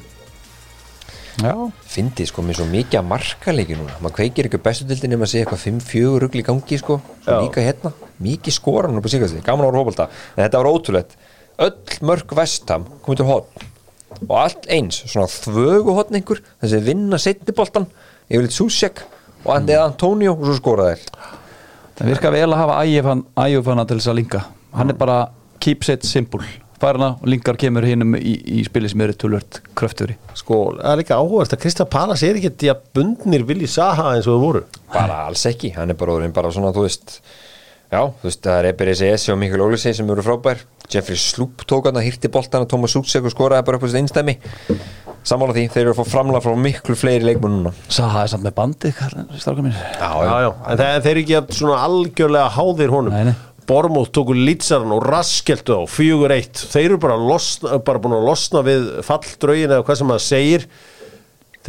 Já, 1.40 1.54
Fyndi 1.88 2.26
sko 2.28 2.42
með 2.44 2.58
svo 2.60 2.66
mikið 2.68 2.98
að 3.00 3.06
markaleiki 3.12 3.78
núna. 3.78 3.94
Maður 4.02 4.16
kveikir 4.18 4.50
ekki 4.50 4.60
á 4.60 4.66
bestu 4.66 4.88
dildin 4.90 5.14
ef 5.16 5.22
maður 5.22 5.32
sé 5.32 5.44
eitthvað 5.44 5.62
5-4 5.68 6.18
rugl 6.26 6.42
í 6.42 6.46
gangi 6.50 6.80
sko. 6.82 6.98
Svo 7.24 7.38
Já. 7.38 7.44
líka 7.46 7.64
hérna, 7.64 7.94
mikið 8.26 8.58
skora 8.58 8.90
nú 8.92 9.04
på 9.06 9.14
síkast 9.14 9.38
gaman 9.46 9.70
ára 9.70 9.84
hópalda, 9.84 10.10
en 10.34 10.42
þetta 10.44 10.64
var 10.64 10.72
ótrúlegt. 10.74 11.16
Öll 11.62 12.02
mörg 12.10 12.36
vestam 12.42 12.90
komið 13.06 13.22
til 13.22 13.30
hotn 13.30 13.70
og 14.26 14.36
allt 14.36 14.66
eins 14.74 14.98
svona 15.06 15.30
þvögu 15.30 15.94
hotn 15.96 16.18
einhver, 16.18 16.42
þessi 16.60 16.82
vinna 16.84 17.20
setniboltan, 17.22 17.86
yfirleitt 18.28 18.58
Susek 18.58 19.04
og 19.46 19.52
hann 19.54 19.70
eða 19.70 19.90
Antonio 19.90 20.34
og 20.36 20.48
svo 20.48 20.58
skora 20.60 20.90
þeir 20.92 21.06
það 22.00 22.14
virka 22.14 22.32
vel 22.32 22.48
að 22.48 22.62
hafa 22.62 22.80
ægjufana 23.44 23.86
til 23.88 24.00
þess 24.00 24.12
að 24.12 24.20
linka. 24.22 24.42
Hann 24.76 24.94
er 24.94 24.98
bara 25.00 25.20
keeps 25.60 25.90
it 25.92 26.08
simple. 26.08 26.46
Færna 26.80 27.10
og 27.20 27.28
linkar 27.28 27.58
kemur 27.60 27.84
hinnum 27.84 28.16
í, 28.16 28.38
í 28.40 28.62
spili 28.64 28.88
sem 28.88 29.02
eru 29.04 29.12
tölvört 29.20 29.58
kröfturi 29.76 30.16
sko, 30.40 30.60
það 30.78 30.94
er 30.94 31.02
líka 31.02 31.18
áhugast 31.20 31.52
að 31.52 31.60
Krista 31.66 31.84
Pallas 31.84 32.24
er 32.24 32.40
ekki 32.40 32.54
því 32.62 32.70
að 32.72 32.86
bundnir 32.96 33.44
vilji 33.50 33.68
Saha 33.74 34.14
eins 34.14 34.30
og 34.32 34.38
þau 34.38 34.46
voru. 34.46 34.62
Bara 34.94 35.26
alls 35.28 35.44
ekki, 35.50 35.74
hann 35.76 35.92
er 35.92 36.00
bara 36.00 36.16
orðin 36.16 36.32
bara 36.38 36.54
svona, 36.56 36.72
þú 36.72 36.86
veist 36.86 37.18
já, 37.92 38.00
þú 38.00 38.30
veist, 38.30 38.42
það 38.46 38.62
er 38.62 38.70
Eber 38.72 38.94
S.S. 38.94 39.28
og 39.34 39.42
Mikkel 39.42 39.66
Ólisi 39.66 39.92
sem 39.98 40.16
eru 40.16 40.24
frábær. 40.24 40.64
Jeffrey 40.90 41.20
Sloop 41.20 41.68
tók 41.68 41.90
hann 41.90 42.00
að 42.00 42.08
hýrti 42.08 42.32
boltan 42.32 42.64
og 42.64 42.72
Thomas 42.72 42.96
Sutsek 42.96 43.28
og 43.28 43.36
skoraði 43.36 43.68
bara 43.68 43.78
upp 43.78 43.84
á 43.84 43.88
sitt 43.92 44.00
einstæmi 44.00 44.40
sammála 45.28 45.56
því, 45.56 45.66
þeir 45.74 45.82
eru 45.84 45.94
að 45.94 46.00
fá 46.00 46.14
framlega 46.14 46.44
frá 46.46 46.56
miklu 46.64 46.96
fleiri 46.98 47.28
leikmenn 47.28 47.58
núna. 47.58 47.74
Saha 47.92 48.24
er 48.24 48.32
samt 48.32 48.46
með 48.46 48.56
bandið, 48.60 49.02
stráka 49.42 49.66
mín 49.66 49.76
já, 49.76 50.10
já, 50.26 50.34
já. 50.46 50.50
en 50.50 50.82
það, 50.82 50.96
þeir 51.06 51.12
eru 51.12 51.24
ekki 51.26 51.38
að 51.40 51.54
svona 51.60 51.80
algjörlega 51.88 52.54
háðir 52.58 52.94
honum. 52.96 53.16
Nei, 53.16 53.32
nei. 53.32 53.36
Bormóð 53.70 54.08
tóku 54.18 54.34
lítsaran 54.34 54.96
og 54.96 55.04
raskeltu 55.06 55.76
á 55.78 55.82
fjögur 55.86 56.34
eitt. 56.34 56.58
Þeir 56.72 56.88
eru 56.88 57.02
bara, 57.04 57.20
losna, 57.22 57.78
bara 57.86 58.02
búin 58.02 58.16
að 58.18 58.26
losna 58.26 58.64
við 58.66 58.88
falldraugin 59.06 59.76
eða 59.76 59.86
hvað 59.86 60.00
sem 60.00 60.10
maður 60.10 60.26
segir. 60.26 60.66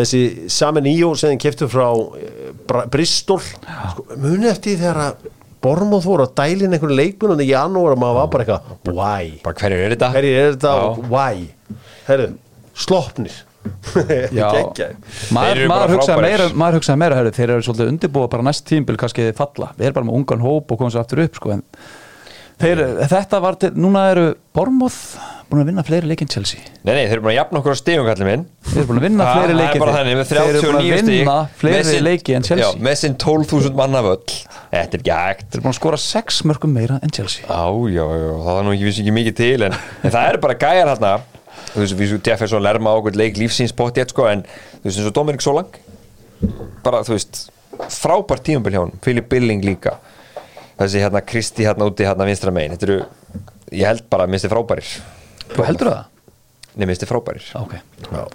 Þessi 0.01 0.22
Samin 0.48 0.88
Íó 0.88 1.11
sem 1.18 1.34
þeim 1.34 1.42
keftu 1.42 1.68
frá 1.68 1.90
eh, 2.16 2.86
Bristol. 2.88 3.42
Sko, 3.42 4.07
muni 4.14 4.48
eftir 4.48 4.78
því 4.78 4.80
þegar 4.80 5.03
að 5.11 5.28
Bormóð 5.61 6.07
voru 6.09 6.24
að 6.24 6.38
dælin 6.38 6.72
einhverju 6.72 6.96
leikmunum 6.96 7.40
í 7.44 7.51
janúar 7.51 7.92
og 7.92 8.01
maður 8.01 8.16
var 8.16 8.28
bara 8.32 8.44
eitthvað 8.46 8.94
why, 8.96 9.32
bara 9.44 9.59
hverju 9.61 9.80
er 9.84 9.92
þetta? 9.92 10.09
hverjir 10.14 10.38
er 10.38 10.55
þetta? 10.55 10.70
Já. 10.72 10.86
og 10.86 11.11
why? 11.11 11.82
Herru, 12.07 12.28
Þeir 13.90 14.94
maður, 15.36 15.66
maður, 15.68 15.94
hugsaði 15.98 16.22
meira, 16.24 16.46
maður 16.56 16.78
hugsaði 16.78 17.00
meira 17.02 17.18
herri, 17.18 17.32
þeir 17.36 17.50
eru 17.56 17.64
svolítið 17.66 17.90
undirbúa 17.92 18.30
bara 18.32 18.46
næst 18.46 18.64
tímbil 18.70 18.96
kannski 19.00 19.26
þið 19.28 19.34
falla, 19.40 19.72
við 19.76 19.90
erum 19.90 19.98
bara 19.98 20.08
með 20.08 20.20
ungan 20.20 20.44
hóp 20.46 20.72
og 20.72 20.80
komum 20.80 20.94
svo 20.94 21.02
aftur 21.02 21.20
upp 21.26 21.36
sko, 21.36 21.52
en 21.58 21.64
þeir, 22.62 22.80
þetta 23.10 23.42
var 23.44 23.60
til, 23.60 23.74
núna 23.76 24.06
eru 24.14 24.30
Bormoth 24.56 25.02
búin 25.50 25.64
að 25.64 25.70
vinna 25.72 25.82
fleiri 25.82 26.06
leikinn 26.06 26.30
Chelsea. 26.30 26.60
Nei, 26.86 26.92
nei, 26.94 27.04
þeir 27.10 27.16
eru 27.16 27.22
búin 27.24 27.32
að 27.32 27.38
jafna 27.40 27.58
okkur 27.60 27.74
á 27.74 27.78
stegum 27.80 28.06
kallið 28.06 28.28
minn. 28.28 28.44
Þeir 28.68 28.78
eru 28.80 28.88
búin 28.90 29.00
að 29.00 29.06
vinna 29.08 29.24
Það- 29.26 29.34
fleiri 29.40 29.50
það 29.50 29.60
leiki 29.60 29.80
bara 29.82 29.94
þannig, 29.96 30.14
með 30.20 30.28
þeir 30.30 30.40
eru 30.42 30.60
búin 30.60 30.76
39 30.76 31.00
að 31.00 31.10
vinna 31.10 31.34
fleiri 31.62 31.88
sinn- 31.88 32.04
leiki 32.06 32.36
en 32.36 32.46
Chelsea. 32.46 32.68
Já, 32.70 32.84
með 32.86 32.94
sinn 33.00 33.16
12.000 33.24 33.74
manna 33.80 34.02
völl 34.06 34.20
Þetta 34.70 34.94
er 34.94 35.02
ekki 35.02 35.16
hægt 35.16 35.48
þeir 35.50 35.58
eru 35.58 35.64
búin 35.66 35.74
að 35.74 35.80
skora 35.80 36.00
sex 36.04 36.38
mörgum 36.46 36.72
meira 36.78 37.00
en 37.02 37.10
Chelsea. 37.10 37.42
Já, 37.50 37.66
já, 37.90 38.04
já, 38.06 38.30
það 38.46 38.60
er 38.60 38.64
nú 38.68 38.76
ekki 38.76 38.94
ekki 38.94 39.16
mikið 39.18 39.36
til 39.42 39.66
en, 39.66 39.74
en 40.06 40.14
það 40.14 40.28
eru 40.30 40.42
bara 40.46 40.58
gæjar 40.62 40.92
hérna 40.94 41.12
þú 41.74 41.82
veist, 41.84 41.96
við 41.98 42.12
svo 42.12 42.20
Jefferson 42.26 42.62
lerma 42.64 42.92
á 42.92 42.98
okkur 42.98 43.16
leik 43.18 43.38
lífsins 43.40 43.74
pottið, 43.76 44.10
sko, 44.12 44.26
en 44.30 44.44
þú 44.44 44.84
veist, 44.88 44.98
eins 45.00 45.08
og 45.10 45.16
Dominik 45.16 45.44
Solang 45.44 45.78
bara, 46.84 47.02
þú 47.06 47.16
veist 47.16 47.42
frábært 47.92 48.44
tímabil 48.48 48.74
hjá 48.76 48.82
hann, 48.84 48.94
Philip 49.04 49.28
Billing 49.30 49.64
líka. 49.64 49.96
Þessi 50.80 51.02
hérna 51.02 51.20
Kristi 51.24 51.66
hérna 51.68 51.88
úti 51.88 52.06
hérna 52.08 52.26
vinstra 52.28 52.52
megin, 52.54 52.76
þetta 52.76 52.88
eru 52.88 53.00
ég 53.76 53.86
held 53.86 54.06
bara 54.12 54.26
að 54.26 54.32
minnst 54.32 54.46
þið 54.46 54.54
frábærir. 54.54 54.92
Þú 55.52 55.66
heldur 55.68 55.90
það? 55.92 56.04
Nei, 56.74 56.86
minnst 56.88 57.04
þið 57.04 57.10
frábærir. 57.12 57.48
Ok, 57.60 57.74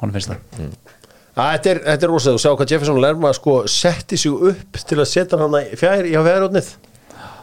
hann 0.01 0.13
finnst 0.15 0.31
það. 0.33 0.67
Að, 1.36 1.49
Þetta 1.55 1.71
er, 1.73 1.79
þetta 1.83 2.05
er 2.07 2.11
rosalega, 2.13 2.38
þú 2.38 2.43
sjá 2.45 2.51
hvað 2.55 2.69
Jefferson 2.71 2.99
Lerma 3.03 3.31
sko 3.36 3.55
setti 3.67 4.19
sig 4.19 4.31
upp 4.51 4.77
til 4.88 4.99
að 5.01 5.09
setja 5.11 5.39
hann 5.41 5.57
fjær, 5.75 6.05
í 6.07 6.13
fjæðrótnið 6.15 6.69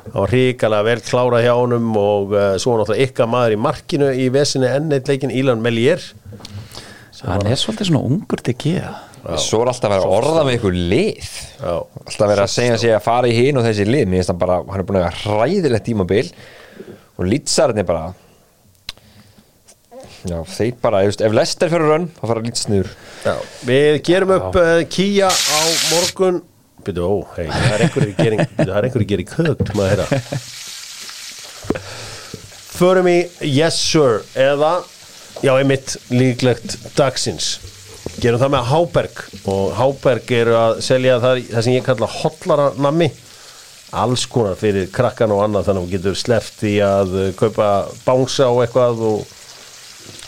það 0.08 0.18
var 0.18 0.34
hrikalega 0.34 0.86
vel 0.88 1.04
klárað 1.06 1.46
hjá 1.46 1.52
honum 1.58 1.94
og 2.00 2.34
uh, 2.34 2.48
svo 2.62 2.76
náttúrulega 2.78 3.08
ykkar 3.08 3.30
maður 3.30 3.56
í 3.56 3.62
markinu 3.68 4.10
í 4.18 4.26
vesinni 4.34 4.70
enneitt 4.70 5.10
leikin 5.10 5.34
Ílan 5.34 5.62
Melier. 5.64 6.02
Hann 7.22 7.46
er 7.46 7.58
svolítið 7.60 7.92
svona 7.92 8.06
ungur 8.08 8.40
til 8.42 8.56
geða 8.58 8.96
Svo 9.38 9.60
er 9.62 9.68
alltaf 9.70 9.86
að 9.86 9.92
vera 9.94 10.06
að 10.08 10.12
orða 10.16 10.40
með 10.48 10.56
ykkur 10.56 10.78
lið. 10.90 11.26
Já. 11.60 11.74
Alltaf 11.78 12.24
að 12.24 12.32
vera 12.32 12.46
að 12.48 12.54
segja 12.56 12.78
sig 12.82 12.94
að 12.96 13.04
fara 13.04 13.28
í 13.30 13.36
hinn 13.36 13.60
og 13.60 13.66
þessi 13.68 13.84
lið. 13.86 14.08
Mér 14.10 14.18
finnst 14.18 14.32
hann 14.32 14.40
bara, 14.40 14.56
hann 14.66 14.82
er 14.82 14.86
búin 14.88 14.98
að 14.98 15.04
hafa 15.06 15.36
hræðilegt 15.36 15.86
tímabil. 15.86 16.24
Og 17.20 17.28
lýtsarinn 17.28 17.78
er 17.78 17.86
bara 17.86 18.08
Já, 20.22 20.38
þeir 20.46 20.76
bara, 20.78 21.00
ef, 21.02 21.16
ef 21.18 21.34
Lester 21.34 21.70
fyrir 21.70 21.88
rönn 21.90 22.04
þá 22.14 22.22
fara 22.30 22.42
lýtsnur 22.44 22.90
Já. 23.24 23.32
Við 23.66 23.96
gerum 24.06 24.34
upp 24.36 24.58
uh, 24.58 24.82
Kia 24.90 25.30
á 25.30 25.60
morgun 25.90 26.38
Byrju, 26.86 27.04
ó, 27.06 27.16
hei, 27.36 27.46
það 27.50 27.74
er 27.76 27.84
einhverjir 27.86 28.16
gering 28.18 28.42
það 28.56 28.74
er 28.78 28.88
einhverjir 28.88 29.10
gering 29.12 29.30
kögt, 29.30 29.74
maður 29.78 29.92
heyra. 29.92 30.06
Förum 32.72 33.08
í 33.12 33.18
Yes 33.46 33.78
Sir 33.78 34.22
eða 34.34 34.80
Já, 35.42 35.56
einmitt 35.58 35.96
líklegt 36.12 36.76
dagsins. 36.94 37.56
Gerum 38.22 38.38
það 38.38 38.50
með 38.54 38.68
Háberg 38.68 39.20
og 39.50 39.72
Háberg 39.74 40.28
eru 40.36 40.54
að 40.54 40.74
selja 40.86 41.16
það, 41.22 41.40
það 41.48 41.64
sem 41.66 41.74
ég 41.74 41.86
kalla 41.86 42.08
hotlara 42.12 42.66
nammi 42.78 43.08
alls 44.02 44.24
konar 44.30 44.54
fyrir 44.60 44.86
krakkan 44.94 45.32
og 45.34 45.42
annað 45.42 45.66
þannig 45.66 45.82
að 45.82 45.88
þú 45.88 45.96
getur 45.96 46.20
sleppt 46.20 46.62
í 46.68 46.76
að 46.86 47.16
kaupa 47.40 47.70
bánsa 48.04 48.52
og 48.52 48.62
eitthvað 48.62 49.02
og 49.08 49.24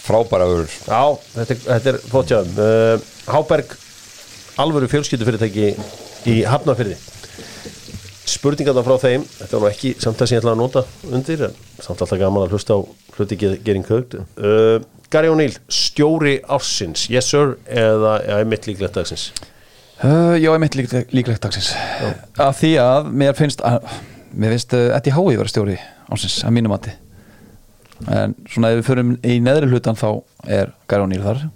frábæra 0.05 0.49
vörur. 0.51 0.75
Já, 0.89 1.05
þetta 1.37 1.57
er, 1.77 1.79
er 1.95 2.01
fótjáðum 2.11 2.59
uh, 2.65 3.07
Háberg 3.31 3.79
alvöru 4.65 4.91
fjölskyldufyrirtæki 4.91 5.71
í 6.31 6.41
Hafnafyrði 6.49 6.99
spurningarna 8.35 8.83
frá 8.87 8.97
þeim 9.03 9.25
þetta 9.29 9.59
var 9.59 9.65
nú 9.65 9.71
ekki 9.71 9.95
samt 10.01 10.21
að 10.21 10.31
sem 10.31 10.37
ég 10.39 10.43
ætla 10.43 10.55
að 10.55 10.63
nota 10.63 10.85
undir 11.11 11.47
en 11.49 11.57
samt 11.79 12.01
alltaf 12.01 12.21
gaman 12.21 12.47
að 12.47 12.57
hlusta 12.57 12.77
á 12.77 12.81
hluti 13.15 13.39
gering 13.39 13.85
högt 13.89 14.17
uh, 14.17 14.81
Gary 15.15 15.29
O'Neill, 15.31 15.55
stjóri 15.71 16.41
ársins. 16.51 17.05
Yes 17.13 17.29
sir, 17.31 17.55
eða 17.71 18.17
ja, 18.27 18.41
mitt 18.51 18.67
líklegt 18.67 18.97
dagsins? 18.97 19.29
Uh, 20.03 20.35
já, 20.35 20.49
ég 20.49 20.59
mitt 20.59 20.75
líklegt, 20.75 21.15
líklegt 21.15 21.45
dagsins. 21.45 21.71
Að 22.35 22.57
því 22.59 22.73
að 22.83 23.13
mér 23.23 23.37
finnst 23.39 23.63
að, 23.63 23.87
mér 24.35 24.57
finnst 24.57 24.75
uh, 24.75 24.89
Eddie 24.97 25.15
Howe 25.15 25.37
vera 25.39 25.53
stjóri 25.53 25.79
ásins 26.11 26.41
að 26.43 26.57
mínum 26.57 26.75
mati. 26.75 26.97
En 28.11 28.35
svona 28.51 28.73
ef 28.73 28.81
við 28.81 28.89
förum 28.89 29.15
í 29.23 29.39
neðri 29.45 29.71
hlutan 29.71 30.01
þá 30.01 30.09
er 30.51 30.75
Gary 30.91 31.07
O'Neill 31.07 31.23
þar 31.29 31.47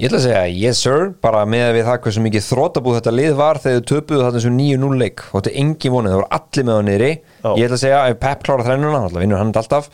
Ég 0.00 0.08
ætla 0.08 0.18
að 0.18 0.24
segja 0.24 0.44
yes 0.56 0.78
sir, 0.80 1.10
bara 1.20 1.42
með 1.44 1.74
við 1.76 1.84
það 1.84 1.98
hversu 2.06 2.22
mikið 2.24 2.44
þrótabúð 2.46 2.94
þetta 2.96 3.12
lið 3.12 3.34
var 3.36 3.58
þegar 3.60 3.82
þau 3.82 3.88
töpuðu 3.90 4.22
þetta 4.24 4.40
sem 4.40 4.56
9-0 4.56 4.96
leik 5.02 5.24
og 5.28 5.34
þetta 5.34 5.50
er 5.52 5.58
engin 5.62 5.92
vonið, 5.92 6.14
það 6.14 6.20
voru 6.22 6.28
allir 6.38 6.66
með 6.68 6.80
á 6.80 6.82
niðri. 6.88 7.10
Já. 7.12 7.48
ég 7.50 7.66
ætla 7.66 7.76
að 7.76 7.82
segja, 7.82 8.00
ef 8.08 8.20
Pep 8.22 8.46
klára 8.46 8.66
þrennuna 8.66 9.02
þá 9.04 9.18
vinnur 9.20 9.42
hann 9.42 9.52
alltaf. 9.60 9.90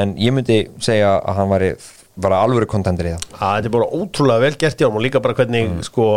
En 0.00 0.14
ég 0.18 0.34
myndi 0.34 0.58
segja 0.82 1.12
að 1.18 1.38
hann 1.38 1.50
væri, 1.54 1.70
var 2.26 2.36
alvöru 2.40 2.68
kontendur 2.74 3.10
í 3.12 3.14
það. 3.14 3.28
Að 3.38 3.54
þetta 3.54 3.70
er 3.70 3.76
bara 3.78 3.90
ótrúlega 4.00 4.44
vel 4.44 4.52
gert 4.64 4.82
hjá 4.82 4.88
hann 4.88 4.98
og 4.98 5.06
líka 5.06 5.22
bara 5.22 5.38
hvernig 5.38 5.84
sko 5.86 6.08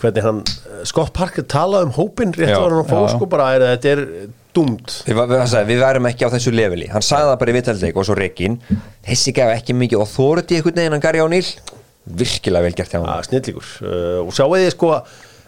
hvernig 0.00 0.24
hann, 0.24 0.40
Scott 0.88 1.12
Parker 1.14 1.44
talaði 1.46 1.90
um 1.90 1.96
hópin 1.98 2.32
rétt 2.34 2.56
var 2.56 2.72
hann 2.72 2.80
að 2.80 3.04
já. 3.04 3.10
sko 3.12 3.28
bara 3.30 3.50
er, 3.54 3.66
þetta 3.76 3.92
er 3.92 4.02
dumt 4.56 4.96
Við, 5.06 5.20
við, 5.30 5.54
við, 5.68 5.78
værum 5.84 6.08
ekki 6.10 6.26
á 6.26 6.32
þessu 6.32 6.52
leveli. 6.54 6.88
Hann 6.92 7.04
sagði 7.04 7.30
það 7.30 7.38
bara 7.44 7.52
í 7.52 7.56
vitaldeik 7.56 8.00
og 8.00 8.08
svo 8.08 8.16
Rekin. 8.18 8.58
Þessi 9.06 9.36
gaf 9.36 9.52
ekki 9.54 9.76
mikið 9.78 10.02
og 10.02 10.10
þóruði 10.10 10.58
einhvern 10.58 10.80
veginn 10.80 10.96
hann 10.96 11.04
Gary 11.04 11.22
O'Neill 11.22 11.71
virkilega 12.06 12.66
vel 12.66 12.78
gert 12.78 12.94
hjá 12.94 13.02
hann 13.02 13.28
snillíkur 13.28 13.68
uh, 13.86 14.18
og 14.24 14.32
sjáu 14.34 14.50
þið 14.54 14.72
sko 14.74 14.96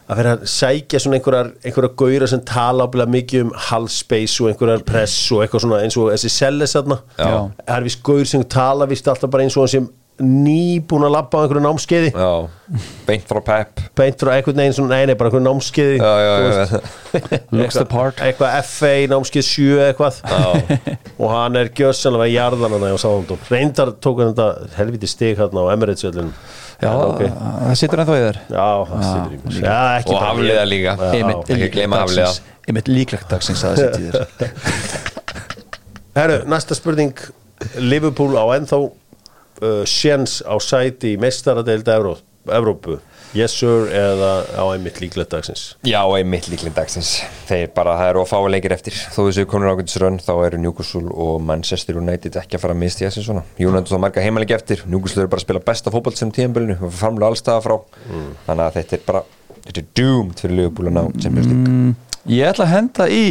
að 0.05 0.19
vera 0.21 0.33
að 0.37 0.43
sækja 0.53 1.01
svona 1.01 1.19
einhverjar 1.19 1.51
einhverjar 1.65 1.95
gauðra 2.01 2.29
sem 2.29 2.43
tala 2.45 2.85
ábyggilega 2.85 3.15
mikið 3.15 3.45
um 3.47 3.53
halspace 3.71 4.43
og 4.43 4.51
einhverjar 4.51 4.85
press 4.87 5.17
og 5.33 5.45
eitthvað 5.45 5.65
svona 5.65 5.81
eins 5.85 5.97
og 5.97 6.11
þessi 6.13 6.33
selles 6.33 6.75
þarna. 6.77 6.99
Já. 7.17 7.31
það 7.63 7.77
er 7.79 7.87
vist 7.89 8.03
gauður 8.05 8.31
sem 8.35 8.45
tala 8.57 8.89
vist 8.91 9.09
alltaf 9.09 9.33
bara 9.33 9.47
eins 9.47 9.57
og 9.57 9.65
hann 9.65 9.73
sem 9.73 9.89
nýbúin 10.23 11.03
að 11.09 11.11
labba 11.11 11.39
á 11.39 11.43
einhverju 11.43 11.63
námskeiði. 11.65 12.11
Já, 12.15 12.79
beint 13.09 13.25
frá 13.27 13.41
Pep. 13.43 13.81
Beint 13.99 14.21
frá 14.23 14.31
einhvern 14.37 14.61
veginn 14.61 14.77
svona, 14.77 14.95
nei, 14.95 15.07
nei, 15.11 15.17
bara 15.19 15.31
einhverju 15.33 15.47
námskeiði 15.49 15.97
Já, 15.99 16.13
já, 16.23 16.35
já. 16.39 17.41
Looks 17.51 17.75
the 17.81 17.85
part. 17.91 18.23
eitthvað 18.23 18.55
FA, 18.69 18.93
námskeið 19.11 19.49
7 19.49 19.81
eitthvað. 19.89 20.21
Og 21.19 21.33
hann 21.35 21.59
er 21.59 21.73
gjössanlega 21.75 22.31
jarðan 22.31 22.77
hann 22.77 22.87
á 22.95 22.99
sáðundum 23.03 23.43
reyndar 23.51 23.91
tók 23.99 24.23
hann 24.23 24.31
þetta 24.37 24.71
helviti 24.79 25.11
stig 25.11 25.35
hérna 25.43 25.67
á 25.67 25.73
Emirates 25.75 26.07
öllun 26.07 26.31
Já, 26.83 26.91
ok. 26.95 27.21
það 27.27 27.77
situr 27.83 28.01
ennþá 28.05 28.15
í 28.19 28.25
þér. 28.29 28.39
Já, 28.55 28.71
það 28.91 29.05
situr 29.11 29.35
í 29.35 29.39
mér. 29.45 29.61
já, 29.63 29.77
ekki 29.99 30.15
Og 30.15 30.19
ég. 30.25 30.67
líka. 30.71 30.97
Ekki 31.55 31.69
gleyma 31.75 32.01
Hafliða. 32.03 32.27
dagsins- 32.27 32.69
einmitt 32.69 32.89
líklegt 32.91 33.31
dagsins 33.31 33.63
að 33.67 33.79
það 33.79 33.95
þér. 34.15 35.25
Herru, 36.15 36.45
næsta 36.51 36.77
spurning. 36.79 37.15
Liverpool 37.81 38.35
á 38.37 38.45
ennþá 38.59 38.79
uh, 39.63 39.83
sjens 39.89 40.41
á 40.43 40.55
sæti 40.63 41.15
í 41.15 41.21
mestaradeild 41.21 41.91
Euró, 41.95 42.17
Evrópu. 42.51 42.99
Yes 43.35 43.57
sir 43.59 43.89
eða 43.91 44.45
á 44.55 44.63
einmitt 44.71 45.01
líklegt 45.03 45.33
dagsins? 45.35 45.63
Já, 45.83 45.99
einmitt 46.15 46.47
líklind 46.47 46.77
dagsins. 46.77 47.17
Þeir 47.49 47.73
bara, 47.75 47.97
það 47.99 48.11
eru 48.13 48.21
að 48.23 48.29
fá 48.31 48.37
leikir 48.55 48.75
eftir. 48.77 48.99
Þó 49.11 49.21
þessu 49.27 49.47
konur 49.51 49.73
ákveðis 49.73 49.99
rönn, 50.05 50.19
þá 50.23 50.35
eru 50.47 50.61
Newcastle 50.63 51.11
og 51.11 51.41
Manchester 51.43 51.99
United 51.99 52.39
ekki 52.39 52.61
að 52.61 52.63
fara 52.63 52.77
að 52.77 52.83
misti 52.85 53.09
þessi 53.09 53.25
svona. 53.27 53.43
United 53.59 53.91
þá 53.91 54.03
marga 54.05 54.23
heimalegi 54.23 54.55
eftir. 54.55 54.85
Newcastle 54.87 55.25
eru 55.25 55.33
bara 55.33 55.43
að 55.43 55.49
spila 55.49 55.65
besta 55.67 55.91
fótboll 55.91 56.15
sem 56.15 56.31
tíðanbölinu 56.35 56.79
og 56.79 56.95
famlega 56.95 57.33
allstaða 57.33 57.65
frá. 57.65 57.81
Þannig 58.47 58.69
að 58.69 58.79
þetta 58.79 59.01
er 59.01 59.09
bara 59.09 59.25
Þetta 59.65 59.81
er 59.81 59.87
doomed 59.97 60.41
fyrir 60.43 60.59
Liverpool 60.59 60.91
að 60.91 60.97
ná 60.99 61.03
Champions 61.23 61.49
League. 61.49 61.95
Ég 62.35 62.51
ætla 62.51 62.67
að 62.67 62.75
henda 62.75 63.09
í 63.13 63.25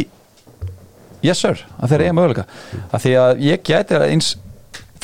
Yes 1.24 1.40
sir, 1.40 1.62
að 1.80 1.94
þeir 1.94 2.02
eiga 2.04 2.16
möguleika. 2.18 2.42
Að 2.90 3.04
því 3.06 3.12
að 3.16 3.38
ég 3.46 3.62
gæti 3.64 3.96
að 3.96 4.02
eins 4.10 4.34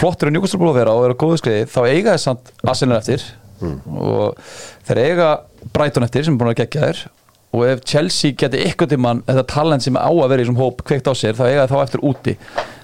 flottur 0.00 0.30
en 0.30 0.36
Newcastle 0.36 0.60
búið 0.60 0.72
að 0.72 0.80
vera 0.80 0.96
og 0.96 1.04
vera 1.04 1.16
góðu 1.20 1.38
skriði 1.40 1.68
þá 1.70 1.80
eiga 1.86 2.14
þess 2.14 2.28
samt 2.28 2.52
Arsenal 2.64 2.98
eftir. 3.00 3.24
Og 3.60 4.38
þeir 4.88 5.00
eiga 5.04 5.30
Brighton 5.74 6.06
eftir 6.06 6.26
sem 6.26 6.36
er 6.36 6.40
búin 6.40 6.52
að 6.54 6.60
gegja 6.62 6.86
þér. 6.86 7.02
Og 7.50 7.64
ef 7.66 7.82
Chelsea 7.88 8.36
geti 8.38 8.60
ykkur 8.68 8.88
tímann 8.92 9.24
þetta 9.26 9.44
talent 9.50 9.84
sem 9.84 9.98
á 9.98 10.06
að 10.06 10.28
vera 10.30 10.40
í 10.40 10.46
þessum 10.46 10.60
hóp 10.60 10.84
kveikt 10.86 11.10
á 11.10 11.14
sér 11.18 11.36
þá 11.36 11.44
eiga 11.48 11.66
þá 11.70 11.76
eftir 11.82 12.04
úti. 12.06 12.36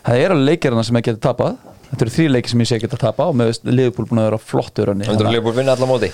Það 0.07 0.23
er 0.23 0.35
alveg 0.35 0.51
leikirina 0.51 0.85
sem 0.87 0.99
ég 0.99 1.07
geti 1.07 1.23
tapað. 1.23 1.61
Þetta 1.87 2.03
eru 2.03 2.15
þrý 2.17 2.27
leiki 2.35 2.51
sem 2.51 2.65
ég 2.65 2.71
sé 2.73 2.81
geta 2.83 2.99
tapað 2.99 3.31
og 3.31 3.39
með 3.39 3.61
Liverpool 3.71 4.09
búin 4.11 4.21
að 4.21 4.27
vera 4.27 4.41
flottur 4.43 4.91
önni 4.91 5.07
Þannig 5.07 5.29
að 5.29 5.37
Liverpool 5.37 5.55
vinna 5.61 5.77
allar 5.77 5.91
móti? 5.93 6.11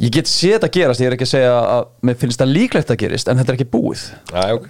Ég 0.00 0.14
get 0.16 0.30
séð 0.30 0.56
þetta 0.56 0.70
gerast, 0.74 1.02
ég 1.04 1.10
er 1.10 1.14
ekki 1.18 1.26
að 1.28 1.34
segja 1.34 1.52
að 1.60 1.84
mér 2.08 2.16
finnst 2.18 2.40
það 2.40 2.54
líklegt 2.56 2.94
að 2.94 3.02
gerist 3.04 3.28
en 3.28 3.38
þetta 3.38 3.52
er 3.52 3.58
ekki 3.60 3.68
búið. 3.76 4.06
Já, 4.32 4.56
ok 4.56 4.66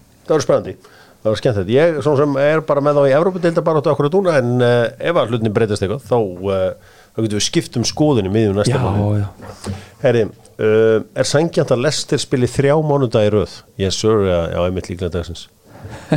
það 1.24 1.30
verður 1.30 1.40
skemmt 1.40 1.58
þetta 1.60 1.72
ég 1.72 1.98
svona 2.04 2.20
sem 2.20 2.34
er 2.42 2.62
bara 2.68 2.82
með 2.84 2.98
þá 2.98 3.06
í 3.08 3.14
Evrópadeilda 3.16 3.64
bara 3.64 3.80
áttu 3.80 3.92
akkur 3.94 4.08
að 4.10 4.12
dúna 4.12 4.36
en 4.40 4.54
uh, 4.60 4.84
ef 5.00 5.16
að 5.20 5.30
hlutin 5.32 5.54
breytast 5.56 5.84
eitthvað 5.84 6.04
þá, 6.04 6.16
uh, 6.20 6.96
þá 7.16 7.20
getum 7.24 7.38
við 7.38 7.44
skipt 7.46 7.78
um 7.80 7.86
skoðun 7.88 8.28
í 8.28 8.32
miðjum 8.34 8.58
næsta 8.60 8.80
mánuði. 8.82 9.22
já. 9.22 9.76
Herri, 10.02 10.24
uh, 10.28 10.98
er 11.16 11.28
sangjant 11.30 11.72
að 11.72 11.84
Lester 11.86 12.20
spili 12.20 12.50
þrjá 12.50 12.74
mánudag 12.84 13.24
í 13.24 13.30
röð? 13.32 13.54
Yes 13.80 14.00
sir, 14.02 14.26
já, 14.28 14.38
já 14.52 14.58
einmitt 14.66 14.90
líklega 14.92 15.14
dagsins. 15.14 15.46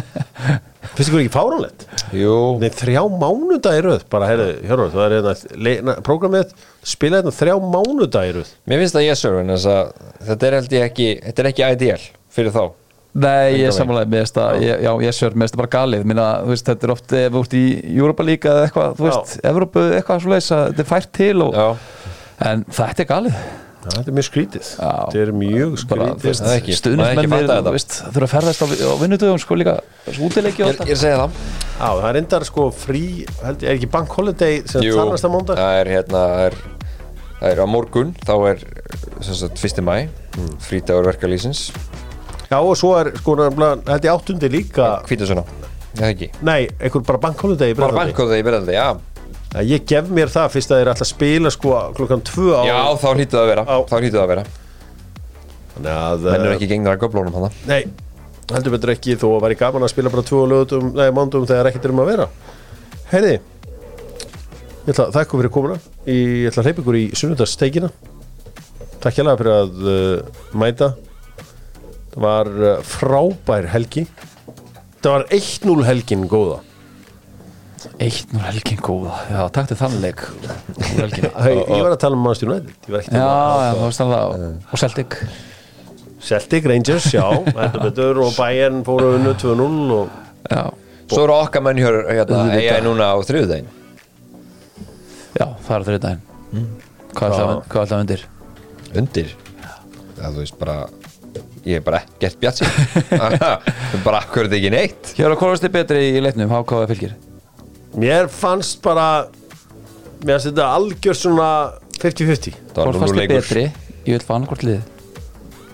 Finnst 0.97 1.09
ykkur 1.11 1.21
ekki 1.21 1.31
fáránlegt? 1.31 1.85
Jú, 2.15 2.33
Nei, 2.59 2.67
þrjá 2.75 3.03
mánudag 3.11 3.77
í 3.79 3.83
röð? 3.85 4.03
Bara, 4.11 4.27
herri, 4.31 4.49
hjörður, 4.67 4.91
það 4.95 5.05
er 5.05 5.15
hérna 5.67 5.95
prógramið, 6.03 6.51
spila 6.87 7.21
hérna 7.21 7.35
þrjá 7.35 7.55
mánudag 7.63 8.27
í 8.27 8.35
röð. 8.39 8.51
Mér 8.67 8.83
finnst 8.83 8.97
það 8.97 9.07
yes 9.07 9.23
sir 9.23 9.39
en 9.39 9.55
þess 9.55 9.71
að 9.71 9.95
þetta 10.31 10.49
er 10.49 10.57
held 10.59 10.77
ég 10.77 10.85
ekki 10.91 11.09
Þetta 11.27 11.43
er 11.43 11.49
ekki 11.51 11.71
ideal 11.77 12.03
fyrir 12.37 12.55
þá 12.55 12.63
Nei, 13.17 13.57
ég 13.57 13.67
er 13.67 13.73
samanlega 13.73 14.09
með 14.11 14.25
þetta, 14.27 14.47
ég- 14.61 14.81
já, 14.83 14.91
ég 15.01 15.13
sver 15.15 15.33
með 15.33 15.47
þetta 15.49 15.57
bara 15.63 15.71
galið, 15.77 16.03
minna, 16.05 16.25
þú 16.43 16.51
veist, 16.53 16.65
þetta 16.67 16.83
er 16.87 16.91
oft 16.93 17.13
ef 17.13 17.31
þú 17.33 17.39
ert 17.45 17.53
í 17.57 17.63
Europa 17.97 18.23
líka 18.27 18.49
eða 18.51 18.65
eitthvað, 18.67 18.97
þú 18.99 19.07
veist, 19.07 19.37
Evrópu 19.43 19.85
eitthvað 19.97 20.21
svo 20.21 20.33
leys 20.35 20.51
að 20.51 20.65
þetta 20.67 20.83
er 20.85 20.89
fært 20.91 21.11
til 21.17 21.41
og, 21.41 21.55
en 22.51 22.65
þetta 22.69 23.01
er 23.01 23.09
galið. 23.13 23.39
Já, 23.87 23.89
þetta 23.95 24.11
er 24.11 24.15
mjög 24.17 24.27
skrítið. 24.27 24.69
Þetta 24.77 25.19
er 25.23 25.31
mjög 25.31 25.75
skrítið. 25.79 26.23
er 26.27 27.27
er 27.63 27.71
veist, 27.77 27.93
þurfa 28.11 28.27
að 28.27 28.33
ferðast 28.35 28.61
á, 28.61 28.65
á 28.67 28.95
vinnudögum, 29.01 29.39
sko 29.39 29.55
líka, 29.55 29.75
svo 30.11 30.27
útileiki 30.27 30.63
og 30.65 30.73
ég, 30.73 30.81
ég 30.91 30.97
segi 30.99 31.15
það. 31.21 31.37
Já, 31.77 31.87
það 31.87 32.09
er 32.09 32.19
endar 32.21 32.43
sko 32.43 32.65
frí 32.75 33.03
held, 33.45 33.63
er 33.63 33.75
ekki 33.77 33.89
bank 33.93 34.09
holiday 34.17 34.59
sem 34.67 34.81
þarnast 34.81 35.23
að 35.25 35.33
mándag 35.37 35.61
það 35.61 35.79
er 35.81 35.91
hérna 35.93 36.23
það 36.27 36.43
er, 36.49 36.57
það 37.39 37.49
er 37.53 37.61
á 37.63 37.65
morgun 37.69 38.13
þá 38.25 38.33
er 38.51 38.63
sem 39.21 39.37
sagt, 39.41 39.63
1. 39.63 39.83
mæ 39.87 39.95
frítagur 40.67 41.07
verkalýsins 41.07 41.71
Já, 42.47 42.57
og 42.61 42.77
svo 42.79 42.93
er 42.95 43.11
sko 43.19 43.35
held 43.37 44.05
ég 44.07 44.11
áttundi 44.13 44.49
líka 44.51 44.87
hvítasuna, 45.07 45.43
það 45.97 46.11
ekki. 46.13 46.29
Nei, 46.47 46.61
einhver 46.79 47.03
bara 47.09 47.19
bank 47.27 47.41
holiday 47.43 47.73
í 47.73 47.77
bara 47.77 47.95
bankóða 47.97 48.39
í 48.39 48.45
verðaldi, 48.47 48.77
já. 48.77 48.87
Ég 49.67 49.83
gef 49.89 50.07
mér 50.13 50.31
það 50.31 50.53
fyrst 50.53 50.71
að 50.71 50.81
þeir 50.81 50.91
ætla 50.93 51.05
að 51.05 51.09
spila 51.11 51.51
sko 51.51 51.75
klukkan 51.97 52.23
tvö 52.27 52.53
á 52.55 52.63
já, 52.67 52.79
þá 53.01 53.07
hlýtu 53.13 53.35
það 53.35 53.43
að 53.43 53.51
vera. 53.51 53.63
Á. 53.67 53.75
þá 53.87 53.95
hlýtu 53.97 54.15
það 54.15 54.23
að 54.23 54.31
vera, 54.33 54.43
Þannig 55.77 55.93
að 55.93 56.25
menn 56.27 56.41
er 56.41 56.49
eh, 56.49 56.55
ekki 56.57 56.69
gengnar 56.71 56.95
að 56.97 57.03
göflónum 57.03 57.35
hana 57.37 57.49
Nei, 57.69 57.81
heldur 58.53 58.73
betur 58.73 58.93
ekki 58.95 59.17
þó 59.19 59.27
að 59.35 59.43
væri 59.45 59.57
gaman 59.59 59.85
að 59.85 59.91
spila 59.93 60.11
bara 60.13 60.25
tvö 60.25 60.43
lögutum, 60.51 60.91
nei, 60.97 61.07
mándum 61.15 61.47
þegar 61.49 61.69
ekkert 61.71 61.87
er 61.87 61.93
um 61.95 62.01
að 62.03 62.11
vera. 62.13 62.27
Heyri 63.11 63.33
Ég 64.87 64.93
ætla 64.93 65.09
að 65.09 65.17
þakka 65.17 65.41
fyrir 65.41 65.51
komuna. 65.51 65.79
Í, 66.07 66.15
Ég 66.45 66.51
ætla 66.51 66.63
að 66.63 66.69
hleypa 66.69 66.83
ykkur 66.83 66.99
í 66.99 67.05
sunnundasteikina 67.19 67.91
Takk 69.03 69.19
hérlega 69.19 69.39
fyrir 69.41 69.53
að 69.57 69.89
uh, 69.91 70.39
mæta 70.57 70.93
Það 72.17 72.23
var 72.25 72.47
uh, 72.49 72.71
frábær 72.81 73.67
helgi. 73.69 74.07
Það 75.03 75.11
var 75.13 75.25
1-0 75.37 75.83
helgin 75.85 76.23
góða. 76.31 76.63
Eitt 78.01 78.31
nú 78.33 78.41
helgin 78.41 78.79
góða, 78.81 79.19
já, 79.29 79.41
takk 79.53 79.69
til 79.69 79.77
þann 79.77 79.99
leik. 80.01 80.23
Úr 80.25 81.03
helginni. 81.03 81.29
Hey, 81.45 81.59
Ég 81.61 81.83
var 81.85 81.93
að 81.93 81.99
tala 82.01 82.17
um 82.17 82.25
ekki 82.97 83.13
Já, 83.13 83.21
já, 83.21 83.69
það 83.77 83.83
var 83.83 83.95
stannlega, 83.95 84.49
og 84.73 84.81
Celtic. 84.81 85.17
Celtic 86.27 86.65
Rangers, 86.67 87.07
já, 87.13 87.23
betur 87.77 88.23
og 88.25 88.33
Bayern 88.35 88.81
fóru 88.85 89.13
unnu 89.19 89.35
2-0 89.37 89.93
og 89.93 90.09
Já, 90.49 90.63
svo 91.11 91.23
eru 91.23 91.35
okkar 91.37 91.63
menn 91.63 91.77
hér 91.79 91.99
hérna, 92.09 92.41
eiga 92.57 92.79
núna 92.83 93.11
á 93.13 93.17
þriðudaginn 93.21 93.69
já, 95.37 95.45
það 95.67 95.75
er 95.77 95.85
er 97.29 97.35
það- 97.37 97.61
hvað 97.69 97.81
er 97.81 97.91
það 97.91 98.01
undir? 98.01 98.23
undir? 99.01 99.33
Það 100.17 100.31
þú 100.33 100.41
veist 100.41 100.57
bara 100.59 100.77
ég 101.67 101.79
er 101.79 101.83
bara 101.85 102.01
ekkert 102.03 102.37
bjatt 102.41 102.61
sér 102.61 102.69
bara 104.05 104.19
akkur 104.23 104.47
þetta 104.47 104.57
ekki 104.59 104.71
neitt? 104.73 105.11
Hér 105.17 105.33
á 105.33 105.37
Kólasti 105.39 105.69
betri 105.73 106.01
í 106.15 106.21
leiknum, 106.23 106.51
HK 106.51 106.83
fylgir 106.91 107.15
Mér 107.97 108.27
fannst 108.31 108.81
bara 108.85 109.07
Mér 110.23 110.37
finnst 110.37 110.49
þetta 110.51 110.67
algjör 110.75 111.17
svona 111.17 111.47
50-50 112.01 112.57
Það 112.73 112.77
var 112.77 112.87
Hvort 112.87 112.97
nú 112.97 113.01
fannst 113.03 113.13
þið 113.13 113.21
leikur. 113.21 113.41
betri? 113.41 113.65
Ég 114.07 114.17
vil 114.17 114.25
fá 114.27 114.33
annarkvort 114.37 114.65
lið 114.67 114.81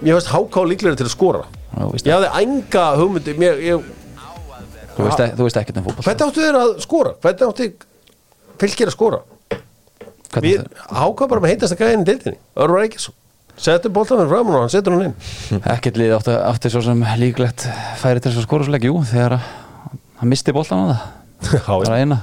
Mér 0.03 0.17
finnst 0.19 0.31
háká 0.33 0.63
líklega 0.67 0.99
til 0.99 1.07
að 1.07 1.13
skora. 1.13 1.43
Já, 1.73 1.83
veist 1.93 2.07
Ég 2.09 2.15
hafði 2.17 2.31
enga 2.43 2.85
hugmyndi 2.99 3.35
mér, 3.39 3.61
ég, 3.63 3.91
Þú 4.93 5.07
veist, 5.07 5.23
veist 5.41 5.59
ekkert 5.63 5.79
um 5.81 5.87
fótboll 5.87 6.05
Hvernig 6.09 6.27
áttu 6.27 6.43
þeir 6.43 6.59
að 6.59 6.73
skora? 6.83 7.13
Hvernig 7.23 7.49
áttu 7.49 7.69
fylgir 8.61 8.91
að 8.91 8.95
skora? 8.97 9.21
Hvernig 10.33 10.47
Við 10.47 10.85
háká 10.99 11.27
bara 11.31 11.43
með 11.43 11.53
heitast 11.55 11.75
að 11.75 11.83
gæðin 11.83 12.03
í 12.03 12.09
deildinni 12.11 12.39
Örvar 12.63 12.85
Eikesson 12.87 13.15
Settu 13.59 13.91
boltanum 13.93 14.29
fram 14.31 14.49
og 14.49 14.63
hann 14.63 14.71
setur 14.73 14.95
hann 14.95 15.11
inn. 15.11 15.61
Ekkert 15.75 15.99
lið 16.01 16.15
átti, 16.17 16.33
átti 16.49 16.71
svo 16.73 16.81
sem 16.85 17.03
líklegt 17.21 17.67
færi 18.01 18.23
til 18.23 18.31
þess 18.31 18.41
að 18.41 18.47
skora 18.47 18.73
leik 18.73 18.87
Jú, 18.89 18.97
þegar 19.11 19.37
hann 20.19 20.31
misti 20.31 20.55
boltan 20.55 20.81
á 20.81 20.85
það. 20.89 21.05
Var 21.69 21.95
eina. 21.99 22.19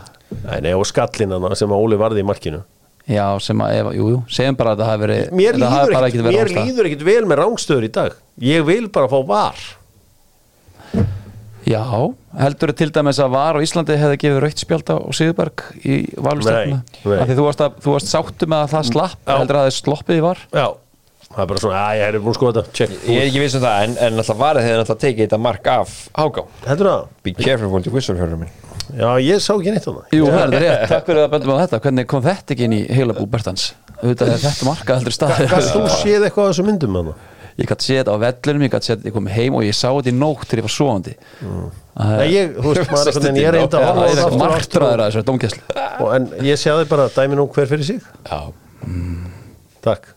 Nei, 0.63 0.75
og 0.75 0.87
skallin 0.89 1.35
hann 1.37 1.57
sem 1.59 1.71
að 1.71 1.87
Óli 1.87 1.99
varði 2.01 2.25
í 2.25 2.27
markinu. 2.27 2.63
Já, 3.11 3.25
sem 3.43 3.59
að, 3.65 3.75
ef, 3.75 3.89
jú, 3.97 4.07
jú, 4.13 4.19
segjum 4.31 4.57
bara 4.59 4.75
að 4.75 4.83
það 4.83 4.91
hafi 4.91 5.03
verið 5.03 5.31
Mér 5.35 5.57
líður 5.59 5.93
bara 5.97 6.09
ekkert 6.11 6.27
mér 6.29 6.51
líður 6.53 6.89
ekkit 6.91 7.05
vel 7.09 7.23
með 7.27 7.41
rángstöður 7.41 7.87
í 7.87 7.93
dag. 7.95 8.19
Ég 8.45 8.67
vil 8.69 8.85
bara 8.93 9.11
fá 9.11 9.17
var. 9.27 9.63
Já, 11.67 11.83
heldur 12.41 12.73
til 12.77 12.89
dæmis 12.95 13.19
að 13.23 13.33
var 13.35 13.59
á 13.59 13.63
Íslandi 13.63 13.97
hefði 13.99 14.21
gefið 14.23 14.39
raukt 14.45 14.63
spjálta 14.63 14.97
og 15.01 15.17
Sigurberg 15.17 15.65
í 15.83 15.97
nei. 16.19 16.79
af 16.79 17.27
því 17.29 17.37
þú 17.37 17.45
varst, 17.47 17.65
að, 17.65 17.77
þú 17.85 17.97
varst 17.97 18.11
sáttu 18.11 18.49
með 18.51 18.65
að 18.65 18.73
það 18.75 18.89
slapp 18.91 19.33
heldur 19.33 19.59
að 19.61 19.67
það 19.67 19.77
sloppið 19.77 20.23
var? 20.25 20.41
Já, 20.57 20.67
það 21.31 21.43
er 21.45 21.49
bara 21.53 21.61
svona, 21.63 21.81
að 21.87 21.99
ég 22.01 22.07
er 22.11 22.19
búin 22.21 22.33
að 22.35 22.39
skoða 22.41 22.55
þetta 22.63 22.77
Check, 22.81 22.95
Ég 23.07 23.21
er 23.21 23.29
ekki 23.31 23.43
viss 23.45 23.55
um 23.59 23.63
það, 23.65 23.85
en, 23.87 23.95
en 24.07 24.19
alltaf 24.23 24.39
varðið 24.41 24.67
hefði 24.69 24.81
alltaf 24.85 25.01
tekið 25.05 25.25
þetta 25.27 25.39
mark 25.47 25.71
af 25.75 25.93
Háká 26.19 26.45
heldur 26.67 26.91
það? 26.91 27.05
Be 27.29 27.35
careful 27.39 27.71
what 27.75 27.87
you 27.87 27.95
whistle, 27.95 28.17
hörður 28.19 28.41
minn. 28.43 28.53
Já, 28.91 29.09
ég 29.23 29.39
sá 29.45 29.53
ekki 29.55 29.71
neitt 29.77 29.87
á 29.87 29.93
það 29.95 30.17
Jú, 30.19 30.25
það 30.27 30.41
er 30.41 30.51
þetta 30.51 30.63
rétt, 30.67 30.87
takk 30.91 31.07
fyrir 31.11 31.23
að 31.23 31.35
bendum 31.37 31.53
á 31.55 31.59
þetta. 31.63 31.81
Hvernig 31.87 32.09
kom 32.11 32.25
þetta 32.27 32.55
ekki 32.57 32.67
inn 32.67 32.75
í 32.75 32.81
heilabú 32.99 33.27
Bertans? 33.31 33.69
Auðvitað 34.01 34.33
er 34.35 34.41
þetta 34.43 34.67
marka 34.71 34.97
heldur 34.99 35.15
stað 35.15 35.45
Gast 35.53 35.75
þú 35.77 35.85
séð 36.01 36.27
eitthvað 36.27 36.49
af 36.49 36.51
þessum 36.55 36.67
myndum 36.73 36.97
með 36.99 37.13
það? 37.13 37.29
Ég 37.61 37.69
gæti 37.69 37.85
séð 37.87 37.99
þetta 38.01 38.15
á 38.15 38.19
vellinum, 38.25 38.63
ég 38.65 38.73
gæti 38.73 38.89
séð 38.89 38.97
þetta 38.97 39.11
ég 39.11 39.15
kom 39.19 39.27
heim 39.31 39.57
og 39.59 39.65
ég 39.67 39.77
sá 39.77 39.87
þetta 39.91 40.11
í 40.11 40.15
nótt 40.17 40.47
til 40.49 40.59
ég 40.61 40.65
var 40.67 40.73
svoandi 40.75 41.15
Nei, 42.01 42.29
ég, 42.33 42.55
þú 42.57 42.71
veist, 42.73 42.91
maður 42.91 43.11
er 43.11 43.11
einhvern 43.11 43.27
veginn, 43.27 43.41
ég 43.43 43.49
er 43.51 43.57
reynda 43.59 43.81
að 43.81 43.89
horfa 43.91 44.01
á 44.01 44.09
það 44.09 44.09
aftur 44.09 44.25
og 44.25 44.31
aftur. 44.31 44.41
margtraður 44.55 45.03
að 45.05 45.11
þessari 45.11 45.27
dómgæslu. 45.29 45.65
Og- 46.01 46.15
En 46.17 46.29
ég 46.47 46.61
sé 46.63 46.73
þið 46.79 46.89
bara, 46.95 47.09
dæmi 47.19 47.37
nú 47.37 47.45
hver 47.53 47.69
fyrir 47.69 47.85
sig. 47.91 48.01
Já. 48.25 48.41
Takk 49.85 50.09